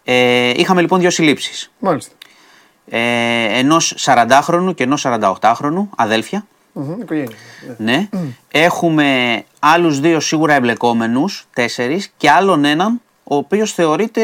Ε, 0.03 0.51
είχαμε 0.55 0.81
λοιπόν 0.81 0.99
δύο 0.99 1.09
συλλήψεις 1.09 1.71
Μάλιστα. 1.79 2.13
ε, 2.89 2.99
ενός 3.59 3.95
40χρονου 3.99 4.75
και 4.75 4.83
ενός 4.83 5.05
48χρονου, 5.07 5.87
αδέλφια. 5.95 6.45
Μμμ, 6.77 7.01
Οικογένεια. 7.01 7.35
ναι. 7.77 8.07
Ναι. 8.11 8.19
Έχουμε 8.51 9.43
άλλους 9.59 9.99
δύο 9.99 10.19
σίγουρα 10.19 10.53
εμπλεκόμενους, 10.53 11.47
τέσσερις, 11.53 12.11
και 12.17 12.29
άλλον 12.29 12.65
έναν, 12.65 13.01
ο 13.23 13.35
οποίος 13.35 13.73
θεωρείται 13.73 14.21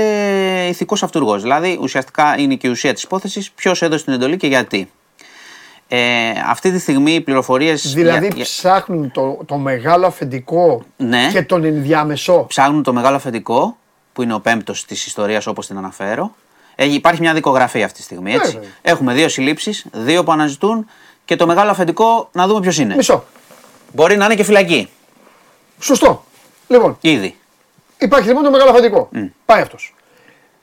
ηθικός 0.69 1.03
αυτούργος. 1.03 1.41
Δηλαδή, 1.41 1.77
ουσιαστικά 1.81 2.35
είναι 2.37 2.55
και 2.55 2.67
η 2.67 2.69
ουσία 2.69 2.93
της 2.93 3.03
υπόθεσης, 3.03 3.51
ποιος 3.51 3.81
έδωσε 3.81 4.03
την 4.03 4.13
εντολή 4.13 4.37
και 4.37 4.47
γιατί. 4.47 4.91
Ε, 5.87 6.31
αυτή 6.49 6.71
τη 6.71 6.79
στιγμή 6.79 7.11
οι 7.13 7.21
πληροφορίες. 7.21 7.93
Δηλαδή 7.93 8.27
ψάχνουν 8.41 9.11
το, 9.11 9.39
το 9.45 9.57
μεγάλο 9.57 10.05
αφεντικό 10.07 10.83
Ναι. 10.97 11.29
και 11.31 11.41
τον 11.41 11.63
ενδιάμεσο. 11.63 12.45
ψάχνουν 12.47 12.83
το 12.83 12.93
μεγάλο 12.93 13.15
αφεντικό, 13.15 13.77
που 14.13 14.21
είναι 14.21 14.33
ο 14.33 14.39
πέμπτος 14.39 14.85
της 14.85 15.05
ιστορίας 15.05 15.47
όπως 15.47 15.67
την 15.67 15.77
αναφέρω. 15.77 16.35
Ε, 16.75 16.93
υπάρχει 16.93 17.21
μια 17.21 17.33
δικογραφία 17.33 17.85
αυτή 17.85 17.97
τη 17.97 18.03
στιγμή. 18.03 18.33
Έτσι. 18.33 18.51
Βέβαια. 18.51 18.69
Έχουμε 18.81 19.13
δύο 19.13 19.29
συλλήψεις, 19.29 19.85
δύο 19.91 20.23
που 20.23 20.31
αναζητούν 20.31 20.85
και 21.31 21.37
το 21.37 21.45
μεγάλο 21.47 21.71
αφεντικό 21.71 22.29
να 22.31 22.47
δούμε 22.47 22.59
ποιος 22.59 22.77
είναι. 22.77 22.95
Μισό. 22.95 23.23
Μπορεί 23.93 24.17
να 24.17 24.25
είναι 24.25 24.35
και 24.35 24.43
φυλακή. 24.43 24.89
Σωστό. 25.79 26.23
Λοιπόν, 26.67 26.97
Ήδη. 27.01 27.35
υπάρχει 27.97 28.27
λοιπόν 28.27 28.43
το 28.43 28.51
μεγάλο 28.51 28.69
αφεντικό. 28.69 29.09
Πάει 29.45 29.61
αυτός. 29.61 29.93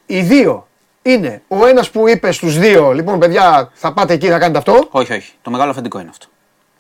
Οι 0.07 0.21
δύο 0.21 0.67
είναι 1.03 1.43
ο 1.49 1.67
ένας 1.67 1.91
που 1.91 2.09
είπε 2.09 2.33
στους 2.33 2.59
δύο, 2.59 2.93
λοιπόν, 2.93 3.19
παιδιά, 3.19 3.71
θα 3.75 3.93
πάτε 3.93 4.13
εκεί 4.15 4.29
να 4.29 4.39
κάνετε 4.39 4.59
αυτό. 4.59 4.89
Όχι, 4.91 5.13
όχι. 5.13 5.33
Το 5.43 5.51
μεγάλο 5.51 5.71
αφεντικό 5.71 6.01
είναι 6.01 6.09
αυτό. 6.11 6.27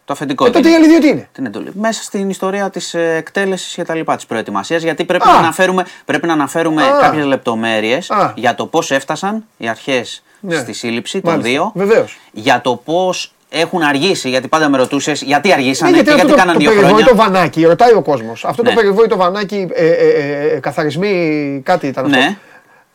Το 0.05 0.13
αφεντικό 0.13 0.47
Ε, 0.47 0.51
τότε 0.51 0.59
οι 0.59 0.63
δίνει 0.73 0.75
άλλοι 0.85 0.89
δύο 0.89 0.99
τι 1.01 1.09
είναι; 1.09 1.29
την 1.33 1.47
εντολή. 1.47 1.71
Μέσα 1.75 2.03
στην 2.03 2.31
ιστορία 2.31 2.71
της 2.71 2.95
εκτέλεσης 2.95 3.75
και 3.75 3.85
τα 3.85 3.95
λοιπά 3.95 4.17
της 4.17 4.27
προετοιμασίας, 4.27 4.83
γιατί 4.83 5.05
πρέπει 5.05 5.29
Α. 5.29 5.33
να 5.33 5.39
αναφέρουμε, 5.39 5.87
πρέπει 6.05 6.27
να 6.27 6.33
αναφέρουμε 6.33 6.83
Α. 6.83 6.99
κάποιες 7.01 7.25
λεπτομέρειες 7.25 8.11
Α. 8.11 8.33
για 8.37 8.55
το 8.55 8.67
πώς 8.67 8.91
έφτασαν 8.91 9.45
οι 9.57 9.69
αρχές 9.69 10.23
Ναι. 10.41 10.57
στη 10.57 10.73
σύλληψη 10.73 11.21
των 11.21 11.31
Μάλιστα. 11.31 11.51
δύο. 11.51 11.73
Βεβαίως. 11.75 12.19
Για 12.33 12.61
το 12.61 12.77
πώς 12.77 13.33
έχουν 13.49 13.83
αργήσει, 13.83 14.29
γιατί 14.29 14.49
πάντα 14.49 14.69
με 14.69 14.77
ρωτούσες 14.77 15.23
γιατί 15.23 15.53
αργήσανε 15.53 15.91
Ναι, 15.91 15.97
και 15.97 16.03
γιατί 16.03 16.21
γιατί 16.21 16.33
αυτό 16.33 16.43
το, 16.43 16.49
κάναν 16.49 16.55
το 16.65 16.71
δύο 16.71 16.81
περιβόητο 16.81 17.15
χρόνια. 17.15 17.33
βανάκι, 17.33 17.65
ρωτάει 17.65 17.93
ο 17.93 18.03
κόσμος. 18.03 18.45
Αυτό 18.45 18.63
Ναι. 18.63 18.69
το 18.69 18.75
περιβόητο 18.75 19.17
βανάκι, 19.17 19.69
ε, 19.73 19.87
ε, 19.87 19.97
ε, 19.97 20.55
ε, 20.55 20.61
καθαρισμοί, 20.61 21.61
κάτι 21.65 21.87
ήταν 21.87 22.05
αυτό. 22.05 22.17
Ναι. 22.19 22.37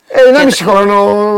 Ε, 0.08 0.30
ένα 0.30 0.44
μισή 0.46 0.64
χρόνο 0.64 0.94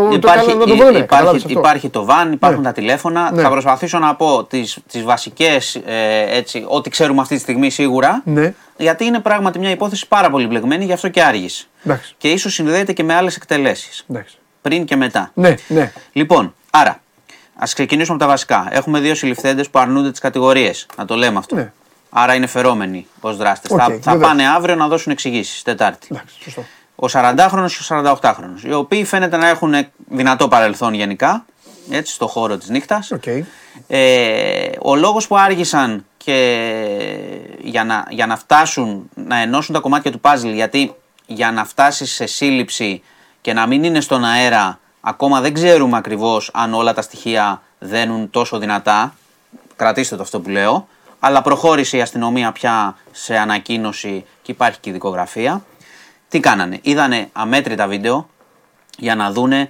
το 0.10 0.16
Υπάρχει, 0.16 0.38
κάνανε 0.46 0.60
να 0.60 0.66
το 0.66 0.74
υ- 0.74 0.78
βρούνε. 0.80 0.90
υπάρχει, 0.90 1.06
Καταλαβαίνεις 1.08 1.46
αυτό. 1.46 1.60
υπάρχει 1.60 1.90
το 1.90 2.06
βαν, 2.06 2.32
υπάρχουν 2.32 2.60
Ναι. 2.62 2.66
τα 2.68 2.74
τηλέφωνα. 2.74 3.32
Ναι. 3.34 3.42
Θα 3.42 3.50
προσπαθήσω 3.50 4.00
να 4.00 4.16
πω 4.16 4.44
τις, 4.44 4.78
τις 4.92 5.04
βασικές, 5.04 5.76
ε, 5.76 6.38
έτσι, 6.38 6.66
ό,τι 6.68 6.90
ξέρουμε 6.90 7.22
αυτή 7.22 7.36
τη 7.36 7.42
στιγμή 7.42 7.70
σίγουρα. 7.70 8.22
Ναι. 8.26 8.54
Γιατί 8.78 9.06
είναι 9.06 9.20
πράγματι 9.20 9.60
μια 9.60 9.70
υπόθεση 9.70 10.08
πάρα 10.08 10.30
πολύ 10.30 10.48
μπλεγμένη, 10.48 10.86
γι' 10.86 10.94
αυτό 10.94 11.10
και 11.10 11.24
άργησε. 11.24 11.66
Εντάξει. 11.86 12.16
Και 12.18 12.28
ίσως 12.30 12.54
συνδέεται 12.54 12.94
και 12.94 13.04
με 13.04 13.14
άλλες 13.14 13.36
εκτελέσεις. 13.36 14.06
Εντάξει. 14.10 14.38
Πριν 14.62 14.86
και 14.86 14.96
μετά. 14.96 15.32
Ναι, 15.34 15.56
ναι. 15.68 15.92
Λοιπόν, 16.14 16.54
άρα, 16.72 17.00
ας 17.56 17.74
ξεκινήσουμε 17.74 18.16
από 18.16 18.24
τα 18.26 18.30
βασικά. 18.30 18.68
Έχουμε 18.70 19.00
δύο 19.00 19.16
συλληφθέντες 19.16 19.70
που 19.70 19.80
αρνούνται 19.80 20.12
τις 20.12 20.20
κατηγορίες. 20.20 20.86
Να 20.98 21.06
το 21.06 21.16
λέμε 21.16 21.38
αυτό. 21.38 21.56
Ναι. 21.56 21.72
Άρα 22.10 22.34
είναι 22.36 22.48
φερόμενοι 22.48 23.08
ως 23.20 23.38
δράστες. 23.38 23.72
Οκ, 23.72 23.78
θα, 23.78 23.86
θα 23.86 24.12
βεβαίως. 24.12 24.28
πάνε 24.28 24.48
αύριο 24.48 24.76
να 24.76 24.88
δώσουν 24.88 25.12
εξηγήσεις. 25.12 25.62
Τετάρτη. 25.62 26.08
Εντάξει, 26.12 26.36
σωστό. 26.44 26.64
Ο 26.96 27.08
40χρονος 27.12 27.66
και 27.68 27.94
ο 27.94 28.18
48χρονος. 28.22 28.64
Οι 28.64 28.74
οποίοι 28.74 29.06
φαίνεται 29.06 29.38
να 29.38 29.48
έχουν 29.48 29.74
δυνατό 30.10 30.48
παρελθόν 30.48 30.94
γενικά. 30.94 31.46
Έτσι, 31.90 32.14
στο 32.14 32.28
χώρο 32.28 32.58
της 32.58 32.70
νύχτας. 32.70 33.12
Οκ. 33.12 33.24
Ε, 33.88 34.70
ο 34.82 34.96
λόγος 34.96 35.28
που 35.28 35.38
άργησαν 35.38 36.06
και 36.18 36.68
για 37.60 37.84
να, 37.84 38.06
για 38.10 38.26
να 38.26 38.38
φτάσουν 38.38 39.10
να 39.14 39.38
ενώσουν 39.38 39.76
τα 39.76 39.82
κομμάτια 39.82 40.12
του 40.12 40.20
παζλ 40.20 40.50
γιατί 40.50 40.96
για 41.26 41.52
να 41.52 41.66
φτάσεις 41.66 42.14
σε 42.14 42.26
σύλληψη 42.26 43.02
και 43.42 43.54
να 43.54 43.66
μην 43.66 43.84
είναι 43.84 44.00
στον 44.00 44.26
αέρα 44.26 44.80
ακόμα 45.08 45.42
δεν 45.42 45.54
ξέρουμε 45.54 45.98
ακριβώς 45.98 46.50
αν 46.54 46.74
όλα 46.74 46.94
τα 46.94 47.02
στοιχεία 47.02 47.62
δένουν 47.80 48.30
τόσο 48.30 48.58
δυνατά. 48.58 49.16
Κρατήστε 49.76 50.16
το 50.16 50.22
αυτό 50.22 50.40
που 50.40 50.50
λέω. 50.50 50.88
Αλλά 51.20 51.42
προχώρησε 51.42 51.98
η 51.98 52.02
αστυνομία 52.02 52.52
πια 52.52 52.96
σε 53.12 53.38
ανακοίνωση 53.38 54.26
και 54.42 54.52
υπάρχει 54.52 54.80
και 54.80 54.90
η 54.90 54.94
δικογραφία. 54.94 55.66
Τι 56.30 56.40
κάνανε, 56.40 56.80
είδανε 56.82 57.30
αμέτρητα 57.34 57.88
βίντεο 57.88 58.30
για 58.98 59.16
να 59.16 59.32
δούνε 59.32 59.70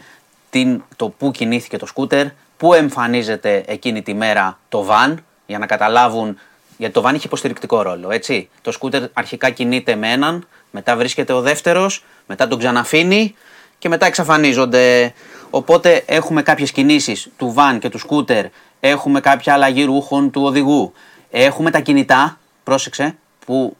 την, 0.49 0.83
το 0.95 1.09
πού 1.09 1.31
κινήθηκε 1.31 1.77
το 1.77 1.85
σκούτερ, 1.85 2.27
πού 2.57 2.73
εμφανίζεται 2.73 3.63
εκείνη 3.67 4.01
τη 4.01 4.13
μέρα 4.13 4.59
το 4.69 4.83
βαν, 4.83 5.25
για 5.45 5.59
να 5.59 5.65
καταλάβουν, 5.65 6.39
γιατί 6.77 6.93
το 6.93 7.01
βαν 7.01 7.15
είχε 7.15 7.27
υποστηρικτικό 7.27 7.81
ρόλο, 7.81 8.11
έτσι. 8.11 8.49
Το 8.61 8.71
σκούτερ 8.71 9.03
αρχικά 9.13 9.49
κινείται 9.49 9.95
με 9.95 10.11
έναν, 10.11 10.47
μετά 10.71 10.95
βρίσκεται 10.95 11.33
ο 11.33 11.41
δεύτερος, 11.41 12.03
μετά 12.27 12.47
τον 12.47 12.59
ξαναφύνει 12.59 13.35
και 13.77 13.89
μετά 13.89 14.05
εξαφανίζονται. 14.05 15.13
Οπότε 15.49 16.03
έχουμε 16.05 16.41
κάποιες 16.41 16.71
κινήσεις 16.71 17.27
του 17.37 17.53
βαν 17.53 17.79
και 17.79 17.89
του 17.89 17.97
σκούτερ, 17.97 18.45
έχουμε 18.79 19.19
κάποια 19.19 19.53
αλλαγή 19.53 19.83
ρούχων 19.83 20.31
του 20.31 20.41
οδηγού, 20.43 20.93
έχουμε 21.31 21.71
τα 21.71 21.79
κινητά, 21.79 22.37
πρόσεξε, 22.63 23.15
που 23.45 23.75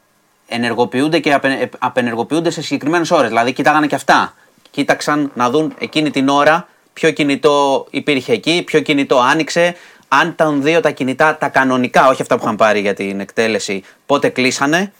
ενεργοποιούνται 0.48 1.20
και 1.20 1.34
απε- 1.34 1.62
ε, 1.62 1.70
απενεργοποιούνται 1.80 2.50
σε 2.50 2.62
συγκεκριμένες 2.62 3.12
ώρες. 3.12 3.28
Δηλαδή, 3.28 3.54
κοίταγανε 3.54 3.88
και 3.88 3.96
αυτά. 3.96 4.34
Κοίταξαν 4.72 5.32
να 5.34 5.50
δουν 5.50 5.74
εκείνη 5.80 6.12
την 6.12 6.30
ώρα 6.30 6.68
ποιο 6.94 7.12
κινητό 7.12 7.88
υπήρχε 7.90 8.34
εκεί, 8.34 8.64
ποιο 8.66 8.80
κινητό 8.80 9.20
άνοιξε, 9.20 9.76
αν 10.08 10.28
ήταν 10.28 10.62
δύο 10.62 10.80
τα 10.80 10.92
κινητά 10.92 11.38
τα 11.38 11.50
κανονικά, 11.50 12.08
όχι 12.08 12.22
αυτά 12.22 12.36
που 12.36 12.44
είχαν 12.44 12.56
πάρει 12.56 12.80
για 12.80 12.94
την 12.94 13.20
εκτέλεση, 13.20 13.84
πότε 14.06 14.30
κλείσανε. 14.30 14.94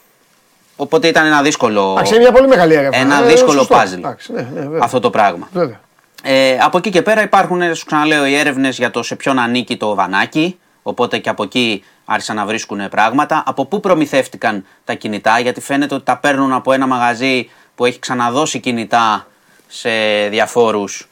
Οπότε 0.76 1.08
ήταν 1.08 1.26
ένα 1.26 1.42
δύσκολο, 1.42 1.90
Εντάξει, 1.92 2.14
είναι 2.14 2.22
μια 2.22 2.32
πολύ 2.32 2.48
μεγάλη 2.48 2.74
έρευνα. 2.74 2.96
ένα 2.98 3.22
Ε, 3.22 3.26
δύσκολο 3.26 3.58
σωστό. 3.58 3.76
puzzle 3.76 3.92
Εντάξει, 3.96 4.32
ναι, 4.32 4.48
ναι, 4.54 4.60
βέβαια. 4.60 4.80
αυτό 4.82 5.00
το 5.00 5.10
πράγμα. 5.10 5.48
Βέβαια. 5.52 5.80
Ε, 6.22 6.58
από 6.60 6.78
εκεί 6.78 6.90
και 6.90 7.02
πέρα 7.02 7.22
υπάρχουν, 7.22 7.74
σου 7.74 7.84
ξαναλέω, 7.84 8.26
οι 8.26 8.34
έρευνες 8.34 8.76
για 8.76 8.90
το 8.90 9.02
σε 9.02 9.16
ποιον 9.16 9.38
ανήκει 9.38 9.76
το 9.76 9.94
βανάκι. 9.94 10.58
Οπότε 10.82 11.18
και 11.18 11.28
από 11.28 11.42
εκεί 11.42 11.84
άρχισαν 12.04 12.36
να 12.36 12.44
βρίσκουν 12.44 12.88
πράγματα. 12.88 13.42
Από 13.46 13.64
πού 13.66 13.80
προμηθεύτηκαν 13.80 14.64
τα 14.84 14.94
κινητά, 14.94 15.38
γιατί 15.38 15.60
φαίνεται 15.60 15.94
ότι 15.94 16.04
τα 16.04 16.16
παίρνουν 16.16 16.52
από 16.52 16.72
ένα 16.72 16.86
μαγαζί 16.86 17.50
που 17.74 17.84
έχει 17.84 17.98
ξαναδώσει 17.98 18.60
κινητά 18.60 19.26
σε 19.68 19.90
διαφόρους 20.28 21.08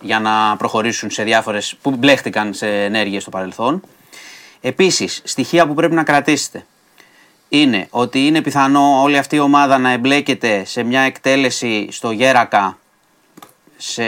για 0.00 0.20
να 0.20 0.56
προχωρήσουν 0.56 1.10
σε 1.10 1.22
διάφορες 1.22 1.74
που 1.82 1.90
μπλέχτηκαν 1.90 2.54
σε 2.54 2.66
ενέργειες 2.84 3.22
στο 3.22 3.30
παρελθόν. 3.30 3.82
Επίσης, 4.60 5.20
στοιχεία 5.24 5.66
που 5.66 5.74
πρέπει 5.74 5.94
να 5.94 6.02
κρατήσετε 6.02 6.64
είναι 7.52 7.86
ότι 7.90 8.26
είναι 8.26 8.42
πιθανό 8.42 9.02
όλη 9.02 9.18
αυτή 9.18 9.36
η 9.36 9.38
ομάδα 9.38 9.78
να 9.78 9.90
εμπλέκεται 9.90 10.64
σε 10.64 10.82
μια 10.82 11.00
εκτέλεση 11.00 11.88
στο 11.90 12.10
Γέρακα 12.10 12.78
σε 13.76 14.02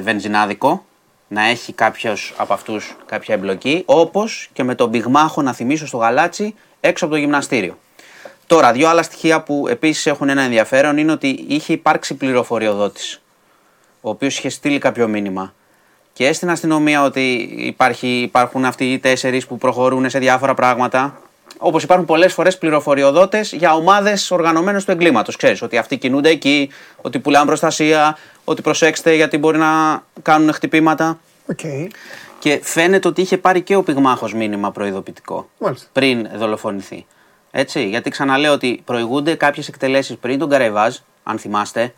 βενζινάδικο, 0.00 0.84
να 1.28 1.44
έχει 1.44 1.72
κάποιος 1.72 2.34
από 2.36 2.52
αυτούς 2.52 2.96
κάποια 3.06 3.34
εμπλοκή, 3.34 3.82
όπως 3.86 4.48
και 4.52 4.62
με 4.62 4.74
τον 4.74 4.90
πυγμάχο 4.90 5.42
να 5.42 5.52
θυμίσω 5.52 5.86
στο 5.86 5.96
γαλάτσι 5.96 6.54
έξω 6.80 7.04
από 7.04 7.14
το 7.14 7.20
γυμναστήριο. 7.20 7.78
Τώρα, 8.46 8.72
δύο 8.72 8.88
άλλα 8.88 9.02
στοιχεία 9.02 9.42
που 9.42 9.66
επίσης 9.68 10.06
έχουν 10.06 10.28
ένα 10.28 10.42
ενδιαφέρον 10.42 10.98
είναι 10.98 11.12
ότι 11.12 11.44
είχε 11.48 11.72
υπάρξει 11.72 12.14
πληροφοριοδότης, 12.14 13.22
ο 14.00 14.10
οποίος 14.10 14.38
είχε 14.38 14.48
στείλει 14.48 14.78
κάποιο 14.78 15.08
μήνυμα 15.08 15.54
και 16.12 16.32
στην 16.32 16.50
αστυνομία 16.50 17.02
ότι 17.02 17.32
υπάρχει, 17.56 18.20
υπάρχουν 18.20 18.64
αυτοί 18.64 18.92
οι 18.92 18.98
τέσσερις 18.98 19.46
που 19.46 19.58
προχωρούν 19.58 20.10
σε 20.10 20.18
διάφορα 20.18 20.54
πράγματα. 20.54 21.20
Όπως 21.58 21.82
υπάρχουν 21.82 22.06
πολλές 22.06 22.32
φορές 22.32 22.58
πληροφοριοδότες 22.58 23.52
για 23.52 23.74
ομάδες 23.74 24.30
οργανωμένες 24.30 24.84
του 24.84 24.90
εγκλήματος. 24.90 25.36
Ξέρεις 25.36 25.62
ότι 25.62 25.76
αυτοί 25.76 25.96
κινούνται 25.96 26.28
εκεί, 26.28 26.70
ότι 27.02 27.18
πουλάνε 27.18 27.46
προστασία, 27.46 28.18
ότι 28.44 28.62
προσέξτε 28.62 29.14
γιατί 29.14 29.38
μπορεί 29.38 29.58
να 29.58 30.02
κάνουν 30.22 30.52
χτυπήματα. 30.52 31.18
Οκ. 31.46 31.60
Και 32.38 32.60
φαίνεται 32.62 33.08
ότι 33.08 33.20
είχε 33.20 33.38
πάρει 33.38 33.60
και 33.62 33.76
ο 33.76 33.82
πυγμάχος 33.82 34.34
μήνυμα 34.34 34.70
προειδοποιητικό 34.70 35.48
Μάλιστα. 35.58 35.88
πριν 35.92 36.28
δολοφονηθεί. 36.34 37.06
Έτσι, 37.50 37.88
γιατί 37.88 38.10
ξαναλέω 38.10 38.52
ότι 38.52 38.82
προηγούνται 38.84 39.34
κάποιες 39.34 39.68
εκτελέσεις 39.68 40.16
πριν 40.16 40.38
τον 40.38 40.48
Καραϊβάζ, 40.48 40.96
αν 41.22 41.38
θυμάστε, 41.38 41.94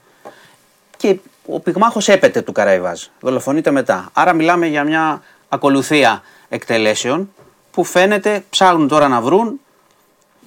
και 0.97 1.17
ο 1.47 1.61
πυγμάχος 1.61 2.09
έπεται 2.09 2.41
του 2.43 2.53
Καραϊβάζ. 2.53 3.03
Δολοφονείται 3.21 3.71
μετά. 3.71 4.09
Άρα 4.13 4.33
μιλάμε 4.33 4.67
για 4.67 4.85
μια 4.85 5.23
ακολουθία 5.49 6.23
εκτελέσεων 6.49 7.33
που 7.73 7.85
φαίνεται 7.85 8.45
ψάχνουν 8.51 8.89
τώρα 8.89 9.09
να 9.09 9.21
βρουν. 9.21 9.61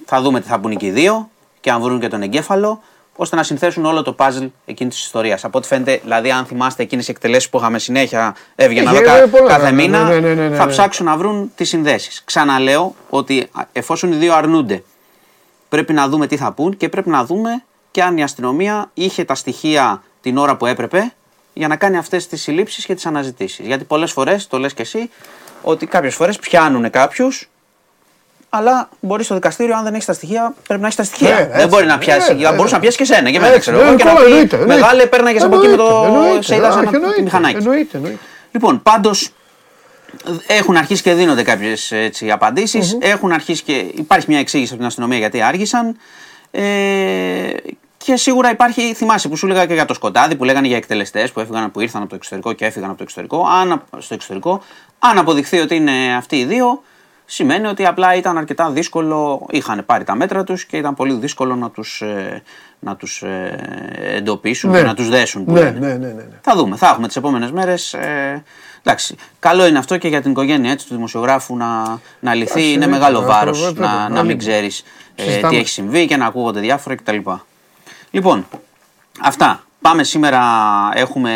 Θα 0.06 0.20
δούμε 0.20 0.40
τι 0.40 0.48
θα 0.48 0.58
πούνε 0.60 0.74
και 0.74 0.86
οι 0.86 0.90
δύο 0.90 1.30
και 1.60 1.70
αν 1.70 1.82
βρουν 1.82 2.00
και 2.00 2.08
τον 2.08 2.22
εγκέφαλο. 2.22 2.82
ώστε 3.16 3.36
να 3.36 3.42
συνθέσουν 3.42 3.84
όλο 3.84 4.02
το 4.02 4.14
puzzle 4.18 4.48
εκείνης 4.66 4.94
της 4.94 5.04
ιστορίας. 5.04 5.44
Από 5.44 5.58
ό,τι 5.58 5.66
φαίνεται, 5.66 6.00
δηλαδή, 6.02 6.30
αν 6.30 6.44
θυμάστε 6.46 6.82
εκείνες 6.82 7.08
οι 7.08 7.10
εκτελέσεις 7.10 7.48
που 7.48 7.58
είχαμε 7.58 7.78
συνέχεια, 7.78 8.36
έβγαιναν 8.54 8.94
Είχε, 8.94 9.02
εδώ 9.02 9.12
κα- 9.12 9.22
ε, 9.22 9.26
πολλά, 9.26 9.48
κάθε 9.48 9.70
ναι, 9.70 9.82
μήνα, 9.82 10.04
ναι, 10.04 10.20
ναι, 10.20 10.34
ναι, 10.34 10.48
ναι, 10.48 10.56
θα 10.56 10.64
ναι. 10.64 10.70
ψάξουν 10.70 11.06
να 11.06 11.16
βρουν 11.16 11.52
τις 11.54 11.68
συνδέσεις. 11.68 12.22
Ξαναλέω 12.24 12.94
ότι 13.10 13.48
α, 13.52 13.62
εφόσον 13.72 14.12
οι 14.12 14.16
δύο 14.16 14.34
αρνούνται, 14.34 14.82
πρέπει 15.68 15.92
να 15.92 16.08
δούμε 16.08 16.26
τι 16.26 16.36
θα 16.36 16.52
πούν 16.52 16.76
και 16.76 16.88
πρέπει 16.88 17.08
να 17.08 17.24
δούμε 17.24 17.64
και 17.90 18.02
αν 18.02 18.16
η 18.16 18.22
αστυνομία 18.22 18.90
είχε 18.94 19.24
τα 19.24 19.34
στοιχεία 19.34 20.02
την 20.20 20.36
ώρα 20.38 20.56
που 20.56 20.66
έπρεπε 20.66 21.12
για 21.52 21.68
να 21.68 21.76
κάνει 21.76 21.96
αυτές 21.96 22.26
τις 22.26 22.42
συλλήψεις 22.42 22.84
και 22.86 22.94
τις 22.94 23.06
αναζητήσεις. 23.06 23.66
Γιατί 23.66 23.84
πολλές 23.84 24.12
φορές, 24.12 24.46
το 24.46 24.58
λες 24.58 24.74
και 24.74 24.82
εσύ, 24.82 25.10
ότι 25.62 25.86
κάποιες 25.86 26.14
φορές 26.14 26.38
πιάνουν 26.38 26.90
κάποιους 26.90 27.48
αλλά 28.48 28.88
μπορεί 29.00 29.24
στο 29.24 29.34
δικαστήριο, 29.34 29.76
αν 29.76 29.84
δεν 29.84 29.94
έχεις 29.94 30.06
τα 30.06 30.12
στοιχεία, 30.12 30.54
πρέπει 30.66 30.80
να 30.80 30.86
έχεις 30.86 30.98
τα 30.98 31.04
στοιχεία. 31.04 31.34
Ναι, 31.34 31.44
δεν 31.46 31.54
έτσι, 31.54 31.66
μπορεί 31.66 31.86
να 31.86 31.92
ναι, 31.92 31.98
πιάσει. 31.98 32.34
ναι, 32.34 32.42
θα 32.42 32.52
μπορούσε 32.52 32.64
ναι. 32.64 32.70
να 32.70 32.78
πιάσεις 32.80 32.96
και 32.98 33.04
σένα 33.04 33.30
και 33.30 33.36
εμένα, 33.36 33.54
Έτσι, 33.54 33.60
ξέρω 33.60 33.80
εγώ. 33.80 33.90
ναι, 33.90 33.96
Και 33.96 34.04
να 34.04 34.10
ακόμα 34.10 34.24
πει 34.24 34.30
εννοείται, 34.30 34.56
εννοείται. 34.56 34.80
μεγάλε, 34.80 35.06
πέρναγες 35.06 35.42
από 35.42 35.56
εκεί 35.56 35.68
με 35.68 35.76
το. 35.76 36.02
Εννοείται, 36.06 36.42
Σε 36.42 36.54
είδα 36.56 36.66
εννοείται, 36.66 36.88
ένα 36.88 36.96
εννοείται, 36.96 37.22
μηχανάκι. 37.22 37.56
Εννοείται, 37.56 37.96
εννοείται. 37.96 38.18
Λοιπόν, 38.52 38.82
πάντως 38.82 39.30
έχουν 40.46 40.76
αρχίσει 40.76 41.02
και 41.02 41.12
δίνονται 41.12 41.42
κάποιες 41.42 41.92
απαντήσεις. 42.30 42.98
Έχουν 43.00 43.32
αρχίσει 43.32 43.62
και 43.62 43.72
υπάρχει 43.72 44.26
μια 44.28 44.38
εξήγηση 44.38 44.68
από 44.68 44.78
την 44.78 44.86
αστυνομία 44.86 45.18
γιατί 45.18 45.42
άργησαν. 45.42 45.96
Ε, 46.50 46.62
και 48.06 48.16
σίγουρα 48.16 48.50
υπάρχει, 48.50 48.94
θυμάσαι 48.94 49.28
που 49.28 49.36
σου 49.36 49.46
έλεγα 49.46 49.66
και 49.66 49.74
για 49.74 49.84
το 49.84 49.94
σκοτάδι 49.94 50.36
που 50.36 50.44
λέγανε 50.44 50.66
για 50.66 50.76
εκτελεστέ 50.76 51.28
που, 51.34 51.40
έφυγαν, 51.40 51.70
που 51.70 51.80
ήρθαν 51.80 52.00
από 52.00 52.10
το 52.10 52.16
εξωτερικό 52.16 52.52
και 52.52 52.64
έφυγαν 52.64 52.88
από 52.88 52.96
το 52.98 53.02
εξωτερικό. 53.02 53.46
Αν, 53.46 53.82
στο 53.98 54.14
εξωτερικό. 54.14 54.62
Αν 54.98 55.18
αποδειχθεί 55.18 55.58
ότι 55.58 55.74
είναι 55.76 56.14
αυτοί 56.16 56.36
οι 56.36 56.44
δύο, 56.44 56.82
σημαίνει 57.24 57.66
ότι 57.66 57.86
απλά 57.86 58.14
ήταν 58.14 58.38
αρκετά 58.38 58.70
δύσκολο. 58.70 59.46
Είχαν 59.50 59.82
πάρει 59.86 60.04
τα 60.04 60.14
μέτρα 60.14 60.44
του 60.44 60.56
και 60.68 60.76
ήταν 60.76 60.94
πολύ 60.94 61.12
δύσκολο 61.14 61.56
να 61.56 61.70
του 61.70 61.84
να 62.78 62.96
τους, 62.96 63.22
ε, 63.22 63.58
εντοπίσουν 64.16 64.70
Ναι. 64.70 64.78
και 64.78 64.84
να 64.84 64.94
του 64.94 65.02
δέσουν. 65.02 65.44
που 65.44 65.52
Ναι, 65.52 65.60
λένε. 65.60 65.78
ναι, 65.78 65.86
ναι, 65.86 66.06
ναι, 66.06 66.12
ναι. 66.12 66.38
Θα 66.40 66.54
δούμε. 66.56 66.76
Θα 66.76 66.88
έχουμε 66.88 67.08
τι 67.08 67.14
επόμενε 67.16 67.50
μέρε. 67.52 67.74
Ε, 67.92 68.38
εντάξει. 68.82 69.16
Καλό 69.38 69.66
είναι 69.66 69.78
αυτό 69.78 69.96
και 69.96 70.08
για 70.08 70.22
την 70.22 70.30
οικογένεια 70.30 70.70
έτσι, 70.70 70.86
του 70.86 70.94
δημοσιογράφου 70.94 71.56
να, 71.56 71.66
να 72.20 72.34
λυθεί. 72.34 72.50
Εντάξει, 72.50 72.60
είναι 72.72 72.84
εννοείται, 72.84 72.86
μεγάλο 73.06 73.18
βέβαια, 73.20 73.36
βάρο 73.36 73.52
βέβαια, 73.52 73.88
να, 73.88 74.08
να 74.08 74.18
άλλη- 74.18 74.28
μην 74.28 74.38
ξέρει 74.38 74.70
ε, 75.14 75.22
Συζητάμε. 75.22 75.52
τι 75.52 75.58
έχει 75.58 75.68
συμβεί 75.68 76.06
και 76.06 76.16
να 76.16 76.26
ακούγονται 76.26 76.60
διάφορα 76.60 76.94
κτλ. 76.94 77.16
Λοιπόν, 78.16 78.46
αυτά. 79.20 79.64
Πάμε 79.80 80.04
σήμερα. 80.04 80.42
Έχουμε 80.94 81.32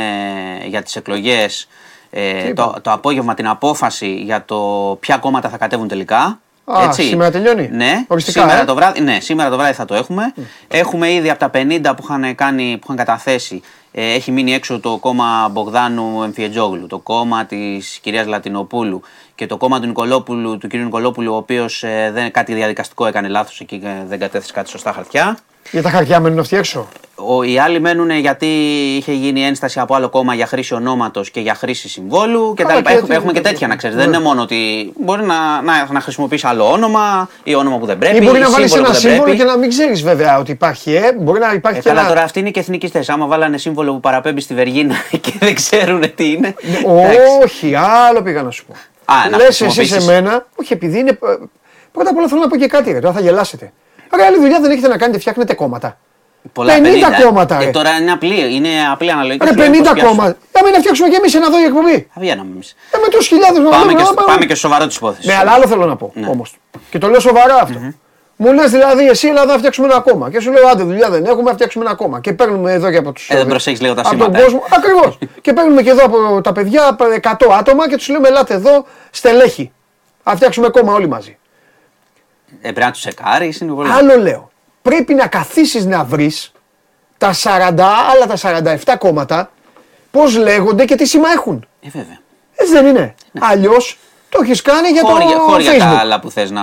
για 0.66 0.82
τις 0.82 0.96
εκλογές 0.96 1.68
ε, 2.10 2.52
το, 2.52 2.74
το 2.82 2.92
απόγευμα 2.92 3.34
την 3.34 3.48
απόφαση 3.48 4.14
για 4.14 4.44
το 4.44 4.96
ποια 5.00 5.16
κόμματα 5.16 5.48
θα 5.48 5.56
κατέβουν 5.56 5.88
τελικά. 5.88 6.40
Α, 6.64 6.92
σήμερα 6.92 7.30
τελειώνει; 7.30 7.68
Ναι, 7.72 8.04
Οριστικά, 8.08 8.40
σήμερα, 8.40 8.60
ε; 8.60 8.64
το 8.64 8.74
βράδυ, 8.74 9.00
ναι, 9.00 9.20
σήμερα 9.20 9.50
το 9.50 9.56
βράδυ 9.56 9.72
θα 9.72 9.84
το 9.84 9.94
έχουμε. 9.94 10.34
Έχουμε 10.68 11.12
ήδη 11.12 11.30
από 11.30 11.38
τα 11.38 11.50
50 11.54 11.80
που 11.96 12.02
είχαν, 12.02 12.34
κάνει, 12.34 12.76
που 12.76 12.82
είχαν 12.84 12.96
καταθέσει, 12.96 13.62
ε, 13.92 14.12
έχει 14.12 14.30
μείνει 14.30 14.54
έξω 14.54 14.80
το 14.80 14.98
κόμμα 14.98 15.48
Μπογδάνου 15.48 16.22
Εμφιετζόγλου, 16.22 16.86
το 16.86 16.98
κόμμα 16.98 17.44
της 17.44 17.98
κυρίας 18.02 18.26
Λατινοπούλου 18.26 19.02
και 19.34 19.46
το 19.46 19.56
κόμμα 19.56 19.80
του, 19.80 19.86
Νικολόπουλου, 19.86 20.58
του 20.58 20.68
κυρίου 20.68 20.84
Νικολόπουλου, 20.84 21.32
ο 21.32 21.36
οποίος 21.36 21.82
ε, 21.82 22.10
δεν, 22.12 22.30
κάτι 22.30 22.54
διαδικαστικό 22.54 23.06
έκανε 23.06 23.28
λάθος 23.28 23.60
εκεί, 23.60 23.80
ε, 23.84 24.04
δεν 24.06 24.18
κατέθεσε 24.18 24.52
κάτι 24.52 24.70
σωστά 24.70 24.92
χαρτιά. 24.92 25.38
Για 25.70 25.82
τα 25.82 25.90
χαρτιά 25.90 26.20
μένουν 26.20 26.38
αυτοί 26.38 26.56
έξω; 26.56 26.88
Ο, 27.14 27.42
οι 27.42 27.58
άλλοι 27.58 27.80
μένουν 27.80 28.10
γιατί 28.10 28.46
είχε 28.96 29.12
γίνει 29.12 29.44
ένσταση 29.44 29.80
από 29.80 29.94
άλλο 29.94 30.08
κόμμα 30.08 30.34
για 30.34 30.46
χρήση 30.46 30.74
ονόματος 30.74 31.30
και 31.30 31.40
για 31.40 31.54
χρήση 31.54 31.88
συμβόλου 31.88 32.52
κτλ. 32.56 32.62
Καλά, 32.66 32.80
και 32.80 32.88
Έχουμε, 32.88 32.98
έτσι- 33.00 33.12
έχουμε 33.12 33.32
και 33.32 33.40
τέτοια 33.40 33.66
να 33.66 33.76
ξέρεις. 33.76 33.96
Ναι. 33.96 34.02
Δεν 34.02 34.12
είναι 34.12 34.22
μόνο 34.22 34.42
ότι 34.42 34.92
μπορεί 34.96 35.22
να, 35.22 35.62
να, 35.62 35.86
να 35.92 36.00
χρησιμοποιήσει 36.00 36.46
άλλο 36.46 36.70
όνομα 36.72 37.28
ή 37.42 37.54
όνομα 37.54 37.78
που 37.78 37.86
δεν 37.86 37.98
πρέπει. 37.98 38.16
Ή 38.16 38.20
μπορεί 38.24 38.38
να 38.38 38.50
βάλεις 38.50 38.70
σύμβολο 38.70 38.88
ένα 38.90 38.94
που 38.96 39.00
δεν 39.02 39.10
σύμβολο 39.10 39.22
πρέπει. 39.22 39.38
και 39.38 39.44
να 39.44 39.56
μην 39.56 39.68
ξέρεις 39.68 40.02
βέβαια 40.02 40.38
ότι 40.38 40.50
υπάρχει. 40.50 40.94
Ε. 40.94 41.12
Μπορεί 41.18 41.40
να 41.40 41.52
υπάρχει 41.52 41.78
Ε, 41.78 41.82
και 41.82 41.88
καλά, 41.88 42.00
ένα. 42.00 42.08
τώρα 42.08 42.22
αυτοί 42.22 42.38
είναι 42.40 42.50
και 42.50 42.60
εθνικιστές. 42.60 43.08
Άμα 43.08 43.26
βάλανε 43.26 43.58
σύμβολο 43.58 43.92
που 43.92 44.00
παραπέμπει 44.00 44.40
στη 44.40 44.54
Βεργίνα 44.54 44.94
και 45.20 45.32
δεν 45.38 45.54
ξέρουν 45.54 46.14
τι 46.14 46.30
είναι. 46.30 46.54
Ναι, 46.62 47.00
εντάξει. 47.02 47.18
Όχι, 47.44 47.74
άλλο 48.08 48.22
πήγα 48.22 48.42
να 48.42 48.50
σου 48.50 48.64
πω. 48.66 48.72
Α, 49.04 49.28
να 49.30 49.36
Λες 49.36 49.46
εσύ 49.48 49.62
χρησιμοποιήσεις. 49.64 50.04
σε 50.04 50.10
μένα, 50.12 50.46
όχι 50.54 50.72
επειδή 50.72 50.98
είναι. 50.98 51.10
ε, 51.10 51.16
Πρώτα 51.92 52.10
απ' 52.10 52.16
όλα 52.16 52.28
θέλω 52.28 52.40
να 52.40 52.48
πω 52.48 52.56
και 52.56 52.66
κάτι, 52.66 52.92
ρε, 52.92 52.98
τώρα 53.00 53.14
θα 53.14 53.20
γελάσετε. 53.20 53.72
Ρε, 54.16 54.24
άλλη 54.24 54.36
δουλειά 54.38 54.60
δεν 54.60 54.70
έχετε 54.70 54.88
να 54.88 54.96
κάνετε, 54.98 55.18
φτιάχνετε 55.18 55.54
κόμματα. 55.54 55.98
Πολλά 56.52 56.74
50 56.74 56.80
50, 56.80 57.24
κόμματα, 57.24 57.60
Ε, 57.60 57.64
ρε. 57.64 57.70
τώρα 57.70 57.90
είναι 57.96 58.12
απλή, 58.12 58.54
είναι 58.54 58.68
απλή 58.92 59.10
αναλογική. 59.10 59.44
Ρε, 59.44 59.50
σου 59.52 59.58
λέει 59.58 59.68
πώς 59.68 59.78
50 59.78 59.92
πιάσουν. 59.94 60.08
κόμματα. 60.16 60.36
Για 60.52 60.62
μην 60.64 60.72
να 60.72 60.78
φτιάξουμε 60.78 61.08
κι 61.08 61.14
εμείς 61.14 61.34
ένα 61.34 61.48
δω 61.50 61.58
η 61.58 61.62
εκπομπή. 61.62 62.08
Θα 62.14 62.20
βγαίναμε 62.20 62.50
εμεί. 62.52 62.60
Ε, 62.90 62.96
με 63.02 63.08
του 63.10 63.22
χιλιάδες 63.22 63.58
να 63.58 63.68
Πάμε, 63.70 63.82
δούμε, 63.82 63.92
και, 63.92 63.98
να 63.98 64.04
στο- 64.04 64.14
πάμε. 64.14 64.32
πάμε 64.32 64.44
και 64.46 64.54
στο 64.54 64.68
σοβαρό 64.68 64.86
της 64.86 64.96
υπόθεσης. 64.96 65.26
Ναι, 65.26 65.34
αλλά 65.40 65.50
άλλο 65.52 65.66
θέλω 65.66 65.86
να 65.86 65.96
πω 65.96 66.10
Ναι. 66.14 66.26
όμως. 66.26 66.56
Και 66.90 66.98
το 66.98 67.08
λέω 67.08 67.20
σοβαρά 67.20 67.54
αυτό. 67.62 67.78
Μου 68.36 68.52
λες 68.52 68.70
δηλαδή, 68.70 69.06
εσύ 69.08 69.28
Ελλάδα 69.28 69.52
θα 69.52 69.58
φτιάξουμε 69.58 69.86
ένα 69.92 70.00
κόμμα. 70.00 70.30
Και 70.30 70.40
σου 70.40 70.52
λέω, 70.52 70.68
άντε 70.68 70.82
δουλειά 70.82 71.10
δεν 71.10 71.24
έχουμε, 71.24 71.42
να 71.42 71.52
φτιάξουμε 71.52 71.84
ένα 71.84 71.94
κόμμα. 71.94 72.20
Και 72.20 72.32
παίρνουμε 72.32 72.72
εδώ 72.72 72.90
και 72.90 72.96
από 72.96 73.12
τους. 73.12 73.28
Ε, 73.30 73.36
δεν 73.36 73.46
προσέχεις 73.46 73.80
λίγο 73.80 73.94
τα 73.94 74.00
Από 74.00 74.10
τον 74.10 74.18
σήματα, 74.18 74.38
ε. 74.38 74.42
κόσμο. 74.42 74.64
Ακριβώς. 74.76 75.18
και 75.44 75.52
παίρνουμε 75.52 75.82
και 75.82 75.90
εδώ 75.90 76.04
από 76.04 76.40
τα 76.40 76.52
παιδιά 76.52 76.96
100 77.22 77.52
άτομα 77.58 77.88
και 77.88 77.96
τους 77.96 78.08
λέμε, 78.08 78.28
ελάτε 78.28 78.54
εδώ, 78.54 78.86
στελέχη. 79.10 79.72
Θα 80.22 80.36
φτιάξουμε 80.36 80.68
κόμμα 80.68 80.92
όλοι 80.94 81.08
μαζί. 81.08 81.38
Ε, 82.60 82.70
πρέπει 82.72 82.80
να 82.80 82.90
τους 82.90 83.00
σεκάρει, 83.00 83.54
είναι 83.60 83.72
πολύ. 83.72 83.90
Άλλο 83.92 84.16
λέω. 84.16 84.50
Πρέπει 84.82 85.14
να 85.14 85.26
καθίσεις 85.26 85.84
να 85.84 86.04
βρεις 86.04 86.52
τα 87.18 87.32
40 87.32 87.36
άλλα 87.80 88.26
τα 88.28 88.36
47 88.84 88.96
κόμματα 88.98 89.50
πώς 90.10 90.36
λέγονται 90.36 90.84
και 90.84 90.94
τι 90.94 91.06
σήμα 91.06 91.28
έχουν. 91.30 91.66
Ε, 91.80 91.88
βέβαια. 91.88 92.18
Έτσι 92.54 92.72
δεν 92.72 92.86
είναι. 92.86 93.14
Αλλιώς 93.40 93.98
το 94.28 94.40
έχεις 94.42 94.62
κάνει 94.62 94.88
για 94.88 95.02
χώρια, 95.04 95.26
το 95.36 95.38
χώρια 95.40 95.78
τα 95.78 95.92
Facebook. 95.94 95.98
άλλα 96.00 96.20
που 96.20 96.30
θες 96.30 96.50
να, 96.50 96.62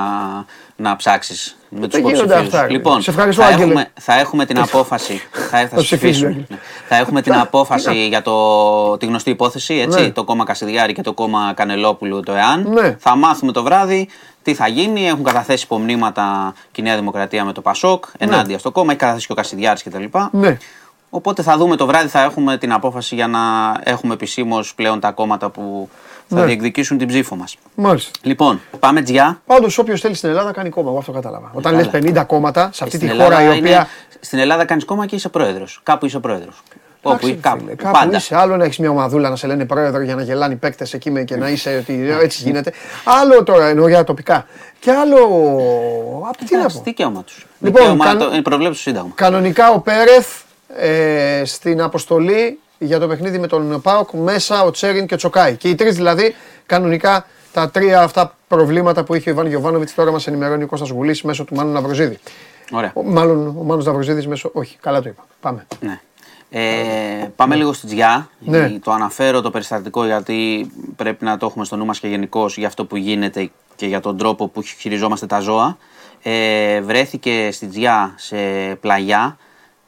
να 0.76 0.96
ψάξεις 0.96 1.58
με 1.70 1.80
τους 1.88 1.90
Δεν 1.90 2.00
γίνονται 2.02 2.24
υποψηφίους. 2.24 2.54
αυτά, 2.54 2.66
ρε. 2.68 2.72
Λοιπόν, 2.72 3.02
Σε 3.02 3.10
ευχαριστώ, 3.10 3.42
θα, 3.42 3.48
Άγγελε. 3.48 3.64
έχουμε, 3.64 3.92
θα 4.00 4.14
έχουμε 4.20 4.46
την 4.46 4.60
απόφαση. 4.60 5.22
θα, 5.32 5.42
θα, 5.42 5.58
Θα 5.68 5.76
ψηφίσουμε, 5.76 5.82
ψηφίσουμε. 5.84 6.28
Άγγελε. 6.30 6.46
Ναι. 6.50 6.58
θα 6.88 6.96
έχουμε 6.96 7.22
την 7.22 7.32
Τι 7.34 7.40
απόφαση 7.40 8.08
για 8.08 8.22
το, 8.22 8.98
τη 8.98 9.06
γνωστή 9.06 9.30
υπόθεση, 9.30 9.74
έτσι, 9.74 10.02
Ναι. 10.02 10.10
το 10.12 10.24
κόμμα 10.24 10.44
Κασιδιάρη 10.46 10.94
και 10.94 11.02
το 11.02 11.14
κόμμα 11.14 11.54
Κανελόπουλου, 11.56 12.20
το 12.20 12.32
ΕΑΝ. 12.34 12.68
Ναι. 12.70 12.96
Θα 13.00 13.16
μάθουμε 13.16 13.52
το 13.52 13.64
βράδυ 13.64 14.10
τι 14.48 14.54
θα 14.54 14.68
γίνει. 14.68 15.08
Έχουν 15.08 15.24
καταθέσει 15.24 15.64
υπομνήματα 15.64 16.54
και 16.72 16.82
η 16.82 16.84
Νέα 16.84 16.96
Δημοκρατία 16.96 17.44
με 17.46 17.54
το 17.54 17.62
Πασόκ 17.62 18.06
ενάντια 18.18 18.58
στο 18.60 18.72
κόμμα. 18.72 18.90
Έχει 18.92 19.00
καταθέσει 19.00 19.26
και 19.26 19.32
ο 19.32 19.36
Κασιδιάρης 19.36 19.84
κτλ. 19.84 20.04
Ναι. 20.32 20.58
Οπότε 21.10 21.42
θα 21.42 21.58
δούμε 21.58 21.76
το 21.76 21.86
βράδυ, 21.86 22.08
θα 22.08 22.22
έχουμε 22.22 22.58
την 22.58 22.72
απόφαση 22.72 23.16
για 23.16 23.28
να 23.28 23.40
έχουμε 23.84 24.14
επισήμως 24.14 24.76
πλέον 24.76 25.00
τα 25.00 25.12
κόμματα 25.12 25.50
που 25.50 25.90
θα 26.28 26.36
Ναι. 26.40 26.46
διεκδικήσουν 26.46 26.98
την 26.98 27.08
ψήφο 27.08 27.36
μας. 27.36 27.58
Μάλιστα. 27.76 28.12
Λοιπόν, 28.22 28.62
πάμε 28.80 29.02
τζιά. 29.02 29.42
Πάντως, 29.46 29.78
όποιος 29.78 30.02
θέλει 30.02 30.14
στην 30.14 30.30
Ελλάδα 30.30 30.52
κάνει 30.52 30.70
κόμμα. 30.70 30.90
Εγώ 30.90 30.98
αυτό 30.98 31.12
κατάλαβα. 31.12 31.52
Όταν 31.54 31.76
λες 31.76 31.88
καλά. 31.88 32.24
50 32.24 32.24
κόμματα 32.26 32.70
σε 32.74 32.84
αυτή 32.84 32.96
Στην 32.96 33.08
τη 33.08 33.14
Ελλάδα 33.14 33.36
χώρα 33.36 33.42
η 33.44 33.58
είναι- 33.58 33.68
οποία. 33.70 33.88
Στην 34.20 34.40
Ελλάδα 34.40 34.66
κάνεις 34.66 34.86
κόμμα 34.86 35.06
και 35.06 35.16
είσαι 35.16 35.30
πρόεδρος. 35.30 35.80
Κάπου 35.84 36.06
είσαι 36.06 36.20
πρόεδρος. 36.20 36.62
Όπου 37.12 37.26
Εντάξει, 37.26 37.42
κάπου. 37.42 37.60
φίλε, 37.60 37.76
κάπου 37.76 37.92
πάντα. 37.92 38.18
είσαι. 38.18 38.36
Άλλο 38.36 38.58
να 38.58 38.64
έχεις 38.66 38.78
μια 38.78 38.90
ομαδούλα 38.90 39.30
να 39.30 39.36
σε 39.36 39.48
λένε 39.48 39.66
πρόεδρο 39.66 40.02
για 40.02 40.16
να 40.16 40.22
γελάνε 40.22 40.54
οι 40.54 40.58
παίκτες 40.58 40.94
εκεί 40.94 41.12
με 41.12 41.24
και 41.24 41.36
να 41.36 41.50
είσαι 41.50 41.78
ότι 41.82 42.10
έτσι 42.22 42.42
γίνεται. 42.44 42.72
Άλλο 43.22 43.44
τώρα 43.44 43.66
εννοώ 43.68 43.88
για 43.88 44.04
τοπικά. 44.04 44.46
Και 44.80 44.92
άλλο. 44.92 45.16
Α, 46.28 46.30
τι 46.46 46.46
να 46.54 46.58
Εντάξει, 46.60 46.78
πω. 46.78 46.84
Δικαίωμα 46.84 47.24
τους. 47.24 47.46
Λοιπόν, 47.60 47.82
Δικαίωμα 47.82 48.06
καν- 48.06 48.20
το, 48.20 48.26
είναι 48.34 48.42
προβλέψει 48.42 48.82
στο 48.82 48.90
Σύνταγμα. 48.90 49.12
Κανονικά 49.16 49.72
ο 49.72 49.80
Πέρεθ 49.80 50.28
ε, 50.78 51.42
στην 51.46 51.82
αποστολή 51.82 52.60
για 52.78 53.00
το 53.00 53.08
παιχνίδι 53.08 53.40
με 53.40 53.48
τον 53.48 53.82
Πάοκ 53.82 54.12
μέσα 54.12 54.64
ο 54.64 54.72
Τσέριν 54.72 55.06
και 55.08 55.14
ο 55.14 55.18
Τσοκάη. 55.18 55.56
Και 55.56 55.70
οι 55.70 55.76
τρεις 55.76 55.96
δηλαδή 55.96 56.36
κανονικά 56.66 57.26
τα 57.54 57.70
τρία 57.70 58.02
αυτά 58.02 58.36
προβλήματα 58.48 59.04
που 59.04 59.16
είχε 59.16 59.30
ο 59.30 59.34
Ιβάν 59.34 59.48
Γιοβάνοβιτ 59.48 59.90
τώρα 59.96 60.12
μας 60.12 60.28
ενημερώνει 60.28 60.64
ο 60.64 60.68
Κώστας 60.68 60.90
Γουλής 60.90 61.22
μέσω 61.22 61.44
του 61.44 61.56
Μάνου 61.56 61.72
Ναυροζίδη. 61.72 62.18
Ωραία. 62.72 62.92
Ο, 62.94 63.04
μάλλον 63.04 63.48
ο 63.60 63.64
Μάνος 63.64 63.86
Ναυροζίδης 63.86 64.28
μέσω. 64.28 64.50
Όχι, 64.54 64.78
καλά 64.82 65.02
το 65.02 65.10
είπα. 65.10 65.26
Πάμε. 65.42 65.66
Ναι. 65.80 66.00
Ε, 66.50 67.28
πάμε 67.36 67.56
λίγο 67.56 67.74
στη 67.74 67.88
Τζιά. 67.88 68.30
Ναι. 68.40 68.58
Ε, 68.58 68.80
Το 68.84 68.92
αναφέρω 68.92 69.42
το 69.42 69.52
περιστατικό 69.52 70.06
γιατί 70.06 70.72
πρέπει 70.96 71.26
να 71.26 71.38
το 71.38 71.46
έχουμε 71.46 71.66
στο 71.66 71.76
νου 71.76 71.86
μας 71.86 72.00
και 72.00 72.08
γενικώς 72.08 72.58
για 72.58 72.68
αυτό 72.68 72.86
που 72.86 72.96
γίνεται 72.96 73.52
και 73.76 73.86
για 73.86 74.00
τον 74.00 74.18
τρόπο 74.18 74.48
που 74.48 74.62
χειριζόμαστε 74.62 75.26
τα 75.26 75.40
ζώα. 75.40 75.78
Ε, 76.24 76.82
βρέθηκε 76.82 77.50
στη 77.52 77.68
Τζιά 77.68 78.14
σε 78.16 78.38
πλαγιά, 78.76 79.38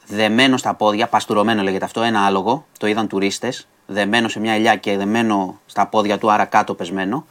δεμένο 0.07 0.57
στα 0.57 0.73
πόδια, 0.73 1.07
παστουρωμένο 1.07 1.61
λέγεται 1.61 1.86
αυτό, 1.86 2.02
ένα 2.02 2.26
άλογο. 2.26 2.65
Το 2.80 2.88
είδαν 2.88 3.07
τουρίστες, 3.07 3.68
δεμένο 3.86 4.27
σε 4.27 4.40
μια 4.40 4.53
ελιά 4.53 4.76
και 4.76 4.98
δεμένο 4.98 5.60
στα 5.65 5.88
πόδια 5.88 6.18
του, 6.18 6.31
άρα 6.31 6.45
κάτω 6.45 6.73
πεσμένο. 6.73 7.26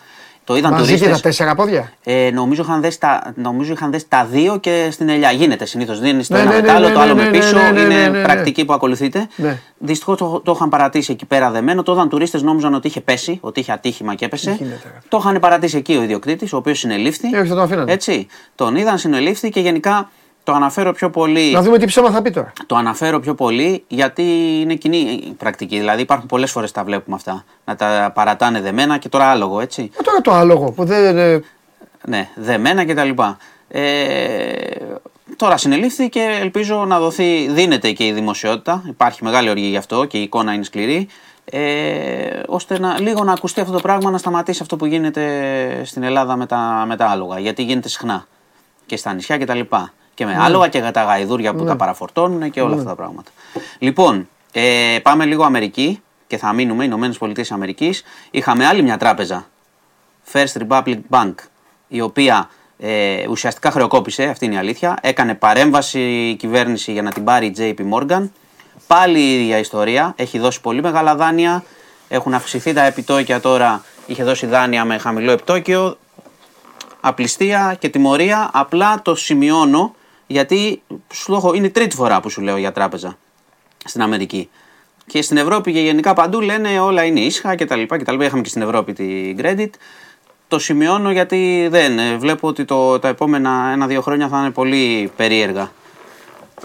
Το 0.49 0.57
είδαν 0.57 0.71
Μαζί 0.73 0.85
και 0.85 0.89
τουρίστες. 0.91 1.17
τα 1.17 1.21
τέσσερα 1.29 1.55
πόδια. 1.55 1.93
Ε, 2.05 2.31
νομίζω, 2.33 2.63
είχαν 2.63 2.81
δέσει 2.81 3.01
τα, 3.01 3.33
νομίζω 3.37 3.73
είχαν 3.73 3.91
δέσει 3.91 4.05
τα 4.09 4.25
δύο 4.25 4.57
και 4.59 4.89
στην 4.91 5.09
ελιά. 5.09 5.31
Γίνεται 5.31 5.65
συνήθως. 5.65 6.01
Δίνει 6.01 6.25
το 6.27 6.35
Ναι, 6.35 6.41
ένα 6.41 6.51
ναι, 6.51 6.55
με 6.57 6.61
ναι, 6.61 6.67
το 6.67 6.73
άλλο, 6.73 6.89
ναι, 6.89 6.95
το 6.95 7.01
άλλο 7.01 7.15
ναι, 7.15 7.23
με 7.23 7.29
ναι, 7.31 7.39
πίσω. 7.39 7.57
ναι, 7.59 7.71
ναι, 7.71 7.81
είναι 7.81 7.95
ναι, 7.95 8.09
ναι, 8.09 8.19
ναι. 8.19 8.23
πρακτική 8.23 8.65
που 8.65 8.73
ακολουθείτε. 8.73 9.29
Ναι. 9.37 9.59
Δυστυχώς 9.79 10.17
το, 10.19 10.41
το 10.45 10.53
είχαν 10.57 10.69
παρατήσει 10.69 11.13
εκεί 11.13 11.25
πέρα 11.27 11.51
δεμένο. 11.51 11.83
Το 11.83 11.93
είδαν 11.93 12.09
τουρίστες, 12.09 12.43
νόμιζαν 12.43 12.75
ότι 12.75 12.87
είχε 12.87 13.01
πέσει, 13.01 13.39
ότι 13.41 13.61
είχε 13.61 13.73
ατύχημα 13.73 14.15
και 14.15 14.25
έπεσε. 14.25 14.51
γίνεται, 14.59 14.81
ρε. 14.85 14.99
Το 15.09 15.19
είχαν 15.21 15.39
παρατήσει 15.41 15.77
εκεί 15.77 15.97
ο 15.97 16.03
ιδιοκτήτης, 16.03 16.53
ο 16.53 16.57
οποίος 16.57 16.79
συνελήφθη. 16.79 17.29
Ε, 17.33 17.39
όχι, 17.39 17.49
θα 17.49 17.55
τον 17.55 17.65
αφήνανε. 17.65 17.93
Έτσι. 17.93 18.27
Τον 18.55 18.77
είδαν, 18.77 18.99
συνελήφθη 18.99 19.49
και 19.51 19.61
γενικά 19.61 20.11
το 20.45 20.53
αναφέρω 20.53 20.93
πιο 20.93 21.11
πολύ. 21.11 21.51
Να 21.53 21.63
δούμε 21.63 21.79
τι 21.79 21.87
ψέμα 21.87 22.11
θα 22.11 22.23
πει 22.23 22.31
τώρα. 22.31 22.53
Το 22.67 22.77
αναφέρω 22.77 23.21
πιο 23.21 23.35
πολύ 23.35 23.85
γιατί 23.89 24.23
είναι 24.61 24.75
κοινή 24.75 24.97
η 24.97 25.35
πρακτική. 25.39 25.79
Δηλαδή 25.79 26.03
υπάρχουν 26.03 26.27
πολλές 26.27 26.51
φορές 26.51 26.73
τα 26.73 26.85
βλέπουμε 26.85 27.17
αυτά. 27.17 27.45
Να 27.65 27.77
τα 27.77 28.11
παρατάνε 28.15 28.61
δεμένα 28.61 28.99
και 28.99 29.09
τώρα 29.09 29.31
άλογο, 29.31 29.61
έτσι. 29.61 29.91
Ε, 29.99 30.03
τώρα 30.03 30.21
το 30.21 30.33
άλογο 30.33 30.71
που 30.73 30.85
δεν. 30.85 31.17
ε, 31.19 31.43
Ναι, 32.07 32.29
δεμένα 32.35 32.85
και 32.85 32.95
τα 32.95 33.05
λοιπά. 33.05 33.37
Ε, 33.69 33.83
τώρα 35.37 35.57
συνελήφθη 35.57 36.09
και 36.09 36.39
ελπίζω 36.41 36.85
να 36.85 36.99
δοθεί, 36.99 37.49
δίνεται 37.51 37.91
και 37.93 38.07
η 38.07 38.13
δημοσιότητα. 38.13 38.83
Υπάρχει 38.89 39.25
μεγάλη 39.25 39.51
οργή 39.51 39.67
γι' 39.67 39.77
αυτό 39.77 40.05
και 40.05 40.19
η 40.19 40.23
εικόνα 40.23 40.53
είναι 40.53 40.65
σκληρή. 40.65 41.09
Ε, 41.45 42.41
ώστε 42.47 42.79
να, 42.79 43.01
λίγο 43.01 43.25
να 43.25 43.33
ακουστεί 43.33 43.61
αυτό 43.61 43.73
το 43.73 43.81
πράγμα, 43.81 44.11
να 44.11 44.19
σταματήσει 44.19 44.59
αυτό 44.63 44.77
που 44.77 44.87
γίνεται 44.87 45.83
στην 45.85 46.03
Ελλάδα 46.03 46.37
με 46.37 46.47
τα, 46.47 46.85
με 46.89 46.97
τα 46.97 47.07
άλογα. 47.07 47.39
Γιατί 47.39 47.63
γίνεται 47.63 47.89
συχνά 47.89 48.27
και 48.87 48.97
στα 48.97 49.13
νησιά 49.13 49.39
κτλ. 49.39 49.61
Και, 49.61 49.77
και 50.19 50.27
με 50.27 50.37
άλογα 50.39 50.69
και 50.69 50.81
τα 50.81 51.03
γαϊδούρια 51.03 51.55
που 51.55 51.65
τα 51.65 51.77
παραφορτώνουν 51.77 52.51
και 52.51 52.61
όλα 52.61 52.75
αυτά 52.75 52.89
τα 52.89 52.95
πράγματα. 52.95 53.31
Λοιπόν, 53.79 54.29
ε, 54.53 54.99
πάμε 55.03 55.25
λίγο 55.25 55.45
Αμερική 55.45 56.03
και 56.27 56.37
θα 56.37 56.53
μείνουμε, 56.53 56.85
Ηνωμένες 56.85 57.19
Πολιτείες 57.19 57.53
Αμερικής. 57.53 58.03
Είχαμε 58.31 58.67
άλλη 58.67 58.83
μια 58.83 58.97
τράπεζα, 58.97 59.47
First 60.33 60.63
Republic 60.69 60.99
Bank, 61.11 61.35
η 61.89 62.01
οποία 62.01 62.51
ε, 62.79 63.27
ουσιαστικά 63.29 63.71
χρεοκόπησε, 63.71 64.25
αυτή 64.25 64.45
είναι 64.45 64.55
η 64.55 64.59
αλήθεια. 64.59 64.99
Έκανε 65.01 65.35
παρέμβαση 65.35 66.01
η 66.01 66.35
κυβέρνηση 66.35 66.93
για 66.93 67.03
να 67.03 67.11
την 67.11 67.25
πάρει 67.25 67.47
η 67.47 67.55
JP 67.59 67.79
Morgan. 67.93 68.29
Πάλι 68.87 69.19
η 69.19 69.43
ίδια 69.43 69.59
ιστορία. 69.59 70.13
Έχει 70.17 70.39
δώσει 70.39 70.61
πολύ 70.61 70.83
μεγάλα 70.83 71.15
δάνεια. 71.17 71.65
Έχουν 72.09 72.35
αυξηθεί 72.35 72.73
τα 72.73 72.83
επιτόκια 72.85 73.41
τώρα. 73.41 73.83
Είχε 74.07 74.25
δώσει 74.25 74.47
δάνεια 74.47 74.85
με 74.85 74.99
χαμηλό 74.99 75.33
επιτόκιο. 75.33 75.99
Απληστία 77.01 77.77
και 77.79 77.89
τιμωρία. 77.89 78.51
Απλά 78.53 79.03
το 79.03 79.15
σημειώνω 79.15 79.95
γιατί 80.31 80.83
σου 81.13 81.53
είναι 81.55 81.67
η 81.67 81.71
τρίτη 81.71 81.97
φορά 81.97 82.21
που 82.21 82.31
σου 82.31 82.41
λέω 82.41 82.57
για 82.57 82.73
τράπεζα 82.73 83.19
στην 83.85 84.03
Αμερική. 84.03 84.49
Και 85.07 85.23
στην 85.23 85.37
Ευρώπη 85.37 85.73
και 85.73 85.81
γενικά 85.81 86.15
παντού 86.15 86.41
λένε 86.41 86.81
όλα 86.81 87.05
είναι 87.05 87.21
ίσχα 87.21 87.55
κτλ. 87.55 87.81
Είχαμε 88.21 88.43
και 88.43 88.49
στην 88.49 88.63
Ευρώπη 88.63 88.93
την 88.93 89.39
credit. 89.41 89.71
Το 90.49 90.59
σημειώνω 90.59 91.11
γιατί 91.11 91.69
δεν. 91.71 91.99
Ε, 91.99 92.17
βλέπω 92.17 92.49
ότι 92.49 92.65
το, 92.65 92.99
τα 92.99 93.09
επόμενα 93.09 93.71
ένα-δύο 93.73 94.01
χρόνια 94.01 94.29
θα 94.29 94.39
είναι 94.39 94.51
πολύ 94.51 95.13
περίεργα 95.17 95.73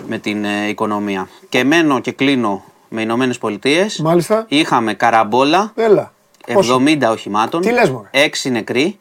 με 0.07 0.17
την 0.17 0.45
ε, 0.45 0.67
οικονομία. 0.67 1.29
Και 1.49 1.63
μένω 1.63 1.99
και 1.99 2.11
κλείνω 2.11 2.63
με 2.89 3.01
Ηνωμένες 3.01 3.37
Πολιτείες. 3.37 3.99
Μάλιστα. 3.99 4.45
Είχαμε 4.47 4.93
καραμπόλα. 4.93 5.71
Έλα. 5.75 6.13
70 6.47 6.97
οχημάτων. 7.11 7.61
Τι 7.61 7.71
λες, 7.71 7.89
μωρέ; 7.89 8.09
6 8.43 8.51
νεκροί 8.51 8.99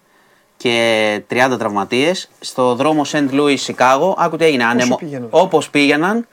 και 0.62 1.22
30 1.30 1.58
τραυματίες. 1.58 2.28
Στο 2.40 2.74
δρόμο 2.74 3.04
Σεντ 3.04 3.32
Λούι, 3.32 3.56
Σικάγο. 3.56 4.14
Άκου 4.18 4.36
τι 4.36 4.44
έγινε. 4.44 4.64
Ανεμο... 4.64 4.98
Όπως 5.30 5.70
πήγαιναν, 5.70 6.26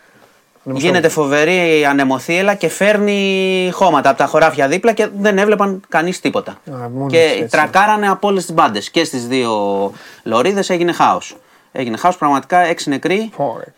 Γίνεται 0.64 1.10
φοβερή 1.10 1.86
ανεμοθύελα 1.86 2.56
και 2.56 2.70
φέρνει 2.70 3.70
χώματα 3.74 4.10
από 4.10 4.18
τα 4.18 4.26
χωράφια 4.26 4.68
δίπλα 4.68 4.94
και 4.94 5.08
δεν 5.18 5.38
έβλεπαν 5.38 5.82
κανείς 5.90 6.20
τίποτα. 6.20 6.58
και 7.08 7.20
έτσι. 7.20 7.48
τρακάρανε 7.50 8.10
από 8.10 8.28
όλες 8.28 8.46
τις 8.46 8.54
μπάντες. 8.54 8.90
Και 8.90 9.04
στις 9.04 9.28
δύο 9.28 9.92
λωρίδες 10.24 10.70
έγινε 10.70 10.92
χάος. 10.92 11.38
Έγινε 11.72 11.98
χάος 11.98 12.18
πραγματικά, 12.18 12.60
έξι 12.60 12.90
νεκροί 12.90 13.32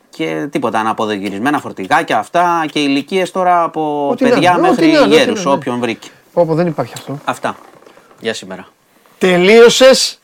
και 0.10 0.48
τίποτα. 0.52 0.80
Αναποδογυρισμένα 0.80 1.60
φορτηγάκια 1.60 2.18
αυτά 2.18 2.66
και 2.72 2.80
ηλικίες 2.80 3.32
τώρα 3.32 3.64
από 3.64 4.10
ό, 4.10 4.16
παιδιά 4.16 4.52
να, 4.52 4.70
μέχρι 4.70 4.92
γέρους, 5.08 5.46
όποιον 5.46 5.80
βρήκε. 5.80 6.10
Όπω 6.34 6.54
δεν 6.54 6.68
υπάρχει 6.68 6.94
αυτό. 6.98 7.20
Αυτά. 7.26 7.56
Για 8.20 8.34
σήμερα. 8.34 8.68
Τελείωσες; 9.18 10.21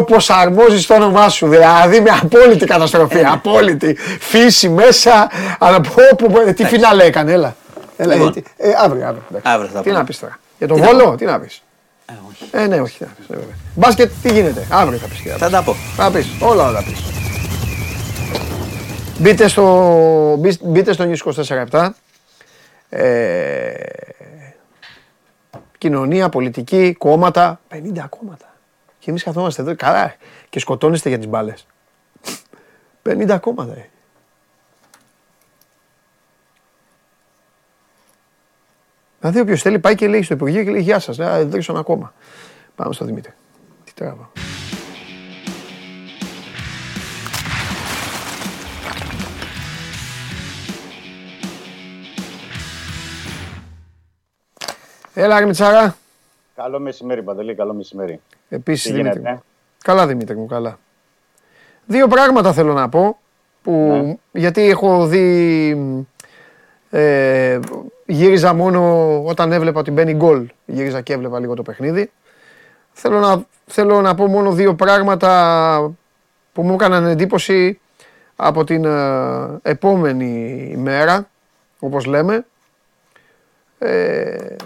Όπως 0.00 0.30
αρμόζει 0.30 0.80
στο 0.80 0.94
όνομά 0.94 1.28
σου. 1.28 1.48
Δηλαδή 1.48 2.00
με 2.00 2.10
απόλυτη 2.22 2.64
καταστροφή. 2.66 3.18
Ε. 3.18 3.22
Απόλυτη. 3.32 3.94
Φύση 4.20 4.68
μέσα. 4.68 5.30
Αλλά 5.58 5.80
πω, 5.80 6.28
πω, 6.28 6.52
τι 6.54 6.64
φινάλε 6.64 7.04
έκανε, 7.04 7.32
έλα. 7.32 7.56
έλα 7.96 8.14
Λοιπόν. 8.14 8.34
ε, 8.56 8.68
αύριο, 8.84 9.06
αύριο. 9.06 9.22
εντάξει. 9.30 9.50
Αύριο 9.52 9.70
θα 9.72 9.78
Τι 9.78 9.84
πούμε. 9.88 9.98
να 9.98 10.04
πεις 10.04 10.18
τώρα. 10.18 10.38
Για 10.58 10.66
τον 10.68 10.76
Βόλο, 10.82 11.14
τι 11.14 11.24
να 11.24 11.40
πεις. 11.40 11.62
Ε, 12.06 12.12
όχι. 12.30 12.44
Ε, 12.50 12.66
ναι, 12.66 12.80
όχι. 12.80 12.98
τι 12.98 13.04
να 13.04 13.10
πεις, 13.18 13.28
ναι, 13.28 13.36
βέβαια. 13.36 13.54
Μπάσκετ, 13.74 14.10
τι 14.22 14.32
γίνεται. 14.32 14.66
Αύριο 14.70 14.98
θα 14.98 15.06
πεις. 15.06 15.32
Θα 15.38 15.50
τα 15.50 15.62
πω. 15.62 15.74
Θα 15.96 16.10
πεις. 16.10 16.26
Όλα 16.40 16.70
θα 16.70 16.82
πεις. 16.82 17.02
Μπείτε 19.18 19.48
στο, 19.48 20.36
μπει- 20.38 20.62
μπείτε 20.64 20.92
στο 20.92 21.04
News 21.10 21.32
24 21.78 21.88
Ε, 22.88 23.70
κοινωνία, 25.78 26.28
πολιτική, 26.28 26.94
κόμματα. 26.98 27.60
50 27.68 28.06
κόμματα. 28.08 28.45
Και 29.06 29.12
εμείς 29.12 29.24
καθόμαστε 29.24 29.62
εδώ 29.62 29.76
καλά 29.76 30.14
και 30.48 30.58
σκοτώνεστε 30.58 31.08
για 31.08 31.18
τις 31.18 31.26
μπάλες. 31.26 31.66
50 33.02 33.38
κόμματα. 33.40 33.72
ε. 33.72 33.88
Δηλαδή, 39.20 39.40
όποιος 39.40 39.62
θέλει 39.62 39.78
πάει 39.78 39.94
και 39.94 40.08
λέει 40.08 40.22
στο 40.22 40.34
Υπουργείο 40.34 40.64
και 40.64 40.70
λέει 40.70 40.80
Γεια 40.80 40.98
σας. 40.98 41.16
Δεν 41.16 41.50
ρίξω 41.50 41.72
ένα 41.72 41.80
ακόμα. 41.80 42.14
Πάμε 42.74 42.92
στο 42.92 43.04
Δημήτρη. 43.04 43.32
Τι 43.84 43.92
τράβα. 43.94 44.30
Έλα, 55.14 55.38
ρε 55.38 55.46
Μιτσάρα. 55.46 55.96
Καλό 56.54 56.78
μεσημέρι, 56.78 57.22
Παντελή, 57.22 57.54
καλό 57.54 57.74
μεσημέρι. 57.74 58.20
Επίσης 58.48 58.82
Τι 58.86 58.92
Δημήτρη. 58.92 59.18
γίνεται; 59.18 59.32
μου. 59.34 59.42
Καλά 59.84 60.06
Δημήτρη 60.06 60.36
μου, 60.36 60.46
καλά. 60.46 60.78
Δύο 61.86 62.08
πράγματα 62.08 62.52
θέλω 62.52 62.72
να 62.72 62.88
πω, 62.88 63.18
που, 63.62 63.72
Ναι. 64.04 64.14
γιατί 64.40 64.68
έχω 64.68 65.06
δει, 65.06 66.04
ε, 66.90 67.58
γύριζα 68.06 68.54
μόνο 68.54 69.22
όταν 69.24 69.52
έβλεπα 69.52 69.80
ότι 69.80 69.90
μπαίνει 69.90 70.14
γκολ, 70.14 70.48
γύριζα 70.66 71.00
και 71.00 71.12
έβλεπα 71.12 71.40
λίγο 71.40 71.54
το 71.54 71.62
παιχνίδι. 71.62 72.10
Θέλω 72.92 73.18
να, 73.18 73.44
θέλω 73.66 74.00
να 74.00 74.14
πω 74.14 74.26
μόνο 74.26 74.52
δύο 74.52 74.74
πράγματα 74.74 75.94
που 76.52 76.62
μου 76.62 76.74
έκαναν 76.74 77.06
εντύπωση 77.06 77.80
από 78.36 78.64
την 78.64 78.84
ε, 78.84 79.58
επόμενη 79.62 80.68
ημέρα, 80.72 81.28
όπως 81.78 82.04
λέμε. 82.04 82.46
Ε, 83.78 84.56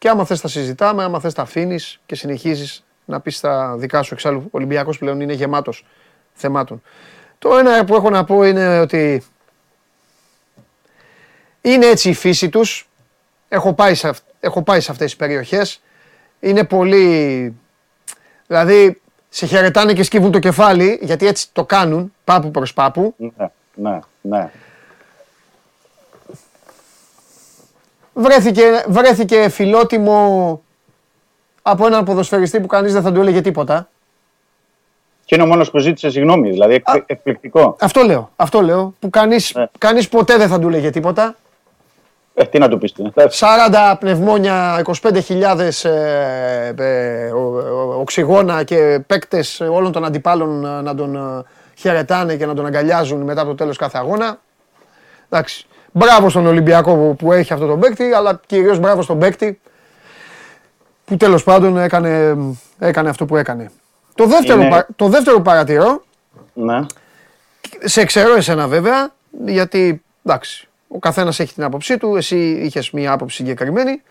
και 0.00 0.08
άμα 0.08 0.24
θες 0.24 0.40
τα 0.40 0.48
συζητάμε, 0.48 1.02
άμα 1.04 1.20
θες 1.20 1.34
τα 1.34 1.42
αφήνεις 1.42 2.00
και 2.06 2.14
συνεχίζεις 2.14 2.84
να 3.04 3.20
πεις 3.20 3.40
τα 3.40 3.76
δικά 3.76 4.02
σου. 4.02 4.14
Εξάλλου, 4.14 4.40
ο 4.44 4.48
Ολυμπιακός 4.50 4.98
πλέον 4.98 5.20
είναι 5.20 5.32
γεμάτος 5.32 5.86
θεμάτων. 6.32 6.82
Το 7.38 7.56
ένα 7.56 7.84
που 7.84 7.94
έχω 7.94 8.10
να 8.10 8.24
πω 8.24 8.44
είναι 8.44 8.80
ότι 8.80 9.24
είναι 11.60 11.86
έτσι 11.86 12.08
η 12.08 12.14
φύση 12.14 12.48
τους. 12.48 12.88
Έχω 13.48 13.74
πάει 13.74 13.94
σε, 13.94 14.08
αυ- 14.08 14.24
έχω 14.40 14.62
πάει 14.62 14.80
σε 14.80 14.90
αυτές 14.90 15.06
τις 15.06 15.16
περιοχές. 15.16 15.82
Είναι 16.40 16.64
πολύ... 16.64 17.56
Δηλαδή, 18.46 19.00
σε 19.28 19.46
χαιρετάνε 19.46 19.92
και 19.92 20.02
σκύβουν 20.02 20.30
το 20.30 20.38
κεφάλι, 20.38 20.98
γιατί 21.02 21.26
έτσι 21.26 21.48
το 21.52 21.64
κάνουν, 21.64 22.14
πάπου 22.24 22.50
προς 22.50 22.72
πάπου. 22.72 23.14
Ναι, 23.16 23.50
ναι, 23.74 23.98
ναι. 24.20 24.50
Βρέθηκε, 28.12 28.62
βρέθηκε 28.88 29.48
φιλότιμο 29.48 30.60
από 31.62 31.86
έναν 31.86 32.04
ποδοσφαιριστή 32.04 32.60
που 32.60 32.66
κανείς 32.66 32.92
δεν 32.92 33.02
θα 33.02 33.12
του 33.12 33.20
έλεγε 33.20 33.40
τίποτα. 33.40 33.88
Και 35.24 35.34
είναι 35.34 35.44
ο 35.44 35.46
μόνος 35.46 35.70
που 35.70 35.78
ζήτησε 35.78 36.10
συγγνώμη, 36.10 36.50
δηλαδή 36.50 36.74
εκ- 36.74 36.88
Α. 36.90 37.02
εκπληκτικό. 37.06 37.76
Αυτό 37.80 38.02
λέω, 38.02 38.30
αυτό 38.36 38.60
λέω, 38.60 38.94
που 38.98 39.10
κανείς, 39.10 39.54
Ναι. 39.54 39.66
κανείς 39.78 40.08
ποτέ 40.08 40.36
δεν 40.36 40.48
θα 40.48 40.58
του 40.58 40.68
έλεγε 40.68 40.90
τίποτα. 40.90 41.36
Ε, 42.34 42.44
τι 42.44 42.58
να 42.58 42.68
του 42.68 42.78
πεις. 42.78 42.92
40 43.30 43.96
πνευμόνια, 44.00 44.78
25.000 44.78 45.84
ε, 45.84 46.74
ε, 46.78 47.30
ο- 47.30 47.38
ο- 47.56 48.00
οξυγόνα 48.00 48.62
και 48.64 49.00
παίκτες 49.06 49.60
όλων 49.60 49.92
των 49.92 50.04
αντιπάλων 50.04 50.64
ε, 50.64 50.80
να 50.80 50.94
τον 50.94 51.16
ε, 51.16 51.42
χαιρετάνε 51.76 52.36
και 52.36 52.46
να 52.46 52.54
τον 52.54 52.66
αγκαλιάζουν 52.66 53.20
μετά 53.20 53.44
το 53.44 53.54
τέλος 53.54 53.76
κάθε 53.76 53.98
αγώνα. 53.98 54.38
Εντάξει. 55.28 55.66
Μπράβο 55.92 56.28
στον 56.28 56.46
Ολυμπιακό 56.46 56.94
που, 56.94 57.16
που 57.18 57.32
έχει 57.32 57.52
αυτό 57.52 57.66
τον 57.66 57.80
παίκτη, 57.80 58.12
αλλά 58.12 58.40
κυρίως 58.46 58.78
μπράβο 58.78 59.02
στον 59.02 59.18
παίκτη 59.18 59.60
που 61.04 61.16
τέλος 61.16 61.44
πάντων 61.44 61.78
έκανε, 61.78 62.36
έκανε 62.78 63.08
αυτό 63.08 63.24
που 63.26 63.36
έκανε. 63.36 63.70
Το 64.14 64.26
δεύτερο, 64.26 64.60
Είναι- 64.60 64.70
πα- 64.70 64.86
το 64.96 65.08
δεύτερο 65.08 65.36
που 65.36 65.42
παρατηρώ 65.42 66.02
Ναι. 66.52 66.80
σε 67.84 68.04
ξέρω 68.04 68.34
εσένα 68.34 68.68
βέβαια, 68.68 69.12
γιατί 69.46 70.02
εντάξει, 70.24 70.68
ο 70.88 70.98
καθένας 70.98 71.40
έχει 71.40 71.54
την 71.54 71.62
άποψή 71.62 71.98
του, 71.98 72.16
εσύ 72.16 72.50
είχες 72.50 72.90
μία 72.90 73.12
άποψη 73.12 73.36
συγκεκριμένη. 73.36 74.02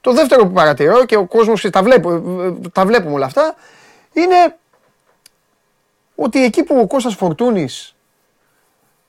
Το 0.00 0.12
δεύτερο 0.12 0.46
που 0.46 0.52
παρατηρώ 0.52 1.04
και 1.04 1.16
ο 1.16 1.26
κόσμος 1.26 1.66
τα, 1.70 1.82
βλέπω, 1.82 2.12
ε, 2.12 2.46
ε, 2.46 2.52
τα 2.72 2.86
βλέπουμε 2.86 3.14
όλα 3.14 3.26
αυτά, 3.26 3.54
είναι 4.12 4.56
ότι 6.14 6.44
εκεί 6.44 6.62
που 6.62 6.78
ο 6.78 6.86
Κώστας 6.86 7.14
Φορτούνης 7.14 7.93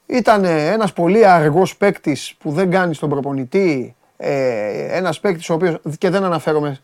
ήταν 0.05 0.43
ένας 0.45 0.93
πολύ 0.93 1.25
αργός 1.25 1.77
παίκτης 1.77 2.35
που 2.39 2.51
δεν 2.51 2.71
κάνει 2.71 2.93
στον 2.93 3.09
προπονητή, 3.09 3.95
ε, 4.17 4.97
ένας 4.97 5.19
παίκτης 5.19 5.49
ο 5.49 5.53
οποίος, 5.53 5.77
και 5.97 6.09
δεν 6.09 6.23
αναφέρομαι 6.23 6.79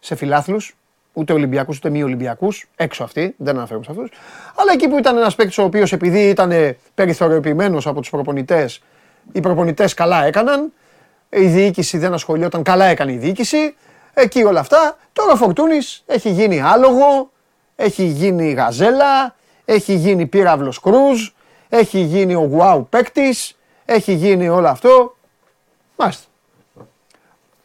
σε 0.00 0.14
φιλάθλους, 0.14 0.76
ούτε 1.12 1.32
Ολυμπιακούς 1.32 1.76
ούτε 1.76 1.90
μη 1.90 2.02
Ολυμπιακού, 2.02 2.48
έξω 2.76 3.04
αυτοί, 3.04 3.34
δεν 3.36 3.56
αναφέρομαι 3.56 3.84
σε 3.84 3.90
αυτούς. 3.90 4.10
Αλλά 4.54 4.72
εκεί 4.72 4.88
που 4.88 4.98
ήταν 4.98 5.16
ένας 5.16 5.34
παίκτης 5.34 5.58
ο 5.58 5.62
οποίος 5.62 5.92
επειδή 5.92 6.28
ήταν 6.28 6.76
περιθωριοποιημένος 6.94 7.86
από 7.86 8.00
τους 8.00 8.10
προπονητές, 8.10 8.82
οι 9.32 9.40
προπονητές 9.40 9.94
καλά 9.94 10.24
έκαναν, 10.24 10.72
η 11.30 11.46
διοίκηση 11.46 11.98
δεν 11.98 12.12
ασχολιόταν, 12.12 12.62
καλά 12.62 12.84
έκανε 12.84 13.12
η 13.12 13.16
διοίκηση. 13.16 13.74
Εκεί 14.14 14.44
όλα 14.44 14.60
αυτά. 14.60 14.96
Τώρα 15.12 15.32
ο 15.32 15.36
Φορτούνης 15.36 16.02
έχει 16.06 16.30
γίνει 16.30 16.60
άλογο, 16.60 17.30
έχει 17.76 18.04
γίνει 18.04 18.52
γαζέλα, 18.52 19.34
έχει 19.64 19.94
γίνει 19.94 20.26
πύραυλος 20.26 20.80
κρούζ, 20.80 21.28
έχει 21.68 21.98
γίνει 21.98 22.34
ο 22.34 22.50
wow 22.60 22.84
παίκτης, 22.90 23.56
έχει 23.84 24.12
γίνει 24.12 24.48
όλο 24.48 24.68
αυτό. 24.68 25.16
Μάλιστα. 25.96 26.24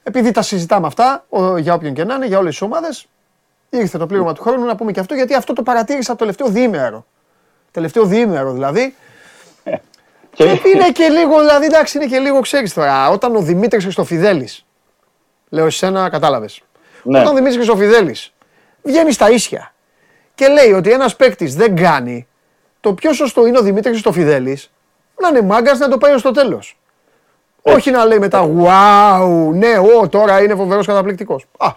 Επειδή 0.03 0.31
τα 0.31 0.41
συζητάμε 0.41 0.87
αυτά, 0.87 1.25
ο- 1.29 1.57
για 1.57 1.73
όποιον 1.73 1.93
και 1.93 2.03
να 2.03 2.13
είναι, 2.15 2.25
για 2.25 2.37
όλες 2.37 2.51
τις 2.51 2.61
ομάδες, 2.61 3.05
ήρθε 3.69 3.97
το 3.97 4.05
πλήρωμα 4.07 4.33
του 4.33 4.41
χρόνου 4.41 4.65
να 4.65 4.75
πούμε 4.75 4.91
και 4.91 4.99
αυτό, 4.99 5.13
γιατί 5.15 5.33
αυτό 5.33 5.53
το 5.53 5.63
παρατήρησα 5.63 6.11
το 6.11 6.17
τελευταίο 6.17 6.47
διήμερο. 6.47 7.05
Τελευταίο 7.71 8.05
διήμερο 8.05 8.51
δηλαδή. 8.53 8.95
Και, 10.33 10.45
Και 10.45 10.69
είναι 10.69 10.91
και 10.91 11.07
λίγο, 11.07 11.39
δηλαδή 11.39 11.65
εντάξει, 11.65 11.97
είναι 11.97 12.07
και 12.07 12.17
λίγο, 12.19 12.39
ξέρεις 12.39 12.73
τώρα, 12.73 13.09
όταν 13.09 13.35
ο 13.35 13.39
Δημήτρης 13.41 13.83
Χριστοφιδέλης. 13.83 14.65
Λέω 15.49 15.65
εσένα, 15.65 16.09
κατάλαβες. 16.09 16.61
ναι. 17.03 17.19
Όταν 17.19 17.31
ο 17.31 17.35
Δημήτρης 17.35 17.55
Χριστοφιδέλης 17.55 18.33
βγαίνει 18.83 19.11
στα 19.11 19.29
ίσια 19.29 19.73
και 20.35 20.47
λέει 20.47 20.71
ότι 20.71 20.91
ένας 20.91 21.15
παίκτης 21.15 21.55
δεν 21.55 21.75
κάνει, 21.75 22.27
το 22.81 22.93
πιο 22.93 23.13
σωστό 23.13 23.45
είναι 23.45 23.57
ο 23.57 23.61
Δημήτρης 23.61 23.91
Χριστοφιδέλης 23.91 24.71
να 25.21 25.27
είναι 25.27 25.41
μάγκας 25.41 25.79
να 25.79 25.87
το 25.87 25.97
πάει 25.97 26.17
στο 26.17 26.31
τέλος. 26.31 26.77
Όχι 27.61 27.91
να 27.91 28.05
λέει 28.05 28.19
μετά, 28.19 28.49
Wow, 28.57 29.51
ναι, 29.53 29.77
ο, 29.77 30.09
τώρα 30.09 30.41
είναι 30.41 30.55
φοβερός 30.55 30.85
καταπληκτικός. 30.85 31.45
Α, 31.57 31.67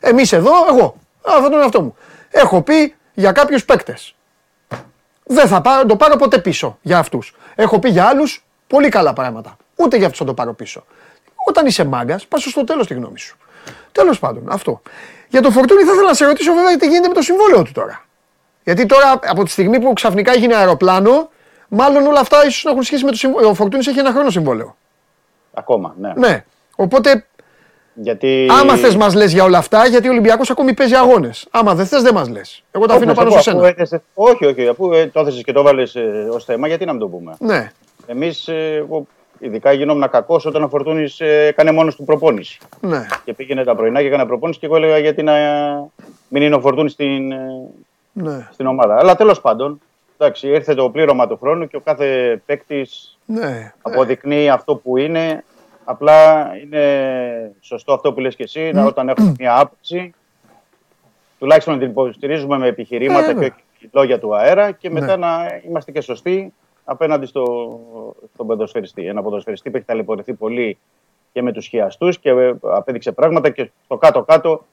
εμείς 0.00 0.32
εδώ, 0.32 0.50
εγώ, 0.70 0.96
αυτό 1.26 1.50
τον 1.50 1.60
εαυτό 1.60 1.82
μου. 1.82 1.96
Έχω 2.30 2.62
πει 2.62 2.94
για 3.14 3.32
κάποιους 3.32 3.64
παίκτες. 3.64 4.14
Δεν 5.24 5.48
θα 5.48 5.60
πάρω, 5.60 5.86
το 5.86 5.96
πάρω 5.96 6.16
ποτέ 6.16 6.38
πίσω 6.38 6.78
για 6.82 6.98
αυτούς. 6.98 7.36
Έχω 7.54 7.78
πει 7.78 7.88
για 7.88 8.04
άλλους 8.04 8.44
πολύ 8.66 8.88
καλά 8.88 9.12
πράγματα. 9.12 9.56
Ούτε 9.76 9.96
για 9.96 10.04
αυτούς 10.04 10.18
θα 10.18 10.24
το 10.24 10.34
πάρω 10.34 10.52
πίσω. 10.52 10.84
Όταν 11.46 11.66
είσαι 11.66 11.84
μάγκας, 11.84 12.26
πας 12.26 12.42
στο 12.42 12.64
τέλος 12.64 12.86
τη 12.86 12.94
γνώμη 12.94 13.18
σου. 13.18 13.36
Τέλος 13.92 14.18
πάντων, 14.18 14.42
αυτό. 14.48 14.82
Για 15.28 15.40
το 15.40 15.50
φορτούνι 15.50 15.82
θα 15.82 15.92
ήθελα 15.92 16.06
να 16.06 16.14
σε 16.14 16.24
ρωτήσω 16.24 16.52
βέβαια 16.54 16.76
τι 16.76 16.86
γίνεται 16.86 17.08
με 17.08 17.14
το 17.14 17.22
συμβόλαιο 17.22 17.62
του 17.62 17.72
τώρα. 17.72 18.04
Γιατί 18.64 18.86
τώρα 18.86 19.18
από 19.26 19.42
τη 19.44 19.50
στιγμή 19.50 19.80
που 19.80 19.92
ξαφνικά 19.92 20.32
έγινε 20.32 20.54
αεροπλάνο, 20.54 21.28
μάλλον 21.68 22.06
όλα 22.06 22.20
αυτά 22.20 22.46
ίσως 22.46 22.64
να 22.64 22.70
έχουν 22.70 22.82
σχέση 22.82 23.04
με 23.04 23.10
το 23.10 23.16
συμβόλαιο. 23.16 23.48
Ο 23.48 23.54
Φορτούνης 23.54 23.86
έχει 23.86 23.98
ένα 23.98 24.12
χρόνο 24.12 24.30
συμβόλαιο. 24.30 24.76
Ακόμα, 25.54 25.94
ναι. 26.00 26.12
Ναι. 26.16 26.44
Οπότε, 26.76 27.24
Γιατί... 27.94 28.46
άμα 28.60 28.76
θες, 28.76 28.96
μας 28.96 29.14
λες 29.14 29.32
για 29.32 29.44
όλα 29.44 29.58
αυτά, 29.58 29.86
γιατί 29.86 30.08
ο 30.08 30.10
Ολυμπιακός 30.10 30.50
ακόμη 30.50 30.74
παίζει 30.74 30.94
αγώνες. 30.94 31.46
Άμα 31.50 31.74
δεν 31.74 31.86
θες, 31.86 32.02
δεν 32.02 32.14
μας 32.14 32.28
λες. 32.28 32.62
Εγώ 32.70 32.86
τα 32.86 32.94
Όχι, 32.94 33.02
αφήνω 33.04 33.12
να 33.12 33.24
πάνω 33.24 33.30
σου 33.30 33.42
σε 33.42 33.50
πω, 33.50 33.56
σένα. 33.56 33.68
αφού 33.68 33.74
έθεσες- 33.80 34.02
Όχι, 34.14 34.46
όχι, 34.46 34.68
αφού 34.68 34.92
ε, 34.92 35.06
το 35.06 35.20
έθεσες 35.20 35.42
και 35.42 35.52
το 35.52 35.60
έβαλες 35.60 35.96
ως 36.32 36.44
θέμα, 36.44 36.66
γιατί 36.66 36.84
να 36.84 36.92
μην 36.92 37.00
το 37.00 37.06
πούμε. 37.06 37.34
Ναι. 37.38 37.70
Εμείς, 38.06 38.48
εγώ 38.48 39.06
ειδικά 39.38 39.72
γινόμουν 39.72 40.10
κακός 40.10 40.46
όταν 40.46 40.62
ο 40.62 40.68
Φορτούνης 40.68 41.20
έκανε 41.20 41.72
μόνος 41.72 41.96
του 41.96 42.04
προπόνηση. 42.04 42.58
Ναι. 42.80 43.06
Και 43.24 43.32
πήγαινε 43.34 43.64
τα 43.64 43.74
πρωινά 43.74 44.00
και 44.00 44.06
έκανε 44.06 44.24
προπόνηση 44.24 44.58
και 44.58 44.66
εγώ 44.66 44.76
έλεγα 44.76 44.98
γιατί 44.98 45.22
να 45.22 45.32
μην 46.28 46.42
είναι 46.42 46.54
ο 46.54 46.60
Φορτούνης 46.60 46.92
στην, 46.92 47.32
ε, 47.32 47.36
Ναι. 48.12 48.48
στην 48.52 48.66
ομάδα. 48.66 48.96
Αλλά 48.98 49.16
τέλος 49.16 49.40
πάντων, 49.40 49.80
εντάξει, 50.18 50.48
ήρθε 50.48 50.74
το 50.74 50.90
πλήρωμα 50.90 51.26
του 51.26 51.38
χρόνου 51.40 51.66
και 51.66 51.76
ο 51.76 51.80
κάθε 51.80 52.40
παίκτης 52.46 53.18
Ναι. 53.26 53.72
αποδεικνύει 53.82 54.48
αυτό 54.50 54.76
που 54.76 54.96
είναι. 54.96 55.44
Απλά 55.84 56.48
είναι 56.62 57.52
σωστό 57.60 57.92
αυτό 57.92 58.12
που 58.12 58.20
λες 58.20 58.36
και 58.36 58.42
εσύ, 58.42 58.70
να 58.74 58.84
όταν 58.84 59.08
έχουμε 59.08 59.34
μια 59.38 59.58
άποψη, 59.58 60.14
τουλάχιστον 61.38 61.74
να 61.74 61.80
την 61.80 61.90
υποστηρίζουμε 61.90 62.58
με 62.58 62.66
επιχειρήματα 62.66 63.30
Ε, 63.30 63.32
και 63.32 63.38
ναι. 63.38 63.44
όχι 63.46 63.90
λόγια 63.92 64.18
του 64.18 64.36
αέρα 64.36 64.70
και 64.72 64.90
μετά 64.90 65.16
Ναι. 65.16 65.26
να 65.26 65.60
είμαστε 65.66 65.90
και 65.92 66.00
σωστοί 66.00 66.52
απέναντι 66.84 67.26
στο, 67.26 67.44
στον 68.34 68.46
ποδοσφαιριστή. 68.46 69.06
Ένα 69.06 69.22
ποδοσφαιριστή 69.22 69.70
που 69.70 69.76
έχει 69.76 69.86
ταλαιπωρηθεί 69.86 70.32
πολύ 70.32 70.78
και 71.32 71.42
με 71.42 71.52
τους 71.52 71.66
χιαστούς 71.66 72.18
και 72.18 72.30
ε, 72.30 72.54
απέδειξε 72.62 73.12
πράγματα 73.12 73.50
και 73.50 73.70
στο 73.84 73.96
κάτω-κάτω 73.96 74.64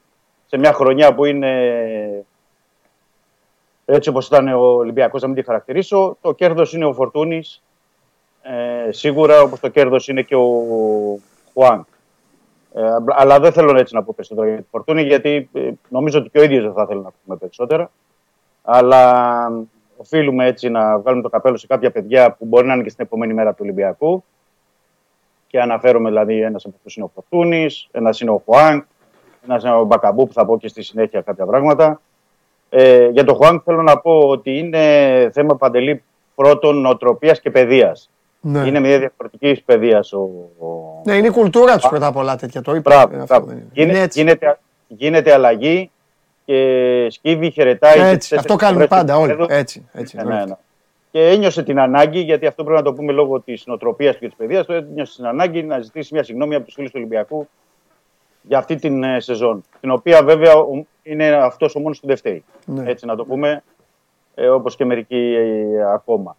σε 0.45 0.57
μια 0.57 0.73
χρονιά 0.73 1.13
που 1.13 1.25
είναι 1.25 1.51
έτσι 3.89 4.09
όπως 4.09 4.27
ήταν 4.27 4.47
ο 4.47 4.59
Ολυμπιακός, 4.59 5.21
να 5.21 5.27
μην 5.27 5.37
τη 5.37 5.43
χαρακτηρίσω, 5.43 6.17
το 6.21 6.31
κέρδος 6.31 6.73
είναι 6.73 6.85
ο 6.85 6.93
Φορτούνης, 6.93 7.63
ε, 8.41 8.91
σίγουρα 8.91 9.41
όπως 9.41 9.59
το 9.59 9.67
κέρδος 9.67 10.07
είναι 10.07 10.21
και 10.21 10.35
ο 10.35 10.47
Χουάνκ. 11.53 11.85
Ε, 12.73 12.81
αλλά 13.07 13.39
δεν 13.39 13.51
θέλω 13.51 13.77
έτσι 13.77 13.95
να 13.95 14.03
πω 14.03 14.13
περισσότερο 14.15 14.47
για 14.47 14.57
τη 14.57 14.63
Φορτούνη, 14.71 15.01
γιατί 15.01 15.49
ε, 15.53 15.71
νομίζω 15.89 16.19
ότι 16.19 16.29
και 16.29 16.39
ο 16.39 16.43
ίδιος 16.43 16.63
δεν 16.63 16.73
θα 16.73 16.81
ήθελε 16.81 17.01
να 17.01 17.11
πούμε 17.23 17.37
περισσότερα. 17.37 17.91
Αλλά 18.63 19.51
οφείλουμε 19.97 20.45
έτσι 20.45 20.69
να 20.69 20.99
βγάλουμε 20.99 21.23
το 21.23 21.29
καπέλο 21.29 21.57
σε 21.57 21.67
κάποια 21.67 21.91
παιδιά 21.91 22.31
που 22.31 22.45
μπορεί 22.45 22.67
να 22.67 22.73
είναι 22.73 22.83
και 22.83 22.89
στην 22.89 23.05
επόμενη 23.05 23.33
μέρα 23.33 23.51
του 23.51 23.59
Ολυμπιακού. 23.61 24.23
Και 25.47 25.61
αναφέρομαι 25.61 26.09
δηλαδή 26.09 26.41
ένας 26.41 26.65
από 26.65 26.75
αυτούς 26.77 26.95
είναι 26.95 27.05
ο 27.05 27.11
Φορτούνης, 27.13 27.87
ένας 27.91 28.21
είναι 28.21 28.31
ο 28.31 28.41
Χουάνκ, 28.45 28.83
ένας 29.45 29.63
είναι 29.63 29.73
ο 29.73 29.83
Μπακαμπού 29.83 30.27
που 30.27 30.33
θα 30.33 30.45
πω 30.45 30.57
και 30.57 30.67
στη 30.67 30.81
συνέχεια 30.81 31.21
κάποια 31.21 31.45
πράγματα. 31.45 32.01
Ε, 32.69 33.07
για 33.07 33.23
τον 33.23 33.35
Χουάνκ 33.35 33.61
θέλω 33.65 33.81
να 33.81 33.97
πω 33.99 34.19
ότι 34.19 34.57
είναι 34.57 34.79
θέμα 35.33 35.55
παντελή 35.55 36.03
πρώτον 36.35 36.81
νοοτροπίας 36.81 37.39
και 37.41 37.49
παιδείας. 37.51 38.09
Ναι. 38.41 38.59
Είναι 38.67 38.79
μια 38.79 38.99
διαφορετική 38.99 39.63
παιδείας 39.65 40.13
ο, 40.13 40.19
ο, 40.59 40.67
ναι, 41.03 41.13
είναι 41.15 41.27
η 41.27 41.31
κουλτούρα 41.31 41.75
τους 41.77 41.87
πρώτα 41.89 42.07
απ' 42.07 42.15
όλα 42.15 42.35
τέτοια. 42.35 42.61
Το 42.61 42.75
είπα. 42.75 42.89
Μπράβο, 42.91 43.15
Ε, 43.15 43.21
αυτό 43.21 43.25
μπράβο. 43.35 43.45
δεν 43.45 43.55
είναι. 43.57 43.67
Γίνε- 43.73 43.89
Είναι 43.93 44.03
έτσι. 44.03 44.19
γίνεται, 44.19 44.59
γίνεται 44.87 45.33
αλλαγή 45.33 45.91
και 46.45 47.07
σκύβει, 47.09 47.51
χαιρετάει. 47.51 47.99
Έτσι, 47.99 48.17
τις 48.29 48.31
αυτό 48.37 48.55
τέσσερις 48.55 48.55
κάνουμε 48.61 48.85
φορές 48.85 48.99
πάντα 49.03 49.13
του 49.13 49.19
όλοι. 49.21 49.31
επίπεδου. 49.31 49.59
Έτσι, 49.59 49.85
έτσι. 49.93 50.15
Ναι, 50.15 50.21
εννοείται. 50.21 50.43
ναι, 50.43 50.49
ναι. 50.49 50.55
Και 51.11 51.29
ένιωσε 51.29 51.63
την 51.63 51.79
ανάγκη, 51.79 52.19
γιατί 52.19 52.45
αυτό 52.45 52.63
πρέπει 52.63 52.77
να 52.79 52.85
το 52.85 52.93
πούμε 52.93 53.11
λόγω 53.11 53.39
της 53.39 53.63
νοοτροπίας 53.65 54.17
και 54.17 54.25
της 54.25 54.35
παιδείας 54.35 54.65
του, 54.65 54.71
ένιωσε 54.73 55.15
την 55.15 55.25
ανάγκη 55.25 55.63
να 55.63 55.79
ζητήσει 55.79 56.13
μια 56.13 56.23
συγγνώμη 56.23 56.55
από 56.55 56.65
τους 56.65 56.73
φίλους 56.73 56.89
του 56.89 56.95
Ολυμπιακού 56.99 57.47
για 58.41 58.57
αυτή 58.57 58.75
την 58.75 59.03
ε, 59.03 59.19
σεζόν. 59.19 59.63
Την 59.79 59.91
οποία 59.91 60.23
βέβαια 60.23 60.53
ο- 60.55 60.85
είναι 61.07 61.27
αυτός 61.27 61.75
ο 61.75 61.79
μόνος 61.79 61.99
που 61.99 62.07
δεν 62.07 62.17
φταίει. 62.17 62.43
Ναι. 62.65 62.89
Έτσι 62.89 63.05
να 63.05 63.15
το 63.15 63.25
πούμε, 63.25 63.63
ε, 64.35 64.47
όπως 64.49 64.75
και 64.75 64.85
μερικοί 64.85 65.35
ε, 65.37 65.91
ακόμα. 65.93 66.35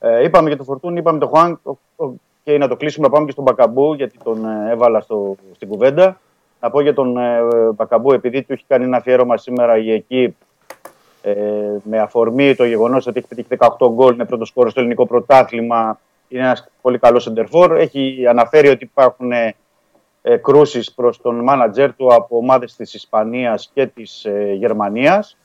Ε, 0.00 0.22
είπαμε 0.24 0.48
για 0.48 0.56
το 0.56 0.64
Φορτούνι, 0.64 0.98
είπαμε 0.98 1.18
το 1.18 1.26
Χουάνκ 1.26 1.58
ο- 1.66 2.04
ο- 2.04 2.12
και 2.44 2.58
να 2.58 2.68
το 2.68 2.76
κλείσουμε 2.76 3.06
να 3.06 3.12
πάμε 3.12 3.26
και 3.26 3.32
στον 3.32 3.44
Μπακαμπού, 3.44 3.94
γιατί 3.94 4.18
τον 4.24 4.44
ε, 4.44 4.70
έβαλα 4.70 5.00
στο, 5.00 5.36
στην 5.54 5.68
κουβέντα. 5.68 6.20
Να 6.60 6.70
πω 6.70 6.80
για 6.80 6.94
τον 6.94 7.16
ε, 7.16 7.40
Μπακαμπού, 7.74 8.12
επειδή 8.12 8.42
του 8.42 8.52
έχει 8.52 8.64
κάνει 8.68 8.84
ένα 8.84 8.96
αφιέρωμα 8.96 9.36
σήμερα 9.36 9.76
η 9.76 9.92
ΕΚΙΠ 9.92 10.34
ε, 11.22 11.34
με 11.82 11.98
αφορμή 11.98 12.54
το 12.54 12.64
γεγονός 12.64 13.06
ότι 13.06 13.18
έχει 13.18 13.28
πετύχει 13.28 13.48
18 13.78 13.88
γκολ, 13.92 14.14
είναι 14.14 14.24
πρώτος 14.24 14.48
σκόρος 14.48 14.70
στο 14.70 14.80
ελληνικό 14.80 15.06
πρωτάθλημα. 15.06 15.98
Είναι 16.28 16.42
ένας 16.42 16.68
πολύ 16.80 16.98
καλός 16.98 17.22
σεντερφόρ. 17.22 17.72
Έχει 17.76 18.26
αναφέρει 18.28 18.68
ότι 18.68 18.84
υπάρχουν 18.84 19.30
ε, 20.22 20.32
ε, 20.32 20.36
κρούσεις 20.36 20.92
προς 20.92 21.20
τον 21.20 21.34
μάνατζερ 21.34 21.94
του 21.94 22.14
από 22.14 22.36
ομάδες 22.36 22.76
της 22.76 22.94
Ισπανίας 22.94 23.70
και 23.74 23.86
της 23.86 24.24
ε, 24.24 24.52
Γερμανίας. 24.52 25.36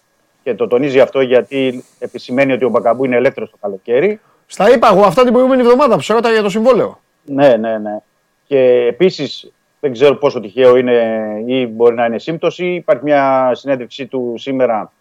Και 0.44 0.56
το 0.56 0.68
τονίζει 0.68 1.00
αυτό 1.00 1.22
γιατί 1.22 1.84
επισημαίνει 2.00 2.54
ότι 2.54 2.66
ο 2.66 2.70
Μπακαμπού 2.70 3.06
είναι 3.06 3.16
ελεύθερος 3.16 3.50
το 3.52 3.58
καλοκαίρι. 3.62 4.20
Στα 4.46 4.74
είπα 4.74 4.90
εγώ 4.92 5.02
αυτά 5.02 5.24
την 5.24 5.32
προηγούμενη 5.32 5.62
εβδομάδα 5.62 5.96
που 5.96 6.02
σε 6.02 6.14
ρώταγα 6.14 6.34
για 6.34 6.44
το 6.44 6.50
συμβόλαιο. 6.50 7.00
Ναι, 7.26 7.56
ναι, 7.56 7.78
ναι. 7.78 8.00
Και 8.48 8.60
επίσης 8.90 9.52
δεν 9.80 9.92
ξέρω 9.92 10.16
πόσο 10.16 10.40
τυχαίο 10.40 10.76
είναι 10.76 11.26
ή 11.46 11.68
μπορεί 11.68 11.96
να 11.96 12.06
είναι 12.06 12.20
σύμπτωση. 12.20 12.66
Υπάρχει 12.66 13.04
μια 13.04 13.52
συνέντευξή 13.54 14.06
του 14.06 14.34
σήμερα 14.38 14.92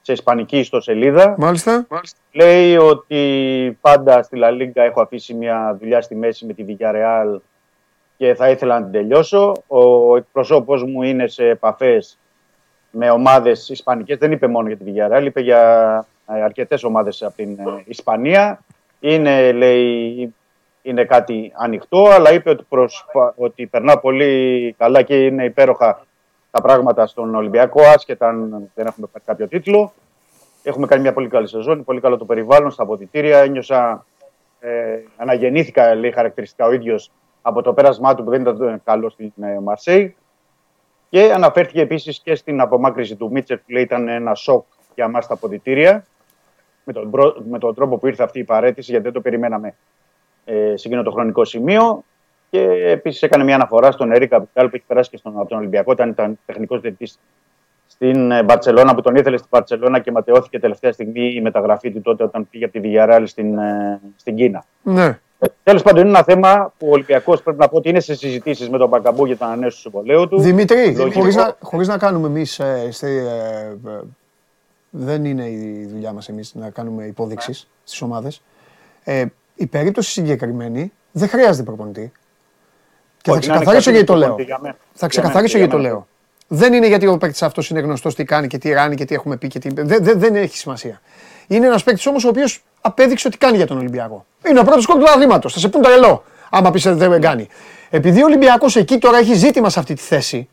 σε 0.00 0.12
ισπανική 0.12 0.58
ιστοσελίδα. 0.58 1.34
Μάλιστα. 1.38 1.86
Λέει 2.32 2.76
ότι 2.76 3.78
πάντα 3.80 4.22
στη 4.22 4.36
Λα 4.36 4.50
Λίγκα 4.50 4.82
έχω 4.82 5.00
αφήσει 5.00 5.34
μια 5.34 5.76
δουλειά 5.80 6.00
στη 6.00 6.14
μέση 6.14 6.46
με 6.46 6.52
τη 6.52 6.64
Villarreal 6.68 7.40
και 8.16 8.34
θα 8.34 8.50
ήθελα 8.50 8.78
να 8.78 8.82
την 8.82 8.92
τελειώσω. 8.92 9.62
Ο 9.66 10.16
εκπροσώπος 10.16 10.82
μου 10.82 11.02
είναι 11.02 11.26
σε 11.26 11.48
επαφές 11.48 12.18
με 12.90 13.10
ομάδες 13.10 13.68
ισπανικές. 13.68 14.18
Δεν 14.18 14.32
είπε 14.32 14.46
μόνο 14.46 14.68
για 14.68 14.76
τη 14.76 14.84
Villarreal, 14.86 15.24
είπε 15.24 15.40
για 15.40 16.06
ε, 16.26 16.42
αρκετές 16.42 16.84
ομάδες 16.84 17.22
από 17.22 17.36
την 17.36 17.58
ε, 17.58 17.82
Ισπανία. 17.84 18.58
Είναι, 19.00 19.52
λέει, 19.52 20.34
είναι 20.82 21.04
κάτι 21.04 21.52
ανοιχτό, 21.56 22.08
αλλά 22.08 22.32
είπε 22.32 22.50
ότι, 22.50 22.64
προσπα- 22.68 23.34
ότι 23.36 23.66
περνά 23.66 23.98
πολύ 23.98 24.74
καλά 24.78 25.02
και 25.02 25.24
είναι 25.24 25.44
υπέροχα 25.44 26.06
τα 26.50 26.60
πράγματα 26.62 27.06
στον 27.06 27.34
Ολυμπιακό, 27.34 27.82
άσχετα 27.82 28.28
αν 28.28 28.70
δεν 28.74 28.86
έχουμε 28.86 29.06
πάρει 29.12 29.24
κάποιο 29.24 29.48
τίτλο. 29.48 29.92
Έχουμε 30.62 30.86
κάνει 30.86 31.02
μια 31.02 31.12
πολύ 31.12 31.28
καλή 31.28 31.48
σεζόν, 31.48 31.84
πολύ 31.84 32.00
καλό 32.00 32.16
το 32.16 32.24
περιβάλλον 32.24 32.70
στα 32.70 32.82
αποδητήρια. 32.82 33.38
Ένιωσα, 33.38 34.06
ε, 34.60 34.98
αναγεννήθηκα 35.16 35.94
λέει, 35.94 36.10
χαρακτηριστικά 36.10 36.66
ο 36.66 36.72
ίδιος 36.72 37.10
από 37.46 37.62
το 37.62 37.72
πέρασμά 37.72 38.14
του 38.14 38.24
που 38.24 38.30
δεν 38.30 38.40
ήταν 38.40 38.80
καλό 38.84 39.08
στην 39.08 39.32
ε, 39.40 39.60
Μαρσέη. 39.60 40.16
Και 41.08 41.32
αναφέρθηκε 41.34 41.80
επίσης 41.80 42.20
και 42.20 42.34
στην 42.34 42.60
απομάκρυση 42.60 43.16
του 43.16 43.30
Μίτσερ 43.30 43.58
που 43.58 43.70
λέει 43.72 43.82
ήταν 43.82 44.08
ένα 44.08 44.34
σοκ 44.34 44.64
για 44.94 45.04
εμά 45.04 45.20
στα 45.20 45.34
αποδητήρια. 45.34 46.04
Με 46.84 46.92
τον, 46.92 47.10
προ- 47.10 47.42
με 47.48 47.58
τον 47.58 47.74
τρόπο 47.74 47.96
που 47.96 48.06
ήρθε 48.06 48.22
αυτή 48.22 48.38
η 48.38 48.44
παρέτηση, 48.44 48.90
γιατί 48.90 49.04
δεν 49.04 49.14
το 49.14 49.20
περιμέναμε 49.20 49.74
ε, 50.44 50.76
σε 50.76 50.88
εκείνο 50.88 51.02
το 51.02 51.10
χρονικό 51.10 51.44
σημείο. 51.44 52.04
Και 52.50 52.60
επίσης 52.70 53.22
έκανε 53.22 53.44
μια 53.44 53.54
αναφορά 53.54 53.90
στον 53.90 54.12
Ερίκα 54.12 54.40
Πιτάλ 54.40 54.68
που 54.68 54.76
έχει 54.76 54.84
περάσει 54.86 55.10
και 55.10 55.16
στον, 55.16 55.38
από 55.38 55.48
τον 55.48 55.58
Ολυμπιακό, 55.58 55.92
όταν 55.92 56.08
ήταν 56.08 56.38
τεχνικός 56.46 56.80
διευθυντή 56.80 57.12
στην 57.86 58.30
ε, 58.30 58.42
Μπαρσελόνα, 58.42 58.94
που 58.94 59.00
τον 59.00 59.14
ήθελε 59.14 59.36
στην 59.36 59.48
Μπαρσελόνα 59.50 59.98
και 59.98 60.10
ματαιώθηκε 60.10 60.58
τελευταία 60.58 60.92
στιγμή 60.92 61.34
η 61.34 61.40
μεταγραφή 61.40 61.90
του 61.90 62.00
τότε 62.00 62.24
όταν 62.24 62.48
πήγε 62.50 62.64
από 62.64 62.80
τη 62.80 62.80
Villarreal 62.84 63.22
στην, 63.26 63.58
ε, 63.58 64.00
στην 64.16 64.36
Κίνα. 64.36 64.64
Ναι. 64.82 65.18
Τέλος 65.62 65.82
πάντων, 65.82 66.00
είναι 66.00 66.08
ένα 66.08 66.22
θέμα 66.22 66.72
που 66.78 66.86
ο 66.86 66.90
Ολυμπιακός 66.90 67.42
πρέπει 67.42 67.58
να 67.58 67.68
πω 67.68 67.76
ότι 67.76 67.88
είναι 67.88 68.00
σε 68.00 68.14
συζητήσεις 68.14 68.68
με 68.68 68.78
τον 68.78 68.88
Μπακαμπού 68.88 69.26
για 69.26 69.36
την 69.36 69.44
ανανέωση 69.46 69.76
του 69.76 69.82
συμβολέου 69.82 70.28
του. 70.28 70.40
Δημήτρη, 70.40 70.94
Λογικό. 70.96 71.20
χωρίς 71.20 71.34
να, 71.34 71.56
χωρίς 71.62 71.88
να 71.88 71.98
κάνουμε 71.98 72.26
εμείς, 72.26 72.58
ε, 72.58 72.88
στη, 72.90 73.06
ε, 73.06 73.90
ε, 73.90 74.00
δεν 74.90 75.24
είναι 75.24 75.48
η 75.48 75.88
δουλειά 75.92 76.12
μας 76.12 76.28
εμείς 76.28 76.54
να 76.54 76.70
κάνουμε 76.70 77.04
υπόδειξεις 77.04 77.68
στις 77.84 78.02
ομάδες. 78.02 78.42
Ε, 79.04 79.24
η 79.54 79.66
περίπτωση 79.66 80.10
συγκεκριμένη 80.10 80.92
δεν 81.12 81.28
χρειάζεται 81.28 81.62
προπονητή. 81.62 82.12
Και 83.22 83.30
θα 83.30 83.36
Όχι, 83.36 83.48
να 83.48 83.54
είναι 83.54 83.64
ξεκαθαρίσω 83.64 83.90
γιατί 83.90 84.06
το 84.06 84.12
καθήκον 84.12 84.36
λέω. 84.36 84.46
για 84.46 84.58
μένα. 84.60 84.76
Θα 84.78 84.98
Για 84.98 85.08
ξεκαθαρίσω 85.08 85.58
μένα, 85.58 85.66
γιατί 85.66 85.72
το 85.72 85.78
για 85.78 85.88
λέω. 85.90 86.06
Δεν 86.48 86.72
είναι 86.72 86.86
γιατί 86.86 87.06
ο 87.06 87.18
παίκτης 87.18 87.42
αυτός 87.42 87.70
είναι 87.70 87.80
γνωστός 87.80 88.14
τι 88.14 88.24
κάνει 88.24 88.46
και 88.46 88.58
τι 88.58 88.72
ράνει 88.72 88.94
και 88.94 89.04
τι 89.04 89.14
έχουμε 89.14 89.36
πει. 89.36 89.48
Και 89.48 89.58
τι... 89.58 89.68
Δεν, 89.72 90.04
δεν, 90.04 90.18
δεν 90.18 90.34
έχει 90.34 90.56
σημασία. 90.56 91.00
Είναι 91.46 91.66
ένας 91.66 91.82
παίκτης 91.82 92.06
όμως 92.06 92.24
ο 92.24 92.28
οποίος 92.28 92.62
απέδειξε 92.80 93.26
ότι 93.28 93.38
κάνει 93.38 93.56
για 93.56 93.66
τον 93.66 93.76
Ολυμπιακό. 93.78 94.26
Είναι 94.48 94.60
ο 94.60 94.62
πρώτος 94.64 94.86
κόκκινος 94.86 95.08
του 95.10 95.14
αθλήματος. 95.16 95.52
Θα 95.52 95.58
σε 95.58 95.68
πούν 95.68 95.82
τα 95.82 95.92
ελό. 95.92 96.24
Άμα 96.50 96.70
πεις 96.70 96.86
ότι 96.86 96.96
δεν 96.96 97.20
κάνει. 97.20 97.48
Επειδή 97.90 98.22
ο 98.22 98.24
Ολυμπιακός 98.24 98.76
εκεί 98.76 98.98
τώρα 98.98 99.18
έχει 99.18 99.34
ζήτημα 99.34 99.70
σε 99.70 99.78
αυτή 99.78 99.94
τη 99.94 100.02
θέση. 100.02 100.48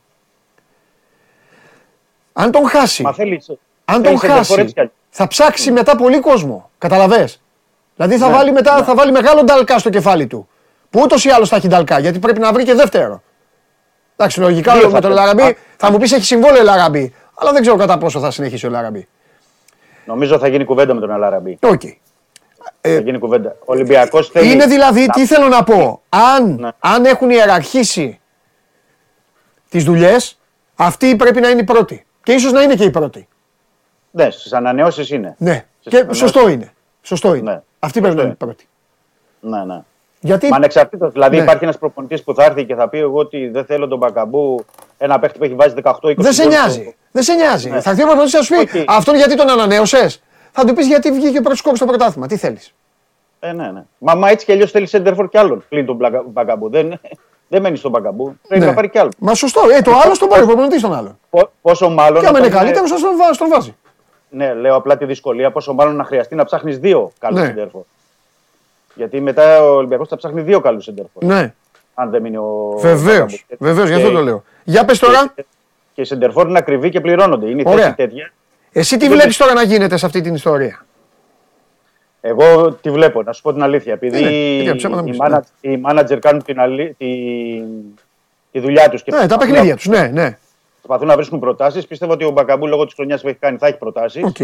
Αν 2.34 2.52
τον 2.52 2.68
χάσει. 2.70 3.04
Μα 3.04 3.14
θέλει. 3.14 3.44
Αν 3.86 4.04
θέλει 4.04 4.08
τον 4.08 4.18
σε 4.20 4.28
διαφορές 4.28 4.62
χάσει, 4.64 4.74
κι 4.74 4.80
αλλιώς. 4.80 4.94
θα 5.10 5.28
ψάξει 5.28 5.72
μετά 5.72 5.96
πολύ 5.96 6.20
κόσμο. 6.20 6.70
Κατάλαβες. 6.78 7.30
Δηλαδή 7.96 8.18
θα, 8.18 8.28
Ναι, 8.28 8.34
βάλει 8.34 8.52
μετά, 8.52 8.76
ναι. 8.80 8.84
θα 8.84 8.96
βάλει 8.96 9.12
μεγάλο 9.12 9.44
νταλκά 9.44 9.78
στο 9.80 9.90
κεφάλι 9.90 10.28
του. 10.28 10.48
Που 10.90 11.00
ούτως 11.04 11.26
ή 11.26 11.30
άλλως 11.30 11.50
θα 11.50 11.56
έχει 11.56 11.68
νταλκά 11.68 12.00
γιατί 12.00 12.20
πρέπει 12.20 12.40
να 12.40 12.54
βρει 12.54 12.64
και 12.64 12.74
δεύτερο. 12.74 13.22
Εντάξει, 14.16 14.40
λογικά 14.40 14.74
Δύο 14.74 14.88
με 14.88 14.94
θα 14.94 15.00
τον 15.00 15.02
θέλει. 15.02 15.14
Λαραμπή 15.14 15.42
Α. 15.44 15.56
θα 15.78 15.92
μου 15.92 15.98
πεις 15.98 16.12
έχει 16.12 16.26
συμβόλαιο 16.26 16.62
ο 16.62 16.64
Λαραμπή. 16.64 17.14
Αλλά 17.34 17.52
δεν 17.52 17.62
ξέρω 17.62 17.76
κατά 17.76 17.98
πόσο 17.98 18.20
θα 18.20 18.32
συνεχίσει 18.32 18.66
ο 18.66 18.70
Λαραμπή. 18.70 19.08
Νομίζω 20.06 20.38
θα 20.40 20.48
γίνει 20.48 20.64
κουβέντα 20.66 20.94
με 20.94 21.00
τον 21.00 21.12
Αλαραμπή. 21.12 21.58
Οκ. 21.62 21.82
Θα 22.82 23.00
γίνει 23.00 23.18
κουβέντα. 23.18 23.50
Ο 23.60 23.64
Ολυμπιακός 23.66 24.30
θέλει. 24.30 24.48
Ε, 24.50 24.52
Είναι 24.52 24.66
δηλαδή, 24.66 25.06
να- 25.06 25.14
τι 25.14 25.26
θέλω 25.26 25.48
να 25.48 25.64
πω, 25.64 26.02
αν, 26.10 26.56
Ναι. 26.60 26.70
αν 26.80 27.06
έχουν 27.06 27.30
ιεραρχήσει 27.30 28.20
τις 29.70 29.84
δουλειές, 29.84 30.40
αυτή 30.76 31.16
πρέπει 31.16 31.40
να 31.42 31.50
είναι 31.50 31.62
η 31.62 31.64
πρώτη. 31.64 32.06
Και 32.24 32.32
ίσως 32.34 32.52
να 32.52 32.62
είναι 32.62 32.76
και 32.76 32.84
η 32.84 32.90
πρώτη. 32.90 33.28
Ναι, 34.12 34.30
στις 34.30 34.54
ανανεώσεις 34.54 35.10
είναι. 35.10 35.36
Ναι. 35.38 35.66
Στις 35.80 35.92
Και 35.92 35.96
ανανεώσεις- 35.98 36.30
σωστό 36.30 36.50
είναι. 36.50 36.72
Σωστό 37.02 37.34
είναι. 37.36 37.52
Ναι. 37.52 37.62
Αυτή 37.80 38.00
πρέπει 38.02 38.16
να 38.16 38.22
Σωστό 38.22 38.24
είναι 38.24 38.32
η 38.34 38.46
πρώτη. 38.46 38.68
Ναι, 39.40 39.74
ναι. 39.74 39.82
Γιατί 40.20 40.48
Μα 40.50 40.56
ανεξαρτήτως. 40.56 41.12
Δηλαδή 41.12 41.36
Ναι. 41.38 41.42
υπάρχει 41.44 41.64
ένας 41.64 41.78
προπονητής 41.78 42.24
που 42.24 42.34
θα 42.34 42.44
έρθει 42.44 42.66
και 42.66 42.76
θα 42.76 42.90
πει: 42.90 42.98
Εγώ 42.98 43.18
ότι 43.20 43.48
δεν 43.48 43.66
θέλω 43.66 43.88
τον 43.88 43.98
Μπακαμπού, 43.98 44.66
ένα 44.98 45.20
παίχτη 45.20 45.38
που 45.38 45.44
έχει 45.44 45.54
βάζει 45.56 45.74
18-20 45.74 46.24
δεν 46.24 46.34
σε 46.34 46.42
γκολ 46.44 46.52
νοιάζει. 46.52 46.96
Στο- 47.12 47.24
Δεν 47.24 47.24
σε 47.24 47.34
νοιάζει. 47.34 47.70
Ναι. 47.70 47.82
Θα 47.82 47.90
έρθει 47.90 48.02
ο 48.04 48.06
προπονητής 48.06 48.34
να 48.34 48.42
σου 48.42 48.54
πει 48.56 48.80
Οκ. 48.80 48.84
αυτόν 48.88 49.16
γιατί 49.16 49.36
τον 49.36 49.50
ανανέωσες; 49.50 50.22
Θα 50.52 50.66
του 50.66 50.74
πεις 50.74 50.88
γιατί 50.88 51.12
βγήκε 51.12 51.38
ο 51.38 51.42
πρώτος 51.42 51.58
σκόρ 51.60 51.76
στο 51.76 51.86
πρωτάθλημα. 51.86 52.28
Τι 52.28 52.38
θέλεις; 52.38 52.74
Ε, 53.40 53.52
ναι, 53.52 53.72
ναι. 53.72 53.84
Μα, 53.98 54.16
μα 54.16 54.30
έτσι 54.30 54.46
κι 54.46 54.52
αλλιώς 54.52 54.72
θέλεις 54.72 54.90
σέντερφορ 54.90 55.30
κι 55.30 55.38
άλλον 55.38 55.64
πλην 55.70 55.86
τον 55.86 55.96
Μπλακα- 55.96 56.24
Μπακαμπού. 56.28 56.70
Δεν, 56.70 57.00
δεν 57.48 57.62
μένει 57.62 57.78
στον 57.78 57.92
Μπακαμπού. 57.92 58.36
Πρέπει 58.48 58.62
Ναι. 58.64 58.68
να 58.70 58.74
πάρει 58.76 58.90
κι 58.90 58.98
άλλο. 58.98 59.10
Μα 59.18 59.34
σωστό. 59.34 59.62
Ε, 59.78 59.82
το 59.82 59.92
άλλο 60.04 60.14
στον 60.14 60.28
πάρει 60.30 60.44
ο 60.44 60.46
προπονητής 60.46 60.82
τον 60.82 60.94
άλλον. 60.94 61.20
Πο- 61.30 61.52
Πόσο 61.62 61.90
μάλλον. 61.90 62.22
Και 62.22 62.28
άμα 62.28 62.38
είναι 62.40 62.48
όταν 62.48 62.60
καλύτερος 62.60 62.90
θα 62.92 62.98
τον 63.00 63.18
βάζει- 63.18 63.40
τον 63.40 63.50
βάζει. 63.50 63.76
Ναι, 64.30 64.54
λέω 64.54 64.76
απλά 64.76 64.98
τη 64.98 65.06
δυσκολία. 65.06 65.52
Πόσο 65.52 65.74
μάλλον 65.74 65.96
να 65.96 66.04
χρειαστεί 66.04 66.36
να 66.36 66.46
ψάχνεις 66.46 66.78
δύο 66.80 67.12
καλούς 67.20 67.40
Ναι. 67.40 67.46
σέντερφορ. 67.46 67.82
Γιατί 68.96 69.22
μετά 69.22 69.64
ο 69.64 69.76
Ολυμπιακός 69.76 70.08
θα 70.08 70.16
ψάχνει 70.18 70.42
δύο 70.42 70.60
καλούς 70.60 70.84
σέντερφορ. 70.84 71.24
Ναι. 71.24 71.54
Αν 71.94 72.10
δεν 72.10 72.22
μείνει 72.22 72.38
ο. 72.38 72.76
Βεβαίως. 72.78 73.46
Μπακαμπού. 73.50 73.66
Βεβαίως, 73.66 73.88
γι' 73.90 73.96
αυτό 73.96 74.08
Και- 74.08 74.14
το 74.14 74.22
λέω. 74.22 74.44
Για 74.64 74.86
πες 74.86 75.00
τώρα. 75.00 75.34
Και, 75.94 76.02
και 76.02 76.02
οι 76.02 76.06
σεντερφόρ 76.06 76.48
είναι 76.48 76.58
ακριβοί 76.58 76.90
και 76.90 77.02
πληρώνονται. 77.02 77.50
Είναι 77.50 77.62
η 77.62 77.66
Ωραία. 77.68 77.84
θέση 77.84 77.96
τέτοια. 77.96 78.32
Εσύ 78.72 78.98
τι 78.98 79.08
βλέπεις 79.10 79.38
τώρα 79.38 79.54
να 79.54 79.64
γίνεται 79.64 79.98
σε 79.98 80.06
αυτή 80.06 80.22
την 80.22 80.34
ιστορία; 80.34 80.86
Εγώ 82.22 82.72
τη 82.74 82.92
βλέπω, 82.92 83.24
να 83.24 83.32
σου 83.34 83.42
πω 83.42 83.54
την 83.54 83.64
αλήθεια. 83.64 83.94
Επειδή 83.94 84.24
Ναι, 84.24 84.30
ναι, 84.30 84.58
παιδιά, 84.58 84.76
ψέματα 84.76 85.02
να 85.02 85.08
οι, 85.08 85.10
μην 85.10 85.20
μάνα, 85.22 85.46
οι 85.62 85.78
μάνατζερ 85.78 86.20
κάνουν 86.20 86.44
την 86.44 86.60
αλή, 86.60 86.96
τη, 86.98 87.08
τη 88.52 88.60
δουλειά 88.60 88.90
τους 88.90 89.04
και 89.04 89.12
Ναι, 89.12 89.18
τα 89.18 89.26
προσπαθούν 89.28 89.48
παιχνίδια 89.54 89.70
να- 89.74 89.76
τους. 89.78 89.88
Ναι, 89.88 90.08
ναι. 90.22 90.38
προσπαθούν 90.82 91.08
να 91.08 91.16
βρίσκουν 91.16 91.40
προτάσεις. 91.40 91.88
Πιστεύω 91.88 92.12
ότι 92.12 92.24
ο 92.24 92.30
Μπακαμπού 92.32 92.68
λόγω 92.68 92.86
της 92.86 92.94
χρονιάς 92.94 93.22
που 93.22 93.28
έχει 93.28 93.38
κάνει 93.38 93.58
θα 93.58 93.68
έχει 93.68 93.78
προτάσεις. 93.78 94.24
Οκ. 94.24 94.38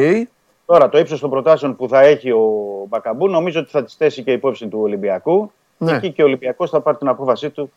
Τώρα 0.66 0.90
το 0.90 0.98
ύψος 0.98 1.20
των 1.20 1.30
προτάσεων 1.30 1.76
που 1.76 1.88
θα 1.88 2.02
έχει 2.02 2.32
ο 2.32 2.42
Μπακαμπού 2.88 3.28
νομίζω 3.30 3.60
ότι 3.60 3.70
θα 3.70 3.84
τις 3.84 3.94
θέσει 3.96 4.24
και 4.24 4.32
υπόψη 4.32 4.68
του 4.68 4.80
Ολυμπιακού. 4.82 5.52
Ναι. 5.78 5.92
Εκεί 5.96 6.12
και 6.12 6.22
ο 6.22 6.26
Ολυμπιακός 6.26 6.70
θα 6.70 6.80
πάρει 6.80 6.98
την 6.98 7.08
απόφασή 7.08 7.50
του 7.50 7.72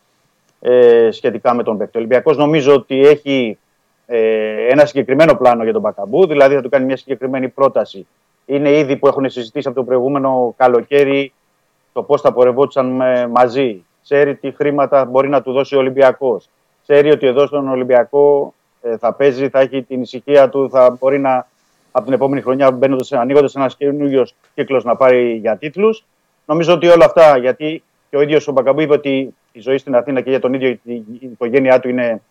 ε, 0.61 1.09
σχετικά 1.11 1.53
με 1.53 1.63
τον 1.63 1.77
παίκτη. 1.77 1.97
Ο 1.97 1.99
Ολυμπιακός 1.99 2.37
νομίζω 2.37 2.73
ότι 2.73 2.99
έχει 2.99 3.57
ε, 4.05 4.67
ένα 4.69 4.85
συγκεκριμένο 4.85 5.35
πλάνο 5.35 5.63
για 5.63 5.73
τον 5.73 5.81
Μπακαμπού, 5.81 6.27
δηλαδή 6.27 6.55
θα 6.55 6.61
του 6.61 6.69
κάνει 6.69 6.85
μια 6.85 6.97
συγκεκριμένη 6.97 7.49
πρόταση. 7.49 8.07
Είναι 8.45 8.77
ήδη 8.77 8.95
που 8.95 9.07
έχουν 9.07 9.29
συζητήσει 9.29 9.67
από 9.67 9.77
το 9.77 9.83
προηγούμενο 9.83 10.53
καλοκαίρι 10.57 11.33
το 11.93 12.03
πώς 12.03 12.21
θα 12.21 12.33
πορευόντουσαν 12.33 13.01
ε, 13.01 13.27
μαζί. 13.27 13.83
Ξέρει 14.03 14.35
τι 14.35 14.51
χρήματα 14.51 15.05
μπορεί 15.05 15.29
να 15.29 15.41
του 15.41 15.51
δώσει 15.51 15.75
ο 15.75 15.77
Ολυμπιακός. 15.77 16.49
Ξέρει 16.81 17.11
ότι 17.11 17.27
εδώ 17.27 17.45
στον 17.45 17.69
Ολυμπιακό 17.69 18.53
ε, 18.81 18.97
θα 18.97 19.13
παίζει, 19.13 19.49
θα 19.49 19.59
έχει 19.59 19.81
την 19.81 20.01
ησυχία 20.01 20.49
του, 20.49 20.69
θα 20.69 20.97
μπορεί 20.99 21.19
να 21.19 21.47
από 21.91 22.05
την 22.05 22.13
επόμενη 22.13 22.41
χρονιά 22.41 22.79
ανοίγοντας 23.11 23.55
ένας 23.55 23.75
καινούριος 23.75 24.35
κύκλος 24.55 24.83
να 24.83 24.95
πάρει 24.95 25.33
για 25.33 25.57
τίτλους. 25.57 26.05
Νομίζω 26.45 26.73
ότι 26.73 26.87
όλα 26.87 27.05
αυτά, 27.05 27.37
γιατί 27.37 27.83
και 28.11 28.17
ο 28.17 28.21
ίδιος 28.21 28.47
ο 28.47 28.51
Μπακαμπού 28.51 28.81
είπε 28.81 28.93
ότι 28.93 29.35
η 29.51 29.59
ζωή 29.59 29.77
στην 29.77 29.95
Αθήνα 29.95 30.21
και 30.21 30.29
για 30.29 30.39
τον 30.39 30.53
ίδιο 30.53 30.69
η 30.83 31.03
οικογένειά 31.19 31.79
του 31.79 31.89
είναι 31.89 32.21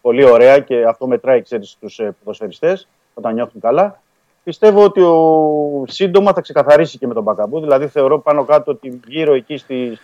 πολύ 0.00 0.24
ωραία 0.24 0.58
και 0.58 0.84
αυτό 0.84 1.06
μετράει, 1.06 1.42
ξέρεις, 1.42 1.70
στους 1.70 2.00
ποδοσφαιριστές 2.24 2.88
όταν 3.14 3.34
νιώθουν 3.34 3.60
καλά. 3.60 4.00
Πιστεύω 4.44 4.84
ότι 4.84 5.00
ο, 5.00 5.84
σύντομα 5.86 6.32
θα 6.32 6.40
ξεκαθαρίσει 6.40 6.98
και 6.98 7.06
με 7.06 7.14
τον 7.14 7.22
Μπακαμπού. 7.22 7.60
Δηλαδή, 7.60 7.86
θεωρώ 7.86 8.18
πάνω 8.18 8.44
κάτω 8.44 8.70
ότι 8.70 9.00
γύρω 9.06 9.34
εκεί 9.34 9.56
στη, 9.56 9.98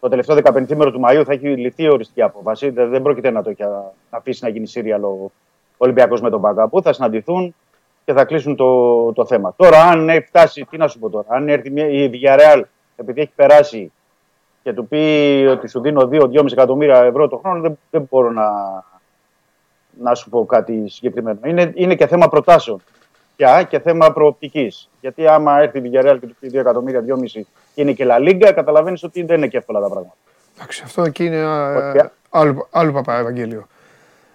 το 0.00 0.08
τελευταίο 0.08 0.36
15 0.42 0.74
μέρο 0.76 0.90
του 0.92 1.00
Μαΐου 1.04 1.22
θα 1.26 1.32
έχει 1.32 1.46
λυθεί 1.48 1.88
οριστική 1.88 2.22
απόφαση. 2.22 2.70
Δεν, 2.70 2.90
δεν 2.90 3.02
πρόκειται 3.02 3.30
να 3.30 3.42
το 3.42 3.50
έχει- 3.50 3.62
να 3.62 3.92
αφήσει 4.10 4.44
να 4.44 4.48
γίνει 4.48 4.66
σύριαλ 4.66 5.02
ο 5.04 5.30
Ολυμπιακός 5.76 6.20
με 6.20 6.30
τον 6.30 6.40
Μπακαμπού. 6.40 6.82
Θα 6.82 6.92
συναντηθούν 6.92 7.54
και 8.04 8.12
θα 8.12 8.24
κλείσουν 8.24 8.56
το, 8.56 9.12
το 9.12 9.26
θέμα. 9.26 9.54
Τώρα, 9.56 9.82
αν 9.82 10.08
έχει 10.08 10.26
φτάσει, 10.26 10.66
τι 10.70 10.76
να 10.76 10.88
σου 10.88 10.98
πω 10.98 11.10
τώρα, 11.10 11.26
αν 11.28 11.48
έρθει 11.48 11.70
μια, 11.70 11.88
η 11.88 12.10
Villarreal 12.12 12.62
επειδή 12.96 13.20
έχει 13.20 13.32
περάσει 13.36 13.92
και 14.66 14.72
του 14.72 14.88
πει 14.88 15.46
ότι 15.50 15.68
σου 15.68 15.80
δίνω 15.80 16.08
2-2,5 16.12 16.52
εκατομμύρια 16.52 17.02
ευρώ 17.02 17.28
το 17.28 17.36
χρόνο, 17.36 17.60
δεν, 17.60 17.78
δεν 17.90 18.06
μπορώ 18.10 18.30
να, 18.30 18.44
να 20.00 20.14
σου 20.14 20.28
πω 20.28 20.46
κάτι 20.46 20.88
συγκεκριμένο. 20.88 21.38
Είναι, 21.44 21.72
είναι 21.74 21.94
και 21.94 22.06
θέμα 22.06 22.28
προτάσεων 22.28 22.82
πια 23.36 23.62
και 23.62 23.78
θέμα 23.80 24.12
προοπτικής. 24.12 24.88
Γιατί 25.00 25.26
άμα 25.26 25.60
έρθει 25.60 25.78
η 25.78 25.82
Villarreal 25.84 26.16
και 26.20 26.26
του 26.26 26.36
πει 26.40 26.50
2 26.52 26.54
εκατομμύρια, 26.54 27.04
2,5 27.08 27.24
και 27.26 27.46
είναι 27.74 27.92
και 27.92 28.06
La 28.08 28.28
Liga, 28.28 28.52
καταλαβαίνεις 28.54 29.02
ότι 29.02 29.22
δεν 29.22 29.36
είναι 29.36 29.46
και 29.46 29.56
εύκολα 29.56 29.80
τα 29.80 29.86
πράγματα. 29.88 30.14
Εντάξει, 30.56 30.82
αυτό 30.84 31.02
εκεί 31.02 31.24
είναι 31.24 31.36
α, 31.36 31.74
Ωραία. 31.74 32.12
άλλο, 32.30 32.68
άλλο 32.70 32.92
παπά 32.92 33.18
Ευαγγέλιο. 33.18 33.66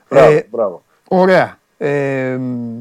Μπράβο, 0.09 0.31
Ε, 0.31 0.47
μπράβο. 0.49 0.81
Ωραία. 1.07 1.57
Ε, 1.77 2.35
μ, 2.39 2.79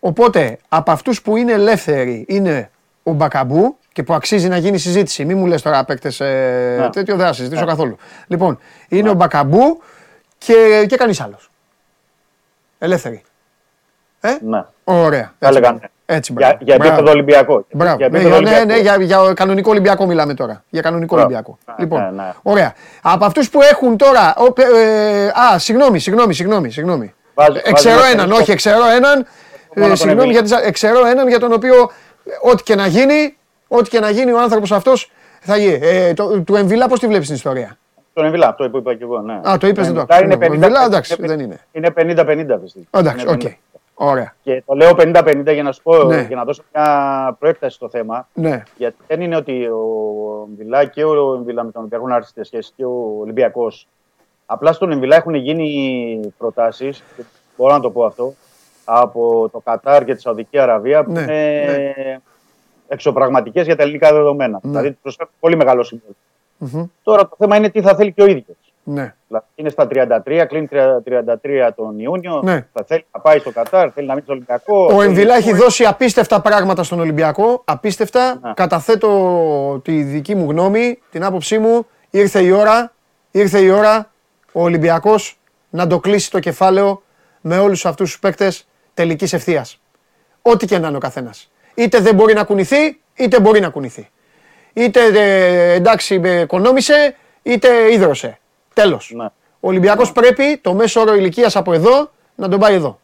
οπότε, 0.00 0.58
από 0.68 0.90
αυτούς 0.90 1.22
που 1.22 1.36
είναι 1.36 1.52
ελεύθεροι 1.52 2.24
είναι 2.28 2.70
ο 3.02 3.12
Μπακαμπού 3.12 3.76
και 3.92 4.02
που 4.02 4.14
αξίζει 4.14 4.48
να 4.48 4.56
γίνει 4.56 4.78
συζήτηση. 4.78 5.24
Μην 5.24 5.38
μου 5.38 5.46
λες 5.46 5.62
τώρα 5.62 5.84
παίκτες 5.84 6.20
ε, 6.20 6.76
Ναι. 6.80 6.90
τέτοιο, 6.90 7.16
δεν 7.16 7.26
θα 7.26 7.32
συζητήσω 7.32 7.64
καθόλου. 7.66 7.96
Λοιπόν, 8.26 8.58
είναι 8.88 9.10
ο 9.10 9.14
Μπακαμπού 9.14 9.82
και, 10.38 10.84
και 10.88 10.96
κανείς 10.96 11.20
άλλος. 11.20 11.50
Ελεύθεροι. 12.78 13.22
Ε, 14.20 14.36
Ναι. 14.40 14.64
ωραία. 14.84 15.32
Θα 15.38 15.48
έλεγα 15.48 15.72
ναι. 15.72 15.78
Έτσι, 16.06 16.32
Για, 16.36 16.46
μπράβο. 16.48 16.64
για 16.64 16.76
Μπράβο. 16.76 16.92
επίπεδο 16.92 17.10
Ολυμπιακό. 17.12 17.66
Μπράβο. 17.72 17.96
Για 17.96 18.08
Ναι, 18.08 18.16
επίπεδο 18.18 18.40
ναι, 18.40 18.48
Ολυμπιακό. 18.48 18.64
ναι, 18.66 18.78
για, 18.78 18.96
για 19.24 19.32
κανονικό 19.34 19.70
Ολυμπιακό 19.70 20.06
μιλάμε 20.06 20.34
τώρα. 20.34 20.64
Για 20.70 20.82
κανονικό 20.82 21.14
Μπράβο. 21.14 21.28
Ολυμπιακό. 21.28 21.58
Ναι, 21.66 21.74
λοιπόν, 21.78 22.00
ναι, 22.00 22.22
ναι. 22.22 22.32
ωραία. 22.42 22.74
Από 23.02 23.24
αυτούς 23.24 23.50
που 23.50 23.62
έχουν 23.62 23.96
τώρα. 23.96 24.34
ο, 24.36 24.60
ε, 24.78 25.26
α, 25.26 25.58
συγγνώμη, 25.58 25.98
συγγνώμη, 25.98 26.34
συγγνώμη. 26.34 26.70
συγγνώμη. 26.70 27.14
Βάζει- 27.34 27.60
Εξαιρώ 27.64 27.98
βάζει 28.00 28.12
έναν, 28.12 28.26
ένα 28.26 28.34
όχι, 28.36 28.50
εξαιρώ 28.50 28.86
έναν. 28.96 29.26
μόνο 29.74 29.86
Ε, 29.86 29.88
τον 29.88 29.96
συγγνώμη, 29.96 30.34
Εμβιλά. 30.34 30.46
γιατί 30.56 30.68
εξαιρώ 30.68 31.06
έναν 31.06 31.28
για 31.28 31.38
τον 31.38 31.52
οποίο 31.52 31.74
ε, 31.74 31.88
ό,τι 32.42 32.62
και 32.62 32.74
να 32.74 32.86
γίνει, 32.86 33.36
ό,τι 33.68 33.90
και 33.90 34.00
να 34.00 34.10
γίνει 34.10 34.32
ο 34.32 34.40
άνθρωπος 34.40 34.72
αυτός 34.72 35.10
θα 35.40 35.56
γίνει. 35.56 35.78
Ε, 35.82 36.14
το, 36.14 36.40
του 36.40 36.56
Εμβιλά, 36.56 36.88
πώς 36.88 36.98
τη 37.00 37.06
βλέπεις 37.06 37.26
την 37.26 37.34
ιστορία; 37.36 37.78
Τον 38.12 38.24
Εμβιλά, 38.24 38.48
αυτό 38.48 38.70
που 38.70 38.76
είπα 38.76 38.94
και 38.94 39.02
εγώ. 39.04 39.18
Ναι. 39.20 39.40
Α, 39.48 39.56
το 39.58 39.66
είπες, 39.66 39.92
δεν 39.92 39.94
το 39.94 40.06
Εμβιλά 40.08 40.16
άκουσα. 40.16 40.24
Είναι 40.24 40.34
Ο 40.34 40.38
50, 40.38 40.52
Εμβιλά, 40.52 40.84
εντάξει, 40.84 41.14
είναι 41.18 41.26
δεν 41.28 41.40
είναι. 41.40 41.60
Είναι 41.72 41.88
50-50 41.96 42.58
πιστεύω. 42.62 42.86
Εντάξει, 42.90 43.24
Είναι 43.24 43.32
οκ. 43.32 43.40
50. 43.40 43.48
Ωραία. 43.94 44.34
Και 44.42 44.62
το 44.66 44.74
λέω 44.74 44.90
50-50 44.98 45.52
για 45.52 45.62
να 45.62 45.72
σου 45.72 45.82
πω, 45.82 46.02
Ναι. 46.04 46.24
για 46.28 46.36
να 46.36 46.44
δώσω 46.44 46.62
μια 46.74 47.36
προέκταση 47.38 47.74
στο 47.76 47.88
θέμα. 47.88 48.28
Ναι. 48.32 48.62
Γιατί 48.76 48.96
δεν 49.06 49.20
είναι 49.20 49.36
ότι 49.36 49.64
ο 49.66 50.46
Εμβιλά 50.48 50.84
και 50.84 51.04
ο 51.04 51.34
Εμβιλά 51.34 51.64
με 51.64 51.70
τον 51.70 51.80
Ολυμπιακό 51.80 52.04
έχουν 52.04 52.16
άριστες 52.16 52.44
σχέσεις 52.44 52.72
και 52.76 52.84
ο 52.84 53.16
Ολυμπιακός. 53.20 53.88
Απλά 54.46 54.72
στον 54.72 54.92
Εμβιλά 54.92 55.16
έχουν 55.16 55.34
γίνει 55.34 56.20
προτάσεις, 56.38 57.02
μπορώ 57.56 57.72
να 57.72 57.80
το 57.80 57.90
πω 57.90 58.04
αυτό, 58.04 58.34
από 58.84 59.48
το 59.52 59.58
Κατάρ 59.64 60.04
και 60.04 60.14
τη 60.14 60.20
Σαουδική 60.20 60.58
Αραβία 60.58 61.04
που 61.04 61.12
Ναι, 61.12 61.20
είναι 61.20 61.94
ναι. 61.96 62.18
εξωπραγματικές 62.88 63.66
για 63.66 63.76
τα 63.76 63.82
ελληνικά 63.82 64.12
δεδομένα. 64.12 64.58
Ναι. 64.62 64.70
Δηλαδή 64.70 64.90
τους 64.90 64.98
προσφέρουν 65.02 65.32
πολύ 65.40 65.56
μεγάλο 65.56 65.82
συμβόλαιο. 65.82 66.16
Μμμ. 66.58 66.84
Τώρα 67.02 67.28
το 67.28 67.36
θέμα 67.38 67.56
είναι 67.56 67.68
τι 67.70 67.80
θα 67.82 67.94
θέλει 67.94 68.12
και 68.12 68.22
ο 68.22 68.26
ίδιος. 68.26 68.56
Ναι. 68.84 69.14
Δηλαδή 69.26 69.46
είναι 69.54 69.68
στα 69.68 69.86
33, 70.24 70.44
κλείνει 70.48 70.68
33 70.70 71.70
τον 71.76 71.98
Ιούνιο. 71.98 72.40
Ναι. 72.44 72.66
Θα 72.72 72.84
θέλει 72.86 73.04
να 73.14 73.20
πάει 73.20 73.38
στο 73.38 73.50
Κατάρ, 73.50 73.90
θέλει 73.94 74.06
να 74.06 74.12
μείνει 74.12 74.24
στο 74.24 74.32
Ολυμπιακό. 74.32 74.84
Ο 74.84 74.88
θέλει- 74.88 75.02
Εμβιλά 75.08 75.34
έχει 75.36 75.52
δώσει 75.52 75.84
απίστευτα 75.84 76.40
πράγματα 76.40 76.82
στον 76.82 77.00
Ολυμπιακό. 77.00 77.62
Απίστευτα. 77.64 78.38
Ναι. 78.42 78.52
Καταθέτω 78.54 79.80
τη 79.84 80.02
δική 80.02 80.34
μου 80.34 80.50
γνώμη, 80.50 80.98
την 81.10 81.24
άποψή 81.24 81.58
μου. 81.58 81.86
Ήρθε 82.10 82.40
η 82.40 82.50
ώρα, 82.50 82.92
ήρθε 83.30 83.58
η 83.58 83.68
ώρα 83.70 84.10
ο 84.52 84.62
Ολυμπιακός 84.62 85.38
να 85.70 85.86
το 85.86 85.98
κλείσει 86.00 86.30
το 86.30 86.38
κεφάλαιο 86.38 87.02
με 87.40 87.58
όλους 87.58 87.86
αυτούς 87.86 88.10
τους 88.10 88.18
παίκτες 88.18 88.66
τελικής 88.94 89.32
ευθείας. 89.32 89.80
Ό,τι 90.42 90.66
και 90.66 90.78
να 90.78 90.88
είναι 90.88 90.96
ο 90.96 91.00
καθένας. 91.00 91.50
Είτε 91.74 91.98
δεν 91.98 92.14
μπορεί 92.14 92.34
να 92.34 92.44
κουνηθεί, 92.44 93.00
είτε 93.14 93.40
μπορεί 93.40 93.60
να 93.60 93.68
κουνηθεί. 93.68 94.08
είτε 94.72 95.00
ε, 95.14 95.72
εντάξει 95.72 96.20
ε, 96.24 96.40
οικονόμησε, 96.40 97.16
είτε 97.42 97.92
ίδρωσε. 97.92 98.38
Τέλος. 98.74 99.10
Ναι. 99.14 99.24
Ο 99.60 99.68
Ολυμπιακός 99.68 100.12
πρέπει 100.12 100.58
το 100.62 100.74
μέσο 100.74 101.00
όρο 101.00 101.14
ηλικίας 101.14 101.56
από 101.56 101.72
εδώ 101.72 102.10
να 102.34 102.48
τον 102.48 102.60
πάει 102.60 102.74
εδώ. 102.74 103.00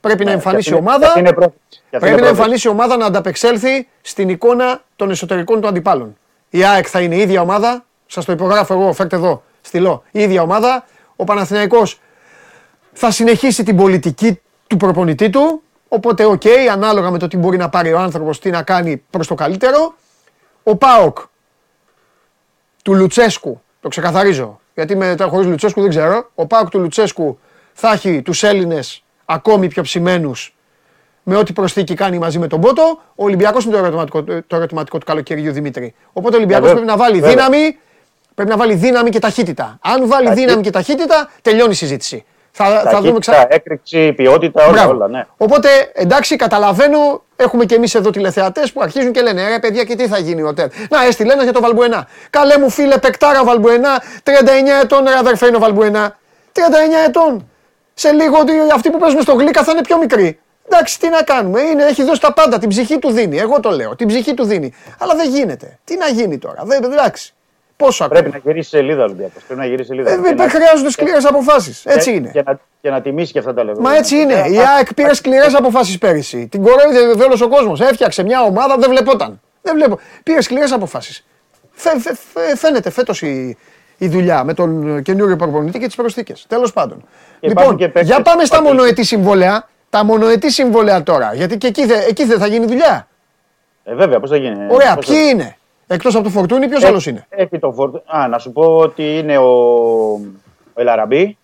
Πρέπει 0.00 0.24
να 0.24 0.30
εμφανίσει 0.30 0.70
Και 0.70 0.74
αυτή 0.76 0.84
είναι- 0.84 0.90
ομάδα. 0.90 1.04
και 1.04 1.06
αυτή 1.06 1.18
είναι 1.18 1.32
πρόθεση. 1.32 1.58
Και 1.68 1.76
αυτή 1.76 1.88
Πρέπει 1.90 2.06
είναι 2.06 2.14
να 2.14 2.18
πρόθεση. 2.20 2.40
εμφανίσει 2.40 2.68
ομάδα 2.68 2.96
να 2.96 3.06
ανταπεξέλθει 3.06 3.88
στην 4.00 4.28
εικόνα 4.28 4.82
των 4.96 5.10
εσωτερικών 5.10 5.60
του 5.60 5.68
αντιπάλων. 5.68 6.16
Η 6.50 6.64
ΑΕΚ 6.64 6.86
θα 6.90 7.00
είναι 7.00 7.14
η 7.14 7.20
ίδια 7.20 7.40
ομάδα. 7.40 7.84
Σας 8.06 8.24
το 8.24 8.32
υπογράφω 8.32 8.74
εγώ, 8.74 8.92
φέρτε 8.92 9.16
εδώ, 9.16 9.42
στυλό. 9.60 10.02
Η 10.10 10.22
ίδια 10.22 10.42
ομάδα. 10.42 10.84
Ο 11.16 11.24
Παναθηναϊκός 11.24 12.00
θα 12.92 13.10
συνεχίσει 13.10 13.62
την 13.62 13.76
πολιτική 13.76 14.40
του 14.68 14.76
προπονητή 14.76 15.30
του. 15.30 15.62
Οπότε, 15.88 16.24
οκ, 16.24 16.42
ανάλογα 16.72 17.10
με 17.10 17.18
το 17.18 17.28
τι 17.28 17.36
μπορεί 17.36 17.56
να 17.56 17.68
πάρει 17.68 17.92
ο 17.92 17.98
άνθρωπος, 17.98 18.40
τι 18.40 18.50
να 18.50 18.62
κάνει 18.62 18.96
προς 19.10 19.26
το 19.26 19.34
καλύτερο. 19.34 19.94
Ο 20.62 20.76
ΠΑΟΚ 20.76 21.18
του 22.84 22.94
Λουτσέσκου, 22.94 23.60
το 23.80 23.88
ξεκαθαρίζω, 23.88 24.60
γιατί 24.74 24.96
με 24.96 25.16
χωρίς 25.20 25.46
Λουτσέσκου 25.46 25.80
δεν 25.80 25.90
ξέρω. 25.90 26.30
Ο 26.34 26.46
ΠΑΟΚ 26.46 26.68
του 26.68 26.78
Λουτσέσκου 26.78 27.38
θα 27.72 27.92
έχει 27.92 28.22
τους 28.22 28.42
Έλληνες 28.42 29.02
ακόμη 29.24 29.68
πιο 29.68 29.82
ψημένους 29.82 30.52
με 31.22 31.36
ό,τι 31.36 31.52
προσθήκη 31.52 31.94
κάνει 31.94 32.18
μαζί 32.18 32.38
με 32.38 32.46
τον 32.46 32.60
Πότο. 32.60 33.00
Ο 33.14 33.24
Ολυμπιακός 33.24 33.64
είναι 33.64 33.72
το 33.72 33.78
ερωτηματικό, 33.78 34.22
το 34.22 34.56
ερωτηματικό 34.56 34.98
του 34.98 35.06
καλοκαιριού 35.06 35.52
Δημήτρη. 35.52 35.94
Οπότε 36.12 36.34
ο 36.34 36.38
Ολυμπιακός 36.38 36.68
Βέβαια. 36.68 36.84
πρέπει 36.84 36.98
να 36.98 37.04
βάλει 37.04 37.20
Βέβαια. 37.20 37.30
δύναμη, 37.46 37.78
πρέπει 38.34 38.50
να 38.50 38.56
βάλει 38.56 38.74
δύναμη 38.74 39.10
και 39.10 39.18
ταχύτητα. 39.18 39.78
Αν 39.82 40.06
βάλει 40.08 40.26
Ταχύ- 40.26 40.40
δύναμη 40.44 40.62
και 40.62 40.70
ταχύτητα, 40.70 41.30
τελειώνει 41.42 41.70
η 41.70 41.74
συζήτηση. 41.74 42.24
Θα, 42.60 42.64
θα 42.64 42.80
δούμε 42.80 42.90
Ταχύτητα, 42.92 43.18
ξανά. 43.18 43.46
έκρηξη, 43.50 44.12
ποιότητα, 44.12 44.62
όλα, 44.62 44.72
Μπράβο. 44.72 44.90
όλα, 44.90 45.08
ναι. 45.08 45.26
Οπότε 45.36 45.68
εντάξει, 45.92 46.36
καταλαβαίνω. 46.36 47.22
Έχουμε 47.36 47.64
και 47.64 47.74
εμείς 47.74 47.94
εδώ 47.94 48.10
τηλεθεατές 48.10 48.72
που 48.72 48.80
αρχίζουν 48.82 49.12
και 49.12 49.20
λένε 49.20 49.48
ρε 49.48 49.58
παιδιά, 49.58 49.84
και 49.84 49.94
τι 49.96 50.06
θα 50.08 50.18
γίνει 50.18 50.42
ο 50.42 50.54
Τερ. 50.54 50.66
Να, 50.90 51.04
έστειλε 51.04 51.32
ένα 51.32 51.42
για 51.42 51.52
το 51.52 51.60
Βαλμπουενά. 51.60 52.06
Καλέ 52.30 52.58
μου 52.58 52.70
φίλε, 52.70 52.98
πεκτάρα 52.98 53.44
Βαλμπουενά. 53.44 54.02
39 54.24 54.30
ετών, 54.82 55.04
ρε 55.04 55.14
αδερφέ 55.18 55.46
είναι 55.46 55.56
ο 55.56 55.60
Βαλμπουενά. 55.60 56.18
39 56.52 56.60
ετών. 57.06 57.50
Σε 57.94 58.12
λίγο 58.12 58.38
ότι 58.38 58.52
αυτοί 58.74 58.90
που 58.90 58.98
παίζουν 58.98 59.22
στο 59.22 59.32
γλύκα 59.34 59.62
θα 59.62 59.72
είναι 59.72 59.82
πιο 59.82 59.98
μικροί. 59.98 60.38
Εντάξει, 60.70 60.98
τι 61.00 61.08
να 61.08 61.22
κάνουμε. 61.22 61.60
Είναι, 61.60 61.84
έχει 61.84 62.02
δώσει 62.02 62.20
τα 62.20 62.32
πάντα. 62.32 62.58
Την 62.58 62.68
ψυχή 62.68 62.98
του 62.98 63.10
δίνει. 63.10 63.38
Εγώ 63.38 63.60
το 63.60 63.70
λέω. 63.70 63.96
Την 63.96 64.06
ψυχή 64.06 64.34
του 64.34 64.44
δίνει. 64.44 64.72
Αλλά 64.98 65.14
δεν 65.14 65.28
γίνεται. 65.30 65.78
Τι 65.84 65.96
να 65.96 66.06
γίνει 66.08 66.38
τώρα. 66.38 66.62
Δεν, 66.64 66.84
εντάξει. 66.84 67.34
Πόσο 67.78 68.04
ακόμα; 68.04 68.20
Πρέπει 68.20 68.34
να 68.44 68.50
γυρίσει 68.50 68.68
σελίδα 68.68 69.00
ο 69.00 69.04
Ολυμπιακός. 69.04 69.42
Πρέπει 69.42 69.60
να 69.60 69.66
γυρίσει 69.66 69.88
σελίδα. 69.88 70.10
Ε, 70.10 70.14
Και 70.14 70.20
δεν 70.20 70.34
να- 70.36 70.48
χρειάζονται 70.48 70.90
σκληρές 70.90 71.24
αποφάσεις. 71.24 71.86
Έτσι 71.86 72.10
και- 72.10 72.16
είναι. 72.16 72.30
Και 72.32 72.42
να, 72.46 72.60
και 72.80 72.90
να 72.90 73.00
τιμήσει 73.00 73.32
και 73.32 73.38
αυτά 73.38 73.54
τα 73.54 73.64
λεπτά. 73.64 73.80
Μα 73.80 73.96
έτσι 73.96 74.16
είναι. 74.16 74.34
Η 74.34 74.58
ΑΕΚ 74.76 74.94
πήρε 74.94 75.14
σκληρές 75.14 75.54
αποφάσεις 75.54 75.98
πέρυσι. 75.98 76.46
Την 76.46 76.62
κορόιδε 76.62 77.24
όλο 77.24 77.40
ο 77.44 77.48
κόσμος. 77.48 77.80
Έφτιαξε 77.80 78.22
μια 78.22 78.42
ομάδα, 78.42 78.76
δεν 78.78 78.90
βλεπόταν. 78.90 79.40
Δεν 79.62 79.74
βλέπω. 79.74 79.98
Πήρε 80.22 80.40
σκληρές 80.40 80.72
αποφάσεις. 80.72 81.24
φαίνεται 82.56 82.90
φέτος 82.90 83.22
η, 83.22 83.56
η 83.98 84.08
δουλειά 84.08 84.44
με 84.44 84.54
τον 84.54 85.02
καινούριο 85.02 85.36
προπονητή 85.36 85.78
και 85.78 85.86
τις 85.86 85.94
προσθήκες. 85.96 86.44
Τέλος 86.48 86.72
πάντων. 86.72 86.98
Και 87.40 87.48
λοιπόν, 87.48 87.50
υπάρχουν 87.62 87.76
και 87.78 87.84
παίκτες 87.88 88.06
για 88.06 88.22
πάμε 88.22 88.40
που 88.40 88.46
στα 88.46 88.54
πατήσουν. 88.56 88.76
μονοετή 88.76 89.04
συμβόλαια. 89.04 89.68
Τα 89.90 90.04
μονοετή 90.04 90.50
συμβόλαια 90.52 91.02
τώρα. 91.02 91.34
Γιατί 91.34 91.58
και 91.58 91.66
εκεί, 91.66 91.86
δε- 91.86 92.04
εκεί 92.08 92.24
δεν 92.24 92.38
θα 92.38 92.46
γίνει 92.46 92.66
δουλειά. 92.66 93.08
Ε, 93.84 93.94
βέβαια, 93.94 94.20
πώς 94.20 94.30
θα 94.30 94.36
γίνει. 94.36 94.66
Ωραία, 94.68 94.94
πώς 94.94 95.06
θα- 95.06 95.12
ποιοι 95.12 95.20
είναι; 95.32 95.56
Εκτός 95.90 96.14
από 96.14 96.24
το 96.24 96.30
φορτούνι, 96.30 96.68
ποιος 96.68 96.82
Ε, 96.82 96.86
άλλος 96.86 97.06
είναι; 97.06 97.26
Έχει 97.28 97.58
το 97.58 97.72
φορτ... 97.72 97.94
Α, 98.06 98.28
να 98.28 98.38
σου 98.38 98.52
πω 98.52 98.76
ότι 98.76 99.18
είναι 99.18 99.38
ο, 99.38 99.48
ο 100.74 100.80
Ελαραμπή, 100.80 101.36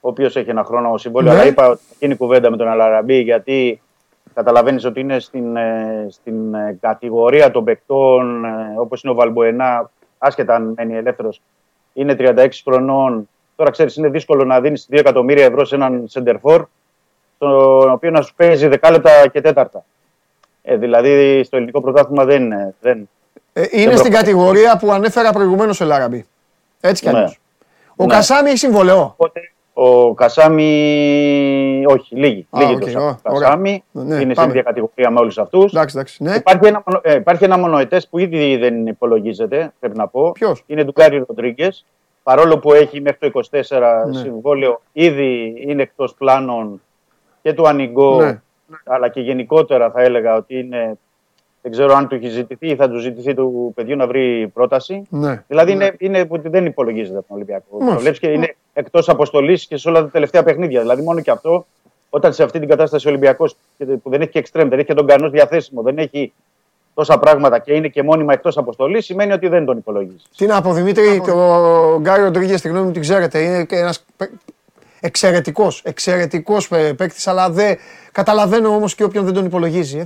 ο 0.00 0.08
οποίος 0.08 0.36
έχει 0.36 0.50
ένα 0.50 0.64
χρόνο 0.64 0.96
συμβόλαιο. 0.96 1.32
Ναι. 1.32 1.38
Αλλά 1.38 1.48
είπα 1.48 1.68
ότι 1.68 1.80
θα 1.88 1.94
γίνει 1.98 2.16
κουβέντα 2.16 2.50
με 2.50 2.56
τον 2.56 2.68
Ελαραμπή 2.68 3.20
γιατί 3.20 3.80
καταλαβαίνεις 4.34 4.84
ότι 4.84 5.00
είναι 5.00 5.18
στην, 5.18 5.56
ε, 5.56 6.06
στην 6.10 6.54
ε, 6.54 6.78
κατηγορία 6.80 7.50
των 7.50 7.64
παικτών 7.64 8.44
όπως 8.78 9.02
είναι 9.02 9.12
ο 9.12 9.16
Βαλμποενά, 9.16 9.90
άσχετα 10.18 10.54
αν 10.54 10.72
μένει 10.76 10.96
ελεύθερος, 10.96 11.40
είναι 11.92 12.16
36 12.18 12.48
χρονών. 12.64 13.28
Τώρα 13.56 13.70
ξέρεις, 13.70 13.96
είναι 13.96 14.08
δύσκολο 14.08 14.44
να 14.44 14.60
δίνεις 14.60 14.88
2 14.90 14.98
εκατομμύρια 14.98 15.44
ευρώ 15.44 15.64
σε 15.64 15.74
έναν 15.74 16.04
σεντερφόρ, 16.06 16.64
τον 17.38 17.90
οποίο 17.90 18.10
να 18.10 18.22
σου 18.22 18.34
παίζει 18.36 18.66
δεκάλεπτα 18.68 19.28
και 19.28 19.40
τέταρτα. 19.40 19.84
Ε, 20.62 20.76
δηλαδή 20.76 21.42
στο 21.44 21.56
ελληνικό 21.56 21.80
πρωτάθλημα 21.80 22.24
δεν, 22.24 22.42
είναι- 22.42 22.74
δεν, 22.80 22.98
Ε, 22.98 23.08
είναι 23.54 23.66
προχωράει. 23.70 23.96
στην 23.96 24.12
κατηγορία 24.12 24.76
που 24.76 24.92
ανέφερα 24.92 25.32
προηγουμένως 25.32 25.80
ο 25.80 25.84
Ελ 25.84 25.93
Αραμπί. 25.93 26.26
Έτσι 26.80 27.02
κι 27.04 27.10
Ναι. 27.10 27.16
αλλιώς. 27.16 27.40
Ο 27.96 28.04
Ναι. 28.04 28.14
Κασάμι 28.14 28.48
έχει 28.48 28.58
συμβόλαιο. 28.58 29.14
Οπότε 29.16 29.40
ο 29.72 30.14
Κασάμι. 30.14 31.84
Όχι, 31.86 32.16
λήγει. 32.16 32.46
Α, 32.50 32.60
λήγει 32.60 32.74
οκ, 32.74 32.80
το 32.80 32.88
Σα- 32.88 33.00
ωραία. 33.00 33.18
Κασάμι. 33.22 33.84
Ναι, 33.92 34.14
είναι 34.14 34.28
σε 34.28 34.32
πάμε. 34.34 34.48
ίδια 34.50 34.62
κατηγορία 34.62 35.10
με 35.10 35.18
όλους 35.20 35.38
αυτούς. 35.38 35.72
Εντάξει, 35.72 35.96
εντάξει. 35.96 36.22
Ναι. 36.22 36.34
Υπάρχει 36.34 36.66
ένα, 36.66 36.82
μονο- 36.86 37.00
ε, 37.04 37.14
υπάρχει 37.14 37.44
ένα 37.44 37.58
μονοετές 37.58 38.08
που 38.08 38.18
ήδη 38.18 38.56
δεν 38.56 38.86
υπολογίζεται, 38.86 39.72
πρέπει 39.80 39.96
να 39.96 40.08
πω. 40.08 40.32
Ποιος; 40.32 40.62
Είναι 40.66 40.84
του 40.84 40.92
Γκάρι 41.00 41.24
Ροντρίγκες. 41.28 41.84
Παρόλο 42.22 42.58
που 42.58 42.72
έχει 42.72 43.00
μέχρι 43.00 43.18
το 43.18 43.26
24 43.26 44.06
Ναι. 44.06 44.18
συμβόλαιο, 44.18 44.80
ήδη 44.92 45.54
είναι 45.66 45.82
εκτός 45.82 46.14
πλάνων 46.14 46.82
και 47.42 47.52
του 47.52 47.68
Ανιγκό, 47.68 48.20
Ναι. 48.22 48.40
αλλά 48.84 49.08
και 49.08 49.20
γενικότερα 49.20 49.90
θα 49.90 50.02
έλεγα 50.02 50.34
ότι 50.36 50.58
είναι. 50.58 50.98
Δεν 51.62 51.72
ξέρω 51.72 51.94
αν 51.94 52.08
του 52.08 52.14
έχει 52.14 52.28
ζητηθεί 52.28 52.68
ή 52.68 52.76
θα 52.76 52.90
του 52.90 52.98
ζητηθεί 52.98 53.34
του 53.34 53.72
παιδιού 53.74 53.96
να 53.96 54.06
βρει 54.06 54.50
πρόταση. 54.54 55.02
ναι. 55.08 55.42
Δηλαδή 55.48 55.72
είναι, 55.72 55.94
είναι 55.98 56.24
που 56.24 56.40
δεν 56.44 56.66
υπολογίζεται 56.66 57.18
από 57.18 57.26
τον 57.26 57.36
Ολυμπιακό. 57.36 57.64
Μάλιστα. 57.70 57.94
Το 57.94 58.00
βλέπει 58.00 58.18
και 58.18 58.28
είναι 58.28 58.56
εκτός 58.72 59.08
αποστολής 59.08 59.66
και 59.66 59.76
σε 59.76 59.88
όλα 59.88 60.00
τα 60.00 60.08
τελευταία 60.08 60.42
παιχνίδια. 60.42 60.80
Δηλαδή 60.80 61.02
μόνο 61.02 61.20
και 61.20 61.30
αυτό, 61.30 61.66
όταν 62.10 62.32
σε 62.32 62.42
αυτή 62.42 62.58
την 62.58 62.68
κατάσταση 62.68 63.06
ο 63.06 63.10
Ολυμπιακός 63.10 63.56
που 64.02 64.10
δεν 64.10 64.20
έχει 64.20 64.30
και 64.30 64.38
εξτρέμ, 64.38 64.68
δεν 64.68 64.78
έχει 64.78 64.86
και 64.86 64.94
τον 64.94 65.06
κανό 65.06 65.30
διαθέσιμο, 65.30 65.82
δεν 65.82 65.98
έχει 65.98 66.32
τόσα 66.94 67.18
πράγματα 67.18 67.58
και 67.58 67.72
είναι 67.72 67.88
και 67.88 68.02
μόνιμα 68.02 68.32
εκτός 68.32 68.56
αποστολής, 68.56 69.04
σημαίνει 69.04 69.32
ότι 69.32 69.48
δεν 69.48 69.64
τον 69.64 69.76
υπολογίζεις. 69.78 70.24
Τι 70.36 70.46
να 70.46 70.62
πω, 70.62 70.72
Δημήτρη, 70.72 71.20
και 71.24 71.30
ο 71.30 71.98
Γκάρι 72.00 72.22
Ροντρίγκες, 72.22 72.60
τη 72.60 72.68
γνώμη 72.68 72.86
μου 72.86 72.92
την 72.92 73.00
ξέρετε, 73.00 73.38
είναι 73.38 73.64
και 73.64 73.76
ένας 73.76 74.04
εξαιρετικός, 75.00 75.82
εξαιρετικός 75.84 76.68
παίκτης, 76.68 77.26
αλλά 77.26 77.50
δεν 77.50 77.76
καταλαβαίνω 78.12 78.68
όμως 78.68 78.94
και 78.94 79.04
όποιον 79.04 79.24
δεν 79.24 79.34
τον 79.34 79.44
υπολογίζει. 79.44 80.02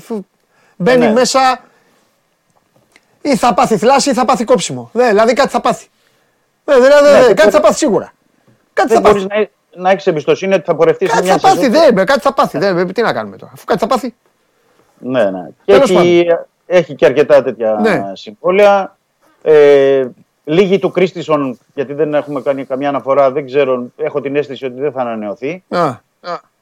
Εφού 0.78 0.98
μπαίνει 0.98 1.06
ναι. 1.06 1.12
μέσα 1.12 1.60
ή 3.22 3.36
θα 3.36 3.54
πάθει 3.54 3.76
θλάση 3.76 4.10
ή 4.10 4.14
θα 4.14 4.24
πάθει 4.24 4.44
κόψιμο. 4.44 4.90
Δε, 4.92 5.08
δηλαδή 5.08 5.32
κάτι 5.32 5.48
θα 5.48 5.60
πάθει. 5.60 5.86
Δε, 6.64 6.74
δηλαδή, 6.74 7.04
Ναι, 7.10 7.18
δε, 7.18 7.24
δεν 7.26 7.36
κάτι 7.36 7.40
θα 7.40 7.46
μπορεί- 7.50 7.62
πάθει 7.62 7.74
σίγουρα. 7.78 8.12
Κάτι 8.72 8.88
θα 8.92 9.00
Δεν 9.00 9.12
πάθει. 9.12 9.26
μπορεί 9.26 9.48
να, 9.74 9.82
να 9.82 9.90
έχεις 9.90 10.06
εμπιστοσύνη 10.06 10.54
ότι 10.54 10.64
θα 10.64 10.74
πορευτείς 10.74 11.08
σε 11.08 11.14
Κάτι 11.14 11.26
μια 11.26 11.38
θα 11.38 11.48
πάθει, 11.48 11.64
σεζόν. 11.72 11.94
δε, 11.94 12.04
κάτι 12.04 12.20
θα 12.20 12.32
πάθει. 12.34 12.58
Δε, 12.58 12.84
τι 12.84 13.02
να 13.02 13.12
κάνουμε 13.12 13.36
τώρα. 13.36 13.52
Αφού 13.54 13.64
κάτι 13.64 13.80
θα 13.80 13.86
πάθει. 13.86 14.14
Ναι, 14.98 15.30
ναι. 15.30 15.48
Και 15.64 15.72
Τέλος 15.72 15.90
έχει, 15.90 16.26
έχει 16.66 16.94
και 16.94 17.04
αρκετά 17.06 17.42
τέτοια 17.42 17.78
Ναι. 17.80 18.02
συμβόλαια. 18.12 18.96
Ε, 19.42 20.06
λήγει 20.44 20.78
του 20.78 20.90
Κρίστινσον, 20.90 21.58
γιατί 21.74 21.92
δεν 21.94 22.14
έχουμε 22.14 22.40
κάνει 22.40 22.64
καμιά 22.64 22.88
αναφορά, 22.88 23.30
δεν 23.30 23.46
ξέρω, 23.46 23.86
έχω 23.96 24.20
την 24.20 24.36
αίσθηση 24.36 24.64
ότι 24.64 24.80
δεν 24.80 24.92
θα 24.92 25.00
ανανεωθεί. 25.00 25.62
Α, 25.68 26.04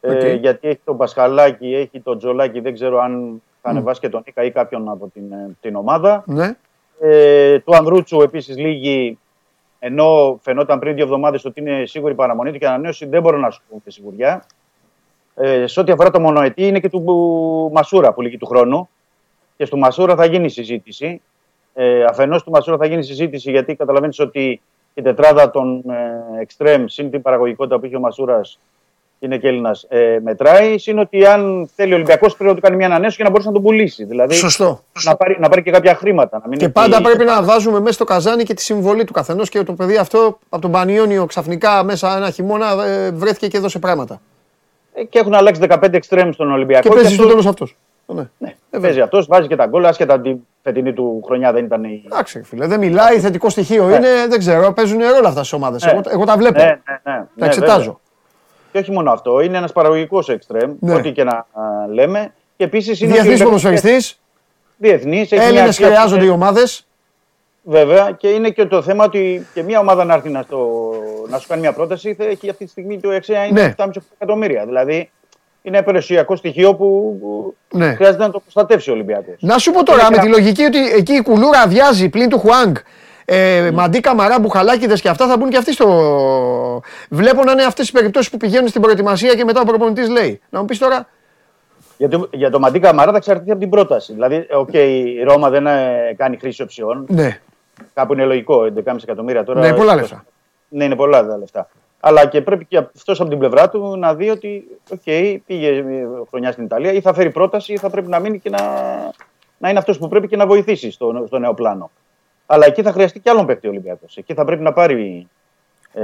Ε, 0.01 0.11
Οκ. 0.33 0.41
γιατί 0.41 0.69
έχει 0.69 0.81
τον 0.85 0.97
Πασχαλάκη, 0.97 1.75
έχει 1.75 2.01
τον 2.01 2.19
Τζολάκη, 2.19 2.61
δεν 2.61 2.75
ξέρω 2.75 3.01
αν 3.01 3.43
θα 3.65 3.71
ανεβάσει 3.71 4.01
και 4.01 4.09
τον 4.09 4.23
Νίκα 4.27 4.43
ή 4.45 4.51
κάποιον 4.51 4.89
από 4.89 5.09
την, 5.15 5.33
ε, 5.33 5.57
την 5.61 5.77
ομάδα. 5.77 6.23
ναι. 6.27 6.57
Ε, 7.01 7.59
του 7.59 7.77
Ανδρούτσου 7.77 8.21
επίσης 8.21 8.57
λήγει, 8.57 9.19
ενώ 9.79 10.39
φαινόταν 10.43 10.79
πριν 10.79 10.95
δύο 10.95 11.05
εβδομάδες 11.05 11.45
ότι 11.45 11.61
είναι 11.61 11.83
σίγουρη 11.87 12.15
παραμονή 12.15 12.53
του 12.53 12.59
και 12.59 12.67
ανανέωση, 12.67 13.07
δεν 13.07 13.23
μπορώ 13.23 13.39
να 13.39 13.51
σου 13.51 13.63
πω 13.69 13.83
με 13.85 13.91
σιγουριά. 13.91 14.45
Ε, 15.35 15.67
σε 15.67 15.81
ό,τι 15.81 15.93
αφορά 15.93 16.11
το 16.11 16.21
μονοετή, 16.21 16.67
είναι 16.67 16.81
και 16.81 16.89
του 16.89 17.71
Μασούρα 17.73 18.13
που 18.13 18.23
λήγει 18.23 18.39
του 18.39 18.47
χρόνου. 18.47 18.89
Και 19.57 19.65
στο 19.65 19.77
Μασούρα 19.77 20.15
θα 20.15 20.25
γίνει 20.25 20.49
συζήτηση. 20.49 21.21
Ε, 21.75 22.05
Αφενός 22.05 22.43
του 22.43 22.51
Μασούρα 22.51 22.77
θα 22.77 22.87
γίνει 22.87 23.03
συζήτηση 23.03 23.51
γιατί 23.51 23.75
καταλαβαίνεις 23.75 24.19
ότι 24.19 24.61
η 24.95 25.03
τετράδα 25.03 25.51
των 25.51 25.85
ε, 25.91 26.41
εξτρέμ 26.41 26.85
συν 26.87 27.11
την 27.11 27.23
παραγωγικότητα 27.23 27.79
που 27.79 27.87
είχε 27.87 27.97
ο 27.97 28.01
Μασούρας 28.01 28.59
είναι 29.19 29.37
και 29.39 29.49
Έλληνας, 29.49 29.87
ε, 29.89 30.19
μετράει. 30.23 30.79
Συν 30.79 30.99
ότι 30.99 31.27
αν 31.27 31.71
θέλει 31.75 31.93
ο 31.93 31.95
Ολυμπιακός 31.95 32.35
πρέπει 32.37 32.51
να 32.51 32.57
του 32.57 32.63
κάνει 32.63 32.77
μια 32.77 32.87
ανανέωση 32.87 33.17
και 33.17 33.23
να 33.23 33.29
μπορέσει 33.31 33.47
να 33.49 33.53
τον 33.55 33.63
πουλήσει. 33.63 34.05
Δηλαδή 34.05 34.35
Σωστό. 34.35 34.81
να 35.05 35.17
πάρει, 35.17 35.37
να 35.41 35.49
πάρει 35.49 35.63
και 35.63 35.71
κάποια 35.71 35.95
χρήματα. 35.95 36.39
Να 36.43 36.49
μην 36.49 36.59
Και 36.59 36.65
έχει- 36.65 36.73
πάντα 36.75 37.01
πρέπει 37.03 37.25
να 37.25 37.43
βάζουμε 37.43 37.81
μέσα 37.81 37.93
στο 37.93 38.05
καζάνι 38.05 38.43
και 38.43 38.55
τη 38.55 38.63
συμβολή 38.63 39.05
του 39.05 39.13
καθενός 39.13 39.49
και 39.49 39.63
το 39.63 39.73
παιδί 39.73 39.97
αυτό 39.97 40.39
από 40.49 40.63
τον 40.63 40.71
Πανιόνιο 40.71 41.27
ξαφνικά 41.27 41.83
μέσα 41.85 42.17
ένα 42.17 42.31
χειμώνα 42.31 42.85
ε, 42.87 43.11
βρέθηκε 43.11 43.49
και 43.49 43.57
έδωσε 43.57 43.79
πράγματα. 43.79 44.21
Ε, 44.95 45.05
Και 45.05 45.19
έχουν 45.19 45.35
αλλάξει 45.35 45.61
15 45.69 45.93
εξτρέμ 45.93 46.31
στον 46.31 46.53
Ολυμπιακό. 46.53 46.89
Και 46.89 46.95
παίζει 46.95 47.15
στο 47.15 47.23
αυτό- 47.23 47.37
τέλο 47.37 47.49
αυτός. 47.49 47.77
Ναι. 48.07 48.23
Ναι, 48.39 48.55
Ε, 48.71 48.79
παίζει 48.79 49.01
αυτός, 49.01 49.27
βάζει 49.27 49.49
και 49.49 49.57
τα 49.57 49.67
γκολ. 49.67 49.85
Άσχετα 49.85 50.21
την 50.21 50.37
φετινή 50.63 50.93
του 50.93 51.23
χρονιά 51.27 51.53
δεν 51.53 51.65
ήταν 51.65 51.85
η. 51.85 52.03
Εντάξει, 52.07 52.43
φίλε, 52.43 52.67
δεν 52.67 52.79
μιλάει, 52.79 53.19
θετικό 53.19 53.49
στοιχείο 53.51 53.89
είναι, 53.89 54.09
δεν 54.29 54.39
ξέρω, 54.39 54.73
παίζουν 54.73 54.99
ρόλο 54.99 55.27
αυτά 55.29 55.39
στις 55.41 55.53
ομάδες. 55.53 55.85
Ναι. 55.85 55.91
Εγώ, 55.91 56.01
εγώ 56.11 56.25
τα 56.25 56.37
βλέπω. 56.37 56.59
Ναι, 56.59 56.65
ναι, 56.65 56.73
ναι, 56.73 56.81
τα 57.05 57.29
ναι, 57.35 57.47
εξετάζω. 57.47 58.01
Βέβαια. 58.75 58.83
Και 58.83 58.91
όχι 58.91 58.91
μόνο 58.93 59.11
αυτό, 59.13 59.41
είναι 59.41 59.57
ένας 59.57 59.73
παραγωγικός 59.73 60.29
εξτρέμ, 60.29 60.73
Ναι. 60.81 60.95
ό,τι 60.95 61.13
και 61.13 61.25
να 61.25 61.33
α, 61.33 61.47
λέμε. 61.93 62.33
Και 62.57 62.65
επίσης 62.65 63.01
είναι. 63.01 63.13
Διεθνής 63.13 63.43
ποδοσφαιριστής, 63.43 64.19
Διεθνής. 64.77 65.33
Έλληνες 65.33 65.77
χρειάζονται 65.77 66.25
οι 66.25 66.29
ομάδες. 66.29 66.87
Βέβαια 67.67 68.11
και 68.19 68.29
είναι 68.29 68.51
και 68.51 68.65
το 68.67 68.83
θέμα 68.83 69.05
ότι 69.05 69.47
και 69.55 69.63
μια 69.63 69.79
ομάδα 69.79 70.05
να 70.05 70.15
έρθει 70.15 70.29
να, 70.29 70.43
στο, 70.43 70.81
να 71.29 71.39
σου 71.39 71.49
κάνει 71.49 71.61
μια 71.61 71.73
πρόταση 71.73 72.15
θα 72.15 72.25
έχει 72.25 72.51
αυτή 72.51 72.65
τη 72.65 72.71
στιγμή 72.71 73.01
το 73.01 73.09
αξία 73.11 73.45
είναι 73.45 73.63
Ναι. 73.63 73.75
7,5 73.77 73.89
εκατομμύρια. 74.19 74.65
Δηλαδή 74.67 75.11
είναι 75.63 75.77
ένα 75.77 75.85
περιουσιακό 75.87 76.37
στοιχείο 76.37 76.75
που 76.75 77.17
που 77.21 77.55
Ναι. 77.79 77.95
χρειάζεται 77.95 78.23
να 78.23 78.31
το 78.31 78.41
προστατεύσει 78.41 78.91
ο 78.91 78.93
Ολυμπιακός. 78.93 79.35
Να 79.41 79.59
σου 79.59 79.71
πω 79.73 79.85
τώρα 79.85 80.01
Είναι 80.01 80.11
με 80.11 80.17
και 80.17 80.23
τη 80.23 80.29
να- 80.29 80.37
λογική 80.39 80.65
ότι 80.65 80.79
εκεί 80.91 81.13
η 81.13 81.23
κουλούρα 81.23 81.61
αδειάζει 81.61 82.09
πλην 82.09 82.29
του 82.29 82.39
Χουάνγκ. 82.39 82.75
Ε, 83.25 83.71
Μαντί 83.75 84.01
Καμαρά, 84.01 84.41
Μπουχαλάκηδες 84.41 85.01
και 85.01 85.09
αυτά 85.09 85.27
θα 85.27 85.37
μπουν 85.37 85.51
και 85.51 85.57
αυτοί 85.57 85.73
στο. 85.73 86.83
Βλέπω 87.11 87.45
να 87.45 87.53
είναι 87.53 87.63
αυτές 87.65 87.89
οι 87.89 87.93
περιπτώσεις 87.93 88.31
που 88.31 88.37
πηγαίνουν 88.37 88.69
στην 88.69 88.81
προετοιμασία 88.81 89.35
και 89.35 89.45
μετά 89.45 89.61
ο 89.61 89.65
προπονητής 89.65 90.09
λέει. 90.09 90.41
Να 90.51 90.59
μου 90.61 90.65
πεις 90.65 90.79
τώρα. 90.79 91.07
Για 91.97 92.09
το, 92.09 92.29
για 92.33 92.51
το 92.51 92.59
Μαντί 92.59 92.79
Καμαρά 92.79 93.11
θα 93.11 93.17
εξαρτηθεί 93.17 93.51
από 93.51 93.61
την 93.61 93.71
πρόταση. 93.71 94.13
Δηλαδή, 94.13 94.47
οκ, 94.53 94.73
η 94.73 95.23
Ρώμα 95.23 95.51
δεν 95.51 95.67
ε, 95.67 96.15
κάνει 96.17 96.37
χρήση 96.37 96.63
οψιόν. 96.63 97.07
Ναι, 97.09 97.41
Κάπου 97.95 98.13
είναι 98.13 98.25
λογικό, 98.25 98.73
11,5 98.85 98.97
εκατομμύρια 99.03 99.45
τώρα. 99.45 99.61
ναι, 99.61 99.73
πολλά 99.73 99.95
λεφτά. 99.95 100.25
Ναι, 100.69 100.85
είναι 100.85 100.97
πολλά 100.97 101.27
τα 101.27 101.39
λεφτά. 101.39 101.69
Αλλά 102.01 102.27
και 102.27 102.41
πρέπει 102.41 102.65
και 102.65 102.77
αυτός 102.77 103.21
από 103.21 103.29
την 103.31 103.39
πλευρά 103.39 103.69
του 103.69 103.97
να 103.97 104.15
δει 104.15 104.31
ότι, 104.31 104.65
οκ, 104.91 105.03
πήγε 105.47 105.69
ε, 105.69 105.83
χρονιά 106.31 106.53
στην 106.53 106.65
Ιταλία, 106.65 106.93
ή 106.93 107.01
θα 107.01 107.15
φέρει 107.15 107.31
πρόταση, 107.31 107.73
ή 107.73 107.77
θα 107.77 107.91
πρέπει 107.91 108.09
να 108.09 108.19
μείνει 108.19 108.39
και 108.39 108.51
να, 108.51 108.59
να 109.59 109.69
είναι 109.69 109.79
αυτός 109.79 109.99
που 109.99 110.09
πρέπει 110.09 110.29
και 110.29 110.37
να 110.37 110.47
βοηθήσει 110.47 110.91
στο, 110.91 111.25
στο 111.27 111.39
νέο 111.39 111.55
πλάνο. 111.55 111.91
Αλλά 112.47 112.67
εκεί 112.67 112.83
θα 112.83 112.93
χρειαστεί 112.93 113.21
και 113.21 113.31
άλλον 113.31 113.47
παίκτη 113.47 113.67
ο 113.67 113.71
Ολυμπιακός. 113.71 114.17
Εκεί 114.17 114.35
θα 114.35 114.45
πρέπει 114.45 114.63
να 114.63 114.73
πάρει 114.73 115.29
ε, 115.93 116.03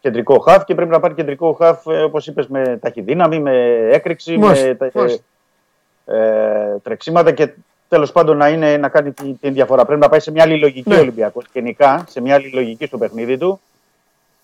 κεντρικό 0.00 0.38
χαφ 0.38 0.64
και 0.64 0.74
πρέπει 0.74 0.90
να 0.90 1.00
πάρει 1.00 1.14
κεντρικό 1.14 1.52
χαφ, 1.52 1.86
ε, 1.86 2.02
όπως 2.02 2.26
είπες, 2.26 2.46
με 2.46 2.78
ταχυδύναμη, 2.80 3.38
με 3.40 3.78
έκρηξη, 3.90 4.36
Μάλιστα, 4.38 4.66
με 4.66 4.74
τα- 4.74 4.90
μάλιστα. 4.94 5.22
ε, 6.06 6.78
τρεξίματα 6.82 7.32
και 7.32 7.50
τέλος 7.88 8.12
πάντων 8.12 8.36
να, 8.36 8.48
είναι, 8.48 8.76
να 8.76 8.88
κάνει 8.88 9.12
την, 9.12 9.38
την 9.40 9.52
διαφορά. 9.52 9.84
Πρέπει 9.84 10.00
να 10.00 10.08
πάει 10.08 10.20
σε 10.20 10.30
μια 10.30 10.42
άλλη 10.42 10.58
λογική 10.58 10.88
Ναι. 10.88 10.96
ο 10.96 11.00
Ολυμπιακός. 11.00 11.44
Γενικά, 11.52 12.04
σε 12.08 12.20
μια 12.20 12.34
άλλη 12.34 12.50
λογική 12.54 12.86
στο 12.86 12.98
παιχνίδι 12.98 13.38
του. 13.38 13.60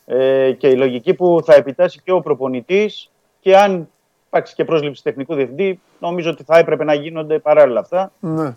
Ε, 0.06 0.52
και 0.52 0.68
η 0.68 0.76
λογική 0.76 1.14
που 1.14 1.40
θα 1.44 1.54
επιτάσσει 1.54 2.00
και 2.04 2.12
ο 2.12 2.20
προπονητής 2.20 3.10
και 3.40 3.56
αν 3.56 3.88
υπάρξει 4.26 4.54
και 4.54 4.64
πρόσληψη 4.64 5.02
τεχνικού 5.02 5.34
διευθυντή, 5.34 5.80
νομίζω 5.98 6.30
ότι 6.30 6.42
θα 6.44 6.58
έπρεπε 6.58 6.84
να 6.84 6.94
γίνονται 6.94 7.38
παράλληλα 7.38 7.80
αυτά. 7.80 8.12
Ναι. 8.20 8.54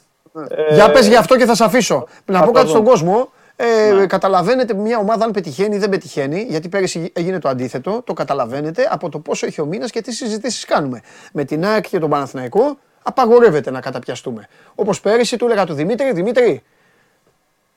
Ε, 0.69 0.73
Για 0.73 0.91
πες 0.91 1.07
γι' 1.07 1.15
αυτό 1.15 1.37
και 1.37 1.45
θα 1.45 1.55
σε 1.55 1.63
αφήσω. 1.63 2.07
Να 2.25 2.39
θα 2.39 2.45
πω 2.45 2.51
το 2.51 2.51
κάτι 2.51 2.67
στον 2.69 2.79
δούμε. 2.79 2.89
κόσμο. 2.89 3.31
Ε, 3.55 3.91
Ναι. 3.93 4.05
Καταλαβαίνετε 4.05 4.73
μια 4.73 4.97
ομάδα 4.97 5.25
αν 5.25 5.31
πετυχαίνει 5.31 5.75
ή 5.75 5.79
δεν 5.79 5.89
πετυχαίνει, 5.89 6.45
γιατί 6.49 6.69
πέρυσι 6.69 7.11
έγινε 7.15 7.39
το 7.39 7.49
αντίθετο. 7.49 8.01
Το 8.05 8.13
καταλαβαίνετε 8.13 8.87
από 8.91 9.09
το 9.09 9.19
πόσο 9.19 9.45
έχει 9.45 9.61
ο 9.61 9.65
μήνας 9.65 9.91
και 9.91 10.01
τι 10.01 10.11
συζητήσεις 10.13 10.65
κάνουμε. 10.65 11.01
Με 11.33 11.43
την 11.43 11.65
ΑΕΚ 11.65 11.87
και 11.89 11.99
τον 11.99 12.09
Παναθηναϊκό 12.09 12.77
απαγορεύεται 13.03 13.71
να 13.71 13.79
καταπιαστούμε. 13.79 14.47
Όπως 14.75 15.01
πέρυσι 15.01 15.37
του 15.37 15.45
έλεγα 15.45 15.65
του 15.65 15.73
Δημήτρη, 15.73 16.11
Δημήτρη, 16.11 16.63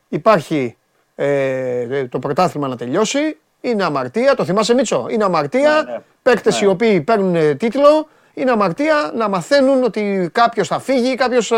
υπάρχει 0.08 0.76
ε, 1.14 2.04
το 2.08 2.18
πρωτάθλημα 2.18 2.68
να 2.68 2.76
τελειώσει. 2.76 3.36
Είναι 3.60 3.84
αμαρτία, 3.84 4.34
το 4.34 4.44
θυμάσαι 4.44 4.74
Μίτσο, 4.74 5.06
είναι 5.10 5.24
αμαρτία. 5.24 5.82
Ναι, 5.86 5.92
ναι. 5.92 5.98
Παίκτες 6.22 6.60
Ναι. 6.60 6.66
οι 6.66 6.70
οποίοι 6.70 7.00
παίρνουν 7.00 7.34
ε, 7.34 7.54
τίτλο, 7.54 8.08
είναι 8.36 8.50
αμαρτία 8.50 9.12
να 9.14 9.28
μαθαίνουν 9.28 9.82
ότι 9.82 10.30
κάποιος 10.32 10.68
θα 10.68 10.78
φύγει, 10.78 11.14
κάποιος 11.14 11.52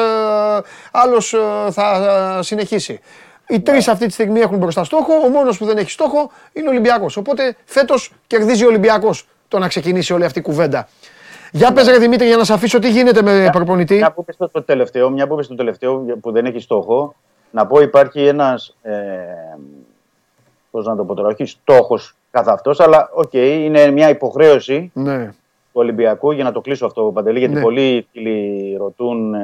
άλλος 0.91 1.35
θα 1.71 2.17
ε, 2.39 2.43
συνεχίσει. 2.43 3.01
Οι 3.49 3.61
τρεις 3.61 3.89
αυτή 3.89 4.07
τη 4.07 4.13
στιγμή 4.13 4.41
έχουν 4.41 4.59
μπροστά 4.59 4.85
στόχο. 4.85 5.15
Ο 5.25 5.29
μόνος 5.29 5.59
που 5.59 5.65
δεν 5.65 5.77
έχει 5.77 5.91
στόχο 5.91 6.31
είναι 6.53 6.67
ο 6.67 6.71
Ολυμπιακός. 6.71 7.17
Οπότε 7.17 7.57
φέτος 7.65 8.13
κερδίζει 8.27 8.65
ο 8.65 8.69
Ολυμπιακός 8.69 9.27
το 9.49 9.59
να 9.59 9.69
ξεκινήσει 9.69 10.13
όλη 10.13 10.25
αυτή 10.25 10.39
η 10.39 10.43
κουβέντα. 10.43 10.89
Για 11.53 11.73
πες 11.73 11.87
ρε 11.87 11.99
Δημήτρη 11.99 12.27
για 12.27 12.37
να 12.37 12.45
σε 12.45 12.53
αφήσω 12.53 12.79
τι 12.79 12.91
γίνεται 12.91 13.23
με 13.23 13.49
προπονητή; 13.53 13.95
Μια 13.95 14.13
που 14.13 14.21
είπες 14.21 14.37
το, 14.37 14.49
το 14.49 14.63
τελευταίο, 14.63 15.11
μια 15.11 15.27
που 15.27 15.35
είπες 15.35 15.47
το 15.47 15.55
τελευταίο 15.55 15.97
που 16.21 16.33
δεν 16.33 16.47
έχει 16.47 16.59
στόχο, 16.59 17.15
να 17.51 17.67
πω 17.67 17.81
υπάρχει 17.81 18.27
ένας, 18.27 18.77
ε, 18.83 18.95
πώς 20.71 20.87
να 20.87 20.97
το 20.97 21.05
πω 21.05 21.15
τώρα, 21.15 21.29
όχι 21.29 21.45
στόχος 21.45 22.15
καθ' 22.31 22.49
αυτός, 22.49 22.81
αλλά 22.81 23.11
οκ, 23.13 23.33
είναι 23.33 23.91
μια 23.91 24.09
υποχρέωση 24.09 24.91
Ναι. 24.95 25.31
Του 25.79 25.85
Ολυμπιακού, 25.85 26.31
για 26.33 26.45
να 26.45 26.53
το 26.53 26.61
κλείσω 26.61 26.87
αυτό 26.87 27.03
Παντελή, 27.03 27.39
γιατί 27.39 27.55
Ναι. 27.55 27.61
πολλοί 27.61 28.07
φίλοι 28.13 28.77
ρωτούν, 28.79 29.35
ε, 29.35 29.39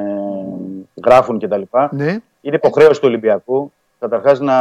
γράφουν 1.05 1.39
κτλ. 1.39 1.61
Ναι. 1.91 2.17
Είναι 2.41 2.55
υποχρέωση 2.55 2.99
του 2.99 3.07
Ολυμπιακού, 3.07 3.71
καταρχάς 3.99 4.39
να 4.39 4.55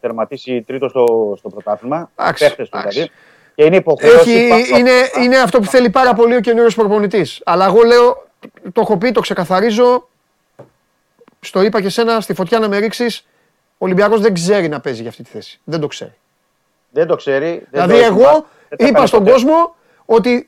τερματίσει 0.00 0.62
τρίτο 0.66 0.88
στο, 0.88 1.34
στο 1.38 1.48
πρωτάθλημα, 1.48 2.10
Εντάξει, 2.16 2.44
παίχτες 2.44 2.68
του 2.68 2.76
εντάξει. 2.78 2.98
δηλαδή. 2.98 3.12
Και 3.54 3.64
είναι 3.64 3.76
υποχρέωση 3.76 4.30
Έχει, 4.32 4.48
πάνω 4.48 4.62
απ' 4.62 4.78
είναι, 4.78 4.90
όλα. 4.90 5.24
είναι 5.24 5.38
αυτό 5.38 5.58
που 5.58 5.64
θέλει 5.66 5.90
πάρα 5.90 6.14
πολύ 6.14 6.34
ο 6.36 6.40
καινούριο 6.40 6.70
προπονητής. 6.74 7.40
Αλλά 7.44 7.64
εγώ 7.64 7.82
λέω, 7.82 8.26
το 8.72 8.80
έχω 8.80 8.96
πει, 8.96 9.10
το 9.12 9.20
ξεκαθαρίζω. 9.20 10.08
Στο 11.40 11.62
είπα 11.62 11.80
και 11.82 11.88
σένα, 11.88 12.20
στη 12.20 12.34
φωτιά 12.34 12.58
να 12.58 12.68
με 12.68 12.78
ρίξεις. 12.78 13.26
Ο 13.78 13.84
Ολυμπιακός 13.84 14.20
δεν 14.20 14.34
ξέρει 14.34 14.68
να 14.68 14.80
παίζει 14.80 15.00
για 15.00 15.10
αυτή 15.10 15.22
τη 15.22 15.30
θέση. 15.30 15.60
Δεν 15.64 15.80
το 15.80 15.86
ξέρει. 15.86 16.12
Δεν 16.90 17.06
το 17.06 17.16
ξέρει. 17.16 17.48
δεν 17.50 17.66
Δηλαδή, 17.70 17.92
το 17.92 17.98
έχει 17.98 18.06
εγώ 18.06 18.20
μάθει, 18.22 18.42
δεν 18.68 18.78
τα 18.78 18.84
είπα 18.86 18.92
κάνει 18.94 19.06
στον 19.06 19.18
ποτέ. 19.20 19.32
κόσμο 19.32 19.74
ότι 20.04 20.46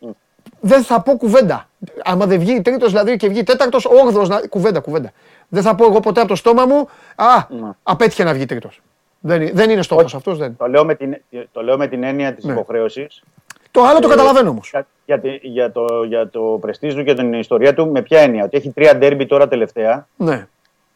δεν 0.66 0.82
θα 0.82 1.00
πω 1.02 1.16
κουβέντα. 1.16 1.68
Άμα 2.04 2.26
δεν 2.26 2.38
βγει 2.38 2.60
τρίτος 2.62 2.90
δηλαδή 2.90 3.16
και 3.16 3.28
βγει 3.28 3.42
τέταρτος, 3.42 3.84
όγδοο, 3.84 4.26
κουβέντα, 4.48 4.80
κουβέντα. 4.80 5.10
Δεν 5.48 5.62
θα 5.62 5.74
πω 5.74 5.84
εγώ 5.84 6.00
ποτέ 6.00 6.20
από 6.20 6.28
το 6.28 6.34
στόμα 6.34 6.66
μου, 6.66 6.88
Α, 7.16 7.24
Ναι. 7.48 7.70
απέτυχε 7.82 8.24
να 8.24 8.32
βγει 8.32 8.44
τρίτος. 8.44 8.80
Δεν, 9.20 9.50
δεν 9.52 9.70
είναι 9.70 9.82
στόχος 9.82 10.14
αυτός. 10.14 10.38
Δεν. 10.38 10.56
Το 10.56 10.66
λέω 10.66 10.84
με 10.84 10.94
την, 10.94 11.16
το 11.52 11.62
λέω 11.62 11.76
με 11.76 11.86
την 11.86 12.02
έννοια 12.02 12.32
της 12.34 12.44
Ναι. 12.44 12.52
υποχρέωσης. 12.52 13.22
Το 13.70 13.82
άλλο 13.82 13.98
το 13.98 14.06
Ε, 14.06 14.10
καταλαβαίνω 14.10 14.50
όμως. 14.50 14.68
Για, 14.70 14.86
για, 15.06 15.20
τη- 15.20 15.38
για 15.42 15.72
το, 15.72 15.86
για 16.06 16.28
το 16.28 16.40
πρεστίζ 16.60 16.94
του 16.94 17.04
και 17.04 17.14
την 17.14 17.32
ιστορία 17.32 17.74
του, 17.74 17.90
με 17.90 18.02
ποια 18.02 18.20
έννοια. 18.20 18.44
Ότι 18.44 18.56
έχει 18.56 18.70
τρία 18.70 18.96
ντέρμπι 18.96 19.26
τώρα 19.26 19.48
τελευταία, 19.48 20.06
Ναι. 20.16 20.46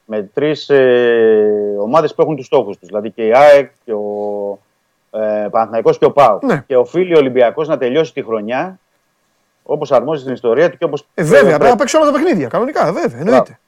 με 0.05 0.23
τρεις 0.35 0.69
ε, 0.69 1.77
ομάδες 1.81 2.15
που 2.15 2.23
έχουν 2.23 2.37
τους 2.37 2.47
στόχους 2.47 2.79
τους. 2.79 2.89
Δηλαδή 2.89 3.11
και 3.11 3.27
η 3.27 3.33
ΑΕΚ 3.35 3.71
και 3.85 3.93
ο 3.93 4.59
ε, 5.11 5.47
Παναθηναϊκός 5.51 5.99
και 5.99 6.05
ο 6.05 6.13
ΠΑΟ. 6.13 6.39
Ναι. 6.43 6.65
Και 6.67 6.77
οφείλει 6.77 7.15
ο 7.15 7.19
Ολυμπιακός 7.19 7.69
να 7.69 7.79
τελειώσει 7.79 8.13
τη 8.13 8.23
χρονιά 8.23 8.79
όπως 9.71 9.93
αρμόζει 9.93 10.21
στην 10.23 10.33
ιστορία 10.33 10.71
του 10.71 10.77
και 10.79 10.85
όπως. 10.85 11.07
Ε, 11.15 11.23
βέβαια, 11.23 11.57
πρέπει 11.57 11.71
να 11.71 11.77
παίξει 11.77 11.97
όλα 11.97 12.07
τα 12.07 12.13
παιχνίδια. 12.13 12.49
Κανονικά, 12.49 12.87
ε, 12.87 12.93
βέβαια, 12.93 13.19
εννοείται. 13.21 13.59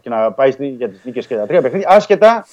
και 0.00 0.08
να 0.08 0.32
πάει 0.32 0.50
στη- 0.50 0.66
για 0.66 0.88
τις 0.88 1.00
νίκες 1.04 1.26
και 1.26 1.36
τα 1.36 1.46
τρία 1.46 1.62
παιχνίδια. 1.62 1.88
Άσχετα 1.90 2.46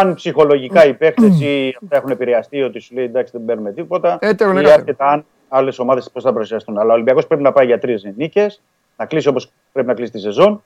αν 0.00 0.14
ψυχολογικά 0.14 0.86
οι 0.86 0.94
παίχτες 0.94 1.40
ή 1.40 1.76
αυτά 1.82 1.96
έχουν 1.96 2.10
επηρεαστεί 2.10 2.62
ότι 2.62 2.78
σου 2.80 2.94
λέει 2.94 3.04
εντάξει 3.04 3.32
δεν 3.36 3.44
παίρνουμε 3.44 3.72
τίποτα. 3.72 4.18
Έτερον, 4.20 4.54
ή 4.56 4.58
εκάτερον. 4.58 4.80
άσχετα 4.80 5.06
αν 5.06 5.24
άλλες 5.48 5.78
ομάδες 5.78 6.10
πώς 6.12 6.22
θα 6.22 6.32
παρουσιαστούν. 6.32 6.78
Αλλά 6.78 6.90
ο 6.90 6.94
Ολυμπιακός 6.94 7.26
πρέπει 7.26 7.42
να 7.42 7.52
πάει 7.52 7.66
για 7.66 7.78
τρεις 7.78 8.04
νίκες, 8.16 8.62
να 8.96 9.06
κλείσει 9.06 9.28
όπως 9.28 9.50
πρέπει 9.72 9.88
να 9.88 9.94
κλείσει 9.94 10.12
τη 10.12 10.18
σεζόν 10.20 10.62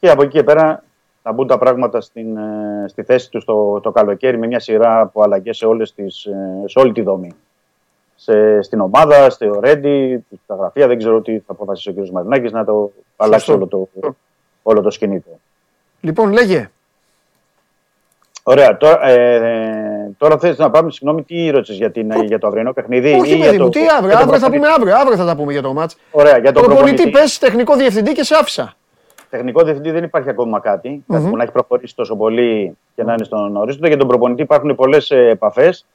και 0.00 0.10
από 0.10 0.22
εκεί 0.22 0.32
και 0.32 0.42
πέρα 0.42 0.82
να 1.22 1.32
μπουν 1.32 1.46
τα 1.46 1.58
πράγματα 1.58 2.00
στην, 2.00 2.36
ε, 2.36 2.84
στη 2.88 3.02
θέση 3.02 3.30
του 3.30 3.44
το, 3.44 3.80
το 3.80 3.90
καλοκαίρι 3.90 4.38
με 4.38 4.46
μια 4.46 4.60
σειρά 4.60 5.00
από 5.00 5.22
αλλαγές 5.22 5.56
σε, 5.56 5.66
όλες 5.66 5.94
τις, 5.94 6.24
ε, 6.24 6.62
σε 6.64 6.78
όλη 6.78 6.92
τη 6.92 7.02
δομή. 7.02 7.34
Σε, 8.16 8.62
στην 8.62 8.80
ομάδα, 8.80 9.30
στο 9.30 9.60
Ρέντι, 9.60 10.24
στα 10.44 10.54
γραφεία, 10.54 10.86
δεν 10.86 10.98
ξέρω 10.98 11.20
τι 11.20 11.32
θα 11.38 11.44
αποφασίσει 11.52 11.88
ο 11.88 11.92
κ. 12.04 12.08
Μαρινάκης 12.10 12.52
να 12.52 12.64
το 12.64 12.92
αλλάξει 13.16 13.52
όλο 13.52 13.66
το, 13.66 13.88
όλο 14.62 14.80
το 14.82 14.90
σκηνή 14.90 15.20
του. 15.20 15.40
Λοιπόν, 16.00 16.32
λέγε. 16.32 16.70
Ωραία. 18.42 18.76
Τώρα, 18.76 19.06
ε, 19.08 19.34
ε, 19.34 20.10
τώρα 20.18 20.38
θες 20.38 20.58
να 20.58 20.70
πάμε, 20.70 20.90
συγγνώμη, 20.90 21.22
τι 21.22 21.50
ρώτησες 21.50 21.76
για, 21.76 21.90
την, 21.90 22.10
για 22.24 22.38
το 22.38 22.46
αυριανό 22.46 22.72
παιχνίδι. 22.72 23.12
Όχι, 23.12 23.32
ή 23.32 23.36
για 23.36 23.44
παιδί 23.44 23.56
το- 23.56 23.64
μου, 23.64 23.70
τι 23.70 23.80
για 23.82 23.94
αύριο. 23.94 24.10
τον 24.10 24.20
Αύριο 24.20 24.38
θα 24.38 24.48
προπονητή; 24.50 24.58
πούμε 24.58 24.72
αύριο. 24.74 24.96
Αύριο 24.96 25.16
θα 25.16 25.24
τα 25.24 25.36
πούμε 25.36 25.52
για 25.52 25.62
το 25.62 25.72
μάτς. 25.72 25.96
Ωραία, 26.10 26.38
για 26.38 26.52
τον 26.52 26.62
Προπονητή, 26.64 26.94
προπονητή. 26.94 27.10
πες 27.18 27.38
τεχνικό 27.38 27.76
διευθυντή 27.76 28.12
και 28.12 28.22
σε 28.22 28.34
άφησα. 28.34 28.74
Τεχνικό 29.30 29.62
διευθυντή 29.62 29.90
δεν 29.90 30.04
υπάρχει 30.04 30.28
ακόμα 30.28 30.60
κάτι, 30.60 31.04
κάτι 31.08 31.22
Μμμ. 31.22 31.30
που 31.30 31.36
να 31.36 31.42
έχει 31.42 31.52
προχωρήσει 31.52 31.94
τόσο 31.96 32.16
πολύ 32.16 32.76
και 32.94 33.02
να 33.02 33.12
είναι 33.12 33.24
στον 33.24 33.56
ορίζοντα. 33.56 33.88
Για 33.88 33.96
τον 33.96 34.08
προπονητή 34.08 34.42
υπάρχουν 34.42 34.74
πολλές 34.74 35.10
επαφές. 35.10 35.86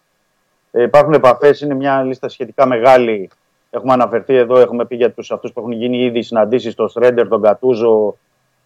Υπάρχουν 0.72 1.14
επαφές, 1.14 1.62
είναι 1.62 1.74
μια 1.74 2.04
λίστα 2.04 2.30
σχετικά 2.30 2.66
μεγάλη. 2.66 3.30
Έχουμε 3.70 3.94
αναφερθεί 3.94 4.36
εδώ, 4.36 4.60
έχουμε 4.60 4.86
πει 4.86 4.96
για 4.96 5.12
τους, 5.12 5.32
αυτούς 5.32 5.54
που 5.54 5.60
έχουν 5.60 5.72
γίνει 5.72 5.98
ήδη 5.98 6.22
συναντήσεις, 6.22 6.76
τον 6.76 6.90
Στρέντερ, 6.90 7.28
τον 7.28 7.42
Κατούζο 7.42 8.16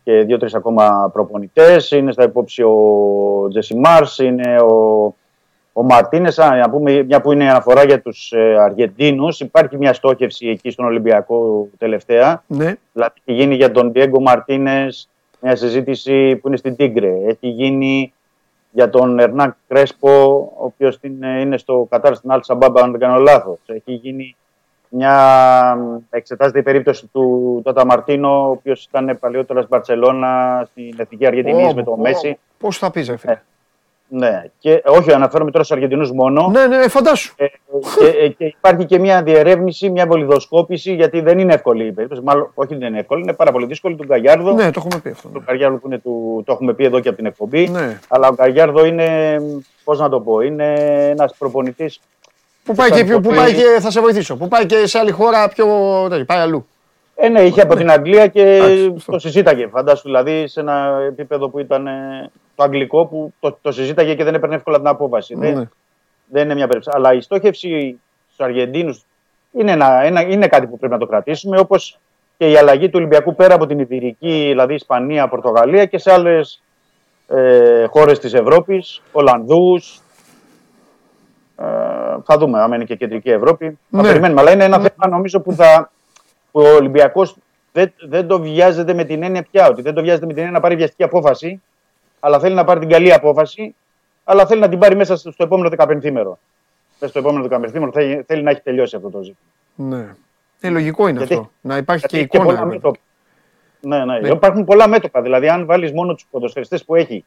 και 0.03 0.21
δύο-τρεις 0.21 0.53
ακόμα 0.53 1.09
προπονητές. 1.13 1.91
Είναι 1.91 2.11
στα 2.11 2.23
υπόψη 2.23 2.63
ο 2.63 3.47
Τζέσι 3.49 3.75
Μάρς, 3.75 4.19
είναι 4.19 4.59
ο, 4.61 5.03
ο 5.73 5.83
Μαρτίνες. 5.83 6.37
Να 6.37 6.69
πούμε 6.69 7.03
μια 7.03 7.21
που 7.21 7.31
είναι 7.31 7.43
η 7.43 7.47
αναφορά 7.47 7.83
για 7.83 8.01
τους 8.01 8.31
ε, 8.31 8.55
Αργεντίνους. 8.59 9.39
Υπάρχει 9.39 9.77
μια 9.77 9.93
στόχευση 9.93 10.47
εκεί 10.47 10.69
στον 10.69 10.85
Ολυμπιακό 10.85 11.67
τελευταία. 11.77 12.43
Ναι. 12.47 12.75
Δηλαδή 12.93 13.13
έχει 13.25 13.37
γίνει 13.37 13.55
για 13.55 13.71
τον 13.71 13.91
Diego 13.95 14.19
Μαρτίνε 14.21 14.87
μια 15.39 15.55
συζήτηση 15.55 16.35
που 16.35 16.47
είναι 16.47 16.57
στην 16.57 16.75
Τίγκρε. 16.75 17.13
Έχει 17.27 17.47
γίνει 17.47 18.13
για 18.75 18.89
τον 18.89 19.19
Ερνάν 19.19 19.55
Κρέσπο, 19.67 20.09
ο 20.57 20.65
οποίος 20.65 20.99
είναι 21.01 21.57
στο 21.57 21.87
Κατάρ 21.89 22.15
στην 22.15 22.31
Αλτσα 22.31 22.55
Μπάμπα, 22.55 22.81
αν 22.81 22.91
δεν 22.91 22.99
κάνω 22.99 23.19
λάθος. 23.19 23.59
Έχει 23.65 23.93
γίνει 23.93 24.35
μια. 24.89 25.77
Εξετάζεται 26.09 26.59
η 26.59 26.63
περίπτωση 26.63 27.07
του 27.07 27.61
Τότα 27.63 27.85
Μαρτίνο, 27.85 28.47
ο 28.47 28.49
οποίος 28.49 28.85
ήταν 28.85 29.17
παλιότερα 29.19 29.61
στην 29.61 29.75
Μπαρσελόνα, 29.75 30.63
στην 30.71 30.95
Εθνική 30.97 31.25
Αργεντινή 31.25 31.73
με 31.73 31.83
τον 31.83 31.99
Μέση. 31.99 32.37
Πώς 32.57 32.77
θα 32.77 32.91
πεις, 32.91 33.09
ρε 33.09 33.17
φίλε. 33.17 33.41
Ναι, 34.07 34.43
και 34.59 34.81
όχι, 34.85 35.13
αναφέρομαι 35.13 35.51
τώρα 35.51 35.63
στους 35.63 35.75
Αργεντινούς 35.77 36.11
μόνο. 36.11 36.47
Ναι, 36.51 36.65
ναι, 36.67 36.87
φαντάσου. 36.87 37.33
Ε, 37.37 37.45
και, 37.99 38.05
ε, 38.23 38.27
και 38.27 38.45
υπάρχει 38.45 38.85
και 38.85 38.99
μια 38.99 39.23
διερεύνηση, 39.23 39.89
μια 39.89 40.05
βολιδοσκόπηση, 40.05 40.93
γιατί 40.93 41.21
δεν 41.21 41.39
είναι 41.39 41.53
εύκολη 41.53 41.85
η 41.85 41.91
περίπτωση. 41.91 42.21
Μάλλον, 42.21 42.51
όχι, 42.53 42.75
δεν 42.75 42.87
είναι 42.87 42.99
εύκολη, 42.99 43.21
είναι 43.21 43.33
πάρα 43.33 43.51
πολύ 43.51 43.65
δύσκολη 43.65 43.95
του 43.95 44.03
Γκαγιάρδο. 44.03 44.51
Ναι, 44.53 44.71
το 44.71 44.73
έχουμε 44.85 44.99
πει 45.03 45.09
αυτό. 45.09 45.29
Το 45.29 45.41
Γκαγιάρδο 45.45 45.77
που 45.77 45.87
είναι 45.87 45.97
του, 45.99 46.43
το 46.45 46.51
έχουμε 46.51 46.73
πει 46.73 46.83
εδώ 46.85 46.99
και 46.99 47.07
από 47.07 47.17
την 47.17 47.25
εκπομπή. 47.25 47.67
Ναι. 47.69 47.99
Αλλά 48.07 48.27
ο 48.27 48.33
Γκαγιάρδο 48.33 48.85
είναι, 48.85 49.37
πώς 49.83 49.99
να 49.99 50.09
το 50.09 50.19
πω, 50.19 50.39
είναι 50.41 50.73
ένας 51.09 51.35
προπονητής. 51.37 51.99
Πού 52.63 52.73
πάει, 52.75 52.91
και, 52.91 53.03
πιο- 53.03 53.19
πού 53.19 53.29
πάει 53.35 53.53
και 53.53 53.77
θα 53.79 53.91
σε 53.91 54.01
βοηθήσω. 54.01 54.35
Πού 54.37 54.47
πάει 54.47 54.65
και 54.65 54.87
σε 54.87 54.97
άλλη 54.99 55.11
χώρα 55.11 55.47
πιο. 55.49 55.65
τέτοιο, 56.09 56.25
Πάει 56.25 56.39
αλλού. 56.39 56.67
Ε, 57.15 57.29
ναι, 57.29 57.41
είχε 57.41 57.61
από 57.61 57.75
την 57.75 57.91
Αγγλία 57.91 58.27
και 58.27 58.41
Εντάξει, 58.55 58.93
αυτό. 58.97 59.11
το 59.11 59.19
συζήταγε. 59.19 59.67
Φαντάσου 59.67 60.01
δηλαδή 60.03 60.47
σε 60.47 60.59
ένα 60.59 60.99
επίπεδο 61.07 61.49
που 61.49 61.59
ήταν 61.59 61.87
ε, 61.87 62.31
το 62.55 62.63
αγγλικό 62.63 63.05
που 63.05 63.33
το, 63.39 63.57
το 63.61 63.71
συζήταγε 63.71 64.15
και 64.15 64.23
δεν 64.23 64.35
έπαιρνε 64.35 64.55
εύκολα 64.55 64.77
την 64.77 64.87
απόφαση. 64.87 65.35
Ναι. 65.35 65.53
Δεν, 65.53 65.71
δεν 66.25 66.43
είναι 66.43 66.53
μια 66.53 66.67
περίπτωση. 66.67 66.97
Αλλά 66.97 67.13
η 67.13 67.21
στόχευση 67.21 67.99
στους 68.25 68.45
Αργεντίνους 68.45 69.05
είναι, 69.51 69.71
ένα, 69.71 70.01
ένα, 70.01 70.21
είναι 70.21 70.47
κάτι 70.47 70.67
που 70.67 70.77
πρέπει 70.77 70.93
να 70.93 70.99
το 70.99 71.05
κρατήσουμε. 71.05 71.59
Όπως 71.59 71.99
και 72.37 72.49
η 72.51 72.57
αλλαγή 72.57 72.85
του 72.85 72.93
Ολυμπιακού 72.95 73.35
πέρα 73.35 73.53
από 73.53 73.65
την 73.65 73.79
Ιβηρική, 73.79 74.45
δηλαδή 74.47 74.73
Ισπανία, 74.73 75.27
Πορτογαλία 75.27 75.85
και 75.85 75.97
σε 75.97 76.11
άλλες 76.11 76.61
ε, 77.27 77.85
χώρες 77.89 78.19
της 78.19 78.33
Ευρώπης, 78.33 79.01
Ολλανδούς. 79.11 79.99
Ε, 81.57 81.65
θα 82.23 82.37
δούμε, 82.37 82.61
άμα 82.61 82.75
είναι 82.75 82.85
και 82.85 82.95
κεντρική 82.95 83.29
Ευρώπη. 83.29 83.79
Θα 83.91 84.01
Ναι. 84.01 84.07
περιμένουμε. 84.07 84.41
Αλλά 84.41 84.51
είναι 84.51 84.63
ένα 84.63 84.79
θέμα 84.79 85.07
νομίζω 85.07 85.39
που, 85.39 85.53
θα, 85.53 85.91
που 86.51 86.61
ο 86.61 86.67
Ολυμπιακός 86.75 87.35
δεν, 87.71 87.93
δεν 88.07 88.27
το 88.27 88.39
βιάζεται 88.41 88.93
με 88.93 89.03
την 89.03 89.23
έννοια 89.23 89.45
πια. 89.51 89.67
Ότι 89.67 89.81
δεν 89.81 89.93
το 89.93 90.01
βιάζεται 90.01 90.25
με 90.25 90.31
την 90.33 90.41
έννοια 90.41 90.55
να 90.57 90.63
πάρει 90.63 90.75
βιαστική 90.75 91.03
απόφαση, 91.03 91.61
αλλά 92.25 92.39
θέλει 92.39 92.55
να 92.55 92.63
πάρει 92.63 92.79
την 92.79 92.89
καλή 92.89 93.13
απόφαση, 93.13 93.75
αλλά 94.23 94.45
θέλει 94.45 94.61
να 94.61 94.69
την 94.69 94.79
πάρει 94.79 94.95
μέσα 94.95 95.15
στο 95.15 95.31
στο 95.31 95.43
επόμενο 95.43 95.69
15 95.77 96.11
μέρο. 96.11 96.39
Μέσα 96.99 97.07
στο 97.11 97.19
επόμενο 97.19 97.45
15 97.49 97.71
μέρο 97.79 97.91
θέλει, 97.91 98.23
θέλει 98.27 98.43
να 98.43 98.49
έχει 98.51 98.61
τελειώσει 98.61 98.95
αυτό 98.95 99.09
το 99.09 99.21
ζήτημα. 99.21 99.97
Ναι. 99.97 100.15
Ε, 100.59 100.69
λογικό 100.69 101.07
είναι 101.07 101.17
Γιατί- 101.17 101.33
αυτό. 101.33 101.51
Να 101.61 101.77
υπάρχει 101.77 102.05
και 102.05 102.17
Γιατί 102.17 102.37
έχει 102.37 102.43
εικόνα. 102.45 102.59
πολλά 102.59 102.59
ρε 102.59 102.65
παιδί. 102.65 102.75
μέτωπα. 102.75 102.99
Ναι, 103.79 104.05
ναι, 104.13 104.19
Ναι. 104.19 104.27
Υπάρχουν 104.29 104.65
πολλά 104.65 104.87
μέτωπα. 104.87 105.21
Δηλαδή, 105.21 105.49
αν 105.49 105.65
βάλεις 105.65 105.91
μόνο 105.91 106.13
τους 106.13 106.25
ποδοσφαιριστές 106.31 106.85
που 106.85 106.95
έχει, 106.95 107.25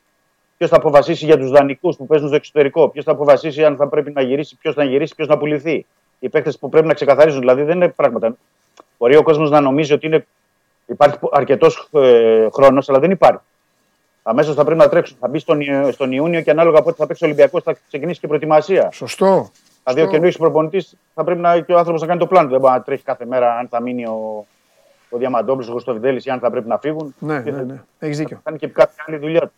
ποιος 0.56 0.70
θα 0.70 0.76
αποφασίσει 0.76 1.24
για 1.24 1.38
τους 1.38 1.50
δανεικούς 1.50 1.96
που 1.96 2.06
παίζουν 2.06 2.26
στο 2.26 2.36
εξωτερικό, 2.36 2.88
ποιος 2.88 3.04
θα 3.04 3.12
αποφασίσει 3.12 3.64
αν 3.64 3.76
θα 3.76 3.88
πρέπει 3.88 4.10
να 4.12 4.22
γυρίσει, 4.22 4.56
ποιος 4.56 4.74
να 4.74 4.84
γυρίσει, 4.84 5.14
ποιος 5.14 5.28
να 5.28 5.38
πουληθεί. 5.38 5.86
Οι 6.18 6.28
παίκτες 6.28 6.58
που 6.58 6.68
πρέπει 6.68 6.86
να 6.86 6.94
ξεκαθαρίζουν. 6.94 7.40
Δηλαδή, 7.40 7.62
δεν 7.62 7.76
είναι 7.76 7.88
πράγματα. 7.88 8.36
Μπορεί 8.98 9.16
ο 9.16 9.22
κόσμος 9.22 9.50
να 9.50 9.60
νομίζει 9.60 9.92
ότι 9.92 10.06
είναι, 10.06 10.26
υπάρχει 10.86 11.18
αρκετός 11.32 11.88
ε, 11.92 12.48
χρόνος, 12.52 12.88
αλλά 12.88 12.98
δεν 12.98 13.10
υπάρχει. 13.10 13.40
Αμέσως 14.30 14.54
θα 14.54 14.64
πρέπει 14.64 14.78
να 14.80 14.88
τρέξουν. 14.88 15.16
Θα 15.20 15.28
μπει 15.28 15.38
στον, 15.38 15.60
Ιου- 15.60 15.92
στον 15.92 16.12
Ιούνιο 16.12 16.40
και 16.40 16.50
ανάλογα 16.50 16.82
πότε 16.82 16.96
θα 16.98 17.06
παίξει 17.06 17.24
ο 17.24 17.26
Ολυμπιακός 17.26 17.62
θα 17.62 17.76
ξεκινήσει 17.88 18.20
και 18.20 18.26
προετοιμασία. 18.26 18.88
Σωστό. 18.92 19.50
Δηλαδή, 19.84 20.02
ο 20.06 20.10
καινούριο 20.10 20.38
προπονητής 20.38 20.96
θα 21.14 21.24
πρέπει 21.24 21.40
να, 21.40 21.60
και 21.60 21.72
ο 21.72 21.78
άνθρωπος 21.78 22.00
να 22.00 22.06
κάνει 22.06 22.18
το 22.20 22.26
πλάνο. 22.26 22.48
Δεν 22.48 22.60
μπορεί 22.60 22.72
να 22.72 22.82
τρέχει 22.82 23.02
κάθε 23.02 23.26
μέρα 23.26 23.56
αν 23.56 23.68
θα 23.68 23.80
μείνει 23.80 24.06
ο, 24.06 24.46
ο 25.10 25.18
Διαμαντόπουλος, 25.18 25.68
ο 25.68 25.72
Χρυστοβιδέλης 25.72 26.24
ή 26.24 26.30
αν 26.30 26.38
θα 26.38 26.50
πρέπει 26.50 26.68
να 26.68 26.78
φύγουν. 26.78 27.14
Ναι, 27.18 27.42
Και 27.42 27.50
ναι, 27.50 27.56
θα- 27.56 27.62
ναι. 27.64 27.82
Έχεις 27.98 28.18
δίκιο. 28.18 28.36
θα 28.36 28.42
κάνει 28.44 28.58
και 28.58 28.66
κάποια 28.66 29.04
άλλη 29.06 29.16
δουλειά 29.16 29.40
του. 29.40 29.52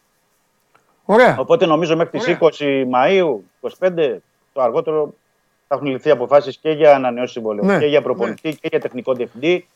Ωραία. 1.04 1.36
Οπότε 1.38 1.66
νομίζω 1.66 1.96
μέχρι 1.96 2.18
τις 2.18 2.36
20 2.40 2.84
Μαου, 2.88 3.44
25 3.78 4.16
το 4.52 4.62
αργότερο 4.62 5.14
θα 5.68 5.74
έχουν 5.74 5.86
ληφθεί 5.86 6.10
αποφάσεις 6.10 6.56
και 6.56 6.70
για 6.70 6.94
ανανεώσεις 6.94 7.32
συμβολέου 7.32 7.64
Ναι, 7.64 7.78
και 7.78 7.86
για 7.86 8.02
προπονητή 8.02 8.54
και 8.54 8.68
για 8.70 8.80
τεχνικό 8.80 9.12
διευθυντή. 9.14 9.66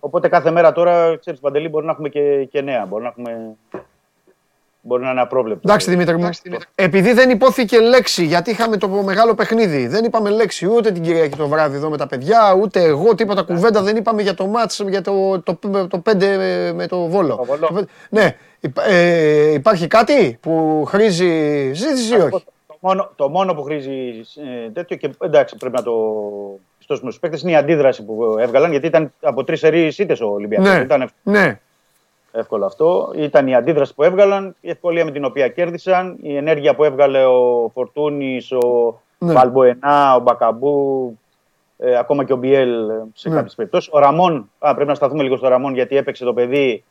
Οπότε 0.00 0.28
κάθε 0.28 0.50
μέρα 0.50 0.72
τώρα, 0.72 1.16
ξέρεις, 1.16 1.40
Παντελή, 1.40 1.68
μπορεί 1.68 1.86
να 1.86 1.92
έχουμε 1.92 2.08
και, 2.08 2.44
και 2.50 2.60
νέα. 2.60 2.86
Μπορεί 2.86 3.02
να, 3.02 3.08
έχουμε... 3.08 3.56
μπορεί 4.84 5.02
να 5.02 5.10
είναι 5.10 5.20
απρόβλεπτο. 5.20 5.60
Εντάξει 5.64 5.90
Δημήτρη 5.90 6.16
μου, 6.16 6.28
επειδή 6.74 7.12
δεν 7.12 7.30
υπόθηκε 7.30 7.78
λέξη, 7.80 8.24
γιατί 8.24 8.50
είχαμε 8.50 8.76
το 8.76 8.88
μεγάλο 8.88 9.34
παιχνίδι, 9.34 9.86
δεν 9.86 10.04
είπαμε 10.04 10.30
λέξη 10.30 10.66
ούτε 10.66 10.90
την 10.92 11.02
Κυριακή 11.02 11.36
το 11.36 11.48
βράδυ 11.48 11.76
εδώ 11.76 11.90
με 11.90 11.96
τα 11.96 12.06
παιδιά, 12.06 12.56
ούτε 12.60 12.82
εγώ, 12.82 13.14
τίποτα 13.14 13.42
κουβέντα 13.42 13.82
δεν 13.82 13.96
είπαμε 13.96 14.22
για 14.22 14.34
το 14.34 14.46
μάτς, 14.46 14.80
για 14.88 15.00
το, 15.02 15.40
το, 15.40 15.58
το 15.88 16.02
5 16.10 16.72
με 16.74 16.86
το 16.88 17.06
Βόλο. 17.06 17.36
Το 17.36 17.44
Βόλο. 17.44 17.66
Το 17.66 17.72
πέντε- 17.74 17.88
Ναι, 18.10 18.36
υπά- 18.60 18.84
ε, 18.88 19.52
υπάρχει 19.52 19.86
κάτι 19.86 20.38
που 20.40 20.84
χρήζει 20.88 21.70
συζήτηση 21.74 22.14
ή 22.14 22.16
Να 22.16 22.22
σου 22.22 22.28
πω, 22.28 22.36
όχι; 22.36 22.44
Το 22.66 22.76
μόνο, 22.80 23.10
το 23.16 23.28
μόνο 23.28 23.54
που 23.54 23.62
χρήζει 23.62 24.08
ε, 24.66 24.70
τέτοιο 24.70 24.96
και 24.96 25.10
εντάξει 25.22 25.56
πρέπει 25.56 25.76
να 25.76 25.82
το 25.82 25.92
πιστώσουμε 26.78 27.10
στους 27.10 27.20
παίκτες 27.22 27.42
είναι 27.42 27.50
η 27.50 27.56
αντίδραση 27.56 28.04
που 28.04 28.36
έβγαλαν 28.38 28.70
γιατί 28.70 28.86
ήταν 28.86 29.12
από 29.22 29.44
τρεις 29.44 29.58
σερίες 29.58 29.98
ήττες 29.98 30.20
ο 30.20 30.26
Ολυμπιακός. 30.26 30.68
Ναι, 30.68 30.74
Δεν 30.74 30.82
ήταν 30.84 31.10
ναι, 31.22 31.58
εύκολο 32.32 32.64
αυτό. 32.64 33.12
Ήταν 33.16 33.46
η 33.46 33.54
αντίδραση 33.54 33.94
που 33.94 34.02
έβγαλαν, 34.02 34.56
η 34.60 34.70
ευκολία 34.70 35.04
με 35.04 35.10
την 35.10 35.24
οποία 35.24 35.48
κέρδισαν, 35.48 36.16
η 36.22 36.36
ενέργεια 36.36 36.74
που 36.74 36.84
έβγαλε 36.84 37.24
ο 37.24 37.70
Φορτούνης, 37.74 38.52
ο 38.52 38.94
Ναι. 39.18 39.32
Βαλμποενά, 39.32 40.14
ο 40.14 40.20
Μπακαμπού, 40.20 41.18
ε, 41.78 41.96
ακόμα 41.98 42.24
και 42.24 42.32
ο 42.32 42.36
Μπιέλ 42.36 42.88
ε, 42.88 42.94
σε 43.14 43.28
Ναι. 43.28 43.34
κάποιες 43.34 43.54
περιπτώσεις. 43.54 43.92
Ο 43.92 43.98
Ραμόν, 43.98 44.50
α, 44.58 44.74
πρέπει 44.74 44.88
να 44.88 44.94
σταθούμε 44.94 45.22
λίγο 45.22 45.36
στο 45.36 45.48
Ραμόν 45.48 45.74
γιατί 45.74 45.96
έπαιξε 45.96 46.24
το 46.24 46.32
παιδί 46.32 46.84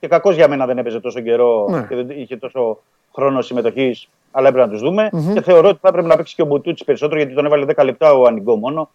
και 0.00 0.08
κακός 0.08 0.34
για 0.34 0.48
μένα 0.48 0.66
δεν 0.66 0.78
έπαιζε 0.78 1.00
τόσο 1.00 1.20
καιρό 1.20 1.66
Ναι. 1.70 1.86
και 1.88 1.94
δεν 1.94 2.10
είχε 2.10 2.36
τόσο 2.36 2.78
χρόνο 3.14 3.40
συμμετοχής, 3.42 4.08
αλλά 4.30 4.48
έπρεπε 4.48 4.66
να 4.66 4.72
τους 4.72 4.80
δούμε. 4.80 5.10
Και 5.34 5.40
θεωρώ 5.40 5.68
ότι 5.68 5.78
θα 5.82 5.88
έπρεπε 5.88 6.06
να 6.06 6.16
παίξει 6.16 6.34
και 6.34 6.42
ο 6.42 6.44
Μπουτούτσι 6.46 6.84
περισσότερο 6.84 7.16
γιατί 7.18 7.34
τον 7.34 7.44
έβαλε 7.46 7.64
10 7.76 7.84
λεπτά 7.84 8.12
ο 8.12 8.22
Ανιγκό 8.24 8.56
μόνο. 8.56 8.90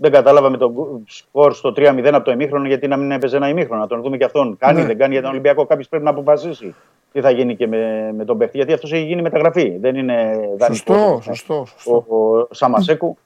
Δεν 0.00 0.10
κατάλαβα 0.12 0.50
με 0.50 0.56
το 0.56 0.72
σκορ 1.06 1.52
στο 1.54 1.72
3-0 1.76 2.10
από 2.12 2.24
το 2.24 2.30
ημίχρονο 2.30 2.66
γιατί 2.66 2.88
να 2.88 2.96
μην 2.96 3.10
έπαιζε 3.10 3.36
ένα 3.36 3.48
ημίχρονο. 3.48 3.80
Να 3.80 3.86
τον 3.86 4.02
δούμε 4.02 4.16
και 4.16 4.24
αυτόν. 4.24 4.56
Κάνει, 4.58 4.80
Ναι. 4.80 4.86
δεν 4.86 4.98
κάνει 4.98 5.12
για 5.12 5.22
τον 5.22 5.30
Ολυμπιακό. 5.30 5.66
Κάποιος 5.66 5.88
πρέπει 5.88 6.04
να 6.04 6.10
αποφασίσει 6.10 6.74
τι 7.12 7.20
θα 7.20 7.30
γίνει 7.30 7.56
και 7.56 7.66
με, 7.66 8.12
με 8.16 8.24
τον 8.24 8.38
παίχτη. 8.38 8.56
Γιατί 8.56 8.72
αυτός 8.72 8.92
έχει 8.92 9.04
γίνει 9.04 9.22
μεταγραφή. 9.22 9.76
Δεν 9.80 9.96
είναι 9.96 10.40
σωστό, 10.66 10.94
δανεικό. 10.94 11.20
σωστό, 11.22 11.54
Ο, 11.60 11.66
σωστό. 11.66 11.94
ο 12.16 12.48
Σαμασέκου. 12.50 13.16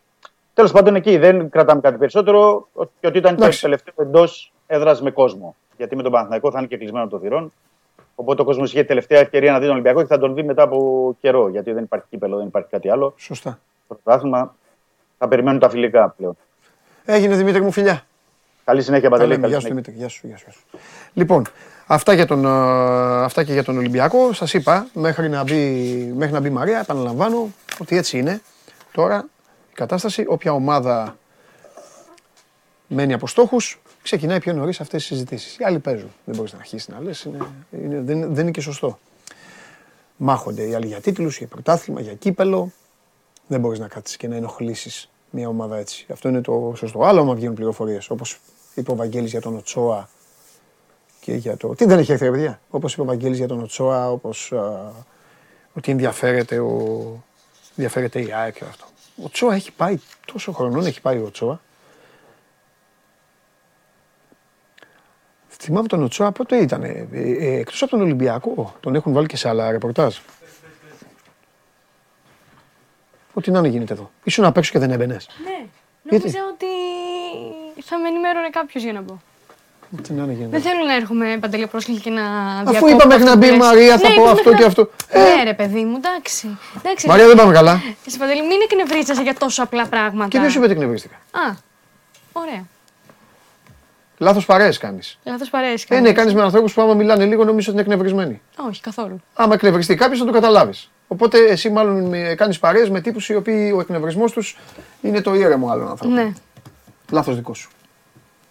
Τέλος 0.54 0.72
πάντων 0.72 0.94
εκεί 0.94 1.16
δεν 1.18 1.50
κρατάμε 1.50 1.80
κάτι 1.80 1.98
περισσότερο 1.98 2.68
και 3.00 3.06
ότι 3.06 3.18
ήταν 3.18 3.34
το 3.36 3.40
Εντάξει. 3.42 3.60
τελευταίο 3.60 3.94
εντός 3.96 4.52
έδρας 4.66 5.02
με 5.02 5.10
κόσμο. 5.10 5.54
Γιατί 5.76 5.96
με 5.96 6.02
τον 6.02 6.12
Παναθηναϊκό 6.12 6.50
θα 6.50 6.58
είναι 6.58 6.66
και 6.68 6.76
κλεισμένο 6.76 7.06
το 7.08 7.18
θυρών. 7.18 7.52
Οπότε 8.14 8.42
ο 8.42 8.44
κόσμος 8.44 8.72
είχε 8.72 8.84
τελευταία 8.84 9.20
ευκαιρία 9.20 9.52
να 9.52 9.58
δει 9.58 9.64
τον 9.64 9.72
Ολυμπιακό 9.74 10.00
και 10.00 10.06
θα 10.06 10.18
τον 10.18 10.34
δει 10.34 10.42
μετά 10.42 10.62
από 10.62 11.16
καιρό. 11.20 11.48
Γιατί 11.48 11.72
δεν 11.72 11.82
υπάρχει 11.84 12.06
κύπελο, 12.10 12.36
δεν 12.36 12.46
υπάρχει 12.46 12.68
κάτι 12.68 12.90
άλλο. 12.90 13.14
Σωστά. 13.16 13.58
Το 13.88 13.98
πρωτάθλημα 14.02 14.54
θα 15.18 15.28
περιμένουν 15.28 15.60
τα 15.60 15.68
φιλικά 15.68 16.14
πλέον. 16.16 16.36
Έγινε 17.04 17.36
Δημήτρη 17.36 17.60
μου 17.62 17.70
φιλιά. 17.72 18.06
Καλή 18.64 18.82
συνέχεια, 18.82 19.08
Τα 19.08 19.16
Παντελή. 19.16 19.30
λέμε. 19.30 19.42
Καλή 19.42 19.52
Γεια 19.52 19.60
σου 19.60 19.66
συνέχεια. 19.66 19.92
Δημήτρη, 19.92 20.04
γεια 20.04 20.08
σου, 20.08 20.26
γεια 20.26 20.36
σου. 20.36 20.44
γεια 20.70 20.80
σου. 20.80 20.88
Λοιπόν, 21.12 21.46
αυτά, 21.86 22.12
για 22.12 22.26
τον, 22.26 22.44
ε, 22.44 23.24
αυτά 23.24 23.44
και 23.44 23.52
για 23.52 23.64
τον 23.64 23.76
Ολυμπιακό. 23.78 24.32
Σας 24.32 24.54
είπα, 24.54 24.86
μέχρι 24.92 25.28
να 25.28 25.42
μπει, 25.42 26.12
μέχρι 26.16 26.32
να 26.32 26.40
μπει 26.40 26.48
η 26.48 26.50
Μαρία, 26.50 26.78
επαναλαμβάνω 26.78 27.48
ότι 27.80 27.96
έτσι 27.96 28.18
είναι. 28.18 28.40
Τώρα 28.92 29.28
η 29.70 29.74
κατάσταση, 29.74 30.24
όποια 30.28 30.52
ομάδα 30.52 31.16
μένει 32.86 33.12
από 33.12 33.26
στόχους, 33.26 33.80
ξεκινάει 34.02 34.40
πιο 34.40 34.52
νωρίς 34.52 34.80
αυτές 34.80 35.00
τι 35.02 35.06
συζητήσεις. 35.08 35.56
Οι 35.58 35.64
άλλοι 35.64 35.78
παίζουν. 35.78 36.12
Δεν 36.24 36.36
μπορείς 36.36 36.52
να 36.52 36.58
αρχίσεις 36.58 36.88
να 36.88 37.00
λες. 37.00 37.22
Είναι, 37.22 37.38
είναι, 37.70 38.00
δεν, 38.00 38.34
δεν 38.34 38.42
είναι 38.42 38.50
και 38.50 38.60
σωστό. 38.60 38.98
Μάχονται 40.16 40.62
οι 40.62 40.74
άλλοι 40.74 40.86
για 40.86 41.00
τίτλους, 41.00 41.38
για 41.38 41.46
πρωτάθλημα, 41.46 42.00
για 42.00 42.14
κύπελο. 42.14 42.72
Δεν 43.46 43.60
μπορείς 43.60 43.78
να 43.78 43.88
κάτσεις 43.88 44.16
και 44.16 44.28
να 44.28 44.36
ενοχλήσεις 44.36 45.10
μια 45.32 45.48
ομάδα 45.48 45.76
έτσι. 45.76 46.06
Αυτό 46.12 46.28
είναι 46.28 46.40
το 46.40 46.72
σωστό. 46.76 47.02
Άλλο 47.02 47.20
άμα 47.20 47.34
βγαίνουν 47.34 47.54
πληροφορίες. 47.54 48.10
Όπως 48.10 48.38
είπε 48.74 48.90
ο 48.90 48.94
Βαγγέλης 48.94 49.30
για 49.30 49.40
τον 49.40 49.56
Οτσόα 49.56 50.08
και 51.20 51.34
για 51.34 51.56
το. 51.56 51.74
Τι 51.74 51.84
δεν 51.84 51.98
έχει 51.98 52.12
έρθει, 52.12 52.24
ρε 52.24 52.30
παιδιά; 52.30 52.60
Όπως 52.70 52.92
είπε 52.92 53.02
ο 53.02 53.04
Βαγγέλης 53.04 53.38
για 53.38 53.48
τον 53.48 53.62
Οτσόα, 53.62 54.10
όπως 54.10 54.52
ότι 55.72 55.90
ενδιαφέρεται, 55.90 56.58
ο... 56.58 57.02
ενδιαφέρεται 57.70 58.20
η 58.20 58.32
ΑΕΚ 58.32 58.54
και 58.54 58.64
αυτό. 58.64 58.84
Ο 59.24 59.28
Τσόα 59.28 59.54
έχει 59.54 59.72
πάει 59.72 59.98
τόσο 60.32 60.52
χρονών, 60.52 60.86
έχει 60.86 61.00
πάει 61.00 61.18
ο 61.18 61.30
Τσόα. 61.30 61.60
Θυμάμαι 65.48 65.88
τον 65.88 66.02
Οτσόα 66.02 66.32
πότε 66.32 66.56
ήταν. 66.56 66.82
Ε, 66.82 67.08
ε, 67.12 67.58
εκτός 67.58 67.82
από 67.82 67.90
τον 67.90 68.00
Ολυμπιακό, 68.00 68.74
τον 68.80 68.94
έχουν 68.94 69.12
βάλει 69.12 69.26
και 69.26 69.36
σε 69.36 69.48
άλλα 69.48 69.70
ρεπορτάζ. 69.70 70.16
Ό,τι 73.34 73.50
να 73.50 73.58
είναι 73.58 73.68
γίνεται 73.68 73.92
εδώ. 73.92 74.10
Ήσουν 74.24 74.44
απ' 74.44 74.56
έξω 74.56 74.72
και 74.72 74.78
δεν 74.78 74.90
έμπαινες. 74.90 75.28
Ναι, 75.44 75.64
Γιατί; 76.02 76.24
νόμιζα 76.24 76.38
ότι 76.52 76.66
θα 77.82 77.98
με 77.98 78.08
ενημέρωνε 78.08 78.48
κάποιος 78.50 78.82
για 78.82 78.92
να 78.92 79.02
πω. 79.02 79.22
Ό,τι 79.98 80.12
να 80.12 80.22
είναι 80.22 80.32
γίνεται. 80.32 80.50
Δεν 80.50 80.60
θέλω 80.60 80.84
να 80.84 80.94
έρχομαι 80.94 81.38
παντελή 81.40 81.66
πρόσκληση 81.66 82.00
και 82.00 82.10
να 82.10 82.22
Αφού 82.60 82.70
διακόπτω 82.70 82.94
είπα 82.94 83.06
μέχρι 83.06 83.22
αυτό 83.22 83.24
να 83.24 83.32
που 83.32 83.38
μπει 83.38 83.46
η 83.46 83.50
λες. 83.50 83.58
Μαρία, 83.58 83.98
θα 83.98 84.08
Ναι, 84.08 84.14
πω 84.14 84.20
είπα 84.22 84.30
αυτό 84.30 84.50
μέχρι 84.50 84.54
και 84.54 84.60
να- 84.60 84.66
αυτό. 84.66 84.90
Ε. 85.08 85.18
Ναι, 85.36 85.42
ρε 85.44 85.54
παιδί 85.54 85.84
μου, 85.84 85.96
εντάξει. 85.96 86.58
εντάξει 86.78 87.06
Μαρία 87.06 87.26
δεν 87.26 87.36
πάμε 87.36 87.52
καλά. 87.52 87.80
Εσύ, 88.06 88.18
Παντελή, 88.18 88.42
μην 88.42 88.58
εκνευρίζεσαι 88.70 89.22
για 89.22 89.34
τόσο 89.34 89.62
απλά 89.62 89.86
πράγματα. 89.86 90.28
Και 90.28 90.38
ποιος 90.38 90.54
είπε 90.54 90.64
ότι 90.64 90.72
εκνευρίστηκα; 90.72 91.14
Α, 91.14 91.54
ωραία. 92.32 92.64
Λάθος 94.18 94.44
παρέες 94.46 94.78
κάνεις. 94.78 95.18
Λάθος 95.24 95.50
παρέσει. 95.50 95.86
Ε, 95.88 96.00
ναι, 96.00 96.12
κάνεις 96.12 96.34
με 96.34 96.42
ανθρώπους 96.42 96.72
που 96.72 96.82
άμα 96.82 96.94
μιλάνε 96.94 97.24
λίγο 97.24 97.44
νομίζω 97.44 97.72
ότι 97.72 97.80
είναι 97.80 97.90
εκνευρισμένοι. 97.90 98.40
Όχι, 98.68 98.80
καθόλου. 98.80 99.22
Άμα 99.34 99.54
εκνευριστεί 99.54 99.94
κάποιος 99.94 100.18
θα 100.18 100.24
το 100.24 100.32
καταλάβεις. 100.32 100.90
Οπότε 101.12 101.38
εσύ 101.38 101.70
μάλλον 101.70 102.12
κάνεις 102.36 102.58
παρέες 102.58 102.90
με 102.90 103.00
τύπους 103.00 103.28
οι 103.28 103.34
οποίοι 103.34 103.72
ο 103.76 103.80
εκνευρισμός 103.80 104.32
τους 104.32 104.58
είναι 105.02 105.20
το 105.20 105.34
ήρεμο 105.34 105.70
άλλων 105.70 105.88
ανθρώπων. 105.88 106.16
Ναι. 106.16 106.32
Λάθος 107.10 107.36
δικό 107.36 107.54
σου. 107.54 107.70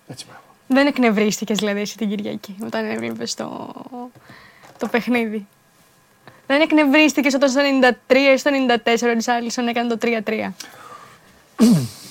Έτσι 0.07 0.25
πράγμα. 0.25 0.43
Δεν 0.67 0.87
εκνευρίστηκες 0.87 1.57
δηλαδή 1.57 1.79
εσύ 1.79 1.97
την 1.97 2.09
Κυριακή 2.09 2.55
όταν 2.65 2.89
έβλεπες 2.89 3.33
το, 3.33 3.73
το 4.77 4.87
παιχνίδι. 4.87 5.47
Δεν 6.47 6.61
εκνευρίστηκες 6.61 7.33
όταν 7.33 7.49
στο 7.49 7.61
93 8.07 8.15
ή 8.33 8.37
στο 8.37 8.51
94 8.83 9.07
ο 9.09 9.13
Ρισάλισον 9.13 9.67
έκανε 9.67 9.95
το 9.95 10.07
3-3. 10.25 10.49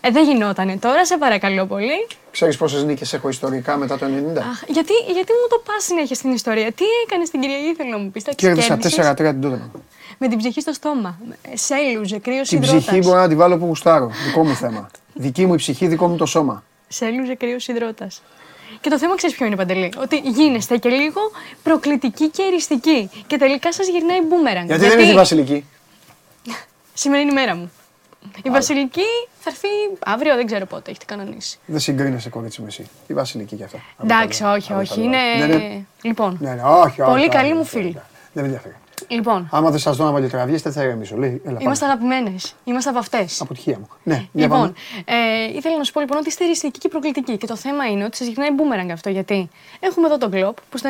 ε, 0.00 0.10
δεν 0.10 0.24
γινότανε 0.24 0.76
τώρα, 0.76 1.06
σε 1.06 1.16
παρακαλώ 1.16 1.66
πολύ. 1.66 2.06
Ξέρεις 2.30 2.56
πόσες 2.56 2.84
νίκες 2.84 3.12
έχω 3.12 3.28
ιστορικά 3.28 3.76
μετά 3.76 3.98
το 3.98 4.06
90. 4.06 4.38
Αχ, 4.38 4.62
γιατί, 4.66 4.92
γιατί 4.92 5.32
μου 5.32 5.48
το 5.48 5.62
πας 5.64 5.84
συνέχεια 5.84 6.14
στην 6.14 6.32
ιστορία; 6.32 6.72
Τι 6.72 6.84
έκανες 7.06 7.30
την 7.30 7.40
Κυριακή, 7.40 7.74
θέλω 7.74 7.90
να 7.90 7.98
μου 7.98 8.10
πεις. 8.10 8.24
Κέρδισα 8.34 8.76
4-3 8.76 9.14
την 9.16 9.40
τότε. 9.40 9.60
Με 10.18 10.28
την 10.28 10.38
ψυχή 10.38 10.60
στο 10.60 10.72
στόμα. 10.72 11.18
Σε 11.54 11.74
έλουζε, 11.74 12.18
κρύος 12.18 12.48
Την 12.48 12.60
ψυχή 12.60 12.98
μπορώ 12.98 13.20
να 13.20 13.28
τη 13.28 13.34
βάλω 13.34 13.58
που 13.58 13.64
γουστάρω. 13.64 14.10
Δικό 14.26 14.44
μου 14.44 14.54
θέμα. 14.54 14.90
Δική 15.14 15.46
μου 15.46 15.54
η 15.54 15.56
ψυχή, 15.56 15.86
δικό 15.86 16.06
μου 16.08 16.16
το 16.16 16.26
σώμα. 16.26 16.64
σε 16.88 17.06
έλουζε 17.06 17.34
κρύος 17.34 17.68
υδρότας. 17.68 18.22
Και 18.80 18.90
το 18.90 18.98
θέμα 18.98 19.16
ξέρεις 19.16 19.36
ποιο 19.36 19.46
είναι, 19.46 19.56
Παντελή; 19.56 19.92
Ότι 19.98 20.16
γίνεστε 20.24 20.76
και 20.76 20.88
λίγο 20.88 21.20
προκλητικοί 21.62 22.28
και 22.28 22.42
εριστικοί. 22.42 23.10
Και 23.26 23.36
τελικά 23.36 23.72
σας 23.72 23.88
γυρνάει 23.88 24.22
μπούμεραγκ. 24.22 24.66
Γιατί 24.66 24.86
δεν 24.86 24.98
είναι 24.98 25.10
η 25.10 25.14
Βασιλική. 25.14 25.64
Σήμερα 26.94 27.22
είναι 27.22 27.30
η 27.30 27.34
μέρα 27.34 27.54
μου. 27.54 27.72
Η 28.42 28.50
Βασιλική 28.50 29.04
θα 29.40 29.50
έρθει 29.50 29.68
αύριο, 30.04 30.34
δεν 30.34 30.46
ξέρω 30.46 30.66
πότε, 30.66 30.90
έχετε 30.90 31.04
κανονίσει. 31.04 31.58
Δεν 31.66 31.80
συγκρίνεσαι 31.80 32.28
κορίτσι 32.28 32.60
με 32.60 32.66
εσύ. 32.66 32.88
Η 33.06 33.14
Βασιλική 33.14 33.56
κι 33.56 33.62
αυτά. 33.64 33.78
Εντάξει, 34.02 34.44
όχι, 34.44 34.72
Άλλο 34.72 34.80
όχι. 34.80 34.94
καλό. 34.94 35.04
Είναι. 35.04 35.46
Ναι, 35.46 35.54
ναι. 35.56 35.80
Λοιπόν. 36.02 36.36
Ναι, 36.40 36.50
ναι, 36.54 36.62
όχι, 36.62 37.00
όχι. 37.00 37.10
Πολύ 37.10 37.20
όχι, 37.20 37.28
καλή 37.28 37.44
όχι, 37.46 37.54
μου 37.54 37.60
όχι, 37.60 37.70
φίλη. 37.70 37.86
όχι. 37.88 37.96
Δεν 38.32 38.42
με 38.42 38.42
ενδιαφέρει. 38.42 38.74
Λοιπόν, 39.08 39.48
Άμα 39.52 39.70
δεν 39.70 39.78
σας 39.78 39.96
δω 39.96 40.04
να 40.04 40.10
βαλιτραβιέστε, 40.10 40.70
δεν 40.70 40.82
θα 40.82 40.88
ηρεμήσω. 40.88 41.16
Λέει, 41.16 41.42
έλα, 41.46 41.58
είμαστε 41.60 41.86
πάμε. 41.86 42.00
αγαπημένες. 42.00 42.54
Είμαστε 42.64 42.90
από 42.90 42.98
αυτές. 42.98 43.40
Αποτυχία 43.40 43.78
μου. 43.78 43.88
Ναι, 44.02 44.14
για 44.14 44.26
Λοιπόν, 44.32 44.58
πάμε. 44.58 44.72
ε, 45.04 45.56
ήθελα 45.56 45.76
να 45.76 45.84
σου 45.84 45.92
πω 45.92 46.00
λοιπόν 46.00 46.16
ότι 46.18 46.28
είστε 46.28 46.44
εριστικοί 46.44 46.78
και 46.78 46.88
προκλητικοί. 46.88 47.36
Και 47.36 47.46
το 47.46 47.56
θέμα 47.56 47.86
είναι 47.86 48.04
ότι 48.04 48.16
σας 48.16 48.26
γυρνάει 48.26 48.50
μπούμεραγκ 48.50 48.90
αυτό. 48.90 49.10
Γιατί 49.10 49.48
έχουμε 49.80 50.06
εδώ 50.06 50.18
τον 50.18 50.30
κλοπ 50.30 50.56
που 50.70 50.78
στο 50.78 50.88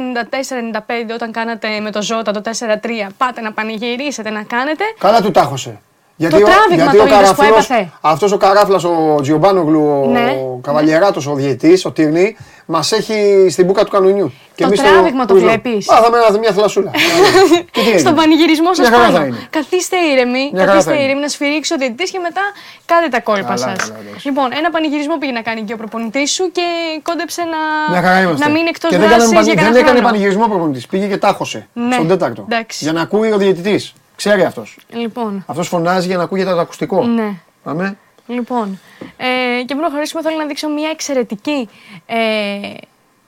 94-95 0.70 0.80
όταν 1.14 1.32
κάνατε 1.32 1.80
με 1.80 1.90
το 1.90 2.02
Ζώτα 2.02 2.32
το 2.32 2.40
4-3 2.44 3.06
πάτε 3.16 3.40
να 3.40 3.52
πανηγυρίσετε, 3.52 4.30
να 4.30 4.42
κάνετε. 4.42 4.84
Καλά 4.98 5.22
του 5.22 5.30
τάχωσε. 5.30 5.80
Γιατί 6.20 6.34
Το 6.34 6.40
ο, 6.40 6.44
τράβηγμα 6.44 6.82
γιατί 6.82 6.96
το 6.96 7.02
ο 7.02 7.06
είδες 7.06 7.18
που 7.30 7.36
Καραφλός, 7.36 7.68
έπαθε. 7.70 7.90
αυτός 8.00 8.32
ο 8.32 8.36
Καράφλας, 8.36 8.84
ο 8.84 9.18
Τζιομπάνογλου, 9.22 10.02
ο 10.04 10.08
Ναι. 10.10 10.36
Καβαλιεράτος, 10.62 11.26
ο 11.26 11.34
διαιτής, 11.34 11.84
ο 11.84 11.90
Τύρνη, 11.92 12.36
μας 12.66 12.92
έχει 12.92 13.46
στην 13.50 13.64
μπουκα 13.64 13.84
του 13.84 13.90
κανονιού. 13.90 14.32
Το 14.56 14.64
εμείς 14.66 14.80
τράβηγμα 14.82 15.24
το 15.24 15.34
πού 15.34 15.40
ζω. 15.40 15.46
βλέπεις; 15.46 15.90
Α, 15.90 15.96
θα 16.02 16.10
με 16.32 16.38
μια 16.38 16.52
θλασσούλα. 16.52 16.90
Και 17.70 17.80
τι 17.80 17.80
έγινε; 17.80 17.98
Στον 17.98 18.14
πανηγυρισμό 18.14 18.74
σας 18.74 18.88
Μια 18.88 18.98
χαρά 18.98 19.10
θα 19.10 19.12
πάνω. 19.18 19.26
είναι. 19.26 19.36
Καθίστε 19.50 19.96
ήρεμοι, 20.12 20.50
Μια 20.52 20.60
χαρά 20.60 20.66
καθίστε 20.72 20.90
θα 20.90 20.96
είναι. 20.96 21.04
ήρεμοι 21.04 21.20
να 21.20 21.28
σφυρίξει 21.28 21.72
ο 21.74 21.76
διαιτητής 21.76 22.10
και 22.10 22.18
μετά 22.18 22.40
κάντε 22.86 23.08
τα 23.08 23.20
κόλπα 23.20 23.42
Καλά, 23.42 23.56
σας. 23.58 23.76
καλά, 23.88 23.98
εντάξει. 24.06 24.26
Λοιπόν, 24.28 24.48
ένα 24.58 24.70
πανηγυρισμό 24.70 25.16
πήγε 25.18 25.32
να 25.32 25.42
κάνει 25.42 25.62
και 25.62 25.72
ο 25.72 25.76
προπονητής 25.76 26.30
σου 26.32 26.50
και 26.52 26.62
κόντεψε 27.02 27.42
να, 27.42 27.60
Μια 27.92 28.02
χαρά 28.08 28.20
είμαστε. 28.22 28.44
να 28.46 28.50
μείνει 28.54 28.68
εκτός 28.68 28.90
και 28.90 28.98
δεν, 28.98 29.08
δράσης 29.08 29.28
κάναμε 29.28 29.42
για 29.44 29.54
πανη- 29.54 29.56
δεν 29.56 29.64
κανένα 29.64 29.78
έκανε 29.78 29.98
χρόνο. 29.98 30.08
πανηγυρισμό 30.08 30.44
ο 30.44 30.48
προπονητής. 30.48 30.86
Πήγε 30.86 31.06
και 31.06 31.16
τάχωσε. 31.16 31.60
Ναι. 31.72 31.94
Στον 31.94 32.08
τέταρτο. 32.08 32.42
Εντάξει. 32.50 32.84
Για 32.84 32.92
να 32.92 33.00
ακούει 33.00 33.32
ο 33.32 33.38
διαιτητής. 33.38 33.82
Ξέρει 34.18 34.44
αυτός. 34.44 34.78
Λοιπόν, 34.88 35.44
Αυτός 35.46 35.68
φωνάζει 35.68 36.06
για 36.06 36.16
να 36.16 36.22
ακούγεται 36.22 36.50
το 36.50 36.58
ακουστικό. 36.60 37.04
ναι. 37.04 37.32
Πάμε. 37.62 37.96
Λοιπόν, 38.26 38.80
ε, 39.16 39.24
και 39.58 39.64
πριν 39.66 39.78
προχωρήσουμε 39.78 40.22
θέλω 40.22 40.36
να 40.36 40.46
δείξω 40.46 40.68
μια 40.68 40.88
εξαιρετική 40.90 41.68
ε, 42.06 42.16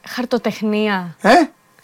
χαρτοτεχνία. 0.08 1.16
Ε! 1.20 1.30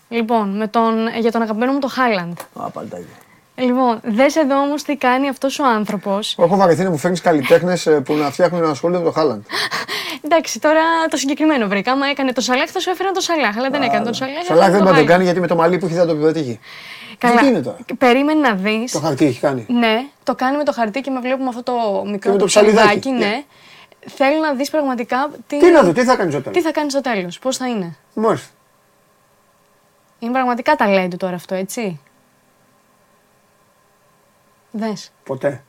Λοιπόν, 0.08 0.56
με 0.56 0.66
τον, 0.68 0.94
για 1.20 1.32
τον 1.32 1.42
αγαπημένο 1.42 1.72
μου 1.72 1.78
το 1.78 1.88
Χάιλαντ. 1.88 2.38
Α, 2.54 2.70
πάλι 2.70 2.88
τα 2.88 2.98
ίδια. 2.98 3.14
Λοιπόν, 3.54 4.00
δες 4.04 4.36
εδώ 4.36 4.60
όμως 4.60 4.82
τι 4.82 4.96
κάνει 4.96 5.28
αυτός 5.28 5.58
ο 5.58 5.64
άνθρωπος. 5.66 6.36
Έχω 6.38 6.56
βαρεθεί 6.56 6.82
να 6.82 6.90
μου 6.90 6.96
φέρνεις 6.96 7.20
καλλιτέχνες 7.20 7.88
που 8.04 8.14
να 8.14 8.30
φτιάχνουν 8.30 8.62
να 8.62 8.70
ασχολούνται 8.70 8.98
με 8.98 9.04
το 9.04 9.12
Χάλαντ. 9.12 9.42
Εντάξει, 10.24 10.60
τώρα 10.60 10.80
το 11.10 11.16
συγκεκριμένο 11.16 11.68
βρήκα. 11.68 11.92
Άμα 11.92 12.06
έκανε 12.06 12.32
το 12.32 12.40
Σαλάχ 12.40 12.70
θα 12.70 12.80
σου 12.80 12.90
έφεραν 12.90 13.12
το 13.12 13.20
Σαλάχ, 13.20 13.56
αλλά 13.56 13.70
δεν 13.70 13.82
έκανε 13.82 14.04
τον 14.04 14.14
Σαλάχ. 14.14 14.44
Σαλάχ 14.44 14.70
δεν 14.70 14.74
έκανε 14.74 14.82
μπορεί 14.82 14.84
να 14.84 14.88
το 14.90 14.92
Χάιλαντ. 14.94 15.10
κάνει 15.10 15.24
γιατί 15.24 15.40
με 15.40 15.46
το 15.46 15.56
μαλλί 15.56 15.78
που 15.78 15.86
έχει 15.86 15.94
δεν 15.94 16.06
το 16.06 16.14
πετύχει. 16.14 16.60
Καλά. 17.18 17.40
Τι 17.40 17.46
είναι 17.46 17.60
τώρα; 17.60 17.76
Περίμενε 17.98 18.40
να 18.48 18.54
δεις. 18.54 18.92
Το 18.92 19.00
χαρτί 19.00 19.24
έχει 19.24 19.40
κάνει. 19.40 19.66
Ναι, 19.68 20.06
το 20.22 20.34
κάνει 20.34 20.56
με 20.56 20.64
το 20.64 20.72
χαρτί 20.72 21.00
και 21.00 21.10
με 21.10 21.20
βλέπουμε 21.20 21.48
αυτό 21.48 21.62
το 21.62 22.04
μικρό 22.06 22.32
με 22.32 22.38
το 22.38 22.44
ψαλιδάκι. 22.44 23.10
ναι. 23.10 23.44
Θέλω 24.08 24.40
να 24.40 24.54
δεις 24.54 24.70
πραγματικά 24.70 25.30
τι, 25.46 25.58
Τι 25.58 25.70
να 25.70 25.82
δω, 25.82 25.92
τι 25.92 26.04
θα 26.04 26.16
κάνεις 26.16 26.32
στο 26.34 26.42
τι 26.42 26.50
τέλο. 26.50 26.64
θα 26.64 26.72
κάνεις 26.72 26.92
στο 26.92 27.00
τέλος, 27.00 27.38
πώς 27.38 27.56
θα 27.56 27.68
είναι. 27.68 27.96
Μάλιστα. 28.14 28.48
Είναι 30.18 30.32
πραγματικά 30.32 30.76
ταλέντο 30.76 31.16
τώρα 31.16 31.34
αυτό, 31.34 31.54
έτσι. 31.54 32.00
Δες. 34.70 35.10
Ποτέ. 35.24 35.62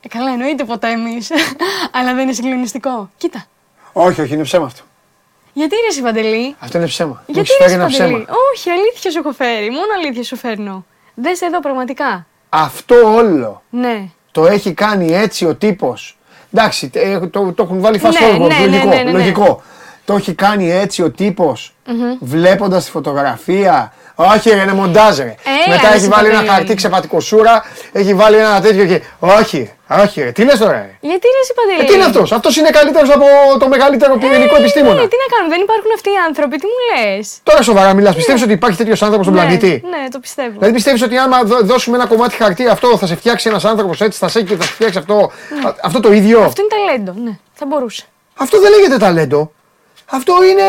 Ε, 0.00 0.08
καλά, 0.08 0.30
εννοείται 0.30 0.64
ποτέ 0.64 0.90
εμείς. 0.90 1.30
Αλλά 1.96 2.14
δεν 2.14 2.22
είναι 2.22 2.32
συγκλονιστικό. 2.32 3.10
Κοίτα. 3.16 3.44
Όχι, 3.92 4.20
όχι, 4.20 4.34
είναι 4.34 4.42
ψέμα 4.42 4.64
αυτό. 4.66 4.82
Γιατί 5.56 5.74
ρε 5.74 5.86
εσύ 5.88 6.02
Παντελή; 6.02 6.54
Αυτό 6.58 6.78
είναι 6.78 6.86
ψέμα. 6.86 7.10
Μου 7.26 7.34
Γιατί 7.34 7.50
έχει 7.50 7.62
ρε 7.62 7.68
φέρει 7.68 7.82
εσύ 7.84 8.02
ένα 8.02 8.06
Παντελή; 8.06 8.24
ψέμα. 8.24 8.38
Όχι, 8.54 8.70
αλήθεια 8.70 9.10
σου 9.10 9.18
έχω 9.18 9.32
φέρει. 9.32 9.70
Μόνο 9.70 9.86
αλήθεια 9.98 10.22
σου 10.24 10.36
φέρνω. 10.36 10.84
Δες 11.14 11.40
εδώ 11.40 11.60
πραγματικά. 11.60 12.26
Αυτό 12.48 12.94
όλο 13.14 13.62
Ναι. 13.70 14.04
το 14.32 14.46
έχει 14.46 14.72
κάνει 14.72 15.12
έτσι 15.14 15.46
ο 15.46 15.54
τύπος. 15.54 16.18
Εντάξει, 16.52 16.90
ε, 16.94 17.18
το, 17.20 17.52
το 17.52 17.62
έχουν 17.62 17.80
βάλει 17.80 18.00
fast 18.04 18.10
Ναι, 18.10 18.44
forward, 18.44 18.48
ναι, 18.48 18.54
ναι, 18.58 18.66
λογικό. 18.66 18.88
ναι, 18.88 18.94
ναι, 18.96 19.02
ναι. 19.02 19.10
λογικό. 19.10 19.62
Το 20.04 20.14
έχει 20.14 20.34
κάνει 20.34 20.70
έτσι 20.72 21.02
ο 21.02 21.10
τύπος, 21.10 21.74
βλέποντας 22.20 22.84
τη 22.84 22.90
φωτογραφία. 22.90 23.92
Όχι, 24.16 24.50
ρε, 24.50 24.60
είναι 24.62 24.72
μοντάζ, 24.72 25.18
ρε. 25.18 25.34
Έλα, 25.66 25.76
Μετά 25.76 25.88
ρε, 25.88 25.94
έχει 25.96 26.08
βάλει 26.08 26.26
ένα 26.28 26.36
Παντελή. 26.36 26.54
χαρτί 26.54 26.74
ξεπατικοσούρα, 26.74 27.64
έχει 27.92 28.14
βάλει 28.14 28.36
ένα 28.36 28.60
τέτοιο 28.60 28.84
και. 28.86 29.02
Όχι, 29.18 29.70
όχι, 30.02 30.22
ρε. 30.22 30.30
Τι 30.32 30.44
λες 30.44 30.58
τώρα, 30.58 30.72
ρε; 30.72 30.96
Γιατί 31.00 31.26
ρε 31.26 31.40
εσύ 31.42 31.52
Παντελή. 31.54 31.80
Ε, 31.80 31.84
τι 31.84 31.94
είναι 31.94 32.04
αυτός, 32.04 32.32
αυτός 32.32 32.56
είναι 32.56 32.70
καλύτερος 32.70 33.10
από 33.10 33.26
το 33.58 33.68
μεγαλύτερο 33.68 34.16
πυρηνικό 34.16 34.56
επιστήμονα. 34.56 34.94
Ναι, 35.00 35.06
τι 35.08 35.16
να 35.28 35.36
κάνουμε, 35.36 35.54
δεν 35.54 35.62
υπάρχουν 35.64 35.90
αυτοί 35.94 36.08
οι 36.10 36.16
άνθρωποι, 36.26 36.56
τι 36.58 36.66
μου 36.66 37.06
λες; 37.16 37.38
Τώρα 37.42 37.62
σοβαρά 37.62 37.94
μιλάς, 37.94 38.14
πιστεύεις 38.14 38.42
ότι 38.42 38.52
υπάρχει 38.52 38.76
τέτοιος 38.76 39.02
άνθρωπος 39.02 39.26
στον 39.26 39.38
πλανήτη; 39.38 39.82
Ναι, 39.90 40.08
το 40.10 40.18
πιστεύω. 40.18 40.50
Δηλαδή 40.52 40.72
πιστεύεις 40.72 41.02
ότι 41.02 41.16
άμα 41.16 41.42
δω- 41.42 41.60
δώσουμε 41.62 41.96
ένα 41.96 42.06
κομμάτι 42.06 42.34
χαρτί 42.36 42.66
αυτό 42.66 42.98
θα 42.98 43.06
σε 43.06 43.16
φτιάξει 43.16 43.48
ένας 43.48 43.64
άνθρωπος 43.64 44.00
έτσι, 44.00 44.18
θα 44.18 44.28
σε 44.28 44.42
και 44.42 44.56
θα 44.56 44.62
σε 44.62 44.72
φτιάξει 44.72 44.98
αυτό, 44.98 45.14
α- 45.66 45.74
αυτό 45.82 46.00
το 46.00 46.12
ίδιο; 46.12 46.40
Αυτό 46.42 46.62
είναι 46.62 46.84
ταλέντο, 46.86 47.12
ναι, 47.24 47.38
θα 47.54 47.66
μπορούσε. 47.66 48.04
Αυτό 48.36 48.60
δεν 48.60 48.70
λέγεται 48.70 48.96
ταλέντο. 48.96 49.52
Αυτό 50.06 50.34
είναι. 50.44 50.62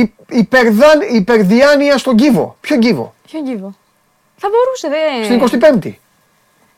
Η- 0.00 0.12
υπερδάν, 0.28 1.00
υπερδιάνοια 1.12 1.98
στον 1.98 2.16
κύβο. 2.16 2.56
Ποιον 2.60 2.80
κύβο, 2.80 3.14
Ποιο 3.26 3.42
κύβο; 3.42 3.74
Θα 4.36 4.48
μπορούσε, 4.48 4.88
δε. 4.88 5.24
στην 5.24 5.38
25η. 5.38 5.98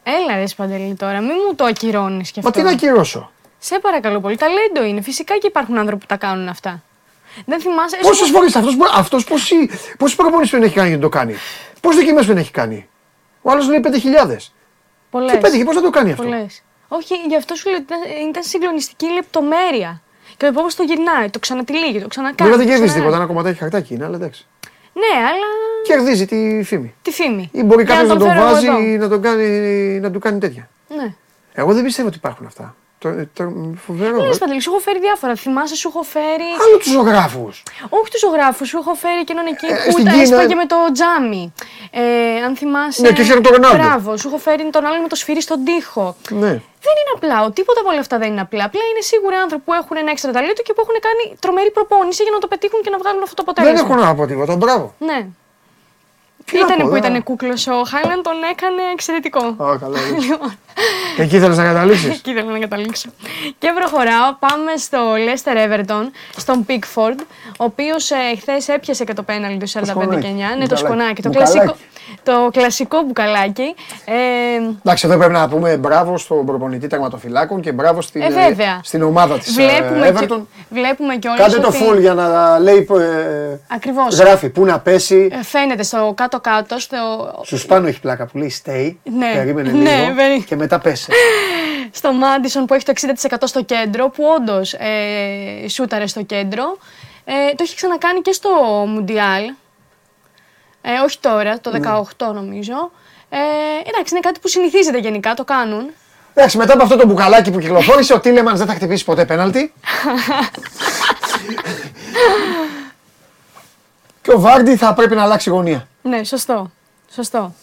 Έλα 0.03 0.37
ρε 0.37 0.43
εσύ, 0.43 0.55
Παντελή 0.57 0.95
τώρα, 0.95 1.21
μην 1.21 1.33
μου 1.49 1.55
το 1.55 1.65
ακυρώνεις 1.65 2.31
κι 2.31 2.41
Μα 2.43 2.49
αυτό. 2.49 2.61
τι 2.61 2.67
να 2.67 2.73
ακυρώσω; 2.73 3.31
Σε 3.59 3.79
παρακαλώ 3.79 4.21
πολύ, 4.21 4.37
ταλέντο 4.37 4.85
είναι. 4.85 5.01
Φυσικά 5.01 5.37
και 5.39 5.47
υπάρχουν 5.47 5.79
άνθρωποι 5.79 6.01
που 6.01 6.07
τα 6.07 6.17
κάνουν 6.17 6.49
αυτά. 6.49 6.83
Δεν 7.47 7.61
θυμάσαι. 7.61 7.97
Πόσες 8.03 8.27
σου- 8.27 8.33
φορές 8.35 8.57
αυτός 8.57 8.75
αυτός 8.95 9.25
πόσοι, 9.25 9.71
πόσοι 9.99 10.17
προπονήσεις 10.17 10.51
δεν 10.53 10.63
έχει 10.63 10.75
κάνει 10.75 10.89
για 10.89 10.97
να 10.97 11.03
το 11.03 11.09
κάνει; 11.09 11.35
Πόσες 11.81 12.01
δοκιμές 12.01 12.27
δεν 12.27 12.37
έχει 12.37 12.51
κάνει; 12.51 12.89
Ο 13.43 13.51
άλλος 13.51 13.69
λέει 13.69 13.81
5.000. 13.81 14.53
Πολλές. 15.11 15.33
Και 15.33 15.39
πέτυχε, 15.39 15.65
πώς 15.65 15.75
να 15.75 15.83
το 15.83 15.91
κάνει 15.91 16.11
αυτό; 16.11 16.23
Πολλές. 16.23 16.63
Όχι, 16.89 17.15
γι' 17.29 17.37
αυτό 17.37 17.55
σου 17.55 17.69
λέω 17.69 17.79
ότι 17.79 17.87
ήταν, 17.95 18.29
ήταν 18.29 18.43
συγκλονιστική 18.43 19.07
λεπτομέρεια. 19.13 20.03
Και 20.37 20.51
πώ 20.51 20.63
το 20.77 20.83
γυρνάει, 20.83 21.31
το 21.31 21.39
ξανατυλίγει, 21.39 22.01
το 22.01 22.09
ξανακάνει. 22.09 22.51
Βέβαια 22.51 22.57
δεν 22.57 22.67
το 22.67 22.73
κερδίζει 22.73 22.85
ξανά- 22.87 23.01
τίποτα, 23.05 23.17
ένα 23.17 23.27
κομματάκι 23.27 23.59
χαρτάκι 23.59 23.95
είναι, 23.95 24.05
αλλά 24.05 24.17
εντάξει. 24.17 24.47
Ναι, 24.93 25.19
αλλά. 25.21 25.47
Κερδίζει 25.85 26.27
τη 26.27 26.63
φήμη. 26.65 26.95
Τη 27.03 27.11
φήμη. 27.11 27.49
Ή 27.53 27.63
μπορεί 27.63 27.83
Για 27.83 27.95
κάποιος 27.95 28.09
να 28.09 28.17
τον 28.17 28.27
τον 28.27 28.37
φέρω 28.37 28.51
βάζει 28.51 28.67
εδώ. 28.67 28.79
να, 29.03 29.09
τον 29.09 29.23
κάνει, 29.23 29.47
να 30.01 30.11
του 30.11 30.19
κάνει 30.19 30.39
τέτοια. 30.39 30.69
Ναι. 30.97 31.15
Εγώ 31.53 31.73
δεν 31.75 31.85
πιστεύω 31.85 32.09
ότι 32.09 32.17
υπάρχουν 32.17 32.47
αυτά. 32.47 32.75
Το, 33.05 33.11
το, 33.39 33.43
φοβερό. 33.87 34.17
Λε, 34.23 34.29
ε. 34.35 34.37
Παντελή, 34.43 34.61
σου 34.65 34.71
έχω 34.73 34.81
φέρει 34.87 35.01
διάφορα. 35.07 35.35
Θυμάσαι, 35.45 35.77
σου 35.83 35.89
έχω 35.93 36.03
φέρει. 36.15 36.49
Άλλο 36.65 36.77
τους 36.83 36.91
ζωγράφους. 36.97 37.63
Όχι 37.99 38.09
τους 38.13 38.21
ζωγράφους, 38.25 38.67
σου 38.69 38.79
έχω 38.83 38.93
φέρει 39.03 39.21
εκείνον 39.27 39.47
εκεί 39.53 39.67
Ε, 39.67 39.75
που 39.85 39.91
στην 39.91 40.03
ήταν, 40.07 40.13
Κίνα- 40.13 40.23
έσπαγε 40.23 40.55
με 40.63 40.67
το 40.73 40.77
τζάμι. 40.97 41.45
Ε, 41.91 42.03
αν 42.47 42.53
θυμάσαι. 42.61 43.01
Ναι, 43.03 43.13
και 43.13 43.23
είχε 43.23 43.35
τον 43.41 43.53
Ρονάλντο. 43.55 43.83
Μπράβο, 43.83 44.17
σου 44.21 44.29
έχω 44.29 44.39
φέρει 44.47 44.63
τον 44.77 44.85
άλλον 44.89 45.01
με 45.07 45.09
το 45.13 45.17
σφυρί 45.23 45.43
στον 45.49 45.59
τοίχο. 45.65 46.07
Ναι. 46.43 46.53
Δεν 46.87 46.95
είναι 47.01 47.13
απλά. 47.17 47.37
Ο, 47.45 47.51
τίποτα 47.51 47.81
από 47.83 47.89
όλα 47.93 48.01
αυτά 48.05 48.19
δεν 48.19 48.29
είναι 48.33 48.41
απλά. 48.47 48.65
Απλά 48.65 48.83
είναι 48.91 49.01
σίγουρα 49.11 49.37
άνθρωποι 49.45 49.65
που 49.67 49.73
έχουν 49.81 49.95
ένα 50.03 50.11
έξτρα 50.15 50.31
ταλέντο 50.37 50.63
και 50.67 50.73
που 50.77 50.81
έχουν 50.85 50.97
κάνει 51.07 51.23
τρομερή 51.43 51.71
προπόνηση 51.71 52.23
για 52.27 52.33
να 52.37 52.39
το 52.39 52.47
πετύχουν 52.53 52.81
και 52.85 52.91
να 52.95 52.99
βγάλουν 53.03 53.23
αυτό 53.29 53.35
το 53.35 53.43
Δεν 53.47 53.55
αποτέλεσμα. 53.55 53.87
έχω 53.95 54.05
να 54.07 54.15
πω 54.19 54.27
τίποτα. 54.27 54.53
Μπράβο. 54.57 54.87
Ναι. 55.09 55.19
Τι 56.45 56.53
να 56.59 56.65
Ήτανε 56.65 56.83
πω, 56.83 56.89
που 56.89 56.95
δεν- 56.95 57.03
ήταν 57.05 57.23
κούκλος 57.23 57.67
ο 57.67 57.83
Χάιλαν, 57.91 58.23
τον 58.23 58.37
έκανε 58.53 58.83
εξαιρετικό. 58.93 59.43
Α, 59.65 59.77
καλά. 59.83 59.99
Λες. 60.77 60.87
Λοιπόν, 61.11 61.25
Εκεί 61.25 61.37
ήθελε 61.37 61.55
να 61.55 61.65
καταλήξεις. 61.65 62.09
Εκεί 62.11 62.31
ήθελα 62.31 62.51
να 62.51 62.59
καταλήξω. 62.59 63.09
Και 63.59 63.73
προχωράω. 63.75 64.35
Πάμε 64.39 64.77
στο 64.77 64.99
Leicester 65.27 65.57
Everton, 65.67 66.05
στον 66.37 66.67
Pickford, 66.69 67.19
ο 67.59 67.65
οποίος 67.65 68.11
ε, 68.11 68.17
χθες 68.41 68.69
έπιασε 68.69 69.05
και 69.05 69.13
το 69.13 69.23
πέναλι 69.23 69.57
του 69.57 69.69
45 69.69 69.83
σκονάκι. 69.87 70.21
και 70.21 70.29
9. 70.29 70.33
Ναι, 70.37 70.45
το 70.45 70.53
Μπουκαλάκι. 70.59 70.77
σκονάκι. 70.85 71.23
Το 71.23 71.29
Μπουκαλάκι. 71.29 71.59
κλασικό, 71.59 71.77
το 72.23 72.49
κλασικό 72.53 73.03
μπουκαλάκι. 73.03 73.75
Ε, 74.05 74.15
Εντάξει, 74.83 75.07
εδώ 75.07 75.17
πρέπει 75.17 75.33
να 75.33 75.49
πούμε 75.49 75.77
μπράβο 75.77 76.19
στον 76.19 76.47
προπονητή 76.47 76.87
τερματοφυλάκων 76.87 77.61
και 77.61 77.73
μπράβο 77.73 78.01
στην, 78.03 78.23
Ε, 78.23 78.29
βέβαια. 78.31 78.81
στην 78.83 79.03
ομάδα 79.03 79.39
της 79.39 79.53
βλέπουμε, 79.55 80.09
Everton. 80.15 80.27
και, 80.29 80.35
βλέπουμε 80.71 81.17
κιόλας 81.17 81.41
Κάντε 81.41 81.59
το 81.59 81.69
ότι 81.69 81.79
full 81.91 82.01
για 82.01 82.15
να 82.15 82.59
λέει. 82.59 82.87
Ε, 82.99 83.59
Ακριβώς. 83.69 84.19
Γράφει 84.19 84.49
πού 84.49 84.65
να 84.65 84.79
πέσει. 84.81 85.29
ε, 85.33 85.43
φαίνεται 85.45 85.83
στο 85.83 86.13
κάτω-κάτω, 86.17 86.79
στο, 86.79 86.97
Στου 87.45 87.67
πάνω 87.67 87.87
έχει 87.87 88.01
πλάκα 88.01 88.27
που 88.27 88.39
λέει 88.39 88.55
stay. 88.65 88.95
Ναι. 89.19 89.33
Περίμενε 89.35 89.71
Ναι, 89.71 89.79
λίγο. 89.79 90.15
περί- 90.17 90.45
Και 90.45 90.57
μετά 90.65 90.79
πέσε. 90.79 91.13
στο 91.91 92.13
Μάντισον 92.13 92.67
που 92.67 92.75
έχει 92.75 92.85
το 92.85 92.93
60% 93.31 93.37
στο 93.45 93.63
κέντρο, 93.63 94.09
που 94.09 94.25
όντως 94.39 94.73
ε, 94.73 95.69
σούταρε 95.69 96.07
στο 96.07 96.23
κέντρο. 96.23 96.79
Ε, 97.25 97.55
το 97.55 97.63
έχει 97.63 97.77
ξανακάνει 97.77 98.21
και 98.21 98.33
στο 98.33 98.51
Μουντιάλ. 98.89 99.45
Ε, 100.83 100.99
όχι 101.05 101.19
τώρα, 101.21 101.61
το 101.61 101.71
18 102.19 102.35
νομίζω. 102.35 102.91
Ε, 103.29 103.37
εντάξει, 103.89 104.15
είναι 104.15 104.21
κάτι 104.21 104.41
που 104.41 104.49
συνηθίζεται 104.49 104.99
γενικά, 104.99 105.35
το 105.35 105.45
κάνουν. 105.45 105.91
Εντάξει, 106.35 106.57
μετά 106.57 106.73
από 106.73 106.83
αυτό 106.83 106.97
το 106.97 107.07
μπουκαλάκι 107.07 107.51
που 107.51 107.59
κυκλοφόρησε, 107.59 108.15
ο 108.15 108.21
Τίλεμανς 108.21 108.59
δεν 108.59 108.67
θα 108.67 108.75
χτυπήσει 108.75 109.05
ποτέ 109.05 109.25
πέναλτι. 109.25 109.73
και 114.23 114.33
ο 114.33 114.41
Βάρντι 114.41 114.77
θα 114.77 114.95
πρέπει 114.95 115.15
να 115.15 115.23
αλλάξει 115.23 115.51
γωνία. 115.51 115.89
Ναι, 116.03 116.25
σωστό. 116.25 116.71
Σωστό. 117.15 117.55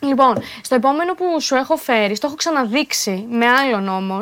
Λοιπόν, 0.00 0.42
στο 0.62 0.74
επόμενο 0.74 1.14
που 1.14 1.40
σου 1.40 1.54
έχω 1.54 1.76
φέρει, 1.76 2.18
το 2.18 2.26
έχω 2.26 2.34
ξαναδείξει 2.34 3.26
με 3.30 3.46
άλλον 3.46 3.88
όμω. 3.88 4.20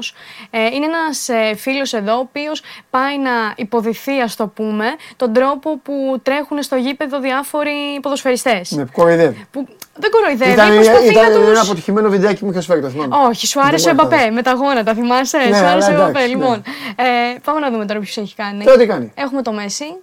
Ε, 0.51 0.64
είναι 0.66 0.85
ένας 0.85 1.28
ε, 1.28 1.55
φίλος 1.56 1.93
εδώ, 1.93 2.16
ο 2.16 2.18
οποίος 2.18 2.62
πάει 2.90 3.18
να 3.18 3.31
υποδηθεί, 3.56 4.20
ας 4.20 4.36
το 4.36 4.47
πούμε, 4.47 4.86
τον 5.16 5.32
τρόπο 5.32 5.78
που 5.78 6.20
τρέχουν 6.23 6.62
στο 6.62 6.77
γήπεδο 6.77 7.20
διάφοροι 7.20 7.98
ποδοσφαιριστές. 8.02 8.70
Με 8.70 8.89
κοροϊδεύει. 8.93 9.47
Που 9.51 9.66
δεν 9.97 10.10
κοροϊδεύει, 10.10 10.52
Ήταν, 10.52 10.74
προσπαθεί 10.74 11.09
ήταν 11.09 11.32
να 11.32 11.39
τους... 11.39 11.48
ένα 11.48 11.60
αποτυχημένο 11.60 12.09
βιντεάκι 12.09 12.39
που 12.39 12.44
μου 12.44 12.51
είχες 12.51 12.66
φέρει, 12.66 12.81
το 12.81 12.89
θυμάμαι. 12.89 13.16
Όχι, 13.28 13.47
σου 13.47 13.60
άρεσε 13.60 13.90
ο 13.90 13.94
Δεν 13.94 14.05
μπορώ 14.05 14.16
να 14.16 14.23
Εμπαπέ 14.23 14.35
με 14.35 14.43
τα 14.43 14.52
γόνατα, 14.52 14.94
θυμάσαι; 14.94 15.39
Ναι, 15.39 15.44
σου 15.44 15.55
αλλά 15.55 15.70
άρεσε 15.70 15.90
ο 15.90 15.93
Εμπαπέ. 15.94 16.10
εντάξει, 16.10 16.28
Λοιπόν, 16.28 16.62
ε, 16.97 17.05
πάμε 17.44 17.60
να 17.60 17.70
δούμε 17.70 17.86
τώρα 17.86 18.01
ποιος 18.01 18.16
έχει 18.16 18.35
κάνει. 18.35 18.64
Τώρα 18.64 18.77
τι 18.78 18.86
κάνει; 18.86 19.12
Έχουμε 19.14 19.43
το 19.43 19.52
Μέση. 19.52 19.97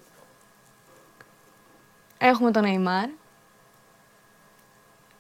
Έχουμε 2.18 2.52
τον 2.52 2.64
Neymar. 2.66 3.23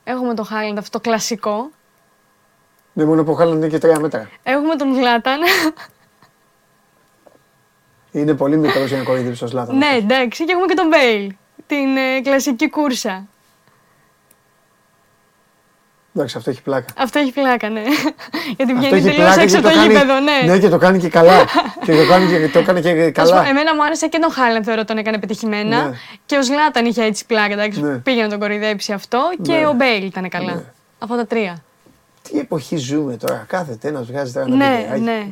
Έχουμε 0.04 0.34
τον 0.34 0.46
Χάλαντ, 0.46 0.78
αυτό 0.78 1.00
το 1.00 1.10
κλασικό. 1.10 1.70
Ναι, 2.94 3.06
μόνο 3.06 3.24
που 3.24 3.34
χάλανε 3.36 3.68
και 3.68 3.78
τρία 3.78 4.00
μέτρα. 4.00 4.30
Έχουμε 4.44 4.76
τον 4.76 4.94
Ζλάταν. 4.96 5.40
Είναι 8.12 8.34
πολύ 8.34 8.58
μικρός 8.58 8.88
για 8.90 8.98
να 8.98 9.04
κοροϊδεύει 9.04 9.44
ο 9.44 9.48
Σλάταν. 9.48 9.78
ναι, 9.78 9.90
εντάξει. 9.98 10.46
Και 10.46 10.52
έχουμε 10.52 10.66
και 10.66 10.74
τον 10.74 10.88
Μπέιλ. 10.88 11.36
Την 11.68 11.98
ε, 11.98 12.22
κλασική 12.22 12.70
κούρσα. 12.70 13.28
Εντάξει, 16.15 16.38
αυτό 16.38 16.49
έχει 16.49 16.61
πλάκα. 16.61 16.85
Αυτό 16.98 17.19
έχει 17.19 17.31
πλάκα, 17.31 17.69
ναι. 17.69 17.81
Γιατί 18.57 18.72
Αυτό 18.72 18.76
βγαίνει 18.76 18.95
έχει 18.95 19.03
τελείως 19.06 19.15
πλάκα 19.15 19.41
έξω 19.41 19.60
και 19.60 19.68
από 19.68 19.68
το 19.68 19.73
το 19.73 19.80
κάνει- 19.80 19.94
γήπεδο, 19.94 20.19
ναι. 20.19 20.52
Ναι, 20.53 20.60
και 20.60 20.69
το 20.69 20.77
κάνει 20.77 20.99
και 20.99 21.10
καλά. 21.10 21.45
και 21.85 21.91
το 21.95 22.07
κάνει 22.10 22.27
και, 22.31 22.49
το 22.53 22.60
έκανε 22.60 22.81
και 22.81 22.90
Ας 23.22 23.30
πω, 23.30 23.35
καλά. 23.35 23.48
εμένα 23.49 23.76
μου 23.76 23.84
άρεσε 23.84 24.07
και 24.07 24.19
τον 24.19 24.31
Χάλαντ, 24.31 24.64
θεωρώ 24.65 24.85
τον 24.85 24.98
έκανε 24.98 25.18
πετυχημένα. 25.19 25.84
Ναι. 25.84 25.95
Και 26.26 26.38
ο 26.38 26.44
Ζλάταν 26.44 26.85
είχε 26.85 27.03
έτσι 27.03 27.26
πλάκα, 27.26 27.53
εντάξει. 27.53 27.81
Ναι. 27.81 27.95
Πήγε 27.98 28.22
να 28.22 28.30
τον 28.30 28.40
κοροϊδέψει 28.40 28.94
αυτό. 28.94 29.19
Και 29.41 29.53
Ναι. 29.53 29.68
ο 29.68 29.73
Μπέιλ 29.73 30.03
ήταν 30.06 30.30
καλά. 30.30 30.53
Ναι. 30.53 30.61
Αυτά 30.99 31.15
τα 31.15 31.26
τρία. 31.26 31.64
Τι 32.30 32.38
εποχή 32.40 32.77
ζούμε 32.77 33.15
τώρα. 33.18 33.45
Κάθεται 33.48 33.88
ένας 33.88 34.06
βγάζει 34.07 34.34
τώρα 34.34 34.45
ένα 34.45 34.56
Ναι, 34.56 34.77
βιντεάκι. 34.81 35.02
ναι. 35.02 35.27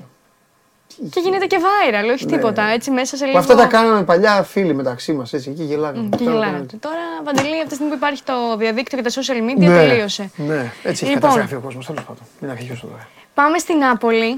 Και 1.12 1.20
γίνεται 1.20 1.46
και 1.46 1.58
viral, 1.60 2.14
όχι 2.14 2.26
Ναι. 2.26 2.32
τίποτα. 2.32 2.64
Έτσι 2.64 2.92
μέσα 2.92 3.16
σε 3.16 3.22
Που 3.24 3.28
λίγο. 3.30 3.40
αυτά 3.40 3.56
τα 3.56 3.66
κάναμε 3.66 4.04
παλιά 4.04 4.44
φίλοι 4.44 4.74
μεταξύ 4.74 5.14
μας. 5.14 5.34
Έτσι, 5.34 5.50
εκεί 5.50 5.64
γελάγαμε. 5.64 6.10
Και 6.10 6.18
Τώρα 6.18 6.32
γελάγατε. 6.32 6.52
κάνετε. 6.56 6.78
Τώρα, 6.78 6.96
Παντελή, 7.24 7.60
από 7.60 7.68
τη 7.70 7.74
στιγμή 7.74 7.92
που 7.92 7.98
υπάρχει 7.98 8.24
το 8.24 8.34
διαδίκτυο 8.58 8.98
και 9.02 9.04
τα 9.04 9.22
social 9.22 9.50
media, 9.50 9.58
Ναι, 9.70 9.78
τελείωσε. 9.88 10.30
Ναι, 10.36 10.72
έτσι 10.84 11.04
έχει 11.06 11.14
Λοιπόν. 11.14 11.30
καταστραφεί 11.30 11.56
ο 11.56 11.60
κόσμος. 11.60 11.86
Τέλος 11.86 12.04
πάντων. 12.04 12.24
Μην 12.40 12.52
αρχίσω 12.52 12.88
τώρα. 12.88 13.08
Πάμε 13.34 13.58
στην 13.58 13.78
Νάπολη, 13.78 14.30
Ναι. 14.30 14.38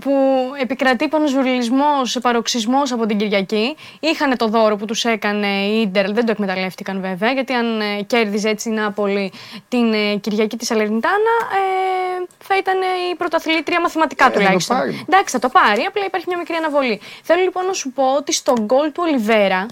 Που 0.00 0.12
επικρατεί 0.60 1.08
πανοσβουρλισμό, 1.08 2.02
παροξισμό 2.22 2.82
από 2.92 3.06
την 3.06 3.18
Κυριακή. 3.18 3.76
Είχαν 4.00 4.36
το 4.36 4.46
δώρο 4.46 4.76
που 4.76 4.84
τους 4.84 5.04
έκανε 5.04 5.46
η 5.46 5.80
Ιντερ, 5.80 6.12
δεν 6.12 6.24
το 6.26 6.30
εκμεταλλεύτηκαν 6.32 7.00
βέβαια, 7.00 7.32
γιατί 7.32 7.52
αν 7.52 7.80
ε, 7.80 8.02
κέρδιζε 8.02 8.48
έτσι 8.48 8.68
η 8.68 8.72
Νάπολη 8.72 9.32
την 9.68 9.92
ε, 9.92 10.14
Κυριακή 10.16 10.56
της 10.56 10.70
Αλερνιτάνα, 10.70 11.14
ε, 11.52 12.26
θα 12.38 12.56
ήταν 12.56 12.74
η 13.12 13.14
πρωταθλήτρια 13.16 13.80
μαθηματικά 13.80 14.24
Ε, 14.24 14.28
θα 14.28 14.32
το 14.32 14.38
τουλάχιστον. 14.38 14.76
πάρει. 14.76 15.04
Εντάξει, 15.08 15.38
θα 15.38 15.38
το 15.38 15.48
πάρει, 15.48 15.82
απλά 15.82 16.04
υπάρχει 16.04 16.26
μια 16.28 16.38
μικρή 16.38 16.54
αναβολή. 16.54 17.00
Θέλω 17.22 17.42
λοιπόν 17.42 17.66
να 17.66 17.72
σου 17.72 17.90
πω 17.92 18.02
ότι 18.16 18.32
στο 18.32 18.52
γκολ 18.60 18.92
του 18.92 19.02
Ολιβέρα, 19.06 19.66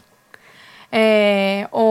ε, 0.91 1.65
ο, 1.71 1.83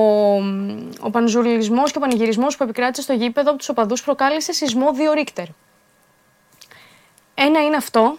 ο 0.99 1.09
πανζουρλισμός 1.11 1.91
και 1.91 1.97
ο 1.97 2.01
πανηγυρισμός 2.01 2.57
που 2.57 2.63
επικράτησε 2.63 3.01
στο 3.01 3.13
γήπεδο 3.13 3.49
από 3.49 3.57
τους 3.57 3.69
οπαδούς 3.69 4.03
προκάλεσε 4.03 4.53
σεισμό 4.53 4.87
2 5.11 5.13
ρίχτερ. 5.15 5.45
Ένα 7.39 7.63
είναι 7.63 7.75
αυτό, 7.75 8.17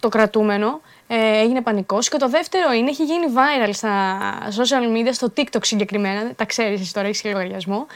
το 0.00 0.08
κρατούμενο, 0.08 0.80
ε, 1.06 1.38
έγινε 1.40 1.60
πανικός 1.62 2.08
και 2.08 2.16
το 2.16 2.28
δεύτερο 2.28 2.72
είναι, 2.72 2.90
έχει 2.90 3.04
γίνει 3.04 3.26
viral 3.34 3.70
στα 3.72 4.18
social 4.56 4.96
media, 4.96 5.10
στο 5.12 5.32
TikTok 5.36 5.60
συγκεκριμένα, 5.64 6.34
τα 6.36 6.44
ξέρεις 6.44 6.80
εσύ 6.80 6.92
τώρα, 6.92 7.06
έχεις 7.06 7.20
και 7.20 7.30
λογαριασμό, 7.30 7.86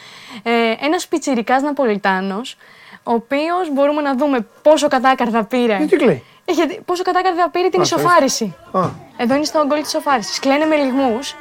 ε, 0.43 0.75
ένας 0.81 1.07
πιτσιρικάς 1.09 1.63
Ναπολιτάνος, 1.63 2.57
ο 3.03 3.13
οποίος 3.13 3.73
μπορούμε 3.73 4.03
να 4.03 4.15
δούμε 4.17 4.47
πόσο 4.63 4.89
κατάκαρδα 4.89 5.45
πήρε. 5.45 5.77
Γιατί 5.77 5.97
κλαίει; 5.97 6.23
Ε, 6.45 6.53
γιατί- 6.53 6.81
πόσο 6.85 7.03
κατάκαρδα 7.03 7.51
πήρε 7.51 7.69
την 7.69 7.81
Α, 7.81 7.87
το 7.89 7.97
ισοφάριση. 7.97 8.55
Α, 8.73 8.89
Εδώ 9.17 9.35
είναι 9.35 9.45
στο 9.45 9.65
γκολ 9.67 9.79
της 9.81 9.89
ισοφάρισης. 9.89 10.39
Κλαίνε 10.39 10.65
με 10.65 10.77
λιγμούς. 10.77 11.35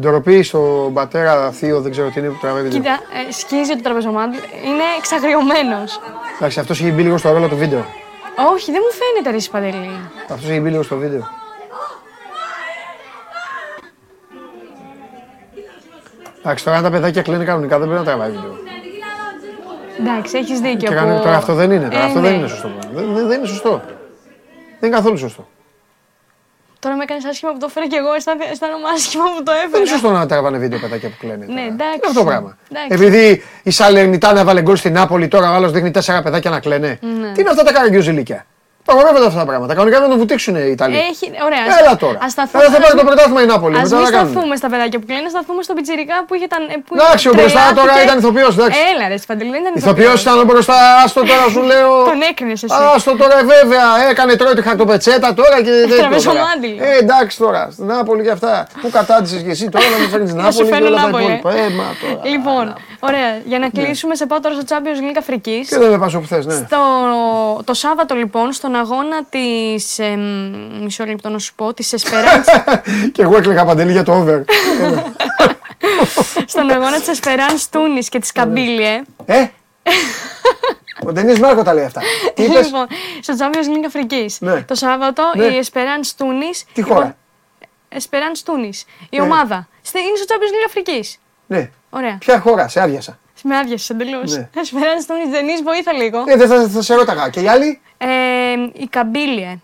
Ντροπή 0.00 0.42
στον 0.42 0.92
πατέρα 0.92 1.50
θείο, 1.50 1.80
δεν 1.80 1.90
ξέρω 1.90 2.08
τι 2.08 2.18
είναι 2.20 2.28
που 2.28 2.38
τραβάει 2.40 2.62
βίντεο. 2.62 2.78
Κοίτα, 2.80 2.92
ε, 3.28 3.32
σκίζει 3.32 3.76
το 3.76 3.82
τραπεζομάτι. 3.82 4.36
Είναι 4.36 4.82
εξαγριωμένος. 4.98 6.00
Εντάξει, 6.36 6.60
αυτός 6.60 6.80
έχει 6.80 6.90
μπει 6.90 7.02
λίγο 7.02 7.16
στο 7.18 7.32
ρόλο 7.32 7.48
του 7.48 7.56
βίντεο. 7.56 7.84
Όχι, 8.52 8.70
δεν 8.70 8.80
μου 8.84 8.92
φαίνεται 8.98 9.30
ρε 9.38 9.50
Παντελή. 9.50 9.90
Αυτός 10.30 10.50
έχει 10.50 10.60
μπει 10.60 10.70
λίγο 10.70 10.82
στο 10.82 10.96
βίντεο. 10.96 11.28
Εντάξει, 16.38 16.64
τώρα 16.64 16.76
αν 16.76 16.82
τα 16.82 16.90
παιδάκια 16.90 17.22
κλαίνουν 17.22 17.46
κανονικά 17.46 17.78
δεν 17.78 17.88
πρέπει 17.88 18.04
να 18.04 18.10
τραβάει 18.10 18.30
βίντεο. 18.30 18.56
Εντάξει, 20.00 20.36
έχεις 20.38 20.60
δίκιο. 20.60 20.76
Και 20.78 20.86
που- 20.86 20.94
κανονικά- 20.94 21.22
τώρα 21.24 21.36
αυτό 21.36 21.54
δεν 21.54 21.70
είναι. 21.70 21.88
Τώρα 21.88 22.02
Ε, 22.02 22.06
αυτό 22.06 22.20
ναι. 22.20 22.28
δεν 22.28 22.38
είναι 22.38 22.48
σωστό. 22.48 22.70
Δεν, 22.94 23.12
δεν, 23.14 23.26
δεν 23.26 23.38
είναι 23.38 23.46
σωστό. 23.46 23.82
Δεν 24.80 24.88
είναι 24.90 24.96
καθόλου 24.96 25.16
σωστό. 25.16 25.48
Τώρα 26.84 26.96
με 26.96 27.02
έκανες 27.02 27.24
άσχημα 27.24 27.52
που 27.52 27.58
το 27.58 27.66
έφερα 27.68 27.86
και 27.86 27.96
εγώ, 27.96 28.12
αισθάνθη- 28.12 28.50
αισθάνομαι 28.50 28.88
άσχημα 28.94 29.24
που 29.36 29.42
το 29.42 29.52
Δεν 29.52 29.60
είναι 29.60 29.70
έφερα. 29.76 29.86
σωστό 29.86 30.10
να 30.10 30.26
τραβάνε 30.26 30.58
βίντεο 30.58 30.78
παιδάκια 30.78 31.08
που 31.08 31.14
κλαίνουν. 31.18 31.38
Ναι, 31.38 31.46
τώρα. 31.46 31.60
εντάξει. 31.62 31.76
Τι 31.76 31.96
είναι 31.96 32.06
αυτό 32.08 32.18
το 32.20 32.24
πράγμα. 32.26 32.56
Εντάξει. 32.70 32.88
Επειδή 33.06 33.42
η 33.62 33.70
Σαλερνιτάνα 33.70 34.40
έβαλε 34.40 34.62
γκολ 34.62 34.76
στην 34.76 34.92
Νάπολη, 34.92 35.28
τώρα 35.28 35.50
ο 35.50 35.54
άλλος 35.54 35.72
δείχνει 35.72 35.90
τέσσερα 35.90 36.22
παιδάκια 36.22 36.50
να 36.50 36.60
κλαίνε. 36.60 36.98
Ναι. 37.20 37.32
Τι 37.32 37.40
είναι 37.40 37.50
αυτά 37.50 37.62
τα 37.62 37.72
καραγκιόζηλίκια. 37.72 38.46
Παγορεύονται 38.88 39.26
αυτά 39.30 39.38
τα 39.38 39.46
πράγματα. 39.50 39.72
Κανονικά 39.76 39.98
να 40.04 40.08
τον 40.08 40.18
βουτήξουν 40.22 40.54
οι 40.56 40.68
Ιταλοί. 40.76 40.96
Έχει, 41.10 41.26
ωραία. 41.48 41.62
Έλα 41.80 41.92
τώρα. 42.04 42.18
Ας 42.26 42.30
σταθούμε, 42.36 42.58
Έλα 42.62 42.70
θα 42.72 42.78
ας 42.78 42.82
πάρει 42.84 42.94
το 42.98 43.02
μην- 43.04 43.06
πρωτάθλημα 43.10 43.40
η 43.46 43.48
Νάπολη. 43.52 43.74
Ας 43.76 43.82
Μετά 43.82 43.96
μην 43.96 44.04
θα 44.06 44.12
κάνουμε. 44.16 44.30
σταθούμε 44.32 44.54
στα 44.60 44.68
παιδάκια 44.72 44.98
που 45.00 45.06
κλαίνουν, 45.10 45.28
σταθούμε 45.34 45.60
στον 45.66 45.74
πιτσιρικά 45.76 46.16
που 46.26 46.32
είχε 46.36 46.46
τα. 46.52 46.58
ε, 46.74 46.76
που 46.86 46.92
Εντάξει, 46.98 47.24
ο 47.30 47.32
μπροστά 47.38 47.62
τώρα 47.62 47.74
τρελάθηκε. 47.76 48.04
ήταν 48.08 48.16
ηθοποιός, 48.22 48.52
εντάξει. 48.58 48.78
Έλα, 48.90 49.04
ρε 49.12 49.16
Σπαντελή, 49.26 49.50
δεν 49.56 49.60
ήταν 49.62 49.74
Ηθοποιός 49.82 50.18
ήταν 50.24 50.36
ο 50.42 50.44
μπροστά, 50.48 50.76
άστο 51.04 51.20
τώρα 51.30 51.46
σου 51.54 51.62
λέω. 51.70 51.90
Τον 52.12 52.20
έκρινες 52.30 52.60
εσύ. 52.64 52.74
Άστο 52.94 53.10
τώρα 53.22 53.36
βέβαια, 53.54 53.86
έκανε 54.12 54.32
τρώει 54.40 54.54
τη 54.58 54.62
χαρτοπετσέτα 54.68 55.28
τώρα 55.40 55.56
και 55.64 55.72
τέτοιο. 55.78 55.88
τώρα. 55.96 56.00
Τραπεζομάντιλο. 56.02 56.78
Ε, 56.88 56.90
εντάξει 57.02 57.34
τώρα, 57.44 57.62
στην 57.74 57.86
Νάπολη 57.92 58.22
και 58.26 58.34
αυτά. 58.38 58.52
Πού 58.82 58.88
κατάντησες 58.98 59.40
και 59.46 59.52
εσύ 59.56 59.64
τώρα 59.74 59.84
να 59.92 59.96
μου 60.00 60.08
φέρνεις 60.12 60.30
Να 60.42 60.50
σου 60.50 60.64
Νάπολη 60.64 60.68
και 60.68 60.72
φέρνω 60.74 60.88
όλα 60.90 60.96
τα 60.96 61.02
Νάπολη. 61.06 61.24
υπόλοιπα. 61.38 61.50
Ε, 61.64 61.68
μα 61.78 61.86
τώρα. 62.02 62.20
Λοιπόν, 62.32 62.64
ωραία. 63.08 63.30
Για 63.50 63.58
να 63.64 63.68
κλείσουμε, 63.76 64.14
σε 64.20 64.24
πάω 64.30 64.40
τώρα 64.44 64.54
στο 64.58 64.64
Champions 64.70 65.00
League 65.06 65.18
Αφρικής. 65.18 65.68
Και 65.68 65.78
δεν 65.82 65.90
με 65.90 65.98
πας 66.02 66.14
όπου 66.14 66.26
θες, 66.26 66.44
ναι. 66.46 66.54
Στο, 66.54 66.78
το 67.64 67.74
Σάββατο 67.74 68.14
λοιπόν, 68.14 68.52
στον 68.52 68.71
αγώνα 68.74 69.24
της, 69.24 69.98
εμ, 69.98 70.20
μισό 70.82 71.04
λεπτό 71.04 71.28
να 71.28 71.38
σου 71.38 71.54
πω, 71.54 71.74
της 71.74 71.94
Esperance, 71.96 72.78
Και 73.12 73.22
εγώ 73.22 73.36
έκλαιγα 73.36 73.64
παντελή 73.64 73.92
για 73.92 74.02
το 74.02 74.12
over. 74.24 74.42
στον 76.46 76.70
αγώνα 76.70 77.00
της 77.00 77.20
Esperance 77.22 77.66
Τούνης 77.70 78.08
και 78.08 78.18
της 78.18 78.32
Καμπίλιε, 78.32 79.02
Ε! 79.24 79.46
Ο 81.06 81.12
Ντενίς 81.12 81.38
Μάρκο 81.38 81.62
τα 81.62 81.74
λέει 81.74 81.84
αυτά. 81.84 82.00
Τι 82.34 82.42
είπες, 82.44 82.64
λοιπόν, 82.66 82.86
στο 83.20 83.34
Champions 83.38 83.66
League 83.66 83.84
Αφρικής, 83.86 84.40
Ναι. 84.40 84.62
το 84.62 84.74
Σάββατο 84.74 85.22
Ναι. 85.36 85.44
η 85.44 85.64
Esperance 85.72 86.10
Τούνης, 86.16 86.64
τι 86.72 86.82
χώρα; 86.82 87.16
Esperance 87.94 88.38
Τούνης, 88.44 88.84
η 89.10 89.16
Ναι. 89.16 89.22
ομάδα, 89.22 89.68
Στε- 89.82 90.00
είναι 90.02 90.16
στο 90.16 90.24
Champions 90.28 90.52
League 90.52 90.66
Αφρικής. 90.66 91.18
Ναι. 91.46 91.70
Ωραία. 91.90 92.16
Ποια 92.20 92.40
χώρα, 92.40 92.68
σε 92.68 92.80
άδειασα. 92.80 93.18
Με 93.42 93.56
άδειασες 93.58 93.90
εντελώς. 93.90 94.36
Ναι. 94.36 94.48
Esperance 94.54 95.04
Τούνης, 95.06 95.28
Δενής, 95.30 95.62
βοήθα 95.62 95.92
λίγο. 95.92 96.24
Ε, 96.26 96.36
δεν 96.36 96.48
θα, 96.48 96.68
θα 96.68 96.82
σε 96.82 96.94
ρώταγα. 96.94 97.28
Και 97.30 97.40
οι 97.40 97.48
άλλοι; 97.48 97.80
Ε, 97.98 98.06
η 98.72 98.86
Καμπίλιε. 98.90 99.58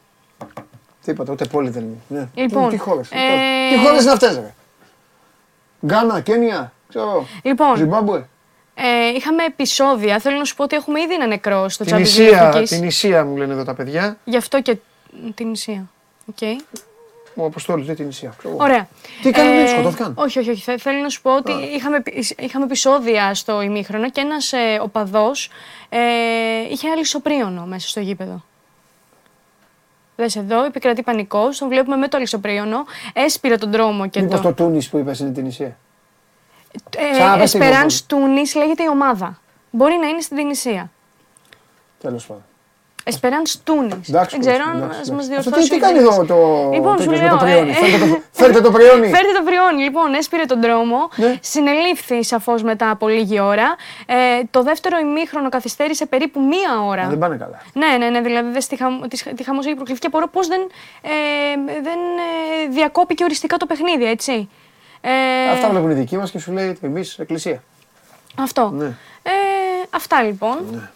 Τίποτα, 1.05 1.32
ούτε 1.32 1.44
πόλη 1.44 1.70
δεν 1.70 1.82
είναι. 1.82 1.96
Ναι. 2.20 2.42
Λοιπόν, 2.42 2.68
τι 2.70 2.76
χώρες. 2.76 3.10
ε, 3.10 3.16
Τι 3.74 3.78
χώρες 3.86 4.02
είναι 4.02 4.10
αυτές, 4.12 4.34
ρε; 4.34 4.55
Γκάνα, 5.86 6.20
Κένια, 6.20 6.72
ξέρω. 6.88 7.26
Λοιπόν, 7.42 7.76
Ζιμπάμπουε. 7.76 8.28
Ε, 8.74 9.09
είχαμε 9.16 9.44
επεισόδια. 9.44 10.18
Θέλω 10.18 10.36
να 10.38 10.44
σου 10.44 10.55
πω 10.55 10.62
ότι 10.62 10.76
έχουμε 10.76 11.00
ήδη 11.00 11.14
ένα 11.14 11.26
νεκρό 11.26 11.68
στο 11.68 11.84
Την 11.84 11.94
Champions 11.96 11.98
League 11.98 12.02
Ισία, 12.02 12.48
Αφρικής. 12.48 12.70
την 12.70 12.84
Ισία 12.84 13.24
μου 13.24 13.36
λένε 13.36 13.52
εδώ 13.52 13.64
τα 13.64 13.74
παιδιά. 13.74 14.18
Γι' 14.24 14.36
αυτό 14.36 14.62
και 14.62 14.76
Τυνησία. 15.34 15.90
Οκ. 16.26 16.60
Ο 17.40 17.44
Αποστόλης 17.44 17.86
λέει 17.86 17.94
Τυνησία. 17.94 18.34
ξέρω 18.39 18.55
εγώ. 18.55 18.65
Ωραία. 18.65 18.89
Τι 19.23 19.31
κάνανε, 19.31 19.62
Ε, 19.62 19.66
σκοτώθηκαν; 19.66 20.12
Όχι, 20.16 20.39
όχι, 20.39 20.51
όχι. 20.51 20.62
Θε- 20.62 20.81
Θέλω 20.81 21.01
να 21.01 21.09
σου 21.09 21.23
πω 21.23 21.36
ότι 21.36 21.52
είχαμε, 21.52 21.97
επει- 21.97 22.40
είχαμε 22.40 22.65
επεισόδια 22.65 23.35
στο 23.35 23.60
ημίχρονο 23.62 24.10
και 24.10 24.20
ένας 24.20 24.52
ε, 24.52 24.78
οπαδός 24.82 25.51
ε, 25.89 25.98
είχε 26.70 26.90
αλυσοπρίονο 26.90 27.64
μέσα 27.66 27.89
στο 27.89 28.01
γήπεδο. 28.01 28.44
Δες 30.16 30.36
εδώ, 30.36 30.65
επικρατεί 30.65 31.02
πανικός, 31.02 31.59
τον 31.59 31.69
βλέπουμε 31.69 31.97
με 31.97 32.09
το 32.09 32.16
αλυσοπρίωνο, 32.16 32.85
έσπηρε 33.12 33.56
τον 33.56 33.70
δρόμο 33.73 34.09
και 34.09 34.20
Μήπως 34.23 34.40
το... 34.40 34.48
το 34.48 34.55
Τούνις 34.55 34.89
που 34.89 34.98
είπες 34.98 35.19
είναι 35.19 35.31
την 35.31 35.47
Ισία. 35.47 35.77
Ε, 36.97 37.10
Ξαναπες 37.12 37.51
τι 37.51 37.59
Esperance 37.62 37.81
είπες. 37.82 38.06
Tunis 38.10 38.56
λέγεται 38.59 38.82
η 38.82 38.89
ομάδα. 38.89 39.40
Μπορεί 39.70 39.94
να 40.01 40.06
είναι 40.09 40.20
στην 40.20 40.36
Τινησία. 40.36 40.90
Τέλος 42.01 42.27
πάντων. 42.27 42.43
Esperance 43.12 43.52
Tunis. 43.66 44.01
Εντάξει, 44.09 44.36
Δεν 44.36 44.40
ξέρω 44.40 44.56
εντάξει, 44.56 44.70
αν 44.70 44.76
εντάξει, 44.76 45.12
μας 45.12 45.26
εντάξει. 45.26 45.28
διορθώσει. 45.28 45.48
Αυτό 45.48 45.60
τι- 45.60 45.68
τι 45.68 45.76
η 45.76 45.78
κάνει 45.78 45.98
διεύθυνση. 45.98 46.20
εδώ 46.32 46.35
το- 46.64 46.70
Λοιπόν, 46.72 46.93
σου 46.98 47.05
τέτοιος 47.05 47.20
με 47.20 47.26
λέω. 47.26 47.36
το 47.36 47.44
πριόνι. 47.44 47.70
ε, 47.70 47.74
Φέρτε 47.74 47.98
το- 47.98 48.14
ε, 48.14 48.22
φέρτε 48.40 48.60
το 48.60 48.70
πριόνι. 48.70 49.09
Φέρτε 49.09 49.32
το 49.39 49.43
πριόνι. 49.44 49.82
Λοιπόν, 49.82 50.14
έσπηρε 50.14 50.44
τον 50.44 50.60
δρόμο. 50.62 51.09
Ναι. 51.16 51.35
Συνελήφθη 51.40 52.24
σαφώς 52.24 52.62
μετά 52.62 52.90
από 52.90 53.09
λίγη 53.09 53.40
ώρα. 53.40 53.76
Ε, 54.06 54.14
το 54.51 54.62
δεύτερο 54.62 54.98
ημίχρονο 54.98 55.48
καθυστέρησε 55.48 56.06
περίπου 56.06 56.40
μία 56.40 56.80
ώρα. 56.85 57.02
Α, 57.02 57.09
Δεν 57.09 57.18
πάνε 57.18 57.36
καλά. 57.36 57.62
Ναι, 57.72 57.97
ναι, 57.98 58.09
ναι, 58.09 58.20
δηλαδή 58.20 58.51
δες 58.51 58.66
τη, 58.66 58.76
χαμ, 58.76 59.01
τη, 59.09 59.35
τη 59.35 59.43
χαμοσύνη 59.44 59.74
προκλήθηκε. 59.74 60.06
Απορώ 60.06 60.28
πώς 60.28 60.47
δεν, 60.48 60.60
ε, 61.02 61.09
δεν 61.82 61.98
ε, 62.18 62.68
διακόπηκε 62.70 63.24
οριστικά 63.24 63.56
το 63.56 63.66
παιχνίδι, 63.66 64.05
έτσι. 64.05 64.48
Ε, 65.01 65.10
Αυτά 65.52 65.68
βλέπουν 65.68 65.90
οι 65.90 65.94
δικοί 65.94 66.16
μας 66.16 66.30
και 66.30 66.39
σου 66.39 66.52
λέει 66.52 66.78
εμείς 66.82 67.18
εκκλησία. 67.18 67.62
Αυτό. 68.40 68.70
Ναι. 68.74 68.85
Ε, 69.22 69.30
αυτά 69.90 70.22
λοιπόν. 70.22 70.89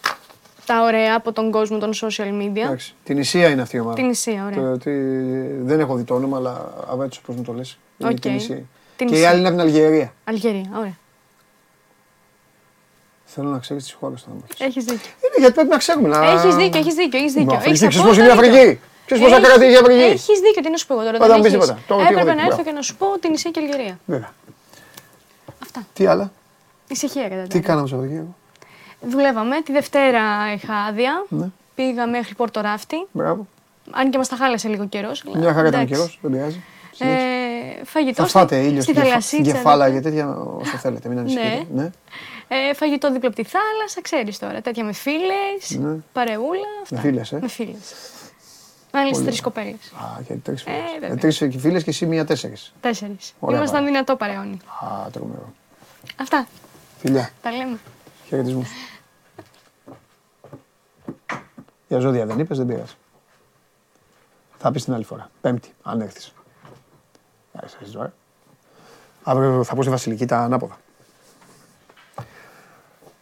Τα 0.73 0.81
ωραία 0.81 1.15
από 1.15 1.31
τον 1.31 1.51
κόσμο 1.51 1.77
των 1.77 1.93
social 1.93 2.41
media. 2.41 2.55
Εντάξει. 2.63 2.93
Τυνησία 3.03 3.49
είναι 3.49 3.61
αυτή 3.61 3.75
η 3.75 3.79
ομάδα. 3.79 3.95
Τυνησία, 3.95 4.45
ωραία. 4.45 4.71
Το, 4.71 4.77
τι- 4.77 5.61
δεν 5.63 5.79
έχω 5.79 5.95
δει 5.95 6.03
το 6.03 6.13
όνομα, 6.15 6.37
αλλά 6.37 6.73
αβέτσο 6.89 7.21
πώς 7.25 7.35
μου 7.35 7.41
το 7.43 7.53
λες. 7.53 7.77
Είναι 7.97 8.09
Οκ. 8.09 8.19
Τυνησία. 8.19 8.61
Την 8.95 9.07
και 9.07 9.13
η 9.13 9.17
Ισία. 9.17 9.29
άλλη 9.29 9.39
είναι 9.39 9.47
από 9.47 9.57
την 9.57 9.65
Αλγερία. 9.67 10.13
Αλγερία, 10.23 10.69
ωραία. 10.77 10.97
Θέλω 13.25 13.49
να 13.49 13.59
ξέρεις 13.59 13.83
τις 13.83 13.93
χώρες 13.93 14.21
θα 14.21 14.29
μου 14.33 14.43
πεις. 14.47 14.59
Έχεις 14.59 14.83
δίκιο. 14.83 15.11
Είναι 15.23 15.35
γιατί 15.37 15.53
πρέπει 15.53 15.69
να 15.69 15.77
ξέρουμε. 15.77 16.07
Να... 16.07 16.25
Έχεις 16.31 16.55
δίκιο, 16.55 16.79
έχεις 16.79 16.93
δίκιο. 16.93 17.19
Έχεις 17.19 17.33
δίκιο. 17.33 17.53
Αφρική, 17.55 17.69
Έχεις 17.69 17.79
ξέρεις 17.79 17.97
απόλυτο 17.99 18.07
πώς 18.07 18.17
είναι 18.17 18.27
η 18.27 18.45
δίκιο. 18.45 18.59
Αφρική. 18.61 18.79
Ξέρεις 19.05 19.23
πόσα 19.23 19.35
Έχεις- 19.35 19.47
κράτη 19.47 19.65
έχει 19.65 19.73
η 19.73 19.77
Αφρική. 19.77 20.01
Έχεις 20.01 20.39
δίκιο, 20.45 20.61
τι 20.63 20.69
να 20.69 20.77
σου 20.77 20.87
πω 20.87 20.93
εγώ 20.93 21.03
τώρα. 21.03 21.17
Πάντα 21.17 21.33
δεν 21.33 21.41
μην 21.41 21.51
πεις 21.51 21.53
έχεις. 21.53 21.65
τίποτα. 21.67 21.87
Τώρα 21.87 22.01
τι 22.01 22.13
έχω 22.13 22.19
Έπρεπε 22.19 22.29
δίκιο, 22.31 22.41
να 22.41 22.47
έρθω 22.47 22.55
μπράβο. 22.63 22.69
και 22.69 22.75
να 22.75 22.81
σου 22.81 22.95
πω 22.95 23.05
την 23.19 23.33
Ισία 23.33 23.51
και 23.51 23.59
Αλγερία. 23.63 23.99
Βέβαια. 24.05 24.31
Αυτά. 25.63 25.79
Τι 25.93 26.05
άλλα, 26.05 26.31
Ησυχία 26.87 27.23
κατά 27.29 27.41
τα 27.41 27.47
τι 27.47 27.57
άλλα. 27.57 27.67
κάναμε 27.67 27.87
Σαββατοκύριακο. 27.87 28.35
Δουλεύαμε. 29.07 29.61
Τη 29.61 29.71
Δευτέρα 29.71 30.53
είχα 30.53 30.73
άδεια. 30.75 31.25
Ναι. 31.29 31.45
Πήγα 31.75 32.07
μέχρι 32.07 32.35
Πόρτο 32.35 32.61
Ράφτη. 32.61 33.07
Μπράβο. 33.11 33.47
Αν 33.91 34.09
και 34.11 34.17
μας 34.17 34.27
τα 34.27 34.35
χάλασε 34.35 34.67
λίγο 34.67 34.87
καιρός. 34.87 35.23
Μια 35.35 35.53
χαρά 35.53 35.67
ήταν 35.67 35.81
ο 35.81 35.85
καιρός, 35.85 36.19
δεν 36.21 36.31
πειράζει. 36.31 36.63
Ε, 36.97 37.05
φαγητό 37.85 38.21
Θα 38.21 38.27
στη- 38.29 38.37
φάτε 38.37 38.57
ήλιο 38.57 38.71
στη 38.71 38.81
στην 38.81 38.93
κεφα- 38.93 39.07
θαλασσίτσα. 39.07 39.43
στην 39.43 39.53
κεφάλα 39.53 39.85
δίπλα. 39.85 40.01
και 40.01 40.09
τέτοια 40.09 40.29
όσο 40.37 40.77
θέλετε. 40.77 41.09
Μην 41.09 41.17
ανησυχείτε. 41.17 41.65
Ναι. 41.73 41.91
Ε, 42.47 42.73
φαγητό 42.73 43.11
δίπλα 43.11 43.27
από 43.27 43.37
τη 43.37 43.43
θάλασσα, 43.43 44.01
ξέρεις 44.01 44.39
τώρα. 44.39 44.61
Τέτοια 44.61 44.83
με 44.83 44.93
φίλε, 44.93 45.79
Ναι. 45.79 45.95
παρεούλα. 46.13 46.67
Αυτά. 46.83 46.95
Με 46.95 47.01
φίλες, 47.01 47.31
ε. 47.31 47.39
Με 47.41 47.47
φίλε. 47.47 47.75
Μάλιστα 48.93 49.23
τρεις 49.23 49.41
κοπέλες. 49.41 49.73
Α, 49.73 50.21
και 50.27 50.33
τρεις 50.33 50.61
Ε, 50.63 50.71
βέβαια. 50.71 51.17
φίλε. 51.17 51.33
Τρει 51.49 51.59
φίλε 51.59 51.81
και 51.81 51.89
εσύ 51.89 52.05
μία 52.05 52.25
τέσσερις. 52.25 52.73
Τέσσερις. 52.81 53.33
Ωραία, 53.39 53.57
Ήμασταν 53.57 53.79
πάρα. 53.79 53.91
δυνατό 53.91 54.15
παρεώνι. 54.15 54.57
Α, 54.83 55.09
τρομερό. 55.11 55.53
Αυτά. 56.21 56.47
Φιλιά, 56.99 57.29
Τα 57.41 57.51
λέμε. 57.51 57.77
χαιρετισμούς. 58.27 58.69
Για 61.93 62.01
ζώδια 62.01 62.25
δεν 62.25 62.39
είπες, 62.39 62.57
δεν 62.57 62.67
πειράζει. 62.67 62.93
Θα 64.57 64.71
πεις 64.71 64.83
την 64.83 64.93
άλλη 64.93 65.03
φορά. 65.03 65.29
Πέμπτη, 65.41 65.73
αν 65.83 66.01
έρθει. 66.01 66.31
Αύριο 69.23 69.63
θα 69.63 69.75
πω 69.75 69.81
στη 69.81 69.91
Βασιλική 69.91 70.25
τα 70.25 70.37
ανάποδα. 70.37 70.77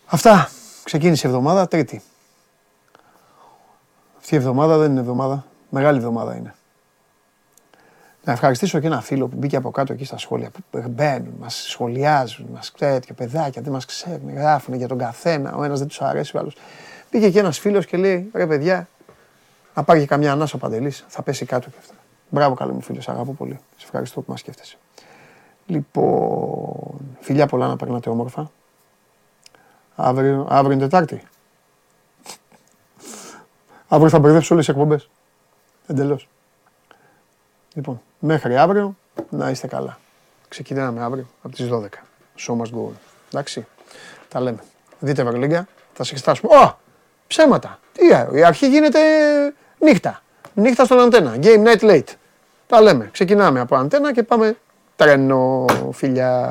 Αυτά. 0.05 0.49
Ξεκίνησε 0.83 1.27
η 1.27 1.29
εβδομάδα, 1.29 1.67
Τρίτη. 1.67 2.01
Αυτή 4.17 4.33
η 4.33 4.37
εβδομάδα 4.37 4.77
δεν 4.77 4.91
είναι 4.91 4.99
εβδομάδα. 4.99 5.45
Μεγάλη 5.69 5.97
εβδομάδα 5.97 6.35
είναι. 6.35 6.55
Να 8.23 8.31
ευχαριστήσω 8.31 8.79
και 8.79 8.87
ένα 8.87 9.01
φίλο 9.01 9.27
που 9.27 9.37
μπήκε 9.37 9.55
από 9.55 9.71
κάτω 9.71 9.93
εκεί 9.93 10.05
στα 10.05 10.17
σχόλια 10.17 10.49
που 10.49 10.83
μπαίνουν, 10.89 11.33
μας 11.39 11.55
σχολιάζουν, 11.67 12.47
μας 12.53 12.71
τέτοια 12.77 13.13
παιδάκια, 13.13 13.61
δεν 13.61 13.71
μας 13.71 13.85
ξέρουν, 13.85 14.33
γράφουν 14.33 14.73
για 14.73 14.87
τον 14.87 14.97
καθένα. 14.97 15.55
Ο 15.55 15.63
ένας 15.63 15.79
δεν 15.79 15.87
τους 15.87 16.01
αρέσει, 16.01 16.37
ο 16.37 16.39
άλλος. 16.39 16.55
Μπήκε 17.11 17.29
και 17.29 17.39
ένας 17.39 17.59
φίλος 17.59 17.85
και 17.85 17.97
λέει: 17.97 18.29
Ρε 18.33 18.47
παιδιά, 18.47 18.89
να 19.73 19.83
πάρει 19.83 19.99
και 19.99 20.05
καμιά 20.05 20.31
ανάσα 20.31 20.55
ο 20.55 20.59
παντελής, 20.59 21.05
θα 21.07 21.21
πέσει 21.21 21.45
κάτω 21.45 21.69
και 21.69 21.75
αυτά. 21.79 21.93
Μπράβο, 22.29 22.55
καλό 22.55 22.73
μου 22.73 22.81
φίλο, 22.81 23.01
σ' 23.01 23.09
αγαπώ 23.09 23.33
πολύ. 23.33 23.59
Σε 23.77 23.83
ευχαριστώ 23.85 24.21
που 24.21 24.31
μας 24.31 24.39
σκέφτεσαι. 24.39 24.77
Λοιπόν, 25.65 27.17
φιλιά 27.19 27.47
πολλά 27.47 27.67
να 27.67 27.75
περνάτε 27.75 28.09
όμορφα. 28.09 28.51
Αύριο, 29.95 30.47
αύριο 30.49 30.71
είναι 30.71 30.81
Τετάρτη. 30.81 31.23
Αύριο 33.87 34.09
θα 34.09 34.19
μπερδέψω 34.19 34.53
όλες 34.53 34.65
τις 34.65 34.75
εκπομπές. 34.75 35.09
Εντελώς. 35.87 36.27
Λοιπόν, 37.73 38.01
μέχρι 38.19 38.57
αύριο 38.57 38.95
να 39.29 39.49
είστε 39.49 39.67
καλά. 39.67 39.99
Ξεκινάμε 40.47 41.01
αύριο 41.01 41.27
από 41.41 41.55
τις 41.55 41.67
12. 41.71 42.03
Show 42.37 42.57
must 42.57 42.71
go 42.71 42.87
on. 42.87 42.93
Εντάξει, 43.31 43.67
τα 44.27 44.39
λέμε. 44.39 44.59
Δείτε 44.99 45.21
Ευρωλίγκα, 45.21 45.67
θα 45.93 46.03
σε 46.03 46.11
εξετάσουμε. 46.11 46.75
Ω, 47.31 47.33
ψέματα. 47.33 47.79
Τι, 47.93 48.09
ε, 48.09 48.27
η 48.33 48.43
αρχή 48.43 48.67
γίνεται 48.67 48.99
νύχτα. 49.79 50.21
Νύχτα 50.53 50.85
στον 50.85 50.99
αντένα. 50.99 51.35
Game 51.41 51.63
night 51.65 51.89
late. 51.89 52.13
Τα 52.67 52.81
λέμε. 52.81 53.09
Ξεκινάμε 53.11 53.59
από 53.59 53.75
αντένα 53.75 54.13
και 54.13 54.23
πάμε 54.23 54.57
τρένο, 54.95 55.65
φιλιά. 55.91 56.49